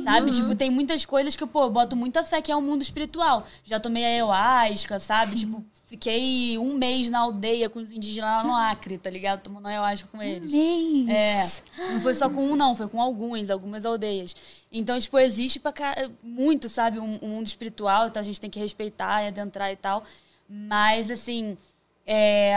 sabe? 0.04 0.32
Tipo, 0.32 0.56
tem 0.56 0.70
muitas 0.70 1.06
coisas 1.06 1.36
que, 1.36 1.46
pô, 1.46 1.64
eu 1.64 1.70
boto 1.70 1.96
muita 1.96 2.24
fé 2.24 2.42
que 2.42 2.52
é 2.52 2.56
o 2.56 2.62
mundo 2.62 2.82
espiritual. 2.82 3.46
Já 3.64 3.80
tomei 3.80 4.06
ayahuasca, 4.06 5.00
sabe? 5.00 5.36
Tipo, 5.36 5.64
fiquei 5.88 6.58
um 6.58 6.74
mês 6.76 7.10
na 7.10 7.20
aldeia 7.20 7.70
com 7.70 7.80
os 7.80 7.92
indígenas 7.92 8.30
lá 8.30 8.44
no 8.44 8.56
Acre, 8.56 8.98
tá 8.98 9.10
ligado? 9.10 9.42
Tomando 9.44 9.68
ayahuasca 9.68 10.08
com 10.12 10.22
eles. 10.22 10.52
Mês. 10.52 11.10
É, 11.10 11.92
não 11.94 12.00
foi 12.02 12.14
só 12.14 12.30
com 12.30 12.44
um, 12.52 12.56
não, 12.56 12.76
foi 12.76 12.88
com 12.88 13.00
alguns, 13.02 13.50
algumas 13.50 13.86
aldeias. 13.86 14.36
Então, 14.72 15.00
tipo, 15.00 15.20
existe 15.20 15.60
pra 15.60 15.72
cá, 15.72 15.96
muito, 16.24 16.68
sabe, 16.68 17.00
um, 17.00 17.20
um 17.22 17.28
mundo 17.30 17.48
espiritual, 17.48 18.08
então 18.08 18.20
a 18.20 18.24
gente 18.24 18.42
tem 18.42 18.50
que 18.50 18.60
respeitar 18.60 19.24
e 19.24 19.28
adentrar 19.28 19.72
e 19.72 19.76
tal. 19.76 20.04
Mas, 20.50 21.12
assim, 21.12 21.58
é, 22.06 22.56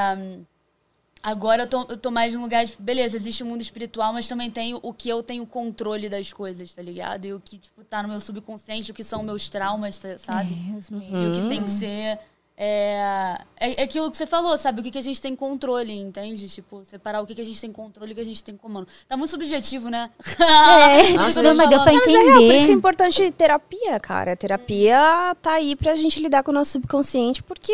agora 1.26 1.64
eu 1.64 1.66
tô, 1.66 1.82
eu 1.88 1.96
tô 1.98 2.10
mais 2.10 2.32
num 2.32 2.40
lugar 2.42 2.64
de, 2.64 2.76
beleza, 2.78 3.16
existe 3.16 3.42
o 3.42 3.46
mundo 3.46 3.60
espiritual, 3.60 4.12
mas 4.12 4.28
também 4.28 4.48
tem 4.48 4.78
o 4.80 4.92
que 4.92 5.08
eu 5.08 5.24
tenho 5.24 5.44
controle 5.44 6.08
das 6.08 6.32
coisas, 6.32 6.72
tá 6.72 6.80
ligado? 6.80 7.24
E 7.24 7.32
o 7.34 7.40
que, 7.40 7.58
tipo, 7.58 7.82
tá 7.82 8.00
no 8.00 8.08
meu 8.08 8.20
subconsciente, 8.20 8.92
o 8.92 8.94
que 8.94 9.02
são 9.02 9.24
meus 9.24 9.48
traumas, 9.48 9.98
tá- 9.98 10.16
sabe? 10.18 10.52
É. 10.52 11.24
E 11.24 11.26
o 11.28 11.42
que 11.42 11.48
tem 11.48 11.64
que 11.64 11.70
ser. 11.70 12.18
É, 12.56 13.38
é 13.60 13.80
é 13.80 13.82
aquilo 13.82 14.10
que 14.10 14.16
você 14.16 14.26
falou, 14.26 14.56
sabe? 14.56 14.80
O 14.80 14.82
que, 14.82 14.90
que 14.90 14.98
a 14.98 15.02
gente 15.02 15.20
tem 15.20 15.36
controle, 15.36 15.92
entende? 15.92 16.48
Tipo, 16.48 16.82
separar 16.84 17.20
o 17.20 17.26
que, 17.26 17.34
que 17.34 17.40
a 17.40 17.44
gente 17.44 17.60
tem 17.60 17.70
controle 17.70 18.10
e 18.10 18.12
o 18.12 18.14
que 18.14 18.20
a 18.20 18.24
gente 18.24 18.42
tem 18.42 18.56
comando. 18.56 18.86
Tá 19.08 19.16
muito 19.16 19.30
subjetivo, 19.30 19.90
né? 19.90 20.10
É, 20.40 21.10
eu 21.36 21.42
não, 21.42 21.54
mas 21.54 21.68
deu 21.68 21.82
pra 21.82 21.92
falando. 21.92 22.00
Mas 22.06 22.06
é 22.06 22.10
real, 22.10 22.24
por 22.24 22.40
isso 22.40 22.48
que 22.48 22.52
é 22.52 22.56
entender. 22.56 22.72
importante 22.72 23.30
terapia, 23.32 24.00
cara. 24.00 24.32
A 24.32 24.36
terapia 24.36 25.36
tá 25.42 25.52
aí 25.52 25.76
pra 25.76 25.94
gente 25.96 26.20
lidar 26.20 26.42
com 26.42 26.50
o 26.50 26.54
nosso 26.54 26.72
subconsciente, 26.72 27.42
porque, 27.42 27.72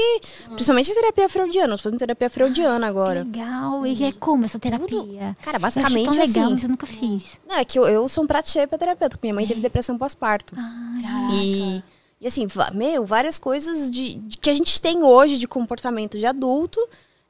principalmente 0.49 0.91
a 0.91 0.95
terapia 0.95 1.29
freudiana, 1.29 1.75
eu 1.75 1.77
tô 1.77 1.85
fazendo 1.85 1.99
terapia 1.99 2.31
freudiana 2.31 2.87
agora. 2.87 3.23
Legal. 3.23 3.87
E 3.87 4.05
é 4.05 4.13
como 4.13 4.45
essa 4.45 4.59
terapia? 4.59 5.37
Cara, 5.43 5.57
Eu 5.57 5.61
basicamente 5.61 6.05
tão 6.05 6.13
legal, 6.13 6.45
assim. 6.45 6.53
mas 6.53 6.63
eu 6.63 6.69
nunca 6.69 6.87
fiz. 6.87 7.39
Não, 7.49 7.57
é 7.57 7.65
que 7.65 7.79
eu, 7.79 7.85
eu 7.85 8.09
sou 8.09 8.25
um 8.25 8.27
prato 8.27 8.51
cheio 8.51 8.67
pra 8.67 8.79
terapeuta, 8.79 9.17
porque 9.17 9.27
minha 9.27 9.35
mãe 9.35 9.47
teve 9.47 9.61
depressão 9.61 9.97
pós-parto. 9.97 10.55
E, 11.33 11.83
e 12.23 12.27
assim, 12.29 12.47
meu, 12.73 13.05
várias 13.05 13.37
coisas 13.37 13.91
de, 13.91 14.15
de 14.15 14.39
que 14.39 14.49
a 14.49 14.55
gente 14.55 14.81
tem 14.81 15.03
hoje 15.03 15.37
de 15.39 15.49
comportamento 15.49 16.17
de 16.17 16.25
adulto 16.25 16.79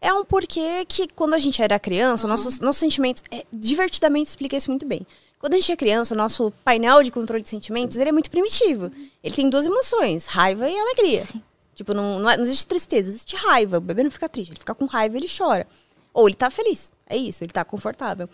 é 0.03 0.13
um 0.13 0.23
porquê 0.23 0.85
que 0.87 1.09
quando 1.09 1.33
a 1.33 1.39
gente 1.39 1.63
era 1.63 1.79
criança, 1.79 2.29
nossos, 2.29 2.61
nossos 2.61 2.79
sentimentos. 2.79 3.23
É, 3.31 3.47
divertidamente 3.51 4.29
explica 4.29 4.55
isso 4.55 4.69
muito 4.69 4.85
bem. 4.85 5.07
Quando 5.39 5.55
a 5.55 5.57
gente 5.57 5.73
é 5.73 5.77
criança, 5.77 6.13
o 6.13 6.17
nosso 6.19 6.53
painel 6.63 7.03
de 7.03 7.11
controle 7.11 7.43
de 7.43 7.49
sentimentos 7.49 7.97
ele 7.97 8.11
é 8.11 8.13
muito 8.13 8.31
primitivo. 8.31 8.91
Ele 9.25 9.35
tem 9.35 9.49
duas 9.49 9.65
emoções, 9.67 10.27
raiva 10.27 10.69
e 10.69 10.79
alegria. 10.79 11.25
Tipo, 11.75 11.95
não, 11.95 12.19
não, 12.19 12.29
é- 12.29 12.37
não 12.37 12.45
existe 12.45 12.67
tristeza, 12.67 13.09
existe 13.09 13.35
raiva. 13.35 13.79
O 13.79 13.81
bebê 13.81 14.03
não 14.03 14.11
fica 14.11 14.29
triste, 14.29 14.51
ele 14.51 14.59
fica 14.59 14.75
com 14.75 14.85
raiva 14.85 15.17
e 15.17 15.21
ele 15.21 15.29
chora. 15.35 15.67
Ou 16.13 16.29
ele 16.29 16.37
tá 16.37 16.51
feliz. 16.51 16.93
É 17.07 17.17
isso, 17.17 17.43
ele 17.43 17.53
tá 17.53 17.65
confortável. 17.65 18.29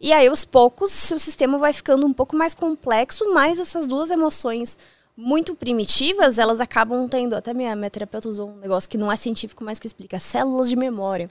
E 0.00 0.12
aí, 0.12 0.28
aos 0.28 0.44
poucos, 0.44 0.92
seu 0.92 1.18
sistema 1.18 1.58
vai 1.58 1.72
ficando 1.72 2.06
um 2.06 2.12
pouco 2.12 2.36
mais 2.36 2.54
complexo, 2.54 3.34
mas 3.34 3.58
essas 3.58 3.84
duas 3.84 4.10
emoções 4.10 4.78
muito 5.16 5.54
primitivas, 5.54 6.38
elas 6.38 6.60
acabam 6.60 7.08
tendo. 7.08 7.34
Até 7.34 7.54
minha, 7.54 7.74
minha 7.76 7.90
terapeuta 7.90 8.28
usou 8.28 8.50
um 8.50 8.56
negócio 8.56 8.88
que 8.88 8.98
não 8.98 9.10
é 9.10 9.16
científico, 9.16 9.64
mas 9.64 9.78
que 9.78 9.86
explica 9.86 10.18
células 10.18 10.68
de 10.68 10.76
memória. 10.76 11.30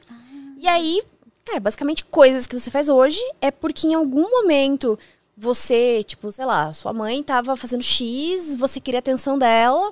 E 0.58 0.68
aí, 0.68 1.02
cara, 1.44 1.60
basicamente 1.60 2.06
coisas 2.06 2.48
que 2.48 2.58
você 2.58 2.72
faz 2.72 2.88
hoje 2.90 3.20
é 3.42 3.52
porque 3.52 3.88
em 3.88 3.94
algum 3.94 4.30
momento 4.30 4.98
você, 5.36 6.04
tipo, 6.04 6.32
sei 6.32 6.46
lá, 6.46 6.72
sua 6.72 6.94
mãe 6.94 7.22
tava 7.24 7.56
fazendo 7.58 7.84
X, 7.84 8.56
você 8.56 8.80
queria 8.80 9.00
a 9.00 9.02
atenção 9.02 9.38
dela 9.38 9.92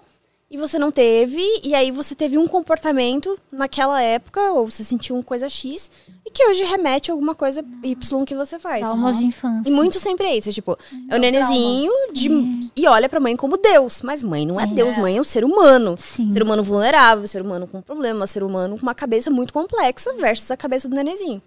e 0.52 0.58
você 0.58 0.78
não 0.78 0.92
teve, 0.92 1.42
e 1.64 1.74
aí 1.74 1.92
você 1.92 2.14
teve 2.14 2.38
um 2.38 2.46
comportamento 2.46 3.40
naquela 3.50 4.02
época, 4.02 4.52
ou 4.52 4.68
você 4.70 4.84
sentiu 4.84 5.16
uma 5.16 5.24
coisa 5.24 5.48
X, 5.48 5.90
e 6.26 6.30
que 6.30 6.46
hoje 6.46 6.66
remete 6.66 7.10
a 7.10 7.14
alguma 7.14 7.34
coisa 7.34 7.64
Y 7.82 8.26
que 8.26 8.36
você 8.36 8.60
faz. 8.60 8.82
Traumas 8.82 9.18
de 9.18 9.24
infância. 9.24 9.70
E 9.70 9.72
muito 9.72 9.98
sempre 9.98 10.28
é 10.28 10.36
isso, 10.36 10.52
tipo, 10.52 10.78
é 11.10 11.16
o 11.16 11.20
nenezinho 11.20 11.92
de, 12.12 12.30
e 12.76 12.86
olha 12.86 13.08
pra 13.08 13.22
mãe 13.22 13.34
como 13.38 13.56
Deus. 13.56 14.02
Mas 14.02 14.22
mãe 14.22 14.46
não 14.46 14.60
é, 14.60 14.68
Deus, 14.68 14.98
mãe 14.98 15.18
é 15.18 15.22
um 15.22 15.24
ser 15.24 15.46
humano. 15.46 15.96
Sim. 15.98 16.30
Ser 16.30 16.44
humano 16.44 16.62
vulnerável, 16.64 17.26
ser 17.30 17.42
humano 17.42 17.66
com 17.66 17.82
problema, 17.82 18.28
ser 18.28 18.44
humano 18.44 18.78
com 18.78 18.84
uma 18.84 18.94
cabeça 18.94 19.32
muito 19.32 19.54
complexa 19.54 20.14
versus 20.16 20.52
a 20.52 20.58
cabeça 20.58 20.90
do 20.90 20.96
nenezinho. 20.96 21.42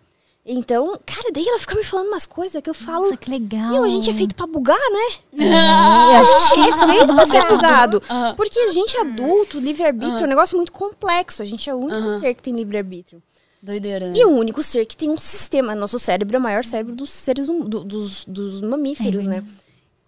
Então, 0.46 0.98
cara, 1.06 1.30
daí 1.32 1.46
ela 1.48 1.58
fica 1.58 1.74
me 1.74 1.82
falando 1.82 2.08
umas 2.08 2.26
coisas 2.26 2.62
que 2.62 2.68
eu 2.68 2.74
falo. 2.74 3.04
Nossa, 3.04 3.16
que 3.16 3.30
legal. 3.30 3.70
Meu, 3.70 3.82
a 3.84 3.88
gente 3.88 4.10
é 4.10 4.12
feito 4.12 4.34
pra 4.34 4.46
bugar, 4.46 4.76
né? 4.78 5.42
É, 5.42 5.54
a 6.18 6.22
gente 6.22 6.60
É 6.68 6.86
feito 6.86 7.14
pra 7.14 7.26
ser 7.26 7.48
bugado. 7.48 8.02
Porque 8.36 8.58
a 8.60 8.68
gente 8.68 8.94
é 8.94 9.00
adulto, 9.00 9.58
livre-arbítrio 9.58 10.20
é 10.20 10.24
um 10.24 10.28
negócio 10.28 10.54
muito 10.56 10.70
complexo. 10.70 11.40
A 11.40 11.46
gente 11.46 11.70
é 11.70 11.74
o 11.74 11.78
único 11.78 12.20
ser 12.20 12.34
que 12.34 12.42
tem 12.42 12.54
livre-arbítrio. 12.54 13.22
Doideira, 13.62 14.08
né? 14.08 14.12
E 14.14 14.24
o 14.26 14.28
único 14.30 14.62
ser 14.62 14.84
que 14.84 14.94
tem 14.94 15.08
um 15.08 15.16
sistema. 15.16 15.74
Nosso 15.74 15.98
cérebro 15.98 16.36
é 16.36 16.38
o 16.38 16.42
maior 16.42 16.62
cérebro 16.62 16.94
dos 16.94 17.10
seres 17.10 17.48
hum, 17.48 17.60
do- 17.60 17.82
dos, 17.82 18.26
dos 18.26 18.60
mamíferos, 18.60 19.24
né? 19.24 19.42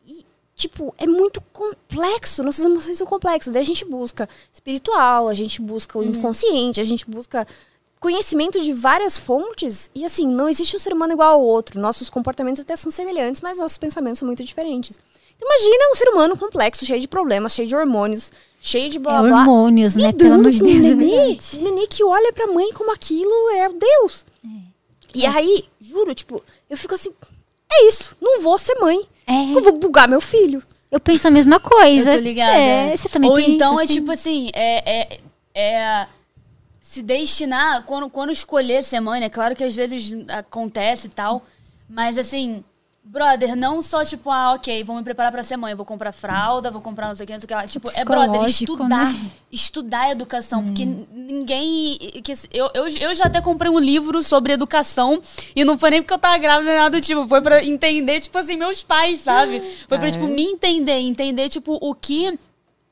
E, 0.07 0.22
tipo, 0.55 0.95
é 0.99 1.07
muito 1.07 1.41
complexo. 1.55 2.43
Nossas 2.43 2.62
emoções 2.66 2.99
são 2.99 3.07
complexas. 3.07 3.55
Daí 3.55 3.62
a 3.62 3.66
gente 3.66 3.87
busca 3.87 4.28
espiritual, 4.53 5.28
a 5.28 5.32
gente 5.34 5.62
busca 5.62 5.99
o 5.99 6.05
inconsciente, 6.05 6.78
a 6.78 6.84
gente 6.84 7.09
busca 7.09 7.47
conhecimento 8.07 8.62
de 8.62 8.72
várias 8.72 9.18
fontes. 9.18 9.90
E 9.92 10.04
assim, 10.04 10.28
não 10.28 10.48
existe 10.48 10.76
um 10.76 10.78
ser 10.78 10.92
humano 10.92 11.12
igual 11.14 11.32
ao 11.34 11.42
outro. 11.42 11.80
Nossos 11.80 12.09
comportamentos 12.09 12.61
até 12.62 12.76
são 12.76 12.90
semelhantes, 12.90 13.40
mas 13.40 13.59
nossos 13.59 13.76
pensamentos 13.76 14.20
são 14.20 14.26
muito 14.26 14.44
diferentes. 14.44 15.00
Então, 15.34 15.48
imagina 15.48 15.92
um 15.92 15.96
ser 15.96 16.09
humano 16.11 16.36
complexo, 16.38 16.86
cheio 16.86 17.00
de 17.00 17.09
problemas, 17.09 17.52
cheio 17.52 17.66
de 17.66 17.74
hormônios, 17.74 18.32
cheio 18.61 18.88
de 18.88 18.98
blá 19.00 19.16
É 19.18 19.20
blá 19.22 19.28
blá 19.28 19.38
hormônios, 19.40 19.96
né? 19.96 20.12
Pelo 20.12 20.34
amor 20.34 20.50
de 20.50 20.62
um 20.62 20.66
Deus, 20.66 20.76
é 20.86 20.94
nenê, 20.94 21.38
nenê 21.61 21.86
que 21.88 22.04
olha 22.04 22.32
pra 22.32 22.46
mãe 22.46 22.72
como 22.72 22.92
aquilo 22.92 23.50
é 23.50 23.68
Deus. 23.68 24.24
E 25.12 25.26
aí, 25.26 25.64
juro, 25.80 26.14
tipo, 26.14 26.40
eu 26.70 26.76
fico 26.76 26.94
assim, 26.94 27.12
é 27.72 27.88
isso, 27.88 28.16
não 28.20 28.40
vou 28.40 28.57
ser 28.57 28.76
mãe. 28.80 29.00
É, 29.26 29.52
Eu 29.57 29.62
vou 29.62 29.72
bugar 29.72 30.09
meu 30.09 30.20
filho. 30.20 30.62
eu 30.92 31.00
penso 31.00 31.26
a 31.26 31.30
mesma 31.32 31.59
coisa. 31.59 32.11
Eu 32.12 32.18
tô 32.18 32.22
ligada. 32.22 32.52
É, 32.52 32.96
você 32.96 33.09
também 33.09 33.28
Ou 33.28 33.36
pensa 33.36 33.50
então 33.50 33.80
é 33.80 33.84
assim? 33.84 33.94
tipo 33.94 34.12
assim, 34.12 34.50
é, 34.54 35.00
é, 35.00 35.20
é 35.54 36.07
se 36.97 37.03
destinar, 37.03 37.84
quando, 37.84 38.09
quando 38.09 38.32
escolher 38.32 38.82
ser 38.82 39.01
mãe, 39.01 39.20
né? 39.20 39.28
Claro 39.28 39.55
que 39.55 39.64
às 39.64 39.76
vezes 39.76 40.14
acontece 40.28 41.09
e 41.09 41.11
tal, 41.11 41.44
mas 41.88 42.16
assim, 42.16 42.64
brother, 43.05 43.55
não 43.55 43.82
só 43.82 44.03
tipo, 44.03 44.30
ah, 44.30 44.55
ok, 44.55 44.82
vou 44.82 44.97
me 44.97 45.03
preparar 45.03 45.30
pra 45.30 45.42
ser 45.42 45.59
mãe, 45.59 45.74
vou 45.74 45.84
comprar 45.84 46.12
fralda, 46.12 46.70
vou 46.70 46.80
comprar 46.80 47.09
não 47.09 47.14
sei 47.14 47.24
o 47.24 47.26
que, 47.26 47.32
não 47.34 47.40
sei 47.40 47.44
o 47.44 47.49
que 47.49 47.55
lá. 47.55 47.66
Tipo, 47.66 47.90
é, 47.94 48.03
brother, 48.03 48.42
estudar, 48.44 49.12
né? 49.12 49.30
estudar 49.53 50.01
a 50.01 50.11
educação, 50.11 50.64
porque 50.64 50.86
ninguém... 50.86 51.99
Que, 52.24 52.32
eu, 52.51 52.70
eu, 52.72 52.88
eu 52.88 53.14
já 53.14 53.26
até 53.26 53.42
comprei 53.42 53.70
um 53.70 53.78
livro 53.78 54.22
sobre 54.22 54.55
educação 54.55 55.20
e 55.55 55.64
não 55.64 55.76
foi 55.76 55.90
nem 55.90 56.03
porque 56.03 56.14
eu 56.14 56.18
tava 56.18 56.38
grávida 56.38 56.70
nem 56.70 56.80
nada 56.80 56.99
do 56.99 57.03
tipo, 57.03 57.26
foi 57.28 57.42
pra 57.42 57.62
entender, 57.62 58.20
tipo 58.20 58.38
assim, 58.38 58.57
meus 58.57 58.82
pais, 58.82 59.20
sabe? 59.20 59.62
Foi 59.86 59.99
pra, 59.99 60.11
tipo, 60.11 60.26
me 60.26 60.44
entender, 60.44 60.99
entender, 60.99 61.51
tipo, 61.51 61.78
o 61.80 61.94
que 61.94 62.38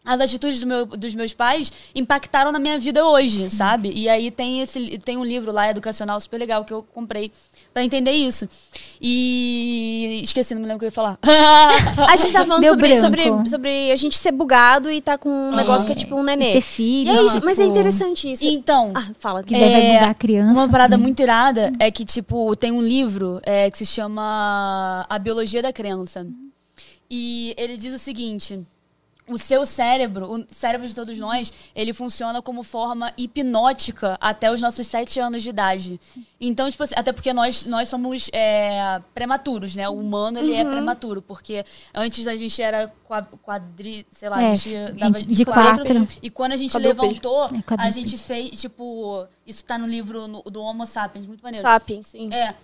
as 0.04 0.20
atitudes 0.20 0.60
do 0.60 0.66
meu- 0.66 0.84
dos 0.86 1.14
meus 1.14 1.32
pais 1.32 1.72
impactaram 1.94 2.52
na 2.52 2.58
minha 2.58 2.78
vida 2.78 3.04
hoje, 3.06 3.48
sabe? 3.50 3.90
E 3.94 4.08
aí 4.08 4.30
tem 4.30 4.60
esse 4.60 4.98
tem 4.98 5.16
um 5.16 5.24
livro 5.24 5.50
lá 5.50 5.70
educacional 5.70 6.20
super 6.20 6.38
legal 6.38 6.64
que 6.64 6.72
eu 6.74 6.82
comprei 6.82 7.32
pra 7.72 7.82
entender 7.82 8.10
isso. 8.12 8.46
E 9.00 10.20
esqueci, 10.22 10.54
não 10.54 10.60
me 10.62 10.66
lembro 10.68 10.76
o 10.76 10.80
que 10.80 10.84
eu 10.84 10.88
ia 10.88 10.92
falar. 10.92 11.18
A 12.10 12.16
gente 12.16 12.32
tá 12.32 12.44
falando 12.44 12.64
sobre, 12.66 12.96
sobre, 12.98 13.50
sobre 13.50 13.92
a 13.92 13.96
gente 13.96 14.16
ser 14.18 14.32
bugado 14.32 14.90
e 14.90 15.00
tá 15.00 15.16
com 15.16 15.28
um 15.30 15.54
negócio 15.56 15.86
que 15.86 15.92
é 15.92 15.94
tipo 15.94 16.14
um 16.16 16.22
nenê. 16.22 16.52
Ter 16.52 16.58
E 16.58 16.62
filho. 16.62 17.10
é 17.10 17.22
isso, 17.22 17.40
mas 17.44 17.58
é 17.58 17.64
interessante 17.64 18.30
isso. 18.32 18.44
então, 18.44 18.92
Ah, 18.94 19.08
fala. 19.18 19.42
Que 19.42 19.52
daí 19.58 19.70
vai 19.72 19.82
bugar 19.94 20.10
a 20.10 20.14
criança. 20.14 20.52
Uma 20.52 20.68
parada 20.68 20.96
né? 20.96 21.02
muito 21.02 21.20
irada 21.22 21.72
é 21.78 21.90
que, 21.90 22.04
tipo, 22.04 22.54
tem 22.56 22.70
um 22.72 22.80
livro 22.82 23.40
é, 23.42 23.70
que 23.70 23.78
se 23.78 23.86
chama 23.86 25.06
A 25.08 25.18
Biologia 25.18 25.62
da 25.62 25.72
Crença. 25.72 26.26
E 27.10 27.54
ele 27.56 27.76
diz 27.76 27.92
o 27.94 27.98
seguinte. 27.98 28.60
O 29.26 29.38
seu 29.38 29.64
cérebro, 29.64 30.30
o 30.30 30.46
cérebro 30.54 30.86
de 30.86 30.94
todos 30.94 31.18
nós, 31.18 31.50
ele 31.74 31.94
funciona 31.94 32.42
como 32.42 32.62
forma 32.62 33.10
hipnótica 33.16 34.18
até 34.20 34.50
os 34.52 34.60
nossos 34.60 34.86
sete 34.86 35.18
anos 35.18 35.42
de 35.42 35.48
idade. 35.48 35.98
Então, 36.40 36.70
tipo 36.70 36.82
assim, 36.82 36.94
até 36.96 37.12
porque 37.12 37.32
nós, 37.32 37.64
nós 37.64 37.88
somos 37.88 38.28
é, 38.32 39.00
prematuros, 39.14 39.74
né? 39.74 39.88
O 39.88 39.94
humano, 39.94 40.38
ele 40.38 40.52
Uhum. 40.52 40.58
é 40.58 40.64
prematuro. 40.64 41.22
Porque 41.22 41.64
antes 41.94 42.26
a 42.26 42.36
gente 42.36 42.60
era 42.60 42.92
qua- 43.04 43.22
quadri... 43.42 44.06
Sei 44.10 44.28
lá, 44.28 44.42
É, 44.42 44.52
a 44.52 44.54
gente 44.56 44.92
dava 44.92 45.20
de 45.22 45.44
quatro. 45.44 46.08
E 46.22 46.28
quando 46.28 46.52
a 46.52 46.56
gente 46.56 46.76
levantou, 46.78 47.44
É, 47.46 47.62
a 47.78 47.90
gente 47.90 48.18
fez, 48.18 48.60
tipo... 48.60 49.26
Isso 49.46 49.64
tá 49.64 49.78
no 49.78 49.86
livro 49.86 50.26
no- 50.28 50.42
do 50.42 50.60
Homo 50.62 50.84
Sapiens, 50.86 51.26
muito 51.26 51.42
maneiro. 51.42 51.66
Sapiens, 51.66 52.08
sim. 52.08 52.32
É. 52.32 52.54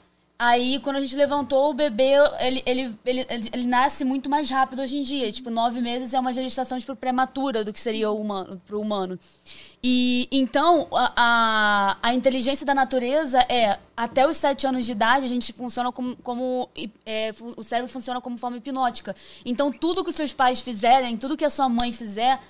Aí, 0.43 0.81
quando 0.81 0.97
a 0.97 1.01
gente 1.01 1.15
levantou, 1.15 1.69
o 1.69 1.75
bebê, 1.75 2.13
ele, 2.39 2.63
ele, 2.65 2.97
ele, 3.05 3.27
ele, 3.29 3.51
ele 3.53 3.67
nasce 3.67 4.07
muito 4.07 4.31
mais 4.31 4.49
rápido 4.49 4.81
hoje 4.81 4.97
em 4.97 5.03
dia. 5.03 5.31
Tipo, 5.31 5.51
nove 5.51 5.83
meses 5.83 6.15
é 6.15 6.19
uma 6.19 6.33
gestação, 6.33 6.79
tipo, 6.79 6.97
prematura 6.97 7.63
do 7.63 7.75
que 7.75 7.79
seria 7.79 8.11
o 8.11 8.19
humano, 8.19 8.59
pro 8.65 8.81
humano. 8.81 9.19
E, 9.85 10.27
então, 10.33 10.89
a, 10.93 11.13
a, 11.15 12.09
a 12.09 12.15
inteligência 12.15 12.65
da 12.65 12.75
natureza 12.75 13.39
é, 13.51 13.79
até 13.95 14.27
os 14.27 14.39
sete 14.39 14.67
anos 14.67 14.87
de 14.87 14.93
idade, 14.93 15.27
a 15.27 15.29
gente 15.29 15.53
funciona 15.53 15.93
como... 15.93 16.17
como 16.23 16.71
é, 17.05 17.35
o 17.59 17.63
cérebro 17.63 17.93
funciona 17.93 18.19
como 18.19 18.39
forma 18.39 18.57
hipnótica. 18.57 19.15
Então, 19.45 19.71
tudo 19.71 20.03
que 20.03 20.09
os 20.09 20.17
seus 20.17 20.33
pais 20.33 20.59
fizerem, 20.59 21.19
tudo 21.19 21.37
que 21.37 21.45
a 21.45 21.51
sua 21.51 21.69
mãe 21.69 21.93
fizer, 21.93 22.41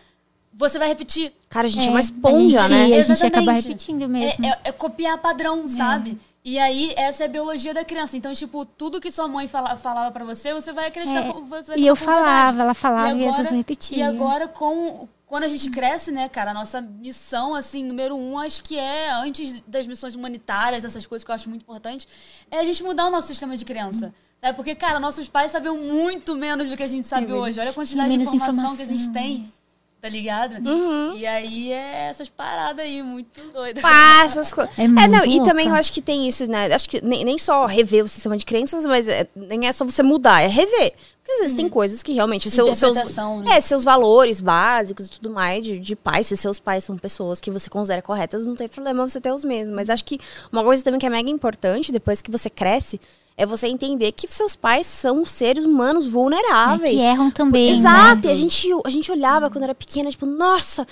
você 0.55 0.79
vai 0.79 0.87
repetir. 0.87 1.33
Cara, 1.49 1.67
a 1.67 1.71
gente 1.71 1.87
é, 1.87 1.89
É, 1.89 1.91
uma 1.91 1.99
esponja, 2.01 2.59
a 2.61 2.69
gente, 2.69 2.71
né? 2.71 2.83
A 2.83 2.87
gente 2.87 2.99
Exatamente. 2.99 3.37
acaba 3.37 3.53
repetindo 3.53 4.09
mesmo. 4.09 4.47
É, 4.47 4.49
é- 4.49 4.59
é 4.67 4.73
copiar 4.73 5.19
padrão, 5.19 5.67
sabe? 5.67 6.17
E 6.43 6.59
aí, 6.59 6.95
essa 6.97 7.25
é 7.25 7.27
a 7.27 7.29
biologia 7.29 7.75
da 7.75 7.85
criança. 7.85 8.17
Então, 8.17 8.33
tipo, 8.33 8.65
tudo 8.65 9.01
que 9.01 9.11
sua 9.11 9.29
mãe 9.29 9.47
fala, 9.47 9.77
falava 9.77 10.11
pra 10.11 10.25
você, 10.25 10.55
você 10.55 10.73
vai 10.73 10.87
acreditar. 10.89 11.27
É, 11.27 11.33
com- 11.33 11.45
você 11.45 11.69
vai 11.73 11.79
E 11.79 11.87
eu 11.87 11.95
falava, 11.95 12.63
ela 12.63 12.73
falava 12.75 13.13
e, 13.13 13.27
às 13.29 13.37
vezes 13.37 13.51
eu 13.53 13.57
repetia. 13.59 13.99
E 13.99 14.03
agora, 14.03 14.49
com, 14.49 15.07
quando 15.27 15.45
a 15.45 15.49
gente 15.49 15.71
cresce, 15.71 16.11
né, 16.11 16.31
cara, 16.31 16.53
a 16.53 16.55
nossa 16.55 16.81
missão, 16.81 17.55
assim, 17.55 17.85
número 17.85 18.17
um, 18.17 18.39
acho 18.39 18.63
que 18.63 18.79
é, 18.79 19.11
antes 19.13 19.61
das 19.67 19.87
missões 19.87 20.15
humanitárias, 20.15 20.83
essas 20.83 21.07
coisas 21.07 21.25
que 21.25 21.31
eu 21.31 21.35
acho 21.35 21.51
muito 21.51 21.61
importante, 21.63 22.09
é 22.51 22.59
a 22.59 22.65
gente 22.65 22.83
mudar 22.83 23.07
o 23.07 23.11
nosso 23.11 23.29
sistema 23.29 23.55
de 23.55 23.65
crença. 23.67 24.15
Sabe? 24.41 24.57
Porque, 24.57 24.75
cara, 24.75 24.99
nossos 24.99 25.29
pais 25.29 25.53
sabiam 25.53 25.77
muito 25.77 26.35
menos 26.35 26.71
do 26.71 26.77
que 26.77 26.83
a 26.83 26.87
gente 26.89 27.07
sabe 27.07 27.31
hoje. 27.31 27.61
Olha 27.61 27.71
a 27.71 27.75
quantidade 27.75 28.09
de 28.09 28.17
menos 28.17 28.33
informação, 28.33 28.75
que 28.75 28.81
a 28.83 28.87
gente 28.87 29.03
informação. 29.03 29.23
tem. 29.23 29.53
Tá 30.01 30.09
ligado? 30.09 30.55
E 31.15 31.27
aí 31.27 31.71
é 31.73 32.09
essas 32.09 32.29
paradas 32.31 32.83
aí, 32.85 33.03
muito 33.03 33.41
doidas. 33.53 33.83
Pá, 33.83 34.23
essas 34.25 34.53
coisas. 34.55 34.73
É 34.79 34.85
É, 34.85 34.89
não, 34.89 35.19
muito 35.19 35.29
e 35.29 35.43
também 35.45 35.67
eu 35.67 35.71
louca. 35.71 35.81
acho 35.81 35.93
que 35.93 36.01
tem 36.01 36.27
isso, 36.27 36.51
né? 36.51 36.73
Acho 36.73 36.89
que 36.89 37.05
nem, 37.05 37.23
nem 37.23 37.37
só 37.37 37.67
rever 37.67 38.05
o 38.05 38.09
sistema 38.09 38.37
de 38.37 38.47
crenças, 38.47 38.87
mas 38.87 39.07
é- 39.09 39.29
nem 39.37 39.67
é 39.67 39.73
só 39.73 39.85
você 39.85 40.03
mudar, 40.03 40.41
é 40.41 40.47
rever. 40.47 40.95
Porque 41.19 41.33
às 41.33 41.39
vezes 41.41 41.55
tem 41.57 41.69
coisas 41.69 42.03
que 42.03 42.15
realmente 42.15 42.49
os 42.49 42.55
seus, 42.55 42.81
né? 42.81 43.03
é, 43.57 43.61
seus 43.61 43.85
valores 43.85 44.41
básicos 44.41 45.07
e 45.07 45.11
tudo 45.11 45.29
mais 45.29 45.63
de, 45.63 45.79
de 45.79 45.95
pais, 45.95 46.27
se 46.27 46.37
seus 46.37 46.59
pais 46.59 46.83
são 46.83 46.97
pessoas 46.97 47.39
que 47.41 47.51
você 47.51 47.69
considera 47.69 48.01
corretas, 48.01 48.47
não 48.47 48.57
tem 48.57 48.67
problema 48.69 49.07
você 49.07 49.21
ter 49.21 49.31
os 49.33 49.45
mesmos. 49.45 49.75
Mas 49.75 49.91
acho 49.91 50.05
que 50.05 50.19
uma 50.51 50.65
coisa 50.65 50.83
também 50.83 50.99
que 50.99 51.05
é 51.07 51.11
mega 51.11 51.29
importante 51.31 51.93
depois 51.93 52.23
que 52.23 52.31
você 52.31 52.49
cresce 52.49 52.99
é 53.43 53.47
você 53.47 53.67
entender 53.67 54.13
que 54.13 54.27
seus 54.33 54.55
pais 54.55 54.87
são 54.87 55.25
seres 55.25 55.65
humanos 55.65 56.07
É, 56.07 56.09
vulneráveis. 56.11 56.97
que 56.97 57.01
erram 57.03 57.31
também. 57.31 57.71
Exato, 57.71 58.25
e 58.25 58.27
Né? 58.27 58.33
a 58.33 58.35
gente, 58.35 58.69
a 58.85 58.91
gente 58.91 59.11
olhava 59.11 59.49
quando 59.51 59.65
era 59.65 59.75
pequena, 59.75 60.11
tipo, 60.11 60.27
nossa, 60.27 60.87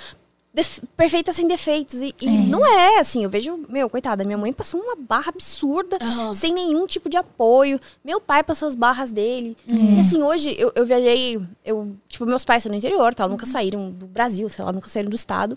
perfeita 0.97 1.33
sem 1.33 1.47
defeitos. 1.47 2.01
E, 2.03 2.15
e 2.21 2.29
não 2.29 2.67
é, 2.67 2.99
assim, 2.99 3.23
eu 3.23 3.31
vejo, 3.31 3.59
meu, 3.69 3.89
coitada, 3.89 4.25
minha 4.25 4.39
mãe 4.39 4.53
passou 4.53 4.81
uma 4.81 4.97
barra 4.97 5.29
absurda, 5.29 5.99
Aham. 6.01 6.33
sem 6.35 6.53
nenhum 6.53 6.87
tipo 6.87 7.09
de 7.09 7.17
apoio. 7.17 7.79
Meu 8.05 8.21
pai 8.21 8.43
passou 8.43 8.67
as 8.67 8.75
barras 8.75 9.13
dele. 9.13 9.57
E 9.69 10.01
assim, 10.01 10.23
hoje 10.23 10.55
eu, 10.59 10.73
eu 10.75 10.85
viajei, 10.85 11.39
eu, 11.65 11.95
tipo, 12.09 12.27
meus 12.27 12.45
pais 12.45 12.63
são 12.63 12.71
no 12.71 12.77
interior, 12.79 13.15
tal, 13.15 13.29
nunca 13.29 13.47
saíram 13.47 13.91
do 13.91 14.07
Brasil, 14.07 14.49
sei 14.49 14.65
lá, 14.65 14.73
nunca 14.73 14.89
saíram 14.89 15.11
do 15.11 15.17
estado. 15.17 15.57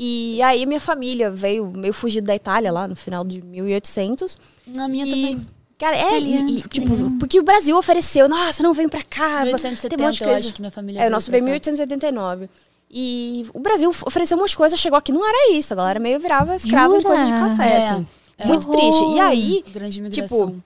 E 0.00 0.40
aí 0.42 0.64
minha 0.64 0.78
família 0.80 1.28
veio 1.28 1.66
meio 1.66 1.92
fugido 1.92 2.26
da 2.28 2.34
Itália 2.34 2.70
lá 2.70 2.86
no 2.86 2.94
final 2.94 3.24
de 3.24 3.42
1800. 3.42 4.38
Na 4.68 4.86
minha 4.86 5.04
e, 5.04 5.10
também. 5.10 5.46
Cara, 5.78 5.96
é, 5.96 6.18
e- 6.18 6.58
e, 6.58 6.62
tipo, 6.62 6.90
porque 7.20 7.38
o 7.38 7.42
Brasil 7.42 7.76
ofereceu, 7.76 8.28
nossa, 8.28 8.62
não 8.62 8.74
vem 8.74 8.88
pra 8.88 9.02
cá. 9.02 9.42
tem 9.44 9.54
um 9.54 9.56
1870, 9.56 10.02
monte 10.02 10.16
de 10.16 10.22
eu 10.24 10.28
coisa. 10.28 10.44
acho 10.44 10.52
que 10.54 10.60
minha 10.60 10.70
família 10.72 11.00
É, 11.02 11.06
o 11.06 11.10
nosso 11.10 11.30
veio 11.30 11.42
em 11.42 11.46
cá. 11.46 11.50
1889. 11.52 12.48
E 12.90 13.46
o 13.54 13.60
Brasil 13.60 13.88
ofereceu 13.88 14.36
umas 14.36 14.54
coisas, 14.54 14.78
chegou 14.78 14.98
aqui, 14.98 15.12
não 15.12 15.26
era 15.26 15.52
isso. 15.52 15.72
A 15.72 15.76
galera 15.76 16.00
meio 16.00 16.18
virava 16.18 16.56
escrava 16.56 16.94
Jura? 16.94 17.02
coisa 17.06 17.24
de 17.26 17.32
café, 17.32 17.68
É, 17.68 17.88
assim. 17.90 18.06
é. 18.38 18.46
Muito 18.46 18.68
triste. 18.68 19.04
E 19.14 19.20
aí, 19.20 19.64
tipo, 20.10 20.56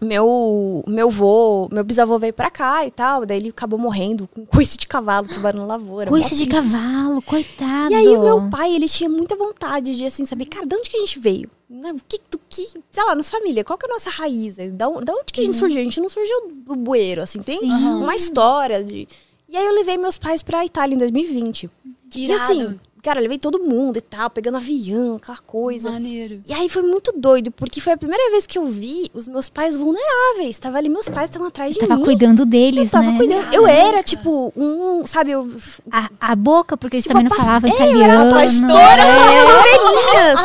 meu, 0.00 0.82
meu 0.86 1.10
vô, 1.10 1.68
meu 1.70 1.84
bisavô 1.84 2.18
veio 2.18 2.32
pra 2.32 2.50
cá 2.50 2.84
e 2.86 2.90
tal. 2.90 3.24
Daí 3.24 3.38
ele 3.38 3.48
acabou 3.50 3.78
morrendo 3.78 4.26
com 4.34 4.44
coice 4.46 4.76
de 4.76 4.86
cavalo, 4.86 5.28
trabalhando 5.28 5.60
na 5.60 5.66
lavoura. 5.66 6.10
Coice 6.10 6.34
de 6.34 6.46
cavalo, 6.46 7.20
coitado. 7.22 7.92
E 7.92 7.94
aí 7.94 8.08
o 8.08 8.22
meu 8.22 8.48
pai, 8.50 8.74
ele 8.74 8.88
tinha 8.88 9.08
muita 9.08 9.36
vontade 9.36 9.94
de, 9.94 10.04
assim, 10.06 10.24
saber, 10.24 10.46
cara, 10.46 10.66
de 10.66 10.74
onde 10.74 10.88
que 10.90 10.96
a 10.96 11.00
gente 11.00 11.18
veio? 11.18 11.48
Né? 11.68 11.94
Que, 12.08 12.20
do 12.30 12.40
que, 12.48 12.64
sei 12.90 13.04
lá, 13.04 13.14
nossa 13.14 13.30
família, 13.30 13.64
qual 13.64 13.76
que 13.78 13.86
é 13.86 13.88
a 13.90 13.92
nossa 13.92 14.08
raiz? 14.10 14.54
Da, 14.72 14.88
on- 14.88 15.02
da 15.02 15.12
onde 15.12 15.32
que 15.32 15.40
a 15.40 15.44
gente 15.44 15.56
surgiu? 15.56 15.80
A 15.80 15.84
gente 15.84 16.00
não 16.00 16.08
surgiu 16.08 16.52
do 16.64 16.76
bueiro, 16.76 17.22
assim, 17.22 17.42
tem 17.42 17.58
Sim. 17.60 17.66
uma 17.72 18.14
história 18.14 18.84
de... 18.84 19.08
E 19.48 19.56
aí 19.56 19.64
eu 19.66 19.72
levei 19.74 19.96
meus 19.96 20.16
pais 20.18 20.42
pra 20.42 20.64
Itália 20.64 20.94
em 20.94 20.98
2020. 20.98 21.68
E 22.14 22.32
assim, 22.32 22.60
Irado. 22.60 22.80
Cara, 23.06 23.20
levei 23.20 23.38
todo 23.38 23.58
mundo 23.60 23.96
e 23.96 24.00
tal, 24.00 24.28
pegando 24.28 24.56
avião, 24.56 25.16
aquela 25.16 25.38
coisa. 25.38 25.90
Maneiro. 25.90 26.40
E 26.46 26.52
aí 26.52 26.68
foi 26.68 26.82
muito 26.82 27.12
doido, 27.16 27.50
porque 27.50 27.80
foi 27.80 27.92
a 27.92 27.96
primeira 27.96 28.30
vez 28.30 28.46
que 28.46 28.58
eu 28.58 28.66
vi 28.66 29.10
os 29.14 29.28
meus 29.28 29.48
pais 29.48 29.76
vulneráveis. 29.76 30.58
Tava 30.58 30.78
ali, 30.78 30.88
meus 30.88 31.08
pais 31.08 31.30
estavam 31.30 31.48
atrás 31.48 31.74
de 31.74 31.80
Tava 31.80 31.96
mim. 31.96 32.04
cuidando 32.04 32.44
deles, 32.44 32.84
eu 32.84 32.90
tava 32.90 33.10
né? 33.10 33.16
cuidando. 33.16 33.52
Eu 33.54 33.66
era, 33.66 34.02
tipo, 34.02 34.52
um, 34.56 35.06
sabe, 35.06 35.30
eu, 35.30 35.50
A, 35.90 36.10
a 36.20 36.34
boca, 36.36 36.76
porque 36.76 36.96
eles 36.96 37.04
Tipo, 37.04 37.14
também 37.14 37.26
a 37.26 37.30
não 37.30 37.36
pas- 37.36 37.46
falavam 37.46 37.70
É, 37.70 37.72
eu 37.72 37.76
era 37.76 37.88
italiano. 37.92 38.30
a 38.30 38.38
pastora 38.40 39.02
É, 39.02 39.44
das 39.44 39.54
ovelhinhas. 39.60 40.40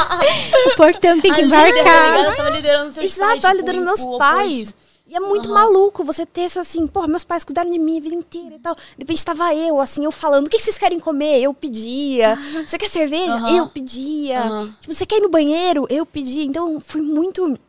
o 0.72 0.76
portão 0.76 1.20
tem 1.22 1.34
que 1.34 1.42
embarcar. 1.42 2.26
Eu 2.26 2.36
tava 2.36 2.50
liderando 2.52 2.92
seus 2.92 3.06
Exato, 3.06 3.30
pais. 3.32 3.42
tava 3.42 3.56
tipo, 3.56 3.66
liderando 3.66 3.86
meus 3.86 4.06
pais. 4.18 4.60
oposto. 4.70 4.91
E 5.12 5.16
é 5.16 5.20
muito 5.20 5.50
Aham. 5.50 5.56
maluco 5.56 6.06
você 6.06 6.26
ter 6.26 6.44
essa 6.44 6.62
assim, 6.62 6.88
porra, 6.88 7.06
meus 7.06 7.26
pais 7.26 7.44
cuidaram 7.44 7.70
de 7.70 7.78
mim 7.78 7.98
a 7.98 8.02
vida 8.02 8.16
inteira 8.16 8.56
e 8.56 8.60
tal. 8.60 8.74
De 8.76 9.00
repente 9.00 9.26
tava 9.26 9.54
eu, 9.54 9.82
assim, 9.82 10.06
eu 10.06 10.12
falando, 10.12 10.48
o 10.48 10.50
que 10.50 10.58
vocês 10.58 10.78
querem 10.78 11.02
comer? 11.02 11.42
Eu 11.42 11.54
pedia. 11.54 12.40
Você 12.66 12.78
quer 12.78 12.90
cerveja? 12.90 13.34
Aham. 13.34 13.58
Eu 13.58 13.68
pedia. 13.68 14.42
Tipo, 14.80 14.94
você 14.94 15.06
quer 15.06 15.18
ir 15.18 15.22
no 15.22 15.28
banheiro? 15.28 15.86
Eu 15.90 16.06
pedia. 16.06 16.46
Então, 16.46 16.80
foi 16.80 17.02
muito... 17.02 17.60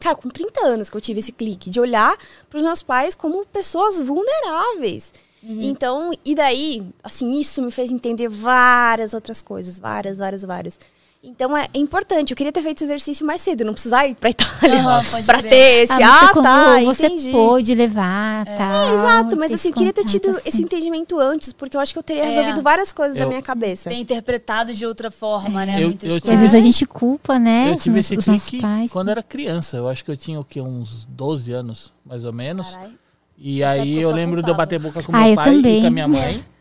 Cara, 0.00 0.16
com 0.16 0.30
30 0.30 0.58
anos 0.66 0.88
que 0.88 0.96
eu 0.96 1.00
tive 1.00 1.20
esse 1.20 1.32
clique 1.32 1.68
de 1.68 1.78
olhar 1.78 2.16
pros 2.48 2.62
meus 2.62 2.82
pais 2.82 3.14
como 3.14 3.44
pessoas 3.44 4.00
vulneráveis. 4.00 5.12
Uhum. 5.42 5.60
Então, 5.62 6.12
e 6.24 6.34
daí, 6.34 6.86
assim, 7.04 7.38
isso 7.38 7.60
me 7.60 7.70
fez 7.70 7.90
entender 7.90 8.28
várias 8.28 9.12
outras 9.12 9.42
coisas. 9.42 9.78
Várias, 9.78 10.16
várias, 10.16 10.42
várias. 10.42 10.78
Então 11.22 11.56
é, 11.56 11.68
é 11.74 11.78
importante. 11.78 12.30
Eu 12.30 12.36
queria 12.36 12.52
ter 12.52 12.62
feito 12.62 12.78
esse 12.78 12.84
exercício 12.84 13.26
mais 13.26 13.40
cedo. 13.40 13.62
Eu 13.62 13.66
não 13.66 13.72
precisar 13.72 14.06
ir 14.06 14.14
pra 14.14 14.30
Itália 14.30 14.82
pra 15.26 15.38
crer. 15.38 15.50
ter 15.50 15.82
esse. 15.82 15.92
Ah, 16.02 16.20
Ah, 16.30 16.42
tá, 16.42 16.78
você 16.84 17.06
entendi. 17.06 17.32
pôde 17.32 17.74
levar, 17.74 18.44
tá? 18.44 18.86
É, 18.90 18.94
exato, 18.94 19.36
mas 19.36 19.52
assim, 19.52 19.68
eu 19.70 19.74
queria 19.74 19.92
ter 19.92 20.04
tido 20.04 20.26
contato, 20.28 20.40
esse 20.46 20.48
assim. 20.56 20.62
entendimento 20.62 21.18
antes, 21.18 21.52
porque 21.52 21.76
eu 21.76 21.80
acho 21.80 21.92
que 21.92 21.98
eu 21.98 22.02
teria 22.02 22.22
É. 22.22 22.26
resolvido 22.26 22.62
várias 22.62 22.92
coisas 22.92 23.16
da 23.16 23.24
Eu- 23.24 23.28
minha 23.28 23.42
cabeça. 23.42 23.90
Tem 23.90 24.00
interpretado 24.00 24.72
de 24.72 24.86
outra 24.86 25.10
forma, 25.10 25.66
né? 25.66 25.82
Eu- 25.82 25.88
Muitas 25.88 26.08
eu 26.08 26.16
E 26.16 26.30
às 26.34 26.40
vezes 26.40 26.54
a 26.54 26.60
gente 26.60 26.86
culpa, 26.86 27.38
né? 27.38 27.72
Eu 27.72 27.76
tive 27.76 27.98
os, 27.98 28.10
esse 28.10 28.16
clique 28.16 28.60
pais. 28.60 28.92
quando 28.92 29.08
era 29.10 29.22
criança. 29.22 29.76
Eu 29.76 29.88
acho 29.88 30.04
que 30.04 30.10
eu 30.10 30.16
tinha 30.16 30.38
o 30.38 30.44
quê? 30.44 30.60
Uns 30.60 31.04
12 31.06 31.50
anos, 31.52 31.92
mais 32.04 32.24
ou 32.24 32.32
menos. 32.32 32.70
Caralho. 32.70 32.92
E 33.38 33.62
aí 33.64 33.96
eu 33.96 34.02
eu 34.02 34.10
lembro 34.12 34.42
de 34.42 34.50
eu 34.50 34.54
bater 34.54 34.78
boca 34.80 35.02
com 35.02 35.14
Ah, 35.14 35.20
meu 35.20 35.28
eu 35.30 35.34
pai 35.34 35.54
e 35.56 35.80
com 35.82 35.86
a 35.88 35.90
minha 35.90 36.08
mãe. 36.08 36.42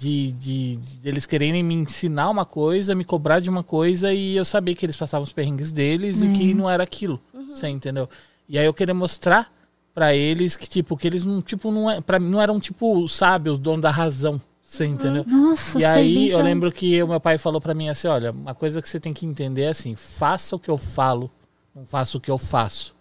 De, 0.00 0.32
de, 0.32 0.76
de 0.76 1.08
eles 1.08 1.26
quererem 1.26 1.62
me 1.62 1.74
ensinar 1.74 2.30
uma 2.30 2.46
coisa, 2.46 2.94
me 2.94 3.04
cobrar 3.04 3.38
de 3.38 3.50
uma 3.50 3.62
coisa 3.62 4.10
e 4.14 4.34
eu 4.34 4.46
sabia 4.46 4.74
que 4.74 4.86
eles 4.86 4.96
passavam 4.96 5.24
os 5.24 5.32
perrengues 5.32 5.72
deles 5.72 6.22
e 6.22 6.28
que 6.32 6.54
não 6.54 6.70
era 6.70 6.82
aquilo. 6.82 7.20
Você 7.34 7.68
entendeu? 7.68 8.08
E 8.48 8.58
aí 8.58 8.64
eu 8.64 8.72
queria 8.72 8.94
mostrar 8.94 9.52
pra 9.94 10.14
eles 10.14 10.56
que, 10.56 10.66
tipo, 10.66 10.96
que 10.96 11.06
eles 11.06 11.22
não, 11.24 11.42
tipo, 11.42 11.70
não, 11.70 11.90
é, 11.90 12.00
pra 12.00 12.18
mim 12.18 12.30
não 12.30 12.40
eram, 12.40 12.58
tipo, 12.58 13.06
sábios, 13.08 13.58
donos 13.58 13.82
da 13.82 13.90
razão. 13.90 14.40
Você 14.62 14.86
entendeu? 14.86 15.22
Nossa, 15.26 15.76
E 15.78 15.82
sei 15.82 15.84
aí 15.86 16.14
bem 16.14 16.26
eu 16.28 16.38
já. 16.38 16.44
lembro 16.44 16.72
que 16.72 17.02
o 17.02 17.08
meu 17.08 17.20
pai 17.20 17.36
falou 17.36 17.60
pra 17.60 17.74
mim 17.74 17.88
assim, 17.90 18.08
olha, 18.08 18.30
uma 18.30 18.54
coisa 18.54 18.80
que 18.80 18.88
você 18.88 18.98
tem 18.98 19.12
que 19.12 19.26
entender 19.26 19.62
é 19.64 19.68
assim, 19.68 19.94
faça 19.96 20.56
o 20.56 20.58
que 20.58 20.70
eu 20.70 20.78
falo, 20.78 21.30
não 21.74 21.84
faça 21.84 22.16
o 22.16 22.20
que 22.20 22.30
eu 22.30 22.38
faço. 22.38 22.94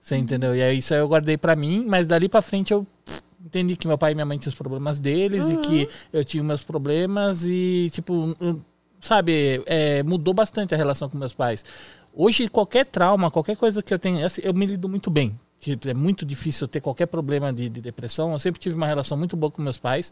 Você 0.00 0.16
entendeu? 0.16 0.56
E 0.56 0.62
aí 0.62 0.78
isso 0.78 0.94
aí 0.94 0.98
eu 1.00 1.06
guardei 1.06 1.36
pra 1.36 1.54
mim, 1.54 1.84
mas 1.86 2.06
dali 2.08 2.28
pra 2.28 2.42
frente 2.42 2.72
eu 2.72 2.84
entendi 3.44 3.76
que 3.76 3.86
meu 3.86 3.96
pai 3.98 4.12
e 4.12 4.14
minha 4.14 4.24
mãe 4.26 4.38
tinham 4.38 4.50
os 4.50 4.54
problemas 4.54 4.98
deles 4.98 5.48
e 5.48 5.56
que 5.58 5.88
eu 6.12 6.24
tinha 6.24 6.42
meus 6.42 6.62
problemas 6.62 7.44
e 7.44 7.88
tipo, 7.92 8.36
eu- 8.40 8.60
sabe, 9.00 9.62
é, 9.66 10.02
mudou 10.02 10.34
bastante 10.34 10.74
a 10.74 10.76
relação 10.76 11.08
com 11.08 11.16
meus 11.16 11.32
pais. 11.32 11.64
Hoje 12.14 12.48
qualquer 12.48 12.84
trauma, 12.86 13.30
qualquer 13.30 13.56
coisa 13.56 13.82
que 13.82 13.94
eu 13.94 13.98
tenho, 13.98 14.24
assim, 14.26 14.42
eu 14.44 14.52
me 14.52 14.66
lido 14.66 14.88
muito 14.88 15.10
bem. 15.10 15.38
Tipo, 15.58 15.88
é 15.88 15.94
muito 15.94 16.24
difícil 16.24 16.66
ter 16.66 16.80
qualquer 16.80 17.06
problema 17.06 17.52
de, 17.52 17.68
de 17.68 17.80
depressão. 17.82 18.32
Eu 18.32 18.38
sempre 18.38 18.58
tive 18.60 18.74
uma 18.76 18.86
relação 18.86 19.16
muito 19.16 19.36
boa 19.36 19.50
com 19.50 19.60
meus 19.60 19.76
pais. 19.78 20.10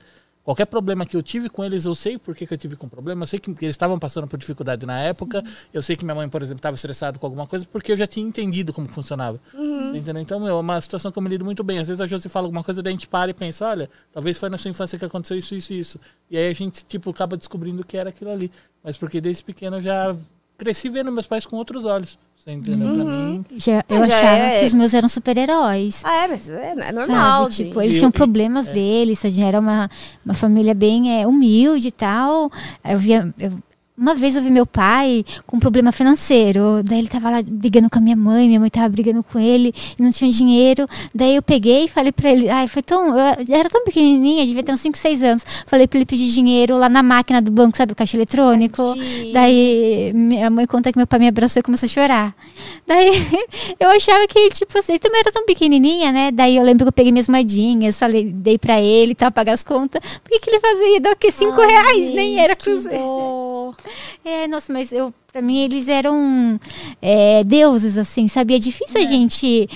Qualquer 0.48 0.64
problema 0.64 1.04
que 1.04 1.14
eu 1.14 1.22
tive 1.22 1.50
com 1.50 1.62
eles, 1.62 1.84
eu 1.84 1.94
sei 1.94 2.16
por 2.16 2.34
que, 2.34 2.50
eu 2.50 2.56
tive 2.56 2.74
com 2.74 2.88
problema. 2.88 3.24
Eu 3.24 3.26
sei 3.26 3.38
que, 3.38 3.50
eles 3.50 3.74
estavam 3.74 3.98
passando 3.98 4.26
por 4.26 4.38
dificuldade 4.38 4.86
na 4.86 4.98
época. 4.98 5.44
Eu 5.74 5.82
sei 5.82 5.94
que 5.94 6.06
minha 6.06 6.14
mãe, 6.14 6.26
por 6.26 6.42
exemplo, 6.42 6.60
estava 6.60 6.74
estressada 6.74 7.18
com 7.18 7.26
alguma 7.26 7.46
coisa 7.46 7.66
porque 7.70 7.92
eu 7.92 7.96
já 7.98 8.06
tinha 8.06 8.26
entendido 8.26 8.72
como 8.72 8.88
funcionava. 8.88 9.38
Você 9.52 9.98
entendeu? 9.98 10.22
Então, 10.22 10.40
meu, 10.40 10.56
é 10.56 10.60
uma 10.60 10.80
situação 10.80 11.12
que 11.12 11.18
eu 11.18 11.22
me 11.22 11.28
lido 11.28 11.44
muito 11.44 11.62
bem. 11.62 11.80
Às 11.80 11.88
vezes 11.88 12.00
a 12.00 12.06
Josi 12.06 12.30
fala 12.30 12.46
alguma 12.46 12.64
coisa, 12.64 12.82
daí 12.82 12.94
a 12.94 12.96
gente 12.96 13.06
para 13.06 13.30
e 13.30 13.34
pensa, 13.34 13.68
olha, 13.68 13.90
talvez 14.10 14.38
foi 14.38 14.48
na 14.48 14.56
sua 14.56 14.70
infância 14.70 14.98
que 14.98 15.04
aconteceu 15.04 15.36
isso, 15.36 15.54
isso, 15.54 15.74
isso. 15.74 16.00
E 16.30 16.38
aí 16.38 16.48
a 16.48 16.54
gente, 16.54 16.82
tipo, 16.86 17.10
acaba 17.10 17.36
descobrindo 17.36 17.84
que 17.84 17.98
era 17.98 18.08
aquilo 18.08 18.30
ali. 18.30 18.50
Mas 18.82 18.96
porque 18.96 19.20
desde 19.20 19.44
pequeno 19.44 19.76
eu 19.76 19.82
já 19.82 20.16
cresci 20.58 20.88
vendo 20.88 21.10
meus 21.12 21.26
pais 21.26 21.46
com 21.46 21.56
outros 21.56 21.84
olhos. 21.84 22.18
Você 22.36 22.52
entendeu? 22.52 22.94
Pra 22.94 23.04
mim, 23.04 23.44
Já, 23.56 23.84
eu 23.88 24.04
Já 24.04 24.16
achava 24.16 24.36
é- 24.36 24.60
que 24.60 24.66
os 24.66 24.74
meus 24.74 24.94
eram 24.94 25.08
super-heróis. 25.08 26.02
Ah, 26.04 26.24
é, 26.24 26.28
mas 26.28 26.48
é, 26.48 26.74
é 26.78 26.92
normal. 26.92 27.44
Sabe? 27.44 27.54
Tipo, 27.54 27.80
eles 27.82 27.96
E 27.96 27.98
tinham 27.98 28.08
eu- 28.08 28.12
problemas 28.12 28.66
deles, 28.66 29.18
sabe? 29.18 29.40
era 29.40 29.58
uma, 29.58 29.90
uma 30.24 30.34
família 30.34 30.74
bem 30.74 31.20
é, 31.20 31.26
humilde 31.26 31.88
e 31.88 31.92
tal. 31.92 32.50
Eu 32.84 32.98
via. 32.98 33.32
eu- 33.40 33.52
uma 33.98 34.14
vez 34.14 34.36
eu 34.36 34.42
vi 34.42 34.50
meu 34.50 34.64
pai 34.64 35.24
com 35.46 35.56
um 35.56 35.60
problema 35.60 35.90
financeiro. 35.90 36.82
Daí 36.84 37.00
ele 37.00 37.08
tava 37.08 37.30
lá 37.30 37.42
brigando 37.42 37.90
com 37.90 37.98
a 37.98 38.00
minha 38.00 38.16
mãe, 38.16 38.46
minha 38.46 38.60
mãe 38.60 38.70
tava 38.70 38.88
brigando 38.88 39.22
com 39.24 39.38
ele 39.38 39.74
e 39.98 40.02
não 40.02 40.12
tinha 40.12 40.30
dinheiro. 40.30 40.86
Daí 41.14 41.34
eu 41.34 41.42
peguei 41.42 41.86
e 41.86 41.88
falei 41.88 42.12
pra 42.12 42.30
ele, 42.30 42.48
ai, 42.48 42.68
foi 42.68 42.80
tão. 42.80 43.08
Eu 43.08 43.54
era 43.54 43.68
tão 43.68 43.84
pequenininha, 43.84 44.46
devia 44.46 44.62
ter 44.62 44.72
uns 44.72 44.80
5, 44.80 44.96
6 44.96 45.22
anos. 45.22 45.44
Falei 45.66 45.88
pra 45.88 45.98
ele 45.98 46.06
pedir 46.06 46.28
dinheiro 46.30 46.78
lá 46.78 46.88
na 46.88 47.02
máquina 47.02 47.42
do 47.42 47.50
banco, 47.50 47.76
sabe, 47.76 47.92
o 47.92 47.96
caixa 47.96 48.16
eletrônico. 48.16 48.82
Daí 49.32 50.12
minha 50.14 50.48
mãe 50.48 50.66
conta 50.66 50.92
que 50.92 50.98
meu 50.98 51.06
pai 51.06 51.18
me 51.18 51.28
abraçou 51.28 51.58
e 51.58 51.62
começou 51.62 51.86
a 51.86 51.90
chorar. 51.90 52.34
Daí 52.86 53.10
eu 53.80 53.90
achava 53.90 54.26
que, 54.28 54.50
tipo 54.50 54.78
assim, 54.78 54.96
também 54.98 55.20
era 55.20 55.32
tão 55.32 55.44
pequenininha, 55.44 56.12
né? 56.12 56.30
Daí 56.30 56.56
eu 56.56 56.62
lembro 56.62 56.84
que 56.84 56.88
eu 56.88 56.92
peguei 56.92 57.10
minhas 57.10 57.28
moedinhas, 57.28 57.98
falei, 57.98 58.24
dei 58.32 58.58
pra 58.58 58.80
ele, 58.80 59.14
tá, 59.14 59.30
pagar 59.30 59.54
as 59.54 59.64
contas. 59.64 60.00
Por 60.22 60.30
que, 60.30 60.38
que 60.38 60.50
ele 60.50 60.60
fazia? 60.60 61.00
Deu 61.00 61.12
o 61.12 61.16
quê? 61.16 61.32
5 61.32 61.60
Ai, 61.60 61.66
reais? 61.66 62.14
Nem 62.14 62.38
era 62.38 62.54
cruzeiro. 62.54 62.98
É, 64.24 64.46
nossa, 64.46 64.72
mas 64.72 64.92
eu, 64.92 65.12
pra 65.32 65.40
mim 65.42 65.58
eles 65.58 65.88
eram 65.88 66.58
é, 67.00 67.42
deuses, 67.44 67.96
assim, 67.98 68.28
sabe? 68.28 68.54
É 68.54 68.58
difícil 68.58 69.00
a 69.00 69.04
gente 69.04 69.68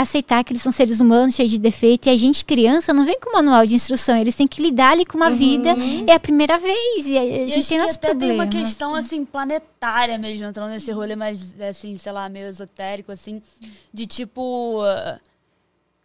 aceitar 0.00 0.42
que 0.42 0.52
eles 0.52 0.62
são 0.62 0.72
seres 0.72 0.98
humanos 0.98 1.34
cheios 1.34 1.50
de 1.50 1.58
defeito 1.58 2.08
e 2.08 2.10
a 2.10 2.16
gente, 2.16 2.44
criança, 2.44 2.92
não 2.92 3.04
vem 3.04 3.18
com 3.20 3.32
manual 3.32 3.66
de 3.66 3.74
instrução. 3.74 4.16
Eles 4.16 4.34
têm 4.34 4.48
que 4.48 4.62
lidar 4.62 4.92
ali 4.92 5.04
com 5.04 5.16
uma 5.16 5.30
vida. 5.30 5.76
É 6.06 6.14
a 6.14 6.20
primeira 6.20 6.58
vez 6.58 7.06
e 7.06 7.18
a, 7.18 7.24
E 7.24 7.48
gente 7.50 7.68
tem 7.68 7.76
que 7.76 7.82
nossos 7.82 7.96
até 7.96 8.14
tem 8.14 8.32
uma 8.32 8.46
questão, 8.46 8.94
assim, 8.94 9.24
planetária 9.24 10.16
mesmo, 10.16 10.46
entrando 10.46 10.70
nesse 10.70 10.90
rolê 10.90 11.14
mais, 11.14 11.54
assim, 11.60 11.96
sei 11.96 12.12
lá, 12.12 12.28
meio 12.28 12.48
esotérico, 12.48 13.12
assim, 13.12 13.42
de 13.92 14.06
tipo. 14.06 14.80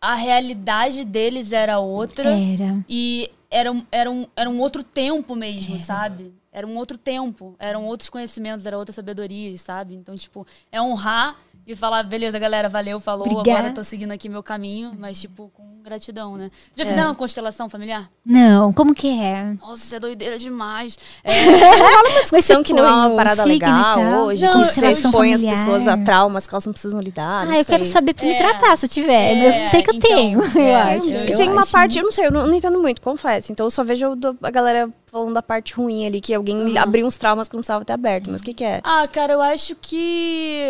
A 0.01 0.13
realidade 0.13 1.03
deles 1.03 1.51
era 1.51 1.79
outra. 1.79 2.29
Era. 2.29 2.77
E 2.87 3.31
era 3.49 3.73
era, 3.91 4.11
um, 4.11 4.27
era 4.35 4.49
um 4.49 4.59
outro 4.59 4.83
tempo 4.83 5.35
mesmo, 5.35 5.79
sabe? 5.79 6.33
Era 6.55 6.65
um 6.65 6.77
outro 6.77 6.97
tempo. 6.97 7.53
Eram 7.59 7.85
outros 7.85 8.09
conhecimentos, 8.09 8.65
era 8.65 8.77
outra 8.77 8.93
sabedoria, 8.93 9.57
sabe? 9.57 9.93
Então, 9.93 10.15
tipo, 10.15 10.47
é 10.71 10.81
honrar 10.81 11.37
e 11.67 11.75
falar, 11.75 12.03
beleza, 12.05 12.37
galera, 12.37 12.69
valeu, 12.69 12.99
falou, 12.99 13.25
Obrigada. 13.25 13.51
agora 13.51 13.69
eu 13.71 13.73
tô 13.73 13.83
seguindo 13.83 14.11
aqui 14.11 14.29
meu 14.29 14.43
caminho, 14.43 14.93
mas, 14.99 15.19
tipo, 15.19 15.49
com 15.53 15.63
gratidão, 15.83 16.35
né? 16.35 16.49
Já 16.75 16.83
fizeram 16.85 17.09
uma 17.09 17.15
constelação 17.15 17.69
familiar? 17.69 18.09
Não, 18.25 18.73
como 18.73 18.93
que 18.95 19.07
é? 19.07 19.55
Nossa, 19.61 19.83
isso 19.83 19.95
é 19.95 19.99
doideira 19.99 20.37
demais. 20.37 20.97
É, 21.23 22.21
Discussão 22.21 22.63
que 22.63 22.73
não 22.73 22.83
é 22.87 22.91
uma 22.91 23.15
parada 23.15 23.43
legal 23.43 23.99
hoje, 24.25 24.43
Não, 24.43 24.53
que 24.53 24.57
eu 24.59 24.63
você 24.65 24.91
expõe 24.91 25.33
as 25.33 25.41
Familiar. 25.41 25.65
pessoas 25.65 25.87
a 25.87 25.97
traumas 25.97 26.47
que 26.47 26.53
elas 26.55 26.65
não 26.65 26.73
precisam 26.73 26.99
lidar. 26.99 27.47
Ah, 27.47 27.59
eu 27.59 27.65
quero 27.65 27.85
saber 27.85 28.13
pra 28.13 28.25
me 28.25 28.33
É. 28.33 28.37
tratar, 28.37 28.75
se 28.77 28.85
eu 28.85 28.89
tiver. 28.89 29.13
É, 29.35 29.63
eu 29.63 29.67
sei 29.67 29.81
que 29.83 29.89
eu 29.91 29.95
então, 29.95 30.09
tenho, 30.15 30.41
eu 30.57 30.61
é, 30.61 30.95
acho. 30.95 31.11
Diz 31.11 31.21
eu- 31.21 31.27
que 31.27 31.33
eu 31.33 31.37
tem 31.37 31.49
uma 31.51 31.61
acho. 31.63 31.71
parte, 31.71 31.97
eu 31.99 32.03
não 32.03 32.11
sei, 32.11 32.25
eu 32.27 32.31
não, 32.31 32.47
não 32.47 32.55
entendo 32.55 32.79
muito, 32.81 33.01
confesso. 33.01 33.51
Então 33.51 33.65
eu 33.65 33.71
só 33.71 33.83
vejo 33.83 34.15
do- 34.15 34.37
a 34.41 34.49
galera 34.51 34.89
falando 35.07 35.33
da 35.33 35.41
parte 35.43 35.73
ruim 35.73 36.05
ali, 36.05 36.19
que 36.21 36.33
alguém 36.33 36.77
abriu 36.77 37.05
uns 37.05 37.17
traumas 37.17 37.47
que 37.47 37.55
não 37.55 37.61
precisava 37.61 37.85
ter 37.85 37.93
aberto. 37.93 38.31
Mas 38.31 38.41
o 38.41 38.43
que, 38.43 38.53
que 38.53 38.63
é? 38.63 38.81
Ah, 38.83 39.07
cara, 39.07 39.33
eu 39.33 39.41
acho 39.41 39.75
que. 39.75 40.63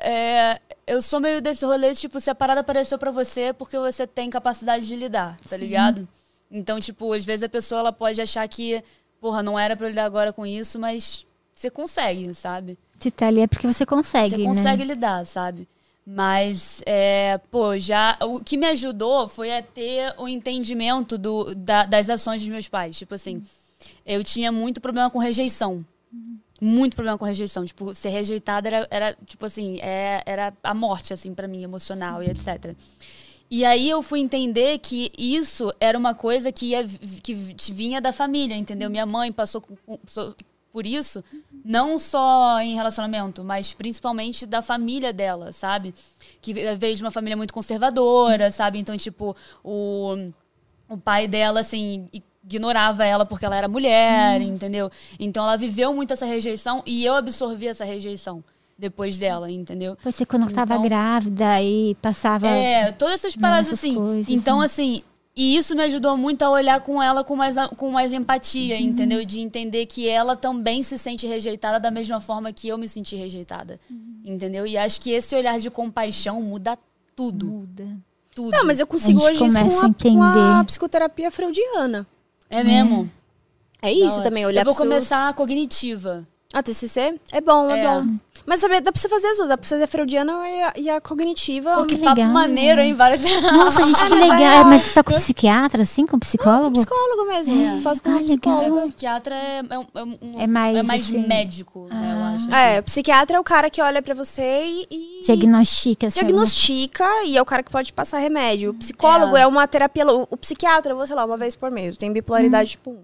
É, 0.00 0.60
eu 0.86 1.00
sou 1.02 1.20
meio 1.20 1.40
desse 1.40 1.64
rolê, 1.64 1.94
tipo, 1.94 2.18
se 2.20 2.30
a 2.30 2.34
parada 2.34 2.60
apareceu 2.60 2.98
pra 2.98 3.10
você 3.10 3.40
é 3.42 3.52
porque 3.52 3.78
você 3.78 4.06
tem 4.06 4.28
capacidade 4.30 4.86
de 4.86 4.96
lidar, 4.96 5.38
tá 5.48 5.56
ligado? 5.56 6.08
Então, 6.50 6.80
tipo, 6.80 7.12
às 7.12 7.24
vezes 7.24 7.42
a 7.44 7.48
pessoa 7.48 7.80
ela 7.80 7.92
pode 7.92 8.20
achar 8.20 8.46
que, 8.48 8.82
porra, 9.20 9.42
não 9.42 9.58
era 9.58 9.76
pra 9.76 9.86
eu 9.86 9.90
lidar 9.90 10.04
agora 10.04 10.32
com 10.32 10.44
isso, 10.46 10.78
mas 10.78 11.24
você 11.52 11.70
consegue, 11.70 12.32
sabe? 12.34 12.78
Se 12.98 13.10
tá 13.10 13.28
ali 13.28 13.40
é 13.40 13.46
porque 13.46 13.66
você 13.66 13.86
consegue, 13.86 14.30
Você 14.30 14.38
né? 14.38 14.44
consegue 14.44 14.84
lidar, 14.84 15.24
sabe? 15.24 15.68
Mas, 16.04 16.82
é, 16.86 17.38
pô, 17.50 17.78
já. 17.78 18.16
O 18.22 18.42
que 18.42 18.56
me 18.56 18.66
ajudou 18.66 19.28
foi 19.28 19.56
a 19.56 19.62
ter 19.62 20.12
o 20.18 20.26
entendimento 20.26 21.16
do, 21.16 21.54
da- 21.54 21.84
das 21.86 22.10
ações 22.10 22.40
dos 22.42 22.50
meus 22.50 22.68
pais. 22.68 22.98
Tipo 22.98 23.14
assim, 23.14 23.42
eu 24.04 24.24
tinha 24.24 24.50
muito 24.50 24.80
problema 24.80 25.08
com 25.08 25.18
rejeição. 25.18 25.84
Muito 26.60 26.94
problema 26.94 27.16
com 27.16 27.24
rejeição. 27.24 27.64
Tipo, 27.64 27.94
ser 27.94 28.10
rejeitada 28.10 28.68
era, 28.68 28.88
era 28.90 29.16
tipo 29.24 29.46
assim, 29.46 29.78
é- 29.80 30.22
era 30.26 30.52
a 30.62 30.74
morte, 30.74 31.12
assim, 31.12 31.34
para 31.34 31.48
mim, 31.48 31.62
emocional 31.62 32.22
e 32.22 32.28
etc. 32.28 32.76
E 33.50 33.64
aí 33.64 33.88
eu 33.90 34.02
fui 34.02 34.20
entender 34.20 34.78
que 34.78 35.10
isso 35.18 35.72
era 35.80 35.98
uma 35.98 36.14
coisa 36.14 36.52
que, 36.52 36.66
ia, 36.66 36.84
que 36.84 37.34
vinha 37.72 38.00
da 38.00 38.12
família, 38.12 38.54
entendeu? 38.54 38.88
Minha 38.90 39.06
mãe 39.06 39.32
passou 39.32 39.62
so- 40.06 40.34
por 40.72 40.86
isso, 40.86 41.24
não 41.64 41.98
só 41.98 42.60
em 42.60 42.76
relacionamento, 42.76 43.42
mas 43.42 43.72
principalmente 43.72 44.46
da 44.46 44.62
família 44.62 45.12
dela, 45.12 45.50
sabe? 45.52 45.92
Que 46.40 46.52
veio 46.76 46.94
de 46.94 47.02
uma 47.02 47.10
família 47.10 47.36
muito 47.36 47.52
conservadora, 47.52 48.52
sabe? 48.52 48.78
Então, 48.78 48.96
tipo, 48.96 49.34
o, 49.64 50.30
o 50.88 50.96
pai 50.96 51.26
dela, 51.26 51.60
assim, 51.60 52.06
ignorava 52.44 53.04
ela 53.04 53.24
porque 53.24 53.44
ela 53.44 53.56
era 53.56 53.68
mulher, 53.68 54.40
entendeu? 54.40 54.90
Então 55.18 55.44
ela 55.44 55.56
viveu 55.56 55.92
muito 55.94 56.12
essa 56.12 56.26
rejeição 56.26 56.82
e 56.86 57.04
eu 57.04 57.14
absorvi 57.14 57.66
essa 57.68 57.84
rejeição 57.84 58.42
depois 58.78 59.18
dela, 59.18 59.50
entendeu? 59.50 59.96
Ser 60.12 60.24
quando 60.26 60.48
eu 60.48 60.54
tava 60.54 60.74
Então- 60.74 60.84
grávida 60.84 61.60
e 61.62 61.94
passava. 62.00 62.46
É, 62.48 62.90
todas 62.92 63.16
essas 63.16 63.36
paradas 63.36 63.72
assim. 63.72 63.94
coisas, 63.94 64.28
então, 64.30 64.60
assim, 64.60 65.02
e 65.36 65.54
isso 65.56 65.76
me 65.76 65.82
ajudou 65.82 66.16
muito 66.16 66.42
a 66.42 66.50
olhar 66.50 66.80
com 66.80 67.02
ela 67.02 67.22
com 67.22 67.36
mais, 67.36 67.56
com 67.76 67.90
mais 67.90 68.10
empatia, 68.10 68.76
Uhum. 68.76 68.80
entendeu? 68.82 69.22
De 69.24 69.38
entender 69.40 69.84
que 69.86 70.08
ela 70.08 70.34
também 70.34 70.82
se 70.82 70.96
sente 70.96 71.26
rejeitada 71.26 71.78
da 71.78 71.90
mesma 71.90 72.20
forma 72.20 72.52
que 72.54 72.68
eu 72.68 72.78
me 72.78 72.88
senti 72.88 73.16
rejeitada. 73.16 73.78
Uhum. 73.90 74.22
Entendeu? 74.24 74.66
E 74.66 74.78
acho 74.78 75.00
que 75.00 75.10
esse 75.10 75.34
olhar 75.36 75.58
de 75.60 75.70
compaixão 75.70 76.40
muda 76.42 76.78
tudo. 77.14 77.46
Muda. 77.46 77.86
Tudo. 78.34 78.50
Não, 78.52 78.64
mas 78.64 78.80
eu 78.80 78.86
consigo 78.86 79.18
A 79.18 79.32
gente 79.32 79.42
hoje 79.42 79.46
isso 79.46 79.56
começa 79.56 79.80
com 80.02 80.22
a 80.22 80.30
a, 80.30 80.32
com 80.34 80.60
a 80.60 80.64
psicoterapia 80.64 81.30
freudiana. 81.30 82.06
É 82.50 82.64
mesmo. 82.64 83.08
É 83.80 83.90
isso 83.92 84.22
também, 84.22 84.44
olhar 84.44 84.62
Eu 84.62 84.64
vou 84.64 84.74
começar 84.74 85.28
a 85.28 85.32
cognitiva. 85.32 86.26
A 86.52 86.62
TCC? 86.64 87.14
É 87.30 87.40
bom, 87.40 87.70
é, 87.70 87.78
É. 87.78 87.86
bom. 87.88 88.06
Mas 88.44 88.60
sabe, 88.60 88.80
dá 88.80 88.90
pra 88.90 89.00
você 89.00 89.08
fazer 89.08 89.28
as 89.28 89.36
duas. 89.36 89.48
Dá 89.48 89.56
pra 89.56 89.68
fazer 89.68 89.84
a 89.84 89.86
freudiana 89.86 90.32
e 90.48 90.62
a, 90.62 90.72
e 90.78 90.90
a 90.90 91.00
cognitiva. 91.00 91.76
Pô, 91.76 91.84
que 91.86 91.96
Papo 91.96 92.18
legal. 92.18 92.32
maneiro, 92.32 92.80
hein? 92.80 92.92
Várias. 92.92 93.20
Nossa, 93.22 93.84
gente, 93.84 93.94
que 94.02 94.08
mas 94.10 94.12
é 94.18 94.22
legal. 94.24 94.38
real. 94.38 94.64
Mas 94.64 94.82
só 94.86 95.02
com 95.04 95.12
psiquiatra, 95.14 95.82
assim? 95.82 96.06
Com 96.06 96.18
psicólogo? 96.18 96.72
Psicólogo 96.72 97.28
mesmo. 97.28 97.54
É. 97.76 97.78
Faço 97.80 98.02
com 98.02 98.08
Ah, 98.10 98.14
legal. 98.14 98.26
psicóloga. 98.26 98.74
O 98.74 98.88
psiquiatra 98.88 99.34
é, 99.36 99.62
é, 99.70 99.78
um- 99.78 99.86
é 99.94 100.02
um- 100.04 100.40
É 100.40 100.46
mais, 100.48 100.76
é 100.76 100.82
mais 100.82 101.02
assim- 101.08 101.24
médico, 101.26 101.86
né? 101.88 102.14
Eu 102.16 102.24
acho. 102.34 102.52
É, 102.54 102.80
o 102.80 102.82
psiquiatra 102.82 103.36
é 103.36 103.40
o 103.40 103.44
cara 103.44 103.70
que 103.70 103.80
olha 103.80 104.02
pra 104.02 104.14
você 104.14 104.64
e. 104.64 104.86
e 104.90 105.20
Diagnostica, 105.24 106.10
sabe? 106.10 106.26
diagnostica 106.26 107.04
e 107.26 107.36
é 107.36 107.42
o 107.42 107.44
cara 107.44 107.62
que 107.62 107.70
pode 107.70 107.92
passar 107.92 108.18
remédio. 108.18 108.70
O 108.70 108.74
psicólogo 108.74 109.36
É. 109.36 109.42
é, 109.42 109.46
uma 109.46 109.68
terapia. 109.68 110.04
O, 110.08 110.26
o 110.28 110.36
psiquiatra, 110.36 110.92
eu 110.92 110.96
vou, 110.96 111.06
sei 111.06 111.14
lá, 111.14 111.24
uma 111.24 111.36
vez 111.36 111.54
por 111.54 111.70
mês. 111.70 111.96
Tem 111.96 112.12
bipolaridade 112.12 112.70
tipo 112.70 112.90
1. 112.90 112.96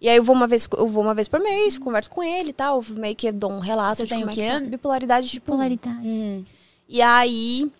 E 0.00 0.08
aí 0.08 0.16
eu 0.16 0.24
vou 0.24 0.34
uma 0.34 0.46
vez, 0.46 0.66
eu 0.76 0.86
vou 0.88 1.02
uma 1.02 1.14
vez 1.14 1.28
por 1.28 1.40
mês, 1.40 1.76
converso 1.76 2.08
com 2.10 2.22
ele 2.22 2.50
e 2.50 2.52
tal, 2.54 2.82
meio 2.90 3.14
que 3.14 3.30
dou 3.30 3.50
um 3.52 3.60
relato. 3.60 3.96
Você 3.98 4.06
tem 4.06 4.24
o 4.24 4.30
é 4.30 4.32
que 4.32 4.40
quê? 4.40 4.48
tá. 4.48 4.60
Bipolaridade 4.60 5.28
tipo 5.28 5.52
1. 5.52 5.56
Polaridade. 5.56 5.98
Hum. 6.06 6.44
E 6.88 7.02
aí, 7.02 7.70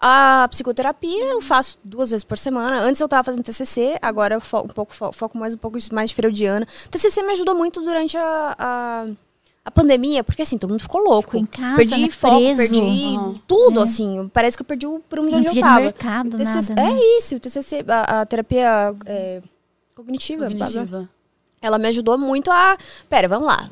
a 0.00 0.46
psicoterapia 0.50 1.24
eu 1.24 1.40
faço 1.42 1.78
duas 1.84 2.10
vezes 2.10 2.24
por 2.24 2.38
semana. 2.38 2.80
Antes 2.80 3.00
eu 3.00 3.08
tava 3.08 3.24
fazendo 3.24 3.44
TCC, 3.44 3.98
agora 4.00 4.34
eu 4.36 4.40
fo 4.40 4.58
um 4.60 4.66
pouco, 4.68 4.94
fo- 4.94 5.12
foco 5.12 5.36
mais 5.38 5.54
um 5.54 5.58
pouco 5.58 5.76
mais 5.92 6.10
de 6.10 6.16
freudiana. 6.16 6.66
TCC 6.90 7.22
me 7.22 7.32
ajudou 7.32 7.54
muito 7.54 7.80
durante 7.82 8.16
a, 8.16 8.54
a, 8.58 9.06
a 9.64 9.70
pandemia, 9.70 10.24
porque 10.24 10.42
assim, 10.42 10.56
todo 10.58 10.70
mundo 10.70 10.80
ficou 10.80 11.02
louco. 11.02 11.32
Ficou 11.32 11.40
em 11.40 11.46
casa, 11.46 11.76
perdi 11.76 11.96
né, 12.00 12.10
foco, 12.10 12.36
preso. 12.38 12.56
perdi 12.56 12.80
Uhum. 12.80 13.40
tudo, 13.46 13.80
assim. 13.80 14.30
Parece 14.32 14.56
que 14.56 14.62
eu 14.62 14.66
perdi 14.66 14.86
o 14.86 14.98
prumo 15.00 15.28
de 15.28 15.34
onde 15.36 15.48
eu 15.48 15.60
tava. 15.60 15.80
mercado, 15.82 16.38
TCC 16.38 16.74
nada, 16.74 16.90
né? 16.90 16.98
É 17.00 17.18
isso, 17.18 17.36
o 17.36 17.40
TCC, 17.40 17.84
a, 17.86 18.20
a 18.22 18.26
terapia 18.26 18.94
é, 19.04 19.40
cognitiva, 19.94 20.46
Cognitiva. 20.48 21.08
Ela 21.60 21.78
me 21.78 21.88
ajudou 21.88 22.16
muito 22.18 22.50
a... 22.50 22.76
Pera, 23.08 23.28
vamos 23.28 23.46
lá. 23.46 23.68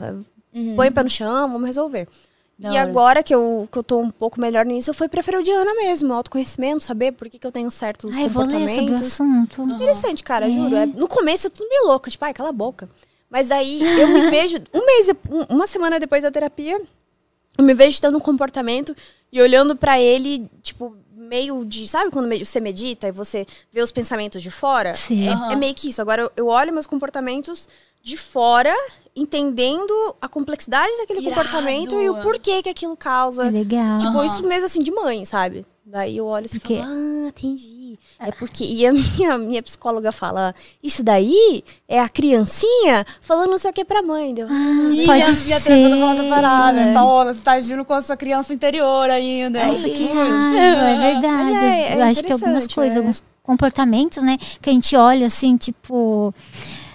Uhum. 0.52 0.76
Põe 0.76 0.88
o 0.88 0.92
pé 0.92 1.02
no 1.02 1.10
chão, 1.10 1.50
vamos 1.52 1.66
resolver. 1.66 2.08
Da 2.56 2.68
e 2.68 2.70
hora. 2.72 2.82
agora 2.82 3.22
que 3.22 3.34
eu, 3.34 3.68
que 3.72 3.76
eu 3.78 3.82
tô 3.82 3.98
um 3.98 4.10
pouco 4.10 4.40
melhor 4.40 4.64
nisso, 4.64 4.88
eu 4.90 4.94
fui 4.94 5.08
pra 5.08 5.22
freudiana 5.24 5.74
mesmo, 5.74 6.12
autoconhecimento, 6.12 6.84
saber 6.84 7.10
por 7.12 7.28
que, 7.28 7.38
que 7.38 7.46
eu 7.46 7.50
tenho 7.50 7.68
certos 7.70 8.16
Ai, 8.16 8.28
vou 8.28 8.44
ler 8.44 8.52
comportamentos. 8.60 9.06
assunto. 9.08 9.62
Interessante, 9.62 10.22
cara, 10.22 10.48
juro. 10.48 10.76
É, 10.76 10.86
no 10.86 11.08
começo 11.08 11.48
eu 11.48 11.50
tô 11.50 11.68
meio 11.68 11.86
louca, 11.88 12.08
tipo, 12.10 12.24
ai, 12.24 12.32
cala 12.32 12.50
a 12.50 12.52
boca. 12.52 12.88
Mas 13.28 13.50
aí 13.50 13.80
eu 14.00 14.06
me 14.08 14.28
vejo, 14.30 14.58
um 14.72 14.86
mês, 14.86 15.08
um- 15.28 15.54
uma 15.56 15.66
semana 15.66 15.98
depois 15.98 16.22
da 16.22 16.30
terapia, 16.30 16.80
eu 17.58 17.64
me 17.64 17.74
vejo 17.74 18.00
tendo 18.00 18.16
um 18.16 18.20
comportamento 18.20 18.94
e 19.32 19.42
olhando 19.42 19.74
pra 19.74 20.00
ele, 20.00 20.48
tipo, 20.62 20.96
meio 21.24 21.64
de. 21.64 21.88
Sabe 21.88 22.10
quando 22.10 22.28
você 22.44 22.60
medita 22.60 23.08
e 23.08 23.12
você 23.12 23.46
vê 23.72 23.82
os 23.82 23.90
pensamentos 23.92 24.42
de 24.42 24.50
fora? 24.50 24.92
Sim. 24.92 25.28
É, 25.28 25.32
Aham. 25.32 25.52
é 25.52 25.56
meio 25.56 25.74
que 25.74 25.88
isso. 25.88 26.00
Agora 26.00 26.30
eu, 26.36 26.46
olho 26.48 26.72
meus 26.72 26.86
comportamentos 26.86 27.68
de 28.02 28.16
fora, 28.16 28.74
entendendo 29.16 29.92
a 30.20 30.28
complexidade 30.28 30.94
daquele 30.98 31.20
Irado. 31.20 31.34
comportamento 31.36 32.00
e 32.00 32.08
o 32.10 32.20
porquê 32.20 32.62
que 32.62 32.68
aquilo 32.68 32.96
causa. 32.96 33.46
É 33.46 33.50
legal. 33.50 33.98
Tipo, 33.98 34.12
Aham. 34.18 34.26
isso 34.26 34.46
mesmo 34.46 34.66
assim 34.66 34.82
de 34.82 34.90
mãe, 34.90 35.24
sabe? 35.24 35.64
Daí 35.86 36.16
eu 36.16 36.26
olho 36.26 36.46
assim 36.46 36.56
e 36.56 36.60
Porque- 36.60 36.76
falo, 36.78 36.88
ah, 36.92 37.28
entendi. 37.28 37.83
É 38.18 38.30
porque. 38.32 38.64
E 38.64 38.86
a 38.86 38.92
minha, 38.94 39.38
minha 39.38 39.62
psicóloga 39.62 40.10
fala, 40.12 40.54
isso 40.82 41.02
daí 41.02 41.62
é 41.88 42.00
a 42.00 42.08
criancinha 42.08 43.04
falando 43.20 43.50
não 43.50 43.58
sei 43.58 43.70
o 43.70 43.74
que 43.74 43.84
pra 43.84 44.02
mãe. 44.02 44.34
Deu, 44.34 44.46
Ah, 44.50 44.90
Ih, 44.92 45.06
pode 45.06 45.22
minha, 45.22 45.32
minha 45.44 45.60
terapeuta 45.60 45.96
falou 45.96 46.08
outra 46.10 46.24
parada. 46.28 46.82
ser. 46.84 46.94
Paola, 46.94 47.34
você 47.34 47.40
tá 47.42 47.52
agindo 47.52 47.84
com 47.84 47.92
a 47.94 48.02
sua 48.02 48.16
criança 48.16 48.52
interior 48.54 49.10
ainda. 49.10 49.66
Nossa, 49.66 49.82
Que 49.88 50.04
isso. 50.04 50.14
raiva, 50.14 50.90
é 50.90 51.12
verdade. 51.12 51.52
É- 51.52 51.92
é 51.92 51.96
eu 51.96 52.02
acho 52.04 52.22
que 52.22 52.32
algumas 52.32 52.64
interessante, 52.64 52.74
coisas, 52.74 52.94
é. 52.94 52.98
alguns 52.98 53.22
comportamentos, 53.42 54.22
né, 54.22 54.38
que 54.62 54.70
a 54.70 54.72
gente 54.72 54.96
olha 54.96 55.26
assim, 55.26 55.56
tipo, 55.58 56.34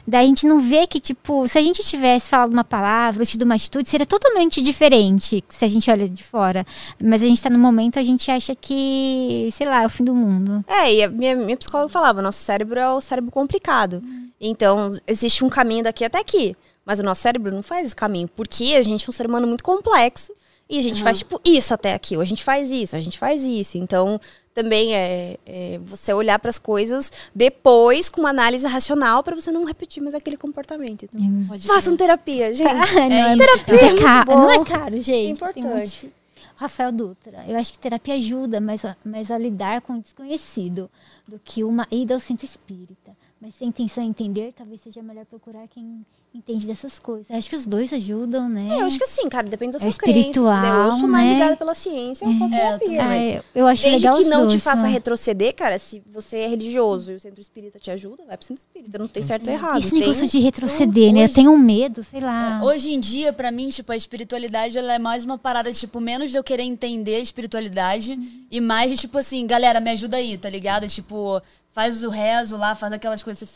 Daí 0.10 0.26
a 0.26 0.27
gente 0.27 0.48
não 0.48 0.60
vê 0.60 0.88
que, 0.88 0.99
tipo, 0.99 1.48
se 1.48 1.56
a 1.60 1.61
gente 1.61 1.84
tivesse 1.84 2.30
falado 2.30 2.52
uma 2.52 2.64
palavra 2.64 3.23
tido 3.23 3.44
uma 3.44 3.53
atitude, 3.53 3.88
seria 3.88 4.07
totalmente 4.07 4.60
diferente 4.60 5.44
se 5.48 5.64
a 5.64 5.68
gente 5.68 5.90
olha 5.91 6.10
de 6.10 6.23
fora. 6.23 6.65
Mas 6.99 7.22
a 7.22 7.26
gente 7.26 7.40
tá 7.40 7.48
no 7.48 7.60
momento, 7.60 7.99
a 7.99 8.03
gente 8.03 8.31
acha 8.31 8.56
que, 8.56 9.49
sei 9.52 9.68
lá, 9.68 9.84
é 9.84 9.86
o 9.86 9.90
fim 9.90 10.03
do 10.03 10.15
mundo. 10.15 10.65
É, 10.68 10.91
e 10.91 11.03
a 11.03 11.10
minha, 11.10 11.36
minha 11.36 11.56
psicóloga 11.56 11.90
falava, 11.90 12.23
nosso 12.23 12.41
cérebro 12.41 12.80
é 12.80 12.90
o 12.90 12.99
cérebro 12.99 13.30
complicado. 13.30 14.02
Então, 14.41 14.98
existe 15.06 15.44
um 15.44 15.49
caminho 15.49 15.84
daqui 15.84 16.03
até 16.03 16.18
aqui. 16.18 16.56
Mas 16.84 16.98
o 16.98 17.03
nosso 17.03 17.22
cérebro 17.22 17.53
não 17.53 17.61
faz 17.61 17.86
esse 17.86 17.95
caminho. 17.95 18.27
Porque 18.30 18.73
a 18.76 18.81
gente 18.81 19.06
é 19.06 19.10
um 19.10 19.14
ser 19.14 19.27
humano 19.27 19.45
muito 19.45 19.64
complexo. 19.64 20.34
E 20.69 20.77
a 20.77 20.81
gente 20.81 21.01
faz, 21.01 21.17
tipo, 21.17 21.41
isso 21.43 21.73
até 21.73 21.95
aqui. 21.95 22.15
Ou 22.15 22.21
a 22.21 22.25
gente 22.25 22.43
faz 22.43 22.69
isso, 22.69 22.95
a 22.95 22.99
gente 22.99 23.17
faz 23.17 23.43
isso. 23.43 23.77
Então, 23.77 24.21
também 24.53 24.93
é, 24.93 25.37
é 25.45 25.79
você 25.79 26.13
olhar 26.13 26.37
para 26.37 26.49
as 26.49 26.59
coisas 26.59 27.11
depois 27.33 28.07
com 28.07 28.21
uma 28.21 28.29
análise 28.29 28.67
racional 28.67 29.23
para 29.23 29.35
você 29.35 29.51
não 29.51 29.63
repetir 29.63 30.03
mais 30.03 30.13
aquele 30.13 30.37
comportamento. 30.37 31.03
Então, 31.05 31.47
Pode 31.47 31.65
façam 31.65 31.97
terapia, 31.97 32.53
gente. 32.53 32.69
Ah, 32.69 33.09
não, 33.09 33.15
é, 33.15 33.37
terapia 33.37 33.75
é 33.75 33.79
é 33.79 33.89
muito 33.89 34.03
caro, 34.03 34.25
bom. 34.27 34.37
não 34.37 34.51
é 34.51 34.65
caro, 34.65 35.01
gente. 35.01 35.11
É 35.11 35.29
importante. 35.29 36.13
Rafael 36.55 36.91
Dutra, 36.91 37.45
eu 37.47 37.57
acho 37.57 37.71
que 37.71 37.79
terapia 37.79 38.15
ajuda 38.15 38.59
mais 38.59 38.83
a, 38.83 38.95
mais 39.03 39.31
a 39.31 39.37
lidar 39.37 39.79
com 39.81 39.93
o 39.93 40.01
desconhecido 40.01 40.91
do 41.25 41.39
que 41.39 41.63
uma 41.63 41.87
ida 41.89 42.13
ao 42.13 42.19
centro 42.19 42.45
espírita. 42.45 43.15
Mas 43.39 43.55
se 43.55 43.63
a 43.63 43.67
intenção 43.67 44.03
é 44.03 44.05
entender, 44.05 44.53
talvez 44.53 44.81
seja 44.81 45.01
melhor 45.01 45.25
procurar 45.25 45.65
quem 45.69 46.05
entende 46.34 46.68
dessas 46.68 46.99
coisas. 46.99 47.26
Acho 47.31 47.49
que 47.49 47.56
os 47.56 47.65
dois 47.65 47.91
ajudam, 47.91 48.47
né? 48.47 48.69
É, 48.77 48.81
eu 48.81 48.85
acho 48.85 48.97
que 48.97 49.03
assim, 49.03 49.27
cara, 49.27 49.47
depende 49.49 49.72
da 49.72 49.77
É 49.77 49.89
sua 49.89 49.97
crença. 49.99 50.19
espiritual, 50.19 50.57
entendeu? 50.57 50.84
Eu 50.85 50.91
sou 50.99 51.10
mais 51.10 51.26
né? 51.27 51.34
ligada 51.34 51.57
pela 51.57 51.73
ciência, 51.73 52.23
eu 52.26 52.31
faço 52.38 52.53
É, 52.53 52.57
eu 52.76 52.80
terapia. 52.80 52.85
também. 52.88 52.97
mas 53.07 53.23
Ah, 53.26 53.38
eu- 53.38 53.43
eu 53.61 53.68
acho 53.68 53.81
Desde 53.84 53.97
legal 53.99 54.15
que 54.15 54.22
os 54.23 54.30
não 54.30 54.47
te 54.47 54.51
dois, 54.51 54.64
faça 54.64 54.81
né? 54.84 54.89
retroceder, 54.89 55.56
cara, 55.56 55.80
se 55.80 56.01
você 56.11 56.38
é 56.38 56.47
religioso 56.47 57.11
e 57.11 57.15
o 57.15 57.19
centro 57.19 57.41
espírita 57.41 57.80
te 57.80 57.89
ajuda, 57.91 58.23
vai 58.27 58.38
pro 58.38 58.45
centro 58.45 58.61
espírita. 58.64 58.97
Não 58.97 59.07
tem 59.07 59.23
certo 59.23 59.47
ou 59.47 59.53
errado. 59.53 59.80
Esse 59.80 59.89
Tem- 59.89 59.99
negócio 60.01 60.27
de 60.27 60.39
retroceder, 60.39 61.14
né? 61.14 61.22
Eu 61.22 61.26
hoje- 61.26 61.34
tenho 61.34 61.51
um 61.51 61.57
medo, 61.57 62.03
sei 62.03 62.19
lá. 62.22 62.60
É, 62.61 62.64
Hoje 62.64 62.91
em 62.93 62.99
dia, 62.99 63.34
pra 63.34 63.51
mim, 63.51 63.68
tipo, 63.69 63.91
a 63.91 63.95
espiritualidade 63.97 64.77
ela 64.77 64.93
é 64.93 64.99
mais 64.99 65.26
uma 65.26 65.38
parada, 65.38 65.73
tipo, 65.73 65.99
menos 65.99 66.30
de 66.31 66.38
eu 66.38 66.43
querer 66.43 66.64
entender 66.64 67.15
a 67.15 67.19
espiritualidade 67.19 68.18
e 68.51 68.61
mais 68.61 68.91
de, 68.91 68.97
tipo 68.97 69.18
assim, 69.18 69.45
galera, 69.47 69.80
me 69.80 69.89
ajuda 69.89 70.18
aí, 70.18 70.38
tá 70.38 70.49
ligado? 70.49 70.88
Tipo, 70.88 71.41
faz 71.72 72.03
o 72.03 72.10
rezo 72.10 72.57
lá, 72.57 72.76
faz 72.76 72.93
aquelas 72.93 73.23
coisas 73.23 73.51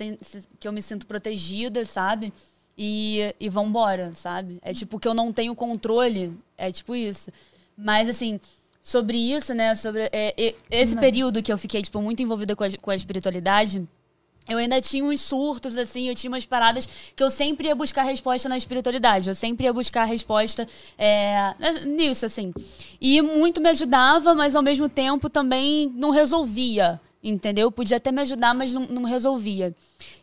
que 0.59 0.67
eu 0.67 0.73
me 0.73 0.81
sinto 0.81 1.05
protegida, 1.05 1.83
sabe? 1.85 2.33
E, 2.77 3.35
e 3.39 3.49
vambora, 3.49 4.11
sabe? 4.13 4.57
É 4.61 4.73
tipo 4.73 4.99
que 4.99 5.07
eu 5.07 5.13
não 5.13 5.31
tenho 5.31 5.53
controle, 5.55 6.35
é 6.57 6.71
tipo 6.71 6.95
isso. 6.95 7.31
Mas, 7.77 8.09
assim, 8.09 8.39
sobre 8.81 9.17
isso, 9.17 9.53
né, 9.53 9.75
sobre 9.75 10.09
é, 10.11 10.33
e- 10.37 10.55
esse 10.71 10.95
período 10.97 11.41
que 11.43 11.53
eu 11.53 11.57
fiquei, 11.57 11.81
tipo, 11.81 12.01
muito 12.01 12.21
envolvida 12.23 12.55
com 12.55 12.63
a, 12.63 12.77
com 12.81 12.91
a 12.91 12.95
espiritualidade, 12.95 13.87
eu 14.49 14.57
ainda 14.57 14.81
tinha 14.81 15.05
uns 15.05 15.21
surtos, 15.21 15.77
assim, 15.77 16.09
eu 16.09 16.15
tinha 16.15 16.29
umas 16.29 16.45
paradas 16.45 16.87
que 17.15 17.23
eu 17.23 17.29
sempre 17.29 17.67
ia 17.67 17.75
buscar 17.75 18.03
resposta 18.03 18.49
na 18.49 18.57
espiritualidade. 18.57 19.29
Eu 19.29 19.35
sempre 19.35 19.65
ia 19.65 19.71
buscar 19.71 20.03
resposta 20.03 20.67
é, 20.97 21.53
nisso, 21.85 22.25
assim. 22.25 22.53
E 22.99 23.21
muito 23.21 23.61
me 23.61 23.69
ajudava, 23.69 24.33
mas 24.35 24.55
ao 24.55 24.61
mesmo 24.61 24.89
tempo 24.89 25.29
também 25.29 25.89
não 25.95 26.09
resolvia, 26.09 26.99
entendeu? 27.23 27.71
Podia 27.71 27.97
até 27.97 28.11
me 28.11 28.21
ajudar, 28.21 28.53
mas 28.53 28.73
não, 28.73 28.81
não 28.85 29.03
resolvia. 29.03 29.73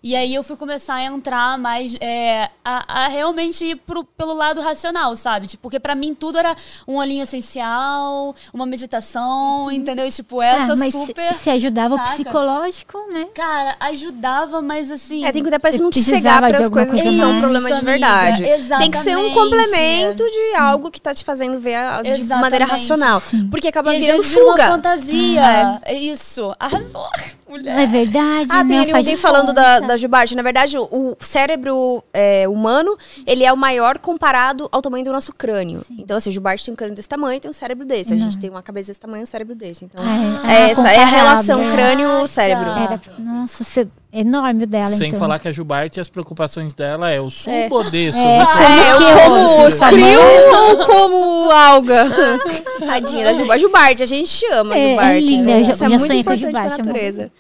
E 0.02 0.16
aí 0.16 0.35
eu 0.35 0.43
fui 0.43 0.56
começar 0.56 0.94
a 0.94 1.05
entrar 1.05 1.59
mais, 1.59 1.94
é, 2.01 2.48
a, 2.64 3.05
a 3.05 3.09
realmente 3.09 3.64
ir 3.64 3.77
pro, 3.77 4.02
pelo 4.02 4.32
lado 4.35 4.60
racional, 4.60 5.14
sabe? 5.14 5.47
Tipo, 5.47 5.62
porque 5.64 5.78
pra 5.78 5.94
mim 5.94 6.14
tudo 6.14 6.39
era 6.39 6.56
um 6.89 6.97
olhinho 6.97 7.22
essencial, 7.22 8.35
uma 8.52 8.64
meditação, 8.64 9.70
entendeu? 9.70 10.06
E, 10.06 10.10
tipo, 10.10 10.40
essa 10.40 10.72
ah, 10.72 10.77
mas 10.77 10.93
super... 10.93 11.35
se, 11.35 11.40
se 11.40 11.51
ajudava 11.51 11.97
saca? 11.97 12.10
o 12.10 12.14
psicológico, 12.14 12.98
né? 13.12 13.27
Cara, 13.35 13.77
ajudava, 13.81 14.62
mas 14.62 14.90
assim. 14.90 15.24
É, 15.24 15.32
tem 15.32 15.43
que 15.43 15.48
cuidar 15.51 15.60
pra 15.60 15.70
Você 15.70 15.78
você 15.78 15.82
não 15.82 15.90
te 15.90 16.01
cegar 16.02 16.40
de 16.43 16.48
para 16.48 16.59
as 16.59 16.64
alguma 16.64 16.86
coisas 16.86 17.02
que 17.02 17.18
são 17.18 17.28
mais. 17.32 17.40
problemas 17.40 17.66
de 17.66 17.72
amiga, 17.72 17.90
verdade. 17.90 18.43
Tem 18.78 18.90
que 18.90 18.97
ser 18.98 19.16
um 19.16 19.27
exatamente. 19.27 19.35
complemento 19.35 20.24
de 20.24 20.56
algo 20.56 20.90
que 20.90 21.01
tá 21.01 21.14
te 21.14 21.24
fazendo 21.24 21.59
ver 21.60 21.74
a- 21.74 22.02
de 22.02 22.24
maneira 22.24 22.64
Exatamente. 22.64 22.70
racional. 22.70 23.20
Sim. 23.20 23.48
Porque 23.51 23.68
acaba 23.68 23.94
E 23.94 24.01
virando 24.01 24.22
vira 24.22 24.43
uma 24.44 24.51
fuga. 24.52 24.66
fantasia. 24.66 25.81
É 25.82 25.94
isso. 25.94 26.55
Arrasou, 26.59 27.06
mulher. 27.48 27.74
Não 27.74 27.82
é 27.82 27.86
verdade, 27.86 28.48
Ah, 28.51 28.64
tem 28.64 28.77
né? 28.77 28.81
ali 28.82 28.93
alguém 28.93 29.16
falando 29.16 29.52
da. 29.52 29.81
Da 29.90 29.96
Gilbarte. 29.96 30.34
Na 30.36 30.42
verdade, 30.42 30.78
o, 30.78 31.16
cérebro 31.20 32.02
é, 32.12 32.48
humano, 32.48 32.96
ele 33.26 33.44
é 33.44 33.52
o 33.52 33.56
maior 33.56 33.98
comparado 33.98 34.68
ao 34.72 34.80
tamanho 34.82 35.04
do 35.04 35.12
nosso 35.12 35.32
crânio. 35.32 35.82
Então, 35.98 36.16
assim, 36.16 36.30
o 36.30 36.32
Gilbarte 36.32 36.64
tem 36.64 36.72
um 36.72 36.76
crânio 36.76 36.94
desse 36.96 37.08
tamanho 37.08 37.36
e 37.36 37.40
tem 37.40 37.50
um 37.50 37.54
cérebro 37.54 37.84
desse. 37.86 38.12
A 38.12 38.16
gente 38.16 38.38
tem 38.38 38.48
uma 38.50 38.62
cabeça 38.62 38.88
desse 38.88 39.00
tamanho 39.00 39.20
e 39.20 39.24
um 39.24 39.26
cérebro 39.26 39.54
desse. 39.54 39.84
Então, 39.84 40.00
Ah, 40.04 40.50
é, 40.50 40.56
ah, 40.64 40.68
essa 40.70 40.88
é 40.90 40.98
a 41.02 41.06
relação 41.06 41.60
crânio-cérebro. 41.70 42.66
Nossa, 43.18 43.64
cê- 43.64 43.88
enorme 44.12 44.64
o 44.64 44.66
dela, 44.66 44.88
Sem 44.96 45.08
então. 45.08 45.20
falar 45.20 45.38
que 45.38 45.46
a 45.48 45.52
Gilbarte, 45.52 46.00
as 46.00 46.08
preocupações 46.08 46.74
dela 46.74 47.10
é 47.10 47.20
o 47.20 47.30
sul 47.30 47.52
É. 47.52 47.68
podeço. 47.68 48.18
É, 48.18 48.38
É, 48.38 48.44
que 48.96 49.04
eu 49.04 49.24
como 49.24 49.88
crio 49.90 50.20
ou 50.56 50.86
como 50.86 51.50
alga? 51.52 52.06
Tadinha 52.80 53.24
da. 53.24 53.58
Gilbarte, 53.58 54.02
a 54.02 54.06
gente 54.06 54.44
ama 54.52 54.74
a 54.74 54.78
É, 54.78 54.88
Gilbarte. 54.88 55.16
é 55.16 55.20
linda, 55.20 55.50
né? 55.50 55.60
eu 55.60 55.64
já- 55.64 55.70
eu 55.70 55.74
é 55.74 55.78
já 55.78 55.88
muito 55.88 56.06
sonhei 56.06 56.24
com 56.24 56.30
a 56.30 56.34
é 56.34 56.36
uma 56.38 56.76
natureza. 56.76 57.30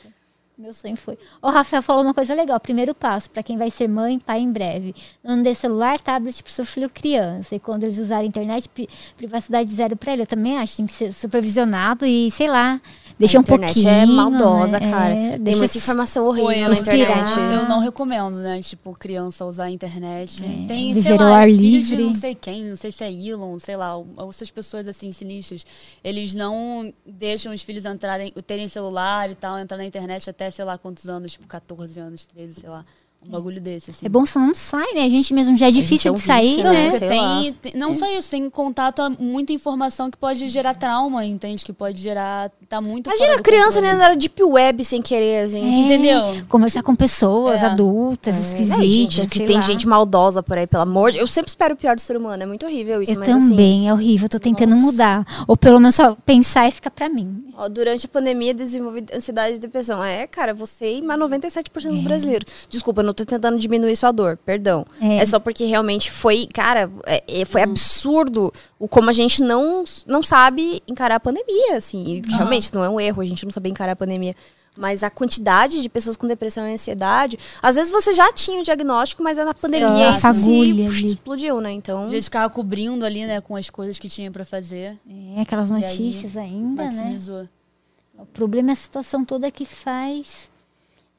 Meu 0.60 0.74
sonho 0.74 0.94
foi. 0.94 1.16
O 1.40 1.48
Rafael 1.48 1.82
falou 1.82 2.02
uma 2.02 2.12
coisa 2.12 2.34
legal. 2.34 2.60
Primeiro 2.60 2.94
passo 2.94 3.30
para 3.30 3.42
quem 3.42 3.56
vai 3.56 3.70
ser 3.70 3.88
mãe, 3.88 4.18
pai 4.18 4.40
em 4.40 4.52
breve. 4.52 4.94
Não 5.24 5.42
dê 5.42 5.54
celular, 5.54 5.98
tablet 5.98 6.42
pro 6.42 6.52
seu 6.52 6.66
filho 6.66 6.90
criança. 6.90 7.54
E 7.54 7.58
quando 7.58 7.84
eles 7.84 7.96
usarem 7.96 8.28
internet, 8.28 8.68
pri- 8.68 8.86
privacidade 9.16 9.74
zero 9.74 9.96
para 9.96 10.12
ele. 10.12 10.22
Eu 10.22 10.26
também 10.26 10.58
acho. 10.58 10.76
Tem 10.76 10.86
que 10.86 10.92
ser 10.92 11.14
supervisionado 11.14 12.04
e, 12.04 12.30
sei 12.30 12.50
lá, 12.50 12.78
deixa 13.18 13.38
a 13.38 13.40
um 13.40 13.42
internet 13.42 13.72
pouquinho. 13.72 13.88
é 13.88 14.04
maldosa, 14.04 14.78
né? 14.78 14.90
cara. 14.90 15.14
É, 15.14 15.30
Tem 15.30 15.38
deixa 15.40 15.58
muita 15.60 15.78
informação 15.78 16.26
horrível 16.26 16.50
eu, 16.52 16.68
na 16.68 16.74
internet. 16.78 17.30
eu 17.38 17.66
não 17.68 17.78
recomendo, 17.78 18.36
né? 18.36 18.60
Tipo, 18.60 18.92
criança 18.92 19.46
usar 19.46 19.64
a 19.64 19.70
internet. 19.70 20.42
Tem, 20.68 20.92
sei 21.02 21.16
lá, 21.16 21.38
ar 21.38 21.46
filho 21.48 21.58
livre. 21.60 21.96
de 21.96 22.02
não 22.02 22.12
sei 22.12 22.34
quem, 22.34 22.64
não 22.66 22.76
sei 22.76 22.92
se 22.92 23.02
é 23.02 23.10
Elon, 23.10 23.58
sei 23.58 23.76
lá, 23.76 23.96
ou 23.96 24.06
essas 24.28 24.50
pessoas 24.50 24.86
assim, 24.86 25.10
sinistras. 25.10 25.64
Eles 26.04 26.34
não 26.34 26.92
deixam 27.06 27.50
os 27.54 27.62
filhos 27.62 27.86
entrarem, 27.86 28.30
terem 28.46 28.68
celular 28.68 29.30
e 29.30 29.34
tal, 29.34 29.58
entrar 29.58 29.78
na 29.78 29.86
internet 29.86 30.28
até 30.28 30.49
sei 30.50 30.64
lá 30.64 30.78
quantos 30.78 31.08
anos, 31.08 31.32
tipo 31.32 31.46
14 31.46 32.00
anos, 32.00 32.24
13, 32.26 32.60
sei 32.60 32.68
lá. 32.68 32.84
Um 33.26 33.30
bagulho 33.32 33.60
desse, 33.60 33.90
assim. 33.90 34.06
É 34.06 34.08
bom 34.08 34.24
se 34.24 34.38
não 34.38 34.54
sai, 34.54 34.94
né? 34.94 35.04
A 35.04 35.08
gente 35.08 35.34
mesmo 35.34 35.54
já 35.56 35.68
é 35.68 35.70
difícil 35.70 36.08
é 36.08 36.12
um 36.12 36.14
de 36.14 36.22
sair, 36.22 36.56
vício, 36.56 36.64
né? 36.64 36.90
né? 36.90 36.98
Tem, 36.98 37.52
tem- 37.52 37.72
não 37.78 37.92
só 37.92 38.06
isso, 38.16 38.30
tem 38.30 38.48
contato 38.48 39.00
a 39.02 39.10
muita 39.10 39.52
informação 39.52 40.10
que 40.10 40.16
pode 40.16 40.48
gerar 40.48 40.74
trauma, 40.74 41.24
entende? 41.26 41.62
Que 41.62 41.72
pode 41.72 42.00
gerar. 42.00 42.50
Tá 42.66 42.80
muito 42.80 43.08
Imagina 43.10 43.34
a 43.36 43.42
criança 43.42 43.80
controle. 43.80 43.98
né, 43.98 44.08
na 44.08 44.14
deep 44.14 44.42
web 44.42 44.84
sem 44.86 45.02
querer, 45.02 45.44
assim. 45.44 45.60
É, 45.62 45.78
Entendeu? 45.84 46.22
Conversar 46.48 46.82
com 46.82 46.94
pessoas 46.96 47.62
É. 47.62 47.66
adultas, 47.66 48.34
É, 48.34 48.40
esquisitas. 48.40 48.84
gente, 48.86 49.26
que 49.28 49.44
tem 49.44 49.56
lá. 49.56 49.62
gente 49.62 49.86
maldosa 49.86 50.42
por 50.42 50.56
aí, 50.56 50.66
pelo 50.66 50.82
amor 50.84 51.12
de 51.12 51.18
Eu 51.18 51.26
sempre 51.26 51.50
espero 51.50 51.74
o 51.74 51.76
pior 51.76 51.94
do 51.94 52.00
ser 52.00 52.16
humano. 52.16 52.42
É 52.42 52.46
muito 52.46 52.64
horrível 52.64 53.02
isso, 53.02 53.12
Eu 53.12 53.18
mas 53.20 53.28
assim. 53.28 53.50
também, 53.50 53.86
é 53.88 53.92
horrível. 53.92 54.24
Eu 54.24 54.30
tô 54.30 54.38
tentando 54.38 54.74
mudar. 54.76 55.26
Ou 55.46 55.56
pelo 55.58 55.78
menos 55.78 55.94
só 55.94 56.16
pensar 56.24 56.66
e 56.68 56.72
ficar 56.72 56.90
pra 56.90 57.08
mim. 57.10 57.44
Ó, 57.56 57.68
durante 57.68 58.06
a 58.06 58.08
pandemia, 58.08 58.54
desenvolvi 58.54 59.04
ansiedade 59.14 59.56
e 59.56 59.58
depressão. 59.58 60.02
É, 60.02 60.26
cara, 60.26 60.54
você 60.54 60.96
e 60.96 61.02
mais 61.02 61.20
97% 61.20 61.90
dos 61.90 62.00
brasileiros. 62.00 62.50
Desculpa, 62.70 63.02
eu 63.02 63.09
não 63.10 63.14
tô 63.14 63.24
tentando 63.24 63.58
diminuir 63.58 63.96
sua 63.96 64.12
dor, 64.12 64.38
perdão. 64.38 64.86
É. 65.00 65.18
É, 65.18 65.26
só 65.26 65.38
porque 65.38 65.64
realmente 65.64 66.10
foi, 66.10 66.46
cara, 66.52 66.90
é, 67.06 67.22
é, 67.26 67.44
foi 67.44 67.62
absurdo 67.62 68.52
o 68.78 68.88
como 68.88 69.10
a 69.10 69.12
gente 69.12 69.42
não, 69.42 69.84
não 70.06 70.22
sabe 70.22 70.82
encarar 70.88 71.16
a 71.16 71.20
pandemia, 71.20 71.76
assim. 71.76 72.22
E 72.24 72.30
realmente 72.30 72.72
não 72.74 72.84
é 72.84 72.88
um 72.88 73.00
erro 73.00 73.20
a 73.20 73.24
gente 73.26 73.44
não 73.44 73.52
saber 73.52 73.68
encarar 73.68 73.92
a 73.92 73.96
pandemia. 73.96 74.34
Mas 74.78 75.02
a 75.02 75.10
quantidade 75.10 75.82
de 75.82 75.88
pessoas 75.88 76.16
com 76.16 76.28
depressão 76.28 76.66
e 76.66 76.72
ansiedade, 76.72 77.36
às 77.60 77.74
vezes 77.74 77.90
você 77.90 78.12
já 78.12 78.32
tinha 78.32 78.60
o 78.60 78.64
diagnóstico, 78.64 79.22
mas 79.22 79.36
é 79.36 79.44
na 79.44 79.52
pandemia 79.52 80.10
a 80.10 80.12
isso 80.12 80.20
fagulha 80.20 80.90
se, 80.90 81.02
ali. 81.02 81.06
explodiu, 81.12 81.60
né? 81.60 81.72
Então, 81.72 82.04
Às 82.04 82.12
vezes 82.12 82.26
ficava 82.26 82.48
cobrindo 82.48 83.04
ali, 83.04 83.26
né, 83.26 83.40
com 83.40 83.56
as 83.56 83.68
coisas 83.68 83.98
que 83.98 84.08
tinha 84.08 84.30
pra 84.30 84.44
fazer. 84.44 84.96
É, 85.36 85.40
aquelas 85.40 85.72
aí, 85.72 85.82
notícias 85.82 86.36
ainda, 86.36 86.84
né? 86.84 86.90
Maximizou. 86.90 87.48
O 88.16 88.26
problema 88.26 88.70
é 88.70 88.72
a 88.72 88.76
situação 88.76 89.24
toda 89.24 89.50
que 89.50 89.64
faz 89.64 90.49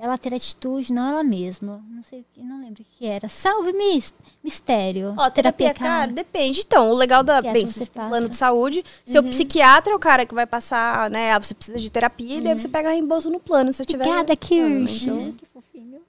ela 0.02 0.18
ter 0.18 0.34
atitude, 0.34 0.92
não 0.92 1.10
ela 1.10 1.24
mesma. 1.24 1.80
Não 1.90 2.02
sei, 2.04 2.22
o 2.22 2.26
que- 2.34 2.42
não 2.42 2.60
lembro 2.60 2.82
o 2.82 2.86
que 2.98 3.06
era. 3.06 3.30
Salve 3.30 3.72
mis- 3.74 4.14
mistério. 4.44 5.14
Ó, 5.18 5.30
terapia, 5.30 5.74
cara, 5.74 6.12
depende. 6.12 6.62
Então, 6.66 6.90
o 6.90 6.96
legal 6.96 7.22
da 7.24 7.36
Psiquiatra 7.42 7.54
bem, 7.80 7.88
passa. 7.88 8.10
plano 8.10 8.28
de 8.30 8.36
saúde, 8.36 8.84
seu 9.06 9.22
psiquiatra 9.24 9.94
é 9.94 9.96
o 9.96 10.00
cara 10.00 10.26
que 10.26 10.34
vai 10.34 10.48
passar, 10.48 11.10
né? 11.10 11.38
Você 11.40 11.54
precisa 11.54 11.78
de 11.80 11.90
terapia 11.92 12.38
e 12.38 12.42
daí 12.42 12.58
você 12.58 12.68
pega 12.68 12.90
reembolso 12.90 13.30
no 13.30 13.40
plano, 13.40 13.72
se 13.72 13.82
eu 13.82 13.86
tiver. 13.86 14.04
Obrigada, 14.06 14.34
né? 14.34 14.36
Kirsch. 14.36 15.04
Então, 15.04 15.32
Que 15.34 15.46
fofinho. 15.46 16.02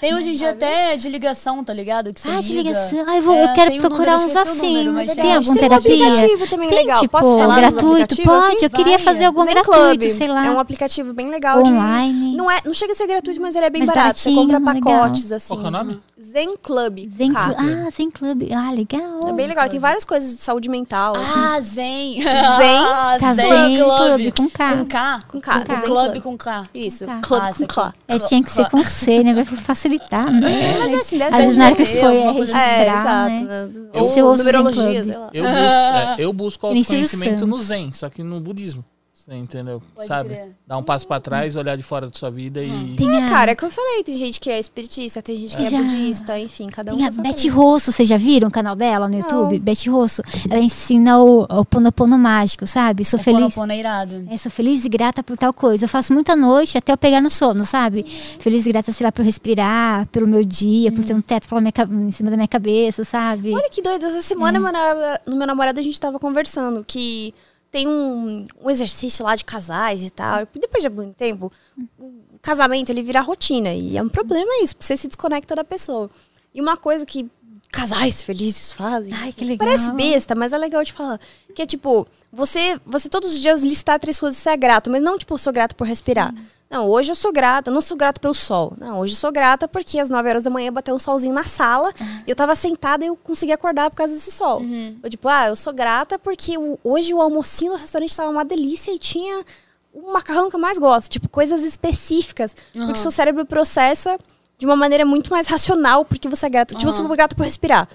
Tem 0.00 0.14
hoje 0.14 0.30
em 0.30 0.32
dia 0.34 0.50
até 0.50 0.96
de 0.96 1.08
ligação, 1.08 1.62
tá 1.62 1.72
ligado? 1.72 2.12
Que 2.12 2.20
você 2.20 2.28
Ah, 2.30 2.40
de 2.40 2.52
liga. 2.52 2.70
ligação. 2.70 3.04
Ah, 3.06 3.16
eu, 3.16 3.22
vou, 3.22 3.34
É, 3.34 3.44
eu 3.44 3.52
quero 3.54 3.70
tem 3.70 3.78
um 3.78 3.82
procurar 3.82 4.12
número, 4.18 4.26
uns 4.26 4.34
o 4.34 4.38
assim. 4.38 4.66
número, 4.76 4.92
mas 4.94 5.14
tem 5.14 5.22
tem- 5.24 5.34
alguma 5.34 5.54
tem 5.54 5.64
um 5.64 5.68
terapia? 5.68 6.06
aplicativo 6.06 6.46
também 6.48 6.68
tem, 6.68 6.78
legal. 6.78 7.00
tipo, 7.00 7.18
Posso 7.18 7.38
falar 7.38 7.56
gratuito? 7.60 8.16
Pode. 8.22 8.64
Eu 8.64 8.70
queria 8.70 8.98
Vai. 8.98 9.04
fazer 9.04 9.24
algum 9.26 9.44
Zen 9.44 9.54
gratuito, 9.54 9.80
Club 9.98 10.10
sei 10.10 10.28
lá. 10.28 10.46
É 10.46 10.50
um 10.50 10.58
aplicativo 10.58 11.12
bem 11.12 11.26
legal 11.28 11.62
de- 11.62 11.70
Online. 11.70 12.36
Não, 12.36 12.50
é, 12.50 12.58
não 12.64 12.74
chega 12.74 12.92
a 12.92 12.96
ser 12.96 13.06
gratuito, 13.06 13.40
mas 13.40 13.54
ele 13.54 13.66
é 13.66 13.70
bem 13.70 13.80
Mas 13.84 13.88
barato. 13.94 14.18
Você 14.18 14.30
baratinho, 14.30 14.54
compra 14.58 14.72
legal. 14.72 14.92
pacotes, 15.00 15.32
assim. 15.32 15.48
Qual 15.48 15.60
que 15.60 15.66
é 15.66 15.68
o 15.68 15.72
nome? 15.72 16.00
Zen 16.20 16.54
Club. 16.62 16.98
Zen 17.16 17.32
K. 17.32 17.54
Club. 17.54 17.58
Ah, 17.86 17.90
Zen 17.90 18.10
Club. 18.10 18.42
Ah, 18.54 18.70
legal. 18.72 19.20
É 19.26 19.32
bem 19.32 19.46
legal. 19.46 19.68
Tem 19.68 19.78
várias 19.78 20.04
coisas 20.04 20.34
de 20.36 20.40
saúde 20.42 20.68
mental. 20.68 21.14
assim. 21.16 21.32
Ah, 21.36 21.60
Zen. 21.60 22.22
Zen. 22.22 23.18
Tá 23.20 23.34
Zen 23.34 23.46
Zen 23.48 23.76
Club. 23.84 23.98
Club 24.22 24.32
com 24.38 24.48
K. 24.50 24.76
Com 24.76 24.86
K? 24.86 25.20
Com 25.28 25.40
K, 25.40 25.60
Club 25.82 26.20
com 26.22 26.38
K. 26.38 26.64
Isso. 26.74 27.04
Club 27.04 27.40
Ah, 27.42 27.50
com 27.52 27.64
essa 27.64 27.66
K. 27.66 27.94
É, 28.08 28.18
tinha 28.18 28.42
que 28.42 28.50
ser 28.50 28.68
com 28.70 28.84
C, 28.84 29.22
né? 29.22 29.44
Foi 29.44 29.56
facilitar, 29.82 30.32
né? 30.32 30.78
Mas 30.78 30.94
assim, 31.00 31.18
deve 31.18 31.34
Às 31.34 31.38
vezes 31.42 31.56
na 31.56 31.64
hora 31.66 31.74
que 31.74 31.84
de 31.84 31.90
foi 32.00 32.00
é 32.16 32.18
alguma 32.18 32.34
coisa 32.34 32.56
registrar, 32.56 33.30
É, 33.30 33.30
né? 33.30 33.44
né? 33.44 33.70
Eu- 33.74 33.88
é 33.92 34.22
o 34.22 34.26
Ou 34.26 34.32
do 34.32 34.38
numerologia, 34.38 35.04
sei 35.04 35.16
lá. 35.16 35.30
Eu 35.32 35.44
busco, 35.44 35.58
é, 35.58 36.14
eu 36.18 36.32
busco 36.32 36.66
Silvio 36.66 36.78
autoconhecimento 36.80 37.46
no. 37.46 37.56
Zen, 37.56 37.92
só 37.92 38.08
que 38.08 38.22
no 38.22 38.40
budismo. 38.40 38.84
Você 39.24 39.34
entendeu? 39.36 39.80
Pode 39.94 40.08
Sabe? 40.08 40.30
crer. 40.30 40.56
Dar 40.66 40.78
um 40.78 40.82
passo 40.82 41.06
pra 41.06 41.20
trás, 41.20 41.54
olhar 41.54 41.76
de 41.76 41.82
fora 41.84 42.08
da 42.08 42.12
sua 42.12 42.28
vida 42.30 42.60
e. 42.62 42.96
Tem 42.96 43.22
a, 43.22 43.28
Cara, 43.28 43.52
é 43.52 43.54
o 43.54 43.56
que 43.56 43.64
eu 43.64 43.70
falei, 43.70 44.02
tem 44.02 44.16
gente 44.18 44.40
que 44.40 44.50
é 44.50 44.58
espiritista, 44.58 45.22
tem 45.22 45.36
gente 45.36 45.56
que 45.56 45.62
é 45.64 45.70
Já. 45.70 45.78
budista, 45.80 46.38
enfim, 46.40 46.66
cada 46.68 46.92
um 46.92 46.96
tem 46.96 47.06
a 47.06 47.10
Beth. 47.10 47.48
Rosso, 47.52 47.92
vocês 47.92 48.08
já 48.08 48.16
viram 48.16 48.48
o 48.48 48.50
canal 48.50 48.74
dela 48.74 49.08
no 49.08 49.16
YouTube? 49.16 49.58
Beth 49.60 49.88
Rosso. 49.88 50.22
Ela 50.50 50.58
ensina 50.60 51.20
o, 51.22 51.42
o 51.42 51.64
Ponopono 51.64 52.18
mágico, 52.18 52.66
sabe? 52.66 53.04
Sou 53.04 53.18
O 53.20 53.22
feliz. 53.22 53.40
Ponopono 53.40 53.72
é 53.72 53.78
irado. 53.78 54.26
É, 54.28 54.36
sou 54.36 54.50
feliz 54.50 54.84
e 54.84 54.88
grata 54.88 55.22
por 55.22 55.38
tal 55.38 55.52
coisa. 55.52 55.84
Eu 55.84 55.88
faço 55.88 56.12
muita 56.12 56.34
noite 56.34 56.76
até 56.76 56.92
eu 56.92 56.98
pegar 56.98 57.20
no 57.20 57.30
sono, 57.30 57.64
sabe? 57.64 58.02
Feliz 58.04 58.66
e 58.66 58.72
grata, 58.72 58.90
sei 58.90 59.04
lá, 59.04 59.12
por 59.12 59.24
respirar, 59.24 60.06
pelo 60.08 60.26
meu 60.26 60.44
dia, 60.44 60.90
por 60.90 61.04
ter 61.04 61.14
um 61.14 61.20
teto 61.22 61.48
pela 61.48 61.60
minha, 61.60 61.72
em 62.08 62.10
cima 62.10 62.28
da 62.28 62.36
minha 62.36 62.48
cabeça, 62.48 63.04
sabe? 63.04 63.54
Olha 63.54 63.70
que 63.70 63.80
doido, 63.80 64.04
essa 64.06 64.20
semana 64.22 64.58
meu 64.58 64.72
namora- 64.72 65.20
no 65.26 65.36
meu 65.36 65.46
namorado 65.46 65.78
a 65.78 65.82
gente 65.82 66.00
tava 66.00 66.18
conversando 66.18 66.84
que 66.84 67.32
tem 67.72 67.88
um, 67.88 68.44
um 68.60 68.70
exercício 68.70 69.24
lá 69.24 69.34
de 69.34 69.46
casais 69.46 70.02
e 70.02 70.10
tal. 70.10 70.46
Depois 70.54 70.82
de 70.82 70.90
muito 70.90 71.14
tempo, 71.14 71.50
o 71.98 72.38
casamento 72.42 72.90
ele 72.90 73.02
vira 73.02 73.22
rotina. 73.22 73.72
E 73.72 73.96
é 73.96 74.02
um 74.02 74.10
problema 74.10 74.62
isso, 74.62 74.76
porque 74.76 74.86
você 74.86 74.96
se 74.96 75.08
desconecta 75.08 75.56
da 75.56 75.64
pessoa. 75.64 76.10
E 76.54 76.60
uma 76.60 76.76
coisa 76.76 77.06
que 77.06 77.30
casais 77.72 78.22
felizes 78.22 78.70
fazem. 78.70 79.12
Ai, 79.14 79.32
que 79.32 79.44
legal. 79.44 79.66
Parece 79.66 79.90
besta, 79.92 80.34
mas 80.34 80.52
é 80.52 80.58
legal 80.58 80.84
de 80.84 80.92
falar. 80.92 81.18
Que 81.54 81.62
é 81.62 81.66
tipo, 81.66 82.06
você, 82.30 82.78
você 82.84 83.08
todos 83.08 83.34
os 83.34 83.40
dias 83.40 83.62
listar 83.62 83.98
três 83.98 84.20
coisas 84.20 84.36
que 84.36 84.42
você 84.44 84.50
é 84.50 84.56
grato, 84.56 84.90
mas 84.90 85.02
não 85.02 85.18
tipo, 85.18 85.34
eu 85.34 85.38
sou 85.38 85.52
grato 85.52 85.74
por 85.74 85.86
respirar. 85.86 86.32
Não, 86.70 86.88
hoje 86.88 87.10
eu 87.10 87.14
sou 87.14 87.30
grata, 87.32 87.70
não 87.70 87.82
sou 87.82 87.96
grata 87.96 88.18
pelo 88.18 88.32
sol. 88.32 88.74
Não, 88.78 89.00
hoje 89.00 89.12
eu 89.12 89.18
sou 89.18 89.30
grata 89.30 89.68
porque 89.68 89.98
às 89.98 90.08
9 90.08 90.28
horas 90.28 90.42
da 90.42 90.48
manhã 90.50 90.72
bateu 90.72 90.94
um 90.94 90.98
solzinho 90.98 91.34
na 91.34 91.42
sala. 91.44 91.92
E 92.26 92.30
eu 92.30 92.36
tava 92.36 92.54
sentada 92.54 93.04
e 93.04 93.08
eu 93.08 93.16
consegui 93.16 93.52
acordar 93.52 93.90
por 93.90 93.96
causa 93.96 94.14
desse 94.14 94.32
sol. 94.32 94.62
Eu 95.02 95.10
tipo, 95.10 95.28
ah, 95.28 95.48
eu 95.48 95.56
sou 95.56 95.72
grata 95.72 96.18
porque 96.18 96.54
hoje 96.82 97.12
o 97.12 97.20
almocinho 97.20 97.72
no 97.72 97.78
restaurante 97.78 98.16
tava 98.16 98.30
uma 98.30 98.44
delícia 98.44 98.90
e 98.90 98.98
tinha 98.98 99.44
o 99.92 100.12
macarrão 100.12 100.48
que 100.48 100.56
eu 100.56 100.60
mais 100.60 100.78
gosto. 100.78 101.10
Tipo, 101.10 101.28
coisas 101.28 101.62
específicas. 101.62 102.56
Porque 102.72 103.00
seu 103.00 103.10
cérebro 103.10 103.44
processa 103.44 104.18
de 104.62 104.66
uma 104.66 104.76
maneira 104.76 105.04
muito 105.04 105.28
mais 105.28 105.48
racional 105.48 106.04
porque 106.04 106.28
você 106.28 106.46
é 106.46 106.48
grata. 106.48 106.76
Tipo, 106.76 106.88
eu 106.88 106.92
sou 106.92 107.08
grata 107.08 107.34
por 107.34 107.42
respirar. 107.42 107.88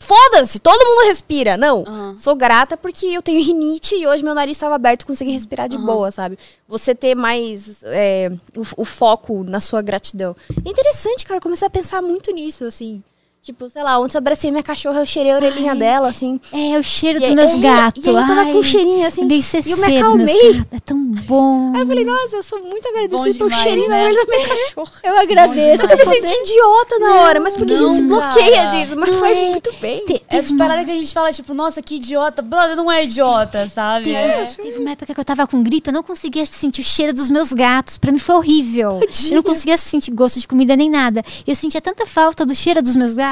Foda-se, 0.00 0.58
todo 0.58 0.84
mundo 0.84 1.06
respira. 1.06 1.56
Não, 1.56 1.84
Aham. 1.86 2.16
sou 2.18 2.34
grata 2.34 2.76
porque 2.76 3.06
eu 3.06 3.22
tenho 3.22 3.40
rinite 3.40 3.94
e 3.94 4.04
hoje 4.04 4.24
meu 4.24 4.34
nariz 4.34 4.56
estava 4.56 4.74
aberto 4.74 5.02
e 5.02 5.06
consegui 5.06 5.30
respirar 5.30 5.68
de 5.68 5.78
boa, 5.78 6.10
sabe? 6.10 6.36
Você 6.66 6.92
ter 6.92 7.14
mais 7.14 7.80
é, 7.84 8.32
o, 8.56 8.82
o 8.82 8.84
foco 8.84 9.44
na 9.44 9.60
sua 9.60 9.80
gratidão. 9.80 10.34
É 10.64 10.68
interessante, 10.68 11.24
cara, 11.24 11.40
comecei 11.40 11.68
a 11.68 11.70
pensar 11.70 12.02
muito 12.02 12.32
nisso, 12.32 12.64
assim. 12.64 13.00
Tipo, 13.42 13.70
sei 13.70 13.82
lá, 13.82 13.98
ontem 13.98 14.14
eu 14.14 14.18
abracei 14.18 14.50
minha 14.50 14.62
cachorra, 14.62 15.00
eu 15.00 15.06
cheirei 15.06 15.32
a 15.32 15.36
orelhinha 15.36 15.74
dela, 15.74 16.08
assim. 16.08 16.38
É, 16.52 16.78
o 16.78 16.82
cheiro 16.82 17.18
dos 17.18 17.30
meus 17.30 17.52
é, 17.52 17.58
gatos. 17.58 18.04
E 18.04 18.10
aí 18.10 18.14
tava 18.14 18.40
Ai, 18.40 18.52
com 18.52 18.58
um 18.58 18.62
cheirinho, 18.62 19.06
assim. 19.06 19.26
bem 19.26 19.40
e 19.64 19.70
eu 19.70 19.76
me 19.78 19.96
acalmei. 19.96 20.64
É 20.70 20.78
tão 20.80 21.02
bom. 21.02 21.72
Aí 21.74 21.80
eu 21.80 21.86
falei, 21.86 22.04
nossa, 22.04 22.36
eu 22.36 22.42
sou 22.42 22.60
muito 22.62 22.86
agradecida 22.86 23.38
pelo 23.38 23.50
cheirinho 23.50 23.88
né? 23.88 24.12
da 24.12 24.24
minha 24.26 24.48
cachorra. 24.48 24.92
Eu 25.02 25.18
agradeço. 25.18 25.80
Só 25.80 25.86
que 25.86 25.94
eu 25.94 25.96
me 25.98 26.04
senti 26.04 26.40
idiota 26.42 26.98
na 26.98 27.14
hora, 27.22 27.40
mas 27.40 27.54
porque 27.54 27.72
a 27.72 27.76
gente 27.76 27.84
não, 27.86 27.96
se 27.96 28.02
bloqueia 28.02 28.56
cara. 28.64 28.70
disso, 28.70 28.96
mas 28.98 29.10
Não 29.10 29.20
faz 29.20 29.38
é. 29.38 29.50
muito 29.50 29.72
bem. 29.80 30.04
Te- 30.04 30.22
Essas 30.28 30.50
uma, 30.50 30.58
paradas 30.58 30.84
que 30.84 30.90
a 30.90 30.94
gente 30.94 31.14
fala, 31.14 31.32
tipo, 31.32 31.54
nossa, 31.54 31.80
que 31.80 31.94
idiota. 31.94 32.42
Brother, 32.42 32.76
não 32.76 32.90
é 32.92 33.04
idiota, 33.04 33.66
sabe? 33.68 34.06
teve, 34.06 34.16
É. 34.16 34.46
teve 34.46 34.78
uma 34.78 34.90
época 34.90 35.14
que 35.14 35.20
eu 35.20 35.24
tava 35.24 35.46
com 35.46 35.62
gripe, 35.62 35.88
eu 35.88 35.94
não 35.94 36.02
conseguia 36.02 36.44
sentir 36.44 36.82
o 36.82 36.84
cheiro 36.84 37.14
dos 37.14 37.30
meus 37.30 37.52
gatos. 37.54 37.96
Pra 37.96 38.12
mim 38.12 38.18
foi 38.18 38.34
horrível. 38.34 39.00
Eu 39.30 39.36
não 39.36 39.42
conseguia 39.42 39.78
sentir 39.78 40.10
gosto 40.10 40.38
de 40.38 40.46
comida 40.46 40.76
nem 40.76 40.90
nada. 40.90 41.22
Eu 41.46 41.56
sentia 41.56 41.80
tanta 41.80 42.04
falta 42.04 42.44
do 42.44 42.54
cheiro 42.54 42.82
dos 42.82 42.94
meus 42.94 43.14
gatos. 43.14 43.27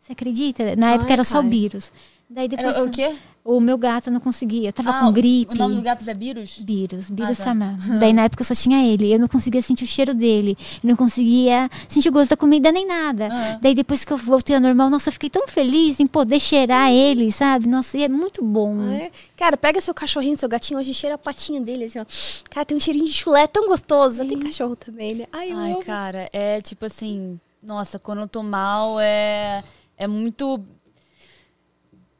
Você 0.00 0.12
acredita? 0.12 0.76
Na 0.76 0.92
época 0.92 1.08
Ai, 1.08 1.12
era 1.14 1.24
só 1.24 1.38
o 1.38 1.42
cara. 1.42 1.50
Vírus. 1.50 1.92
Daí 2.28 2.48
depois. 2.48 2.74
Era 2.74 2.84
o 2.84 2.90
quê? 2.90 3.14
O 3.44 3.60
meu 3.60 3.76
gato 3.76 4.10
não 4.10 4.20
conseguia. 4.20 4.70
Eu 4.70 4.72
tava 4.72 4.90
Ah, 4.90 5.00
com 5.00 5.12
gripe. 5.12 5.52
O 5.54 5.58
nome 5.58 5.74
do 5.76 5.82
gato 5.82 6.08
é 6.08 6.14
Virus? 6.14 6.58
Vírus, 6.64 7.10
vírus 7.10 7.32
Ah, 7.32 7.34
tá. 7.36 7.44
Samar. 7.44 7.76
Daí 8.00 8.10
na 8.12 8.24
época 8.24 8.40
eu 8.40 8.46
só 8.46 8.54
tinha 8.54 8.82
ele. 8.86 9.12
Eu 9.12 9.18
não 9.18 9.28
conseguia 9.28 9.60
sentir 9.60 9.84
o 9.84 9.86
cheiro 9.86 10.14
dele. 10.14 10.56
Eu 10.82 10.88
não 10.88 10.96
conseguia 10.96 11.70
sentir 11.86 12.08
o 12.08 12.12
gosto 12.12 12.30
da 12.30 12.36
comida 12.38 12.72
nem 12.72 12.86
nada. 12.86 13.28
Ah. 13.30 13.58
Daí 13.60 13.74
depois 13.74 14.02
que 14.02 14.10
eu 14.12 14.16
voltei 14.16 14.56
ao 14.56 14.62
normal, 14.62 14.88
nossa, 14.88 15.10
eu 15.10 15.12
fiquei 15.12 15.28
tão 15.28 15.46
feliz 15.46 16.00
em 16.00 16.06
poder 16.06 16.40
cheirar 16.40 16.90
ele, 16.90 17.30
sabe? 17.30 17.68
Nossa, 17.68 17.98
e 17.98 18.02
é 18.04 18.08
muito 18.08 18.42
bom. 18.42 18.80
É. 18.90 19.10
Cara, 19.36 19.58
pega 19.58 19.78
seu 19.82 19.92
cachorrinho, 19.92 20.36
seu 20.38 20.48
gatinho, 20.48 20.80
hoje 20.80 20.94
cheira 20.94 21.16
a 21.16 21.18
patinha 21.18 21.60
dele, 21.60 21.84
assim, 21.84 21.98
ó. 21.98 22.06
Cara, 22.50 22.64
tem 22.64 22.76
um 22.76 22.80
cheirinho 22.80 23.04
de 23.06 23.12
chulé 23.12 23.46
tão 23.46 23.68
gostoso. 23.68 24.24
Tem 24.24 24.38
cachorro 24.38 24.74
também, 24.74 25.14
né? 25.16 25.26
Ai, 25.30 25.52
eu 25.52 25.58
Ai, 25.58 25.72
amo. 25.72 25.82
cara, 25.84 26.28
é 26.32 26.62
tipo 26.62 26.86
assim, 26.86 27.38
nossa, 27.64 27.98
quando 27.98 28.20
eu 28.20 28.28
tô 28.28 28.42
mal 28.42 29.00
é, 29.00 29.64
é 29.96 30.06
muito. 30.06 30.64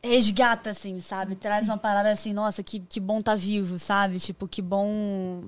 Resgata, 0.02 0.70
assim, 0.70 1.00
sabe? 1.00 1.34
Traz 1.34 1.68
uma 1.68 1.78
parada 1.78 2.10
assim, 2.10 2.32
nossa, 2.34 2.62
que, 2.62 2.80
que 2.80 3.00
bom 3.00 3.20
tá 3.20 3.34
vivo, 3.34 3.78
sabe? 3.78 4.18
Tipo, 4.18 4.46
que 4.46 4.60
bom. 4.60 5.42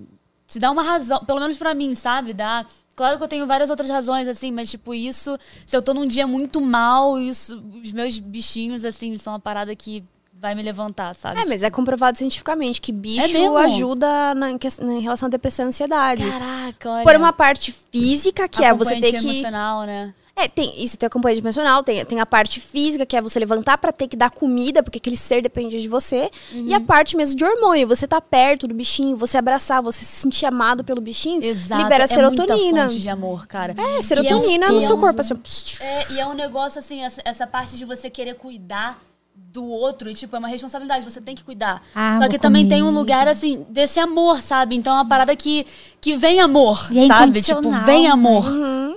Te 0.46 0.58
dá 0.58 0.70
uma 0.70 0.82
razão, 0.82 1.24
pelo 1.24 1.40
menos 1.40 1.58
pra 1.58 1.74
mim, 1.74 1.94
sabe? 1.94 2.32
Dá. 2.32 2.64
Claro 2.94 3.18
que 3.18 3.24
eu 3.24 3.28
tenho 3.28 3.46
várias 3.46 3.68
outras 3.68 3.90
razões, 3.90 4.28
assim, 4.28 4.50
mas, 4.50 4.70
tipo, 4.70 4.94
isso. 4.94 5.36
Se 5.66 5.76
eu 5.76 5.82
tô 5.82 5.92
num 5.92 6.06
dia 6.06 6.26
muito 6.26 6.60
mal, 6.60 7.18
isso, 7.20 7.62
os 7.82 7.92
meus 7.92 8.18
bichinhos, 8.18 8.84
assim, 8.84 9.16
são 9.18 9.34
uma 9.34 9.40
parada 9.40 9.76
que 9.76 10.02
vai 10.40 10.54
me 10.54 10.62
levantar, 10.62 11.14
sabe? 11.14 11.40
É, 11.40 11.44
mas 11.46 11.62
é 11.62 11.70
comprovado 11.70 12.18
cientificamente 12.18 12.80
que 12.80 12.92
bicho 12.92 13.32
mesmo? 13.32 13.56
ajuda 13.56 14.34
na, 14.34 14.50
em 14.50 15.00
relação 15.00 15.26
à 15.26 15.30
depressão 15.30 15.66
e 15.66 15.68
ansiedade. 15.68 16.24
Caraca, 16.28 16.90
olha. 16.90 17.04
Por 17.04 17.16
uma 17.16 17.32
parte 17.32 17.74
física, 17.92 18.48
que 18.48 18.64
é 18.64 18.72
você 18.74 19.00
ter 19.00 19.12
que. 19.12 19.26
emocional, 19.28 19.82
né? 19.84 20.14
É, 20.38 20.46
tem 20.46 20.84
isso, 20.84 20.98
tem 20.98 21.06
acompanhamento 21.06 21.46
emocional, 21.46 21.82
tem, 21.82 22.04
tem 22.04 22.20
a 22.20 22.26
parte 22.26 22.60
física, 22.60 23.06
que 23.06 23.16
é 23.16 23.22
você 23.22 23.38
levantar 23.40 23.78
pra 23.78 23.90
ter 23.90 24.06
que 24.06 24.14
dar 24.14 24.28
comida, 24.30 24.82
porque 24.82 24.98
aquele 24.98 25.16
ser 25.16 25.40
depende 25.40 25.80
de 25.80 25.88
você. 25.88 26.30
E 26.52 26.58
Uhum. 26.58 26.74
a 26.74 26.80
parte 26.80 27.16
mesmo 27.16 27.38
de 27.38 27.42
hormônio, 27.42 27.88
você 27.88 28.06
tá 28.06 28.20
perto 28.20 28.68
do 28.68 28.74
bichinho, 28.74 29.16
você 29.16 29.38
abraçar, 29.38 29.80
você 29.80 30.00
se 30.04 30.12
sentir 30.20 30.44
amado 30.44 30.84
pelo 30.84 31.00
bichinho, 31.00 31.42
Exato. 31.42 31.82
libera 31.82 32.04
é 32.04 32.06
serotonina. 32.06 32.56
Muita 32.60 32.88
fonte 32.90 33.00
de 33.00 33.08
amor, 33.08 33.46
cara. 33.46 33.74
É, 33.78 34.02
serotonina 34.02 34.66
E 34.66 34.68
é 34.68 34.70
um- 34.70 34.74
no 34.74 34.80
e 34.82 34.84
é 34.84 34.86
seu 34.86 34.98
corpo, 34.98 35.20
assim. 35.22 35.34
É, 35.80 36.12
e 36.12 36.20
é 36.20 36.26
um 36.26 36.34
negócio 36.34 36.78
assim, 36.80 37.02
essa, 37.02 37.22
essa 37.24 37.46
parte 37.46 37.74
de 37.78 37.86
você 37.86 38.10
querer 38.10 38.34
cuidar 38.34 39.00
do 39.38 39.64
outro, 39.64 40.10
e, 40.10 40.14
tipo, 40.14 40.36
é 40.36 40.38
uma 40.38 40.48
responsabilidade, 40.48 41.02
você 41.02 41.18
tem 41.18 41.34
que 41.34 41.42
cuidar. 41.42 41.82
Ah, 41.94 42.18
Só 42.18 42.28
que 42.28 42.38
também 42.38 42.68
tem 42.68 42.82
um 42.82 42.90
lugar, 42.90 43.26
assim, 43.26 43.64
desse 43.70 43.98
amor, 43.98 44.42
sabe? 44.42 44.76
Então 44.76 44.92
é 44.92 44.96
uma 44.96 45.08
parada 45.08 45.34
que, 45.34 45.66
que 45.98 46.14
vem 46.14 46.40
amor, 46.40 46.86
E 46.90 46.98
é 46.98 47.06
sabe? 47.06 47.40
Tipo, 47.40 47.70
vem 47.86 48.02
né? 48.04 48.10
amor, 48.10 48.44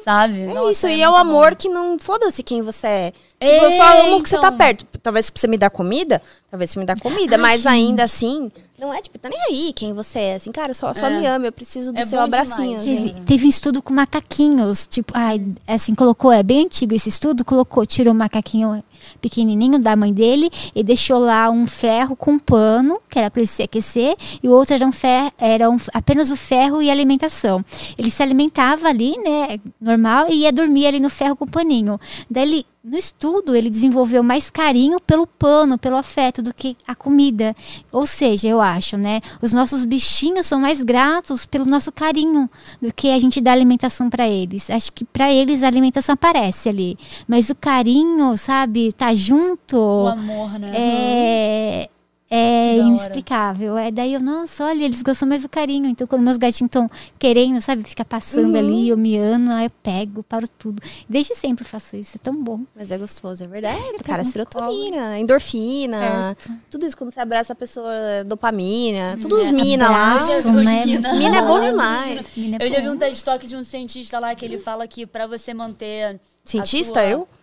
sabe? 0.04 0.42
É 0.42 0.54
Nossa, 0.54 0.72
isso, 0.72 0.88
e 0.90 1.02
é 1.02 1.10
o 1.10 1.16
amor 1.16 1.52
bom. 1.52 1.56
que 1.56 1.70
não 1.70 1.98
foda-se 1.98 2.44
quem 2.44 2.62
você 2.62 2.88
é. 2.88 3.14
É, 3.42 3.54
Tipo, 3.54 3.66
eu 3.66 3.72
só 3.72 4.02
amo 4.06 4.22
que 4.22 4.28
você 4.28 4.36
tá 4.38 4.48
então. 4.48 4.58
perto. 4.58 4.86
Talvez 5.02 5.28
se 5.28 5.32
você 5.34 5.48
me 5.48 5.58
dá 5.58 5.70
comida, 5.70 6.22
talvez 6.52 6.72
você 6.72 6.78
me 6.80 6.86
dá 6.86 6.94
comida, 6.98 7.38
mas 7.38 7.66
ainda 7.66 8.04
assim, 8.04 8.52
não 8.78 8.94
é 8.94 9.02
tipo, 9.02 9.18
tá 9.18 9.30
nem 9.30 9.40
aí 9.44 9.72
quem 9.72 9.94
você 9.94 10.20
é. 10.20 10.36
Assim, 10.36 10.52
cara, 10.52 10.74
só, 10.74 10.94
só 10.94 11.06
É. 11.08 11.18
me 11.18 11.26
ama, 11.26 11.46
eu 11.46 11.52
preciso 11.54 11.94
do 11.94 12.00
É 12.02 12.06
seu 12.06 12.20
abracinho. 12.20 12.80
demais. 12.82 13.12
Teve, 13.14 13.22
teve 13.22 13.46
um 13.46 13.50
estudo 13.50 13.82
com 13.82 13.94
macaquinhos, 13.94 14.86
tipo, 14.88 15.14
ai, 15.16 15.42
assim, 15.66 15.96
colocou, 15.96 16.34
é 16.34 16.44
bem 16.44 16.66
antigo 16.66 16.94
esse 16.94 17.08
estudo, 17.08 17.46
colocou, 17.46 17.86
tirou 17.86 18.14
o 18.14 18.18
macaquinho 18.18 18.84
pequenininho 19.22 19.80
da 19.80 19.96
mãe 19.96 20.14
dele 20.14 20.50
e 20.76 20.84
deixou 20.84 21.20
lá 21.20 21.50
um 21.50 21.66
ferro 21.68 22.16
com 22.16 22.32
um 22.34 22.40
pano, 22.40 23.00
que 23.10 23.18
era 23.20 23.30
para 23.30 23.42
ele 23.42 23.48
se 23.48 23.64
aquecer, 23.64 24.16
e 24.42 24.48
o 24.48 24.52
outro 24.52 24.76
era, 24.76 24.86
um 24.86 24.92
fer, 24.92 25.32
era 25.38 25.70
um- 25.70 25.78
apenas 25.94 26.32
o 26.32 26.36
ferro 26.36 26.82
e 26.82 26.90
alimentação. 26.90 27.64
Ele 27.98 28.10
se 28.10 28.22
alimentava 28.24 28.88
ali, 28.88 29.18
né, 29.18 29.60
normal, 29.80 30.28
e 30.30 30.42
ia 30.44 30.52
dormir 30.52 30.88
ali 30.88 31.00
no 31.00 31.10
ferro 31.10 31.36
com 31.36 31.46
o 31.46 31.50
paninho. 31.50 32.00
Daí 32.30 32.44
ele, 32.44 32.66
no 32.90 32.98
estudo, 32.98 33.56
ele 33.56 33.70
desenvolveu 33.70 34.24
mais 34.24 34.50
carinho 34.50 35.00
pelo 35.00 35.28
pano, 35.28 35.78
pelo 35.78 35.96
afeto, 35.96 36.42
do 36.42 36.52
que 36.54 36.76
a 36.88 36.96
comida. 36.96 37.56
Ou 37.92 38.08
seja, 38.08 38.48
eu 38.48 38.60
acho, 38.60 38.98
né? 38.98 39.20
Os 39.42 39.54
nossos 39.54 39.86
bichinhos 39.86 40.48
são 40.48 40.60
mais 40.60 40.82
gratos 40.82 41.46
pelo 41.46 41.66
nosso 41.66 41.92
carinho 41.92 42.50
do 42.82 42.92
que 42.92 43.12
a 43.12 43.20
gente 43.20 43.40
dá 43.40 43.52
alimentação 43.52 44.10
para 44.10 44.28
eles. 44.28 44.70
Acho 44.72 44.92
que 44.92 45.06
para 45.06 45.32
eles 45.32 45.62
a 45.62 45.68
alimentação 45.68 46.14
aparece 46.14 46.68
ali, 46.68 46.98
mas 47.28 47.52
o 47.52 47.56
carinho, 47.56 48.36
sabe, 48.38 48.92
tá 48.92 49.14
junto, 49.14 49.78
O 49.78 50.08
amor, 50.08 50.58
né? 50.58 50.72
é 50.76 51.90
é 52.30 52.78
inexplicável. 52.78 53.78
É 53.78 53.90
daí 53.92 54.14
eu, 54.14 54.20
nossa, 54.20 54.66
olha, 54.66 54.86
eles 54.86 55.02
gostam 55.02 55.28
mais 55.28 55.42
do 55.42 55.50
carinho. 55.50 55.88
Então, 55.88 56.06
quando 56.06 56.22
meus 56.22 56.38
gatinhos 56.38 56.68
estão 56.70 56.90
querendo, 57.18 57.60
sabe, 57.62 57.84
ficar 57.84 58.06
passando 58.06 58.54
Uhum. 58.54 58.60
ali, 58.60 58.90
eu 58.90 58.98
miando, 58.98 59.52
aí 59.52 59.66
eu 59.66 59.72
pego, 59.82 60.22
paro 60.24 60.48
tudo. 60.48 60.82
Desde 61.08 61.36
sempre 61.36 61.64
eu 61.64 61.68
faço 61.70 61.96
isso, 61.96 62.18
é 62.18 62.20
tão 62.22 62.36
bom. 62.36 62.62
Mas 62.76 62.92
é 62.92 62.98
gostoso, 62.98 63.44
é 63.44 63.48
verdade. 63.48 63.80
Cara, 64.04 64.24
no 64.24 64.30
serotonina, 64.30 65.18
endorfina, 65.18 66.38
tudo 66.70 66.86
isso 66.86 66.96
quando 66.96 67.12
você 67.12 67.20
abraça 67.20 67.54
a 67.54 67.56
pessoa, 67.56 67.92
dopamina, 68.26 69.18
tudo 69.22 69.36
os 69.42 69.52
mina 69.52 69.90
lá. 69.90 70.12
Abraço, 70.14 70.50
Os 70.50 70.66
né? 70.66 70.86
mina. 70.86 71.14
Mina 71.14 71.38
é 71.38 71.42
bom 71.46 71.60
demais. 71.60 72.22
Mina 72.38 72.58
é 72.60 72.66
Eu 72.66 72.72
já 72.72 72.80
vi 72.80 72.90
um 72.90 72.98
TED 72.98 73.24
Talk 73.24 73.48
de 73.48 73.56
um 73.56 73.64
cientista 73.64 74.20
lá 74.20 74.36
que 74.36 74.46
ele 74.46 74.60
fala 74.60 74.88
que 74.88 75.06
pra 75.06 75.26
você 75.26 75.54
manter. 75.54 76.20
Cientista, 76.44 77.00
a 77.00 77.04
sua... 77.04 77.12
eu? 77.12 77.28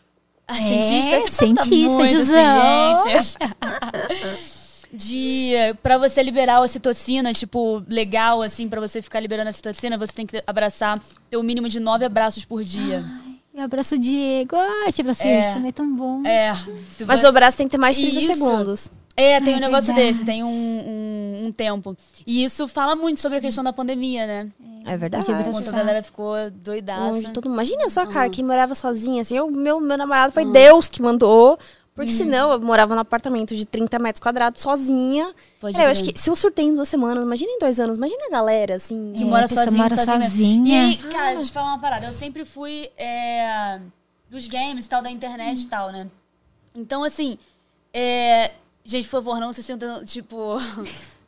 Ah, 0.49 0.55
cientista, 0.55 1.17
É, 1.17 1.31
cientista, 1.33 2.07
Jusão. 2.07 3.03
De 4.97 5.53
pra 5.83 5.99
você 5.99 6.23
liberar 6.23 6.57
a 6.57 6.61
ocitocina, 6.63 7.33
tipo, 7.33 7.83
legal, 7.89 8.43
assim, 8.43 8.69
pra 8.69 8.81
você 8.81 9.03
ficar 9.03 9.21
liberando 9.21 9.49
a 9.49 9.51
ocitocina, 9.51 9.99
você 9.99 10.13
tem 10.13 10.27
que 10.27 10.43
abraçar 10.47 10.99
ter 11.31 11.37
o 11.37 11.43
mínimo 11.43 11.69
de 11.69 11.79
nove 11.81 12.05
abraços 12.05 12.45
por 12.45 12.65
dia. 12.65 13.05
E 13.55 13.61
abraço 13.61 13.95
o 13.95 13.99
Diego. 13.99 14.55
Ai, 14.57 14.93
te 14.93 15.01
abraço 15.01 15.23
É. 15.27 15.53
também 15.53 15.69
é 15.69 15.73
tão 15.73 15.95
bom. 15.95 16.23
É. 16.27 16.53
Mas 17.07 17.25
o 17.25 17.33
braço 17.33 17.57
tem 17.57 17.67
que 17.67 17.71
ter 17.73 17.79
mais 17.79 17.97
de 17.97 18.03
30 18.11 18.19
Isso. 18.21 18.35
segundos. 18.35 18.91
É, 19.19 19.41
tem 19.41 19.55
Ah, 19.55 19.57
um 19.57 19.61
negócio 19.61 19.95
verdade. 19.95 20.13
desse, 20.13 20.25
tem 20.27 20.45
um, 20.45 20.47
um, 20.47 21.47
um 21.47 21.53
tempo. 21.53 21.97
E 22.27 22.45
isso 22.45 22.69
fala 22.69 22.95
muito 22.95 23.19
sobre 23.19 23.39
a 23.39 23.41
questão 23.41 23.65
da 23.65 23.73
pandemia, 23.73 24.27
né? 24.27 24.49
É 24.85 24.95
verdade. 24.99 25.27
Eu 25.31 25.41
Enquanto 25.41 25.69
a 25.69 25.73
galera 25.73 26.03
ficou 26.03 26.35
doidaça. 26.51 27.31
todo. 27.33 27.49
Imagina 27.49 27.89
só, 27.89 28.05
cara, 28.05 28.27
Uhum. 28.27 28.31
quem 28.33 28.45
morava 28.45 28.75
sozinha, 28.75 29.23
assim, 29.23 29.39
o 29.41 29.51
meu, 29.51 29.81
meu 29.81 29.97
namorado 29.97 30.35
foi 30.35 30.45
Deus 30.45 30.87
que 30.87 31.01
mandou. 31.01 31.59
Porque 31.97 32.11
Uhum. 32.13 32.17
senão 32.19 32.53
eu 32.53 32.61
morava 32.61 32.95
num 32.95 33.01
apartamento 33.01 33.57
de 33.57 33.65
30 33.65 33.99
metros 33.99 34.21
quadrados 34.23 34.61
sozinha. 34.61 35.35
Pode 35.59 35.73
Cara, 35.77 35.89
eu 35.89 35.91
acho 35.91 36.05
que 36.05 36.17
se 36.21 36.29
eu 36.31 36.37
surtei 36.37 36.67
em 36.67 36.75
duas 36.75 36.89
semanas, 36.91 37.25
imagina 37.25 37.51
em 37.51 37.59
dois 37.59 37.81
anos, 37.81 37.97
imagina 37.97 38.27
a 38.27 38.31
galera, 38.31 38.75
assim. 38.77 39.15
Que 39.17 39.23
É, 39.23 39.27
mora 39.27 39.49
sozinha, 39.49 39.71
mora 39.83 39.97
sozinha. 39.97 40.21
sozinha. 40.21 40.75
E 40.75 40.79
aí, 40.91 40.97
cara, 41.11 41.27
deixa 41.29 41.41
eu 41.41 41.45
te 41.47 41.53
falar 41.53 41.69
uma 41.69 41.79
parada. 41.81 42.07
Eu 42.07 42.13
sempre 42.13 42.45
fui 42.45 42.91
é, 42.99 43.81
dos 44.31 44.47
games 44.47 44.85
e 44.85 44.89
tal, 44.91 45.01
da 45.01 45.11
internet 45.11 45.63
e 45.63 45.67
tal, 45.69 45.91
né? 45.91 46.07
Então, 46.75 47.03
assim, 47.03 47.39
é, 47.95 48.53
gente, 48.85 49.05
por 49.09 49.13
favor, 49.13 49.41
não 49.41 49.51
se 49.55 49.63
sintam, 49.63 50.05
tipo, 50.05 50.59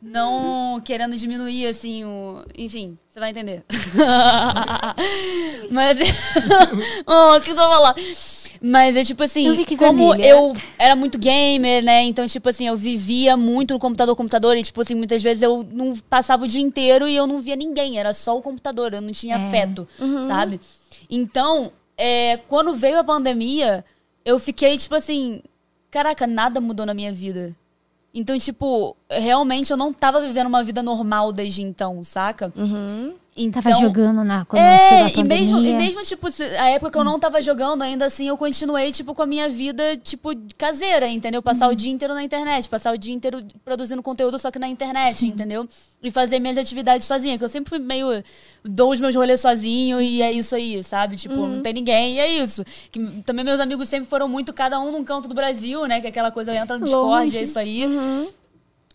não 0.01 0.79
querendo 0.81 1.17
diminuir, 1.17 1.67
assim, 1.67 2.05
o... 2.05 2.41
Enfim, 2.57 2.97
você 3.09 3.19
vai 3.19 3.31
entender. 3.31 3.65
Mas... 5.71 5.97
oh, 7.05 7.39
que 7.41 7.53
não 7.53 7.69
falar. 7.69 7.95
Mas 8.61 8.95
é 8.95 9.03
tipo 9.03 9.23
assim, 9.23 9.47
Eu 9.47 9.77
como 9.77 10.09
vermelha. 10.09 10.29
eu 10.29 10.53
era 10.77 10.95
muito 10.95 11.17
gamer, 11.17 11.83
né? 11.83 12.03
Então, 12.03 12.25
tipo 12.27 12.49
assim, 12.49 12.67
eu 12.67 12.75
vivia 12.75 13.37
muito 13.37 13.73
no 13.73 13.79
computador, 13.79 14.15
computador, 14.15 14.57
e, 14.57 14.63
tipo 14.63 14.81
assim, 14.81 14.95
muitas 14.95 15.21
vezes 15.23 15.43
eu 15.43 15.65
não 15.71 15.95
passava 15.97 16.43
o 16.43 16.47
dia 16.47 16.61
inteiro 16.61 17.07
e 17.07 17.15
eu 17.15 17.25
não 17.27 17.39
via 17.39 17.55
ninguém, 17.55 17.99
era 17.99 18.13
só 18.13 18.37
o 18.37 18.41
computador, 18.41 18.93
eu 18.93 19.01
não 19.01 19.11
tinha 19.11 19.35
É. 19.35 19.47
afeto, 19.47 19.87
sabe? 20.27 20.59
Então, 21.09 21.71
é, 21.97 22.37
quando 22.47 22.73
veio 22.73 22.99
a 22.99 23.03
pandemia, 23.03 23.85
eu 24.25 24.37
fiquei, 24.39 24.77
tipo 24.77 24.95
assim, 24.95 25.41
caraca, 25.89 26.27
nada 26.27 26.59
mudou 26.59 26.85
na 26.85 26.93
minha 26.93 27.13
vida. 27.13 27.55
Então, 28.13 28.37
tipo, 28.37 28.97
realmente 29.09 29.71
eu 29.71 29.77
não 29.77 29.93
tava 29.93 30.19
vivendo 30.21 30.47
uma 30.47 30.63
vida 30.63 30.81
normal 30.81 31.31
desde 31.31 31.61
então, 31.61 32.03
saca? 32.03 32.51
Uhum. 32.55 33.13
Então, 33.41 33.61
Tava 33.61 33.75
jogando 33.75 34.23
na 34.23 34.43
quando 34.43 34.61
a 34.61 34.65
é, 34.65 35.13
e 35.15 35.23
mesmo, 35.23 35.59
e 35.59 35.73
mesmo, 35.73 36.03
tipo, 36.03 36.27
a 36.59 36.69
época 36.69 36.91
que 36.91 36.97
eu 36.97 37.03
não 37.05 37.17
tava 37.17 37.41
jogando, 37.41 37.81
ainda 37.81 38.05
assim, 38.05 38.27
eu 38.27 38.37
continuei, 38.37 38.91
tipo, 38.91 39.15
com 39.15 39.21
a 39.21 39.25
minha 39.25 39.47
vida, 39.47 39.95
tipo, 39.97 40.31
caseira, 40.57 41.07
entendeu? 41.07 41.41
Passar 41.41 41.67
Uhum. 41.67 41.73
o 41.73 41.75
dia 41.75 41.91
inteiro 41.91 42.13
na 42.13 42.21
internet, 42.23 42.67
passar 42.67 42.93
o 42.93 42.97
dia 42.97 43.13
inteiro 43.13 43.41
produzindo 43.63 44.03
conteúdo 44.03 44.37
só 44.37 44.51
que 44.51 44.59
na 44.59 44.67
internet, 44.67 45.25
entendeu? 45.25 45.67
E 46.03 46.11
fazer 46.11 46.39
minhas 46.39 46.57
atividades 46.57 47.07
sozinha, 47.07 47.37
que 47.37 47.43
eu 47.43 47.49
sempre 47.49 47.69
fui 47.69 47.79
meio... 47.79 48.23
Dou 48.63 48.91
os 48.91 48.99
meus 48.99 49.15
rolês 49.15 49.39
sozinho 49.39 50.01
e 50.01 50.21
é 50.21 50.31
isso 50.31 50.53
aí, 50.55 50.83
sabe? 50.83 51.15
Tipo, 51.15 51.35
Uhum. 51.35 51.55
não 51.55 51.61
tem 51.61 51.73
ninguém 51.73 52.15
e 52.15 52.19
é 52.19 52.27
isso. 52.43 52.63
Que, 52.91 52.99
também 53.23 53.45
meus 53.45 53.59
amigos 53.61 53.87
sempre 53.87 54.09
foram 54.09 54.27
muito, 54.27 54.51
cada 54.53 54.79
um 54.81 54.91
num 54.91 55.03
canto 55.03 55.27
do 55.29 55.33
Brasil, 55.33 55.85
né? 55.85 56.01
Que 56.01 56.07
é 56.07 56.09
aquela 56.09 56.31
coisa 56.31 56.53
entra 56.53 56.77
no 56.77 56.83
Discord, 56.85 57.37
é 57.37 57.41
isso 57.41 57.57
aí. 57.57 57.85
Uhum. 57.85 58.27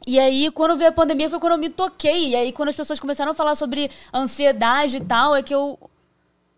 E 0.06 0.18
aí, 0.18 0.50
quando 0.50 0.76
veio 0.76 0.90
a 0.90 0.92
pandemia, 0.92 1.30
foi 1.30 1.40
quando 1.40 1.52
eu 1.52 1.58
me 1.58 1.70
toquei. 1.70 2.28
E 2.28 2.36
aí, 2.36 2.52
quando 2.52 2.68
as 2.68 2.76
pessoas 2.76 3.00
começaram 3.00 3.32
a 3.32 3.34
falar 3.34 3.54
sobre 3.54 3.90
ansiedade 4.12 4.98
e 4.98 5.04
tal, 5.04 5.34
é 5.34 5.42
que 5.42 5.54
eu. 5.54 5.78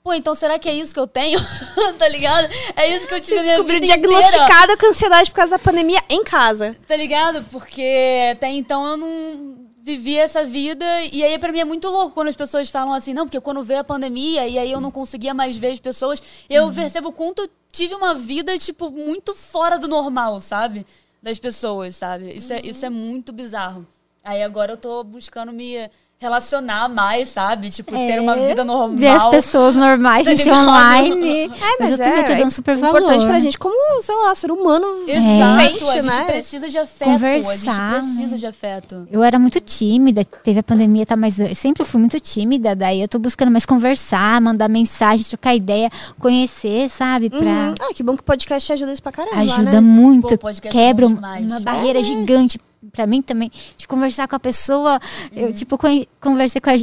Pô, 0.03 0.15
então 0.15 0.35
será 0.35 0.59
que 0.59 0.69
é 0.69 0.73
isso 0.73 0.95
que 0.95 1.01
eu 1.01 1.07
tenho? 1.07 1.39
tá 1.99 2.09
ligado? 2.09 2.49
É 2.77 2.89
isso 2.97 3.09
que 3.09 3.15
eu 3.15 3.21
tive 3.21 3.39
a 3.39 3.43
minha 3.43 3.63
vida 3.63 3.85
inteira. 3.85 4.01
diagnosticada 4.01 4.77
com 4.77 4.87
ansiedade 4.87 5.31
por 5.31 5.37
causa 5.37 5.53
da 5.53 5.59
pandemia 5.59 6.01
em 6.09 6.23
casa. 6.23 6.77
Tá 6.87 6.95
ligado? 6.95 7.43
Porque 7.51 8.31
até 8.33 8.49
então 8.49 8.87
eu 8.87 8.97
não 8.97 9.67
vivia 9.87 10.23
essa 10.23 10.45
vida. 10.45 10.85
E 11.13 11.23
aí, 11.23 11.39
pra 11.39 11.53
mim, 11.53 11.61
é 11.61 11.65
muito 11.65 11.89
louco 11.89 12.13
quando 12.13 12.27
as 12.27 12.37
pessoas 12.37 12.69
falam 12.69 12.93
assim, 12.93 13.15
não, 13.15 13.25
porque 13.25 13.41
quando 13.41 13.63
veio 13.63 13.81
a 13.81 13.85
pandemia 13.85 14.47
e 14.47 14.59
aí 14.59 14.73
eu 14.73 14.81
não 14.81 14.91
conseguia 14.91 15.33
mais 15.33 15.57
ver 15.57 15.71
as 15.71 15.79
pessoas, 15.79 16.21
eu 16.51 16.69
percebo 16.73 17.11
o 17.11 17.13
quanto 17.13 17.43
eu 17.43 17.51
tive 17.71 17.95
uma 17.95 18.13
vida, 18.13 18.59
tipo, 18.59 18.91
muito 18.91 19.33
fora 19.35 19.79
do 19.79 19.87
normal, 19.87 20.41
sabe? 20.41 20.85
Das 21.23 21.39
pessoas, 21.39 21.97
sabe? 21.97 22.33
Isso 22.33 22.53
é, 22.53 22.61
isso 22.65 22.85
é 22.87 22.91
muito 22.91 23.33
bizarro. 23.33 23.87
Aí 24.23 24.43
agora 24.43 24.73
eu 24.73 24.77
tô 24.77 25.03
buscando 25.05 25.53
me 25.53 25.91
relacionar 26.19 26.89
mais, 26.89 27.29
sabe? 27.29 27.71
Tipo, 27.71 27.93
ter 27.93 28.21
uma 28.21 28.37
É, 28.39 28.49
vida 28.49 28.65
normal. 28.65 28.97
Ver 28.97 29.09
as 29.09 29.27
pessoas 29.27 29.77
normais 29.77 30.25
Tá 30.25 30.33
em 30.33 30.37
ser 30.37 30.45
ligado? 30.45 30.69
online. 30.69 31.45
É, 31.47 31.77
mas, 31.79 31.91
eu 31.93 31.99
também 31.99 32.25
tô 32.25 32.35
dando 32.35 32.51
super 32.51 32.77
valor. 32.77 32.99
importante 32.99 33.27
pra 33.27 33.39
gente 33.39 33.59
como, 33.59 34.03
sei 34.03 34.15
lá, 34.17 34.35
ser 34.35 34.51
humano. 34.51 34.87
Exato, 35.07 35.63
Gente, 35.63 35.83
a 35.91 35.93
gente 36.01 36.07
né? 36.07 36.25
precisa 36.25 36.69
de 36.69 36.79
afeto. 36.79 37.11
a 37.11 37.13
Conversar, 37.13 37.55
gente 37.55 38.05
precisa 38.15 38.31
né? 38.33 38.37
de 38.39 38.47
afeto. 38.47 39.09
Eu 39.11 39.23
era 39.23 39.39
muito 39.39 39.61
tímida, 39.61 40.25
teve 40.25 40.59
a 40.59 40.63
pandemia, 40.63 41.05
tá, 41.05 41.17
mas 41.17 41.39
eu 41.39 41.55
sempre 41.55 41.85
fui 41.85 42.01
muito 42.01 42.19
tímida. 42.19 42.75
Daí 42.75 43.03
eu 43.03 43.09
tô 43.09 43.19
buscando 43.19 43.51
mais 43.51 43.67
conversar, 43.67 44.41
mandar 44.41 44.69
mensagem, 44.69 45.25
trocar 45.27 45.55
ideia, 45.55 45.91
conhecer, 46.19 46.89
sabe? 46.89 47.29
Pra 47.31 47.39
Uhum. 47.41 47.75
Ah, 47.81 47.95
que 47.95 48.03
bom 48.03 48.15
que 48.15 48.21
o 48.23 48.25
podcast 48.25 48.73
ajuda 48.73 48.93
isso 48.93 49.03
pra 49.03 49.13
caramba. 49.13 49.37
ajuda 49.41 49.73
né? 49.73 49.81
muito, 49.81 50.37
Pô, 50.39 50.49
é 50.49 50.53
quebra 50.55 51.07
demais. 51.07 51.45
uma 51.47 51.61
barreira 51.61 52.03
gigante 52.03 52.59
pra 52.93 53.07
mim 53.07 53.23
também 53.23 53.51
de 53.77 53.87
conversar 53.89 54.27
com 54.29 54.37
a 54.37 54.41
pessoa. 54.41 55.01
Eu 55.35 55.53
tipo 55.53 55.79
conversei 56.21 56.61
com 56.61 56.71
a 56.71 56.75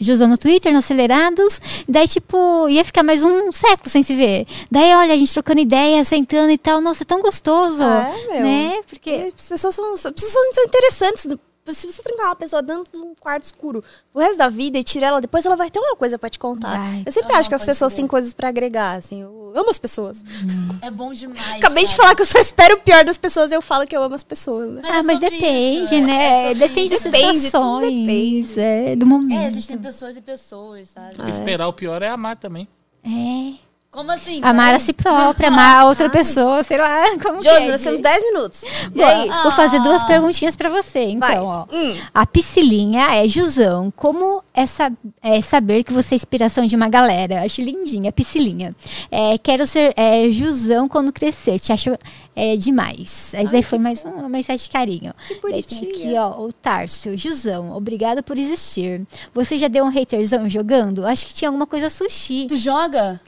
Jusão 0.00 0.28
no 0.28 0.38
Twitter, 0.38 0.72
no 0.72 0.78
Acelerados, 0.78 1.60
daí 1.88 2.06
tipo 2.08 2.68
ia 2.68 2.84
ficar 2.84 3.02
mais 3.02 3.22
um 3.22 3.50
século 3.52 3.88
sem 3.88 4.02
se 4.02 4.14
ver. 4.14 4.46
Daí 4.70 4.94
olha 4.94 5.14
a 5.14 5.16
gente 5.16 5.32
trocando 5.32 5.60
ideia, 5.60 6.04
sentando 6.04 6.50
e 6.50 6.58
tal, 6.58 6.80
nossa, 6.80 7.02
é 7.02 7.06
tão 7.06 7.20
gostoso, 7.20 7.82
É, 7.82 8.12
meu. 8.32 8.42
né? 8.42 8.80
Porque 8.88 9.32
as 9.36 9.48
pessoas 9.48 9.74
são, 9.74 9.92
as 9.92 10.02
pessoas 10.02 10.32
são 10.54 10.64
interessantes. 10.64 11.26
Se 11.70 11.86
você 11.86 12.02
trancar 12.02 12.26
uma 12.26 12.36
pessoa 12.36 12.60
dentro 12.60 12.92
de 12.92 12.98
um 12.98 13.14
quarto 13.14 13.44
escuro 13.44 13.84
o 14.12 14.18
resto 14.18 14.36
da 14.36 14.48
vida 14.48 14.78
e 14.78 14.82
tirar 14.82 15.08
ela 15.08 15.20
depois, 15.20 15.46
ela 15.46 15.54
vai 15.54 15.70
ter 15.70 15.78
uma 15.78 15.94
coisa 15.94 16.18
pra 16.18 16.28
te 16.28 16.38
contar. 16.38 16.76
Vai. 16.76 17.02
Eu 17.06 17.12
sempre 17.12 17.32
acho 17.34 17.48
que 17.48 17.54
as 17.54 17.64
pessoas 17.64 17.92
crer. 17.92 18.02
têm 18.02 18.08
coisas 18.08 18.34
pra 18.34 18.48
agregar, 18.48 18.94
assim. 18.94 19.20
Eu 19.20 19.52
amo 19.54 19.70
as 19.70 19.78
pessoas. 19.78 20.22
É 20.80 20.90
bom 20.90 21.12
demais. 21.12 21.38
Acabei 21.52 21.84
de 21.84 21.90
cara. 21.90 22.02
falar 22.02 22.14
que 22.16 22.22
eu 22.22 22.26
só 22.26 22.38
espero 22.38 22.74
o 22.74 22.80
pior 22.80 23.04
das 23.04 23.16
pessoas 23.16 23.52
e 23.52 23.54
eu 23.54 23.62
falo 23.62 23.86
que 23.86 23.96
eu 23.96 24.02
amo 24.02 24.14
as 24.14 24.24
pessoas, 24.24 24.70
né? 24.70 24.82
ah, 24.84 24.98
é 24.98 25.02
mas 25.02 25.20
sobre 25.20 25.30
depende, 25.30 25.94
isso, 25.94 26.04
né? 26.04 26.50
é 26.50 26.54
depende 26.54 26.90
das. 26.90 27.02
Depende, 27.02 27.38
situações, 27.38 27.84
depende. 27.84 28.60
é, 28.60 28.96
do 28.96 29.06
momento. 29.06 29.40
É, 29.40 29.46
existem 29.46 29.78
pessoas 29.78 30.16
e 30.16 30.20
pessoas, 30.20 30.88
sabe? 30.88 31.30
Esperar 31.30 31.68
o 31.68 31.72
pior 31.72 32.02
é 32.02 32.08
amar 32.08 32.36
também. 32.36 32.66
É. 33.04 33.52
Como 33.92 34.10
assim? 34.10 34.40
Amar 34.42 34.74
a 34.74 34.78
si 34.78 34.94
própria, 34.94 35.48
amar 35.48 35.82
a 35.82 35.84
outra 35.86 36.08
pessoa, 36.10 36.62
sei 36.62 36.78
lá, 36.78 37.04
como 37.22 37.42
Josi, 37.42 37.48
é, 37.64 37.68
nós 37.72 37.82
temos 37.82 38.00
10 38.00 38.22
minutos. 38.22 38.62
E 38.62 38.88
Boa, 38.88 39.06
aí? 39.06 39.28
Vou 39.42 39.52
fazer 39.52 39.80
duas 39.80 40.02
Ah. 40.02 40.06
perguntinhas 40.06 40.56
pra 40.56 40.70
você, 40.70 41.04
então, 41.10 41.28
Vai. 41.28 41.38
ó. 41.38 41.66
Hum. 41.70 41.94
A 42.14 42.24
piscilinha 42.26 43.14
é 43.22 43.28
Jusão. 43.28 43.92
Como 43.94 44.42
é, 44.54 44.64
sab- 44.66 44.94
é 45.22 45.42
saber 45.42 45.84
que 45.84 45.92
você 45.92 46.14
é 46.14 46.16
inspiração 46.16 46.64
de 46.64 46.74
uma 46.74 46.88
galera? 46.88 47.44
Acho 47.44 47.60
lindinha, 47.60 48.08
a 48.08 48.12
piscilinha. 48.12 48.74
É, 49.10 49.36
quero 49.36 49.66
ser 49.66 49.92
é, 49.94 50.30
Jusão 50.30 50.88
quando 50.88 51.12
crescer. 51.12 51.58
Te 51.58 51.70
acho 51.70 51.90
é, 52.34 52.56
demais. 52.56 53.34
Daí 53.50 53.62
foi 53.62 53.78
mais 53.78 54.02
uma 54.06 54.26
mensagem 54.26 54.64
de 54.64 54.70
carinho. 54.70 55.12
Que 55.28 55.34
Daí 55.50 55.62
tem 55.62 55.78
aqui, 55.78 55.86
bonitinha. 55.86 56.22
ó, 56.22 56.40
o 56.46 56.50
Tárcio. 56.50 57.16
Jusão, 57.18 57.76
obrigado 57.76 58.22
por 58.22 58.38
existir. 58.38 59.02
Você 59.34 59.58
já 59.58 59.68
deu 59.68 59.84
um 59.84 59.88
haterzão 59.88 60.48
jogando? 60.48 61.06
Acho 61.06 61.26
que 61.26 61.34
tinha 61.34 61.50
alguma 61.50 61.66
coisa 61.66 61.90
sushi. 61.90 62.46
Tu 62.48 62.56
joga? 62.56 63.20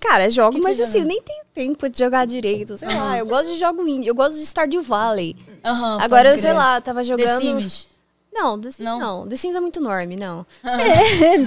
Cara, 0.00 0.28
jogo, 0.30 0.52
Que 0.52 0.58
que 0.58 0.62
mas 0.62 0.80
assim, 0.80 0.92
joga? 1.00 1.04
eu 1.04 1.08
nem 1.08 1.22
tenho 1.22 1.44
tempo 1.54 1.88
de 1.88 1.98
jogar 1.98 2.26
direito. 2.26 2.76
Sei 2.76 2.88
lá, 2.88 3.18
eu 3.18 3.26
gosto 3.26 3.48
de 3.50 3.56
jogo 3.56 3.86
indie, 3.86 4.08
eu 4.08 4.14
gosto 4.14 4.36
de 4.38 4.44
Stardew 4.46 4.82
Valley. 4.82 5.36
Aham. 5.64 5.98
Agora, 6.00 6.30
pode 6.30 6.40
sei 6.42 6.50
crer. 6.50 6.58
lá, 6.58 6.80
tava 6.80 7.00
The 7.00 7.04
jogando. 7.08 7.40
Sims. 7.40 7.88
Não, 8.32 8.60
The 8.60 8.70
Sims 8.72 8.84
Não? 8.90 8.98
não. 8.98 9.28
The 9.28 9.36
Sims 9.36 9.54
é 9.54 9.60
muito 9.60 9.80
norme, 9.80 10.16
não. 10.16 10.44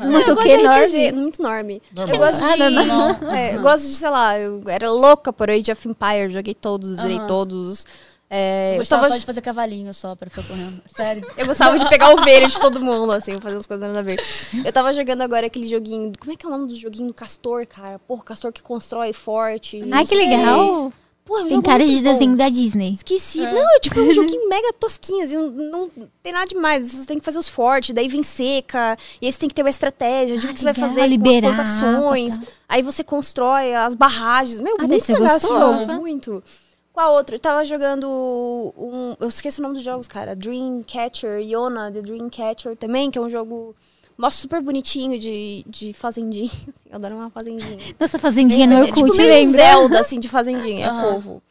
Muito 0.10 0.32
eu 0.32 0.36
o 0.36 0.40
RPG, 0.40 0.64
Norme? 0.64 1.12
muito 1.12 1.42
norme. 1.42 1.82
Normal. 1.94 2.16
Eu 2.16 2.20
gosto 2.20 2.44
Ah, 2.44 2.56
de. 2.56 2.70
normal. 2.70 3.10
é, 3.36 3.56
eu 3.56 3.62
gosto 3.62 3.88
de, 3.88 3.94
sei 3.94 4.10
lá, 4.10 4.40
eu 4.40 4.64
era 4.68 4.90
louca 4.90 5.34
por 5.34 5.50
Age 5.50 5.72
of 5.72 5.88
Empires, 5.88 6.32
joguei 6.34 6.54
todos, 6.56 6.96
zerei 6.96 7.20
todos. 7.28 7.86
É, 8.30 8.72
Eu 8.72 8.74
eu, 8.74 8.78
gostava 8.80 9.04
tava, 9.04 9.14
só 9.14 9.20
de 9.20 9.26
fazer 9.26 9.42
cavalinho 9.42 9.94
só 9.94 10.16
pra 10.16 10.30
ficar 10.30 10.44
correndo. 10.44 10.82
Sério. 10.94 11.26
eu 11.38 11.46
gostava 11.46 11.80
de 11.80 11.88
pegar 11.88 12.10
ovelha 12.14 12.48
de 12.48 12.60
todo 12.60 12.80
mundo, 12.82 13.12
assim, 13.14 13.40
fazer 13.40 13.56
as 13.58 13.66
coisas 13.66 13.88
nada 13.88 14.00
a 14.00 14.04
ver. 14.04 14.22
Eu 14.66 14.74
tava 14.74 14.92
jogando 14.92 15.22
agora 15.22 15.48
aquele 15.48 15.66
joguinho. 15.68 16.12
Como 16.20 16.34
é 16.34 16.36
que 16.36 16.46
é 16.46 16.50
o 16.50 16.52
nome 16.52 16.68
do 16.68 16.76
joguinho 16.76 17.08
do 17.08 17.14
Castor, 17.14 17.66
cara? 17.66 18.00
Porra, 18.00 18.24
Castor 18.24 18.52
que 18.52 18.62
constrói 18.62 19.14
forte. 19.14 19.82
Ai, 19.92 20.04
que 20.06 20.16
sei. 20.16 20.28
legal. 20.28 20.92
Porra, 21.24 21.42
é 21.42 21.46
Tem 21.48 21.62
cara 21.62 21.86
de 21.86 21.96
bom. 21.98 22.04
desenho 22.04 22.36
da 22.38 22.48
Disney. 22.50 22.94
Esqueci. 22.94 23.40
Não, 23.42 23.76
é 23.76 23.80
tipo 23.82 24.00
um 24.00 24.12
joguinho 24.12 24.48
mega 24.50 24.72
tosquinho, 24.74 25.24
assim, 25.26 25.36
não, 25.36 25.50
não 25.50 25.92
tem 26.24 26.32
nada 26.34 26.48
demais. 26.48 26.90
Você 26.90 27.06
tem 27.06 27.20
que 27.20 27.26
fazer 27.26 27.38
os 27.40 27.50
fortes, 27.50 27.94
daí 27.94 28.08
vem 28.08 28.24
seca, 28.24 28.98
e 29.22 29.26
aí 29.26 29.32
você 29.32 29.40
tem 29.40 29.50
que 29.50 29.56
ter 29.56 29.62
uma 29.62 29.70
estratégia 29.70 30.38
de 30.38 30.48
o 30.48 30.50
Ah, 30.50 30.54
que 30.54 30.60
você 30.60 30.66
vai 30.66 30.74
fazer 30.74 31.02
com 31.02 31.06
liberar, 31.08 31.50
as 31.60 31.80
plantações. 31.82 32.40
Aí 32.68 32.82
você 32.82 33.04
constrói 33.04 33.74
as 33.76 33.94
barragens. 33.96 34.60
Meu, 34.62 34.76
Ah, 34.80 34.88
muito 34.88 34.92
legal 34.92 34.98
esse 35.38 35.48
gostoso. 35.48 35.80
jogo, 35.86 35.94
muito. 36.02 36.44
Qual 36.98 37.14
outro? 37.14 37.36
Eu 37.36 37.40
tava 37.40 37.64
jogando 37.64 38.08
um. 38.76 39.16
Eu 39.20 39.30
esqueci 39.30 39.60
o 39.60 39.62
nome 39.62 39.76
dos 39.76 39.84
jogos, 39.84 40.08
cara. 40.08 40.36
Dreamcatcher, 40.36 41.40
Iona, 41.42 41.92
The 41.92 42.02
Dreamcatcher 42.02 42.76
também, 42.76 43.12
que 43.12 43.20
é 43.20 43.22
um 43.22 43.30
jogo. 43.30 43.76
Mostra 44.18 44.42
super 44.42 44.64
bonitinho 44.64 45.20
de, 45.20 45.64
de 45.68 45.94
fazendinha. 45.94 46.50
Assim, 46.68 46.90
eu 46.90 46.96
adoro 46.96 47.16
uma 47.18 47.30
fazendinha. 47.30 47.78
Nossa 48.00 48.18
fazendinha 48.18 48.66
no 48.66 48.78
É 48.78 48.88
tipo 48.92 49.16
meio 49.16 49.30
lembra? 49.30 49.62
Zelda, 49.62 50.00
assim, 50.00 50.20
de 50.20 50.28
fazendinha. 50.28 50.88
É 50.88 50.90
Aham. 50.90 51.14
fofo. 51.22 51.44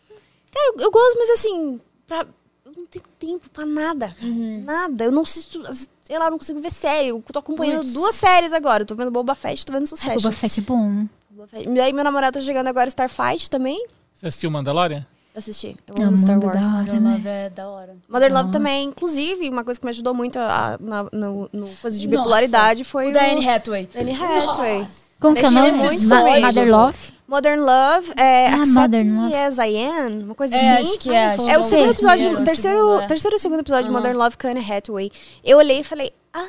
Cara, 0.53 0.73
eu, 0.75 0.81
eu 0.81 0.91
gosto, 0.91 1.17
mas 1.17 1.31
assim, 1.31 1.81
pra, 2.09 2.27
eu 2.65 2.73
não 2.77 2.87
tenho 2.87 3.05
tempo 3.17 3.49
pra 3.51 3.65
nada. 3.65 4.13
Uhum. 4.21 4.65
Nada. 4.65 5.05
Eu 5.05 5.13
não 5.13 5.23
assisto, 5.23 5.63
sei 6.03 6.19
lá, 6.19 6.25
eu 6.25 6.31
não 6.33 6.39
consigo 6.39 6.61
ver 6.61 6.73
série. 6.73 7.11
Eu 7.11 7.23
tô 7.33 7.39
acompanhando 7.39 7.83
Puts. 7.83 7.93
duas 7.93 8.17
séries 8.17 8.53
agora. 8.53 8.83
Eu 8.83 8.87
tô 8.87 8.97
vendo 8.97 9.13
Boba 9.13 9.37
Fett, 9.37 9.65
tô 9.65 9.73
vendo 9.73 9.83
Ai, 9.83 9.87
Succession. 9.87 10.17
Boba 10.17 10.33
Fett 10.33 10.59
é 10.59 10.63
bom. 10.65 11.07
E 11.55 11.81
aí 11.81 11.93
meu 11.93 12.03
namorado 12.03 12.37
tá 12.37 12.45
jogando 12.45 12.67
agora 12.67 12.89
Starfight 12.89 13.49
também. 13.49 13.87
Você 14.13 14.27
assistiu 14.27 14.51
Mandalorian? 14.51 15.07
Assisti. 15.37 15.77
Eu 15.87 15.95
É 16.03 16.07
amo 16.07 16.17
Star 16.17 16.43
Wars. 16.43 16.61
da 16.61 16.67
hora, 16.67 16.79
Mother 16.79 17.01
né? 17.01 17.11
Love 17.15 17.29
é 17.29 17.51
da 17.51 17.69
hora. 17.69 17.97
Mother 18.09 18.33
Love 18.33 18.51
também. 18.51 18.85
Inclusive, 18.89 19.49
uma 19.51 19.63
coisa 19.65 19.79
que 19.79 19.85
me 19.85 19.91
ajudou 19.91 20.15
muito 20.15 20.39
a- 20.39 20.79
na, 20.81 21.03
no, 21.13 21.49
no 21.53 21.69
coisa 21.83 21.99
de 21.99 22.09
Nossa. 22.09 22.19
bipolaridade 22.23 22.85
foi 22.85 23.11
O 23.11 23.13
da 23.13 23.23
Anne 23.25 23.47
Hathaway. 23.47 23.89
Anne 23.95 24.13
Hathaway. 24.13 24.87
Como 25.21 25.35
que 25.37 25.45
é 25.45 25.49
o 25.49 25.51
nome? 25.51 25.73
Ma-. 26.07 26.41
Mother 26.41 26.69
Love? 26.71 26.99
Modern 27.29 27.61
Love, 27.61 28.13
é, 28.17 28.49
Ah, 28.49 28.65
Modern 28.67 29.21
Love. 29.21 29.35
As 29.35 29.59
I 29.59 29.77
Am, 29.79 30.23
uma 30.27 30.35
coisa 30.37 30.55
É, 30.55 30.79
assim. 30.79 30.89
acho 30.91 30.99
que 31.01 31.11
é. 31.11 31.25
acho 31.35 31.51
É 31.51 31.57
o 31.59 31.61
que 31.61 31.67
segundo 31.67 31.91
episódio, 31.91 32.31
o 32.41 32.45
terceiro, 32.45 32.79
segundo, 32.79 33.03
é. 33.03 33.07
terceiro 33.09 33.35
ou 33.35 33.41
segundo 33.41 33.61
episódio 33.61 33.85
de 33.85 33.91
Aham. 33.91 33.99
Modern 33.99 34.17
Love 34.17 34.37
com 34.37 34.47
Anne 34.47 34.61
Hathaway. 34.73 35.11
Eu 35.45 35.59
olhei 35.59 35.81
e 35.81 35.85
falei, 35.85 36.13
ah, 36.33 36.47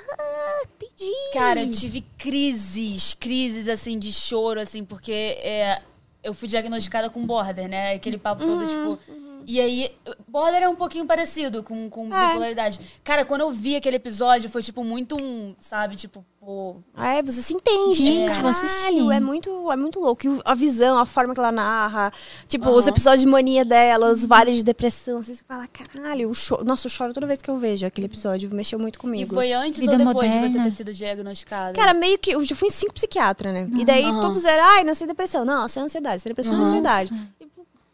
entendi. 0.65 1.11
Cara, 1.33 1.61
eu 1.63 1.71
tive 1.71 2.01
crises, 2.17 3.15
crises, 3.15 3.67
assim, 3.67 3.97
de 3.97 4.13
choro, 4.13 4.61
assim, 4.61 4.83
porque 4.85 5.11
é, 5.41 5.81
eu 6.23 6.33
fui 6.33 6.47
diagnosticada 6.47 7.09
com 7.09 7.25
border, 7.25 7.67
né? 7.67 7.93
Aquele 7.93 8.17
papo 8.17 8.43
todo, 8.43 8.67
tipo... 8.67 9.26
E 9.49 9.61
aí, 9.61 9.89
border 10.27 10.61
é 10.61 10.67
um 10.67 10.75
pouquinho 10.75 11.05
parecido 11.05 11.63
com, 11.63 11.89
com 11.89 12.13
É. 12.13 12.27
bipolaridade. 12.27 12.81
Cara, 13.01 13.23
quando 13.23 13.41
eu 13.41 13.49
vi 13.49 13.77
aquele 13.77 13.95
episódio, 13.95 14.49
foi, 14.49 14.61
tipo, 14.61 14.83
muito 14.83 15.15
um, 15.21 15.55
sabe? 15.57 15.95
Tipo, 15.95 16.25
pô... 16.37 16.75
É, 16.97 17.23
você 17.23 17.41
se 17.41 17.53
entende. 17.53 17.95
Gente, 17.95 18.25
Caralho, 18.27 18.41
vou 18.41 18.51
assistir. 18.51 19.09
É 19.13 19.19
muito, 19.21 19.71
é 19.71 19.77
muito 19.77 20.01
louco. 20.01 20.25
E 20.25 20.29
o- 20.29 20.41
a 20.43 20.53
visão, 20.53 20.97
a 20.99 21.05
forma 21.05 21.33
que 21.33 21.39
ela 21.39 21.53
narra. 21.53 22.11
Tipo, 22.45 22.65
Aham. 22.67 22.75
os 22.75 22.87
episódios 22.87 23.21
de 23.21 23.27
mania 23.27 23.63
delas, 23.63 24.25
vários 24.25 24.57
de 24.57 24.63
depressão. 24.63 25.23
Você 25.23 25.35
fala, 25.47 25.65
caralho, 25.67 26.23
eu 26.23 26.33
choro. 26.33 26.65
Nossa, 26.65 26.87
eu 26.87 26.91
choro 26.91 27.13
toda 27.13 27.25
vez 27.25 27.41
que 27.41 27.49
eu 27.49 27.57
vejo 27.57 27.85
aquele 27.85 28.07
episódio. 28.07 28.53
Mexeu 28.53 28.77
muito 28.77 28.95
E 28.97 28.99
comigo. 28.99 29.33
foi 29.33 29.53
antes 29.53 29.79
Vida 29.79 29.93
ou 29.93 29.97
depois 29.97 30.29
de 30.29 30.35
você 30.39 30.41
moderna. 30.47 30.63
ter 30.65 30.71
sido 30.71 30.93
diagnosticada? 30.93 31.71
Cara, 31.71 31.93
meio 31.93 32.19
que. 32.19 32.31
Eu 32.31 32.43
já 32.43 32.53
fui 32.53 32.67
em 32.67 32.71
cinco 32.71 32.93
psiquiatras, 32.93 33.53
né? 33.53 33.69
E 33.79 33.85
daí 33.85 34.03
Aham. 34.03 34.19
todos 34.19 34.43
eram, 34.43 34.65
ai, 34.65 34.83
não 34.83 34.93
sei 34.93 35.07
depressão. 35.07 35.45
Não, 35.45 35.65
isso 35.65 35.79
é 35.79 35.81
ansiedade. 35.83 36.17
Isso 36.17 36.27
é 36.27 36.31
depressão, 36.31 36.53
é 36.59 36.63
ansiedade. 36.63 37.13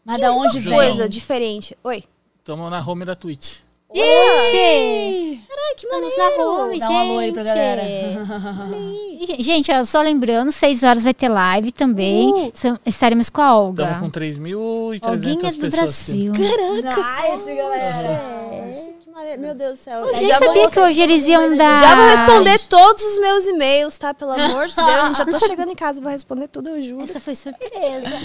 Mas 0.04 0.18
da 0.18 0.32
onde 0.32 0.58
vem? 0.60 0.74
Coisa 0.74 1.08
diferente. 1.08 1.76
Oi. 1.82 2.04
Estamos 2.38 2.70
na 2.70 2.86
home 2.86 3.04
da 3.04 3.14
Twitch. 3.14 3.60
Ixi! 3.94 5.40
Ai, 5.56 5.74
que 5.76 5.86
Estamos 5.86 6.16
na 6.16 6.44
home, 6.44 6.78
Dá 6.80 6.90
um 6.90 6.98
alô 6.98 7.18
aí 7.18 7.32
pra 7.32 7.44
galera. 7.44 7.82
gente. 9.38 9.70
Ó, 9.70 9.84
só 9.84 10.02
lembrando, 10.02 10.50
6 10.50 10.82
horas 10.82 11.04
vai 11.04 11.14
ter 11.14 11.28
live 11.28 11.70
também. 11.70 12.28
Uh. 12.28 12.52
Estaremos 12.84 13.30
com 13.30 13.40
a 13.40 13.56
Olga. 13.56 13.84
Estamos 13.84 14.12
com 14.12 14.20
3.300 14.20 15.08
Olguinha 15.08 15.36
pessoas. 15.38 15.56
do 15.56 15.70
Brasil. 15.70 16.32
Nice, 16.32 17.54
galera. 17.54 18.08
É, 18.08 18.60
maneiro. 18.60 19.03
Meu 19.38 19.54
Deus 19.54 19.78
do 19.78 19.82
céu. 19.82 20.00
Eu 20.08 20.14
Já 20.26 20.38
sabia 20.38 20.62
vou- 20.62 20.70
que 20.70 20.80
hoje 20.80 21.00
eles 21.00 21.26
iam 21.26 21.56
dar. 21.56 21.80
Já 21.80 21.94
vou 21.96 22.06
responder 22.10 22.58
todos 22.68 23.02
os 23.02 23.18
meus 23.20 23.46
e-mails, 23.46 23.96
tá? 23.96 24.12
Pelo 24.12 24.32
amor 24.32 24.66
de 24.66 24.74
Deus. 24.74 25.16
Já 25.18 25.24
tô 25.24 25.38
chegando 25.46 25.70
em 25.70 25.74
casa, 25.74 26.00
vou 26.00 26.10
responder 26.10 26.48
tudo, 26.48 26.70
eu 26.70 26.82
juro. 26.82 27.02
Essa 27.04 27.20
foi 27.20 27.36
surpresa. 27.36 27.72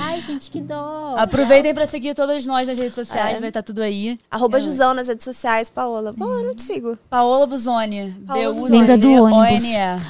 Ai, 0.02 0.20
gente, 0.22 0.50
que 0.50 0.60
dó. 0.60 1.14
Aproveitem 1.18 1.74
pra 1.76 1.86
seguir 1.86 2.16
todas 2.16 2.44
nós 2.46 2.68
nas 2.68 2.78
redes 2.78 2.96
sociais, 2.96 3.38
É. 3.38 3.40
vai 3.40 3.50
estar 3.50 3.62
tudo 3.62 3.82
aí. 3.84 4.18
Arroba 4.32 4.60
Jusão 4.60 4.94
nas 4.96 5.08
redes 5.08 5.24
sociais, 5.24 5.70
Paola. 5.70 6.14
Paola, 6.18 6.42
eu 6.42 6.46
não 6.48 6.56
te 6.56 6.64
sigo. 6.64 6.98
Paola 7.10 7.46
Buzoni. 7.46 8.16
Paola 8.26 8.54
B-U-Z-O-N-E. 8.54 8.72
Lembra 8.80 8.98
do 8.98 9.10
ônibus? 9.12 9.64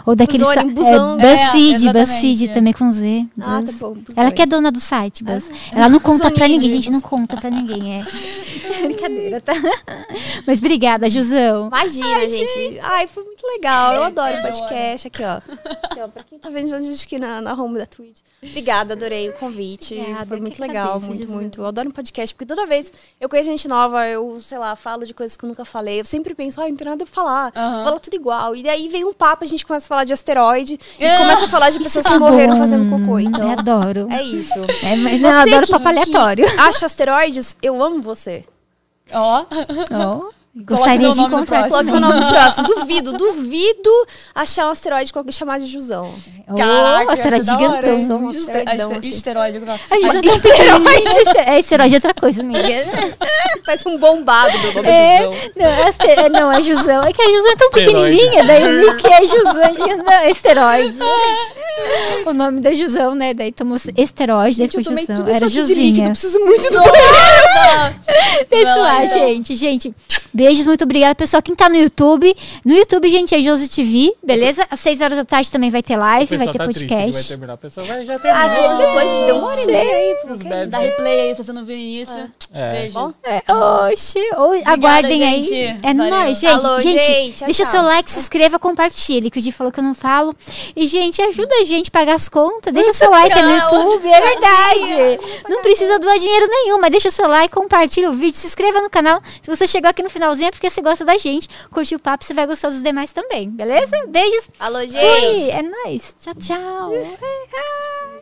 Ou 0.06 0.15
daquele 0.15 0.43
Busone, 0.43 0.76
sa- 0.76 1.27
é, 1.27 1.35
BuzzFeed, 1.35 1.88
É. 1.89 1.93
BuzzFeed 1.93 2.47
também 2.53 2.73
com 2.73 2.91
Z. 2.93 3.26
Ah, 3.41 3.61
tá 3.65 3.72
bom. 3.80 3.97
Ela 4.15 4.31
que 4.31 4.41
é 4.41 4.45
dona 4.45 4.72
do 4.72 4.80
site, 4.80 5.23
Buzz. 5.23 5.49
Ela 5.73 5.89
não 5.89 5.99
conta 5.99 6.31
pra 6.31 6.47
ninguém, 6.47 6.69
gente, 6.72 6.89
não 6.89 7.01
conta 7.01 7.35
pra 7.38 7.49
ninguém, 7.49 7.99
é. 7.99 8.03
Brincadeira, 8.81 9.41
tá? 9.41 9.53
Mas 10.47 10.60
obrigada, 10.70 11.10
Jusão. 11.10 11.68
Imagina, 11.68 12.30
gente. 12.30 12.80
Ai, 12.82 13.08
foi 13.08 13.24
muito 13.24 13.46
legal. 13.48 13.94
Eu 13.96 14.04
adoro 14.10 14.36
Eu 14.36 14.41
podcast. 14.44 15.08
Aqui, 15.08 15.24
ó. 15.24 15.38
Aqui, 15.84 16.00
ó. 16.02 16.08
Pra 16.08 16.24
quem 16.24 16.38
tá 16.38 16.50
vendo 16.50 16.74
a 16.76 16.82
gente 16.82 17.04
aqui 17.06 17.18
na, 17.18 17.41
na 17.41 17.54
home 17.54 17.80
da 17.80 17.86
Twitch. 17.86 18.20
Obrigada, 18.41 18.94
adorei 18.94 19.30
o 19.30 19.34
convite. 19.34 19.96
Obrigada, 20.00 20.26
foi 20.28 20.40
muito 20.40 20.56
que 20.56 20.62
legal, 20.62 20.84
agradeço, 20.96 21.08
muito, 21.08 21.22
Gisele. 21.22 21.36
muito. 21.38 21.62
Eu 21.62 21.66
adoro 21.66 21.90
um 21.90 21.91
podcast, 21.91 22.34
porque 22.34 22.46
toda 22.46 22.66
vez 22.66 22.91
eu 23.20 23.28
conheço 23.28 23.50
gente 23.50 23.68
nova, 23.68 24.08
eu, 24.08 24.40
sei 24.41 24.58
lá, 24.58 24.76
falo 24.78 25.06
de 25.06 25.14
coisas 25.14 25.36
que 25.36 25.44
eu 25.44 25.50
nunca 25.50 25.66
falei. 25.66 26.00
Eu 26.00 26.06
sempre 26.06 26.34
penso, 26.34 26.62
ai, 26.62 26.70
não 26.70 26.78
tem 26.78 26.88
nada 26.88 27.04
pra 27.04 27.14
falar. 27.14 27.52
Aham. 27.56 27.84
Fala 27.84 28.00
tudo 28.00 28.14
igual. 28.16 28.56
E 28.56 28.64
daí 28.64 28.88
vem 28.88 29.04
um 29.04 29.12
papo, 29.12 29.44
a 29.44 29.48
gente 29.48 29.66
começa 29.66 29.86
a 29.86 29.90
falar 29.90 30.04
de 30.06 30.14
asteroide 30.14 30.80
e 30.98 31.06
Ah. 31.06 31.18
começa 31.18 31.46
a 31.46 31.50
falar 31.50 31.70
de 31.70 31.80
pessoas 31.80 32.06
que 32.06 32.12
Tá 32.14 32.20
morreram 32.20 32.54
bom. 32.54 32.60
fazendo 32.60 32.90
cocô. 32.90 33.20
Então, 33.20 33.44
Eu 33.44 33.60
adoro. 33.60 34.08
é 34.10 34.24
isso. 34.24 34.54
É, 34.84 34.96
mas 34.96 35.20
não, 35.20 35.30
eu 35.32 35.40
adoro 35.40 35.66
que- 35.66 35.72
papo 35.74 35.88
aleatório. 35.90 36.46
que 36.50 36.60
acha 36.60 36.86
asteroides? 36.86 37.58
Eu 37.62 37.84
amo 37.84 38.02
você. 38.02 38.46
Ó. 39.12 39.46
Ó, 39.91 40.30
gostaria 40.55 41.09
de 41.11 41.19
encontrar. 41.21 41.67
Coloque 41.69 41.85
meu 41.91 41.99
nome 41.99 42.19
no 42.19 42.27
próximo. 42.31 42.67
Duvido, 42.67 43.13
duvido 43.13 43.89
achar 44.35 44.67
um 44.67 44.71
asteroide 44.71 45.11
com 45.13 45.19
alguém 45.19 45.31
chamado 45.31 45.63
de 45.63 45.71
Jusão. 45.71 46.13
Caraca, 46.57 47.13
é 47.13 47.15
da 47.43 47.53
hora, 47.53 47.67
gigantão. 47.67 47.93
hein? 47.95 48.07
Sou 48.07 48.17
um 48.17 48.31
Juste- 48.31 48.49
asteroidão, 48.51 48.88
aste- 48.91 48.99
assim. 48.99 49.09
Esteroide. 49.09 49.57
eu 49.57 49.61
um 49.61 50.39
pequenininho. 50.41 51.09
É, 51.45 51.59
esteroide 51.59 51.93
é 51.95 51.97
outra 51.97 52.13
coisa, 52.13 52.41
amiga. 52.41 52.59
Parece 53.65 53.88
um 53.88 53.97
bombado 53.97 54.57
meu 54.59 54.73
nome 54.73 54.88
É, 54.89 55.17
Jusão. 55.23 55.49
não, 55.55 55.65
é 55.67 55.89
é, 56.19 56.30
não, 56.30 56.51
é 56.51 56.61
Jusão. 56.61 57.03
É 57.03 57.13
que 57.13 57.21
a 57.21 57.26
Jusão 57.30 57.51
é 57.51 57.55
tão 57.55 57.67
Esteroide. 57.69 58.17
pequenininha, 58.17 58.43
daí 58.45 58.63
o 58.63 58.81
nick 58.93 59.07
é 59.07 59.26
Jusão, 59.26 59.97
não, 60.03 60.13
é 60.13 60.31
esteroide. 60.31 60.97
O 62.26 62.34
nome 62.34 62.59
da 62.61 62.73
Jusão, 62.73 63.15
né? 63.15 63.34
Daí 63.34 63.51
tomou 63.53 63.77
esteroide, 63.95 64.57
daí 64.57 64.69
eu 64.73 64.84
tomei 64.84 65.05
Jusão. 65.05 65.27
Era 65.27 65.45
líquido, 65.45 65.49
Juzinha. 65.49 66.09
preciso 66.09 66.39
muito 66.39 66.69
do 66.71 66.80
Não, 68.65 68.81
lá, 68.81 68.99
não. 69.01 69.07
gente. 69.07 69.55
Gente, 69.55 69.93
beijos, 70.40 70.66
muito 70.66 70.86
obrigada, 70.86 71.14
pessoal. 71.16 71.44
Quem 71.44 71.53
tá 71.53 71.68
no 71.68 71.76
YouTube, 71.76 72.34
no 72.64 72.74
YouTube, 72.74 73.10
gente, 73.10 73.36
é 73.36 73.40
Josi 73.40 73.68
TV, 73.70 74.14
beleza? 74.24 74.66
Às 74.72 74.80
6 74.80 75.02
horas 75.02 75.18
da 75.18 75.26
tarde 75.26 75.52
também 75.52 75.70
vai 75.70 75.84
ter 75.84 75.98
live, 75.98 76.38
vai 76.38 76.38
ter 76.38 76.45
tá 76.45 76.52
que 76.53 76.57
vai 76.60 76.68
podcast. 76.68 77.28
terminar. 77.28 77.53
O 77.56 77.57
pessoal 77.57 77.86
vai 77.86 78.06
já 78.06 78.18
terminou. 78.18 78.48
assiste 78.48 78.78
depois, 78.78 79.10
gente. 79.10 79.26
Deu 79.26 79.36
uma 79.36 79.48
hora 79.48 79.61
e 79.61 79.66
meia 79.66 79.95
aí. 79.95 80.16
Porque- 80.26 80.66
Dá 80.68 80.78
replay 80.80 81.20
aí 81.20 81.36
se 81.36 81.44
você 81.44 81.52
não 81.52 81.66
viu 81.66 81.76
início. 81.76 82.32
É. 82.53 82.72
Beijo. 82.72 82.94
Bom? 82.94 83.14
É, 83.22 83.41
oxi, 83.91 84.20
ou- 84.38 84.61
aguardem 84.66 85.24
aí. 85.26 85.44
gente. 85.44 85.80
É 85.86 85.94
Valeu. 85.94 86.10
nóis, 86.10 86.40
gente. 86.40 86.66
Alô, 86.66 86.80
gente, 86.80 87.03
gente, 87.03 87.36
tchau, 87.38 87.45
deixa 87.45 87.64
tchau. 87.64 87.72
seu 87.72 87.82
like, 87.82 88.10
se 88.10 88.20
inscreva, 88.22 88.57
compartilhe, 88.57 89.30
que 89.30 89.40
o 89.40 89.41
Di 89.41 89.52
falou 89.52 89.74
que 89.74 89.80
eu 89.82 89.84
não 89.84 89.94
falo. 89.94 90.34
E, 90.74 90.88
gente, 90.88 91.22
ajuda 91.22 91.53
a 91.61 91.66
gente 91.66 91.90
a 91.90 91.91
pagar 91.91 92.14
as 92.16 92.30
contas. 92.30 92.74
Deixa 92.74 92.94
seu 92.94 93.11
like 93.11 93.38
aí 93.38 93.44
no 93.44 93.52
YouTube, 93.52 94.07
é 94.07 94.22
verdade. 94.22 95.20
Não 95.49 95.61
precisa 95.61 95.99
doar 95.99 96.18
dinheiro 96.18 96.48
nenhum, 96.48 96.80
mas 96.80 96.91
deixa 96.91 97.11
seu 97.11 97.28
like, 97.28 97.53
compartilha 97.53 98.10
o 98.10 98.14
vídeo, 98.14 98.38
se 98.38 98.48
inscreva 98.48 98.80
no 98.80 98.90
canal. 98.90 99.22
Se 99.41 99.53
você 99.53 99.68
chegou 99.68 99.90
aqui 99.90 100.02
no 100.02 100.10
finalzinho 100.10 100.28
é 100.39 100.51
porque 100.51 100.69
você 100.69 100.81
gosta 100.81 101.03
da 101.03 101.18
gente. 101.18 101.47
Curtiu 101.69 101.97
o 101.97 102.01
papo, 102.01 102.23
você 102.23 102.34
vai 102.34 102.45
gostar 102.45 102.69
dos 102.69 102.81
demais 102.84 103.11
também, 103.11 103.49
beleza? 103.49 104.06
Beijos. 104.07 104.49
Alô, 104.60 104.81
gente. 104.81 104.93
Fui. 104.93 105.49
É 105.51 105.61
nóis. 105.61 106.15
Tchau, 106.19 106.35
tchau. 106.35 106.91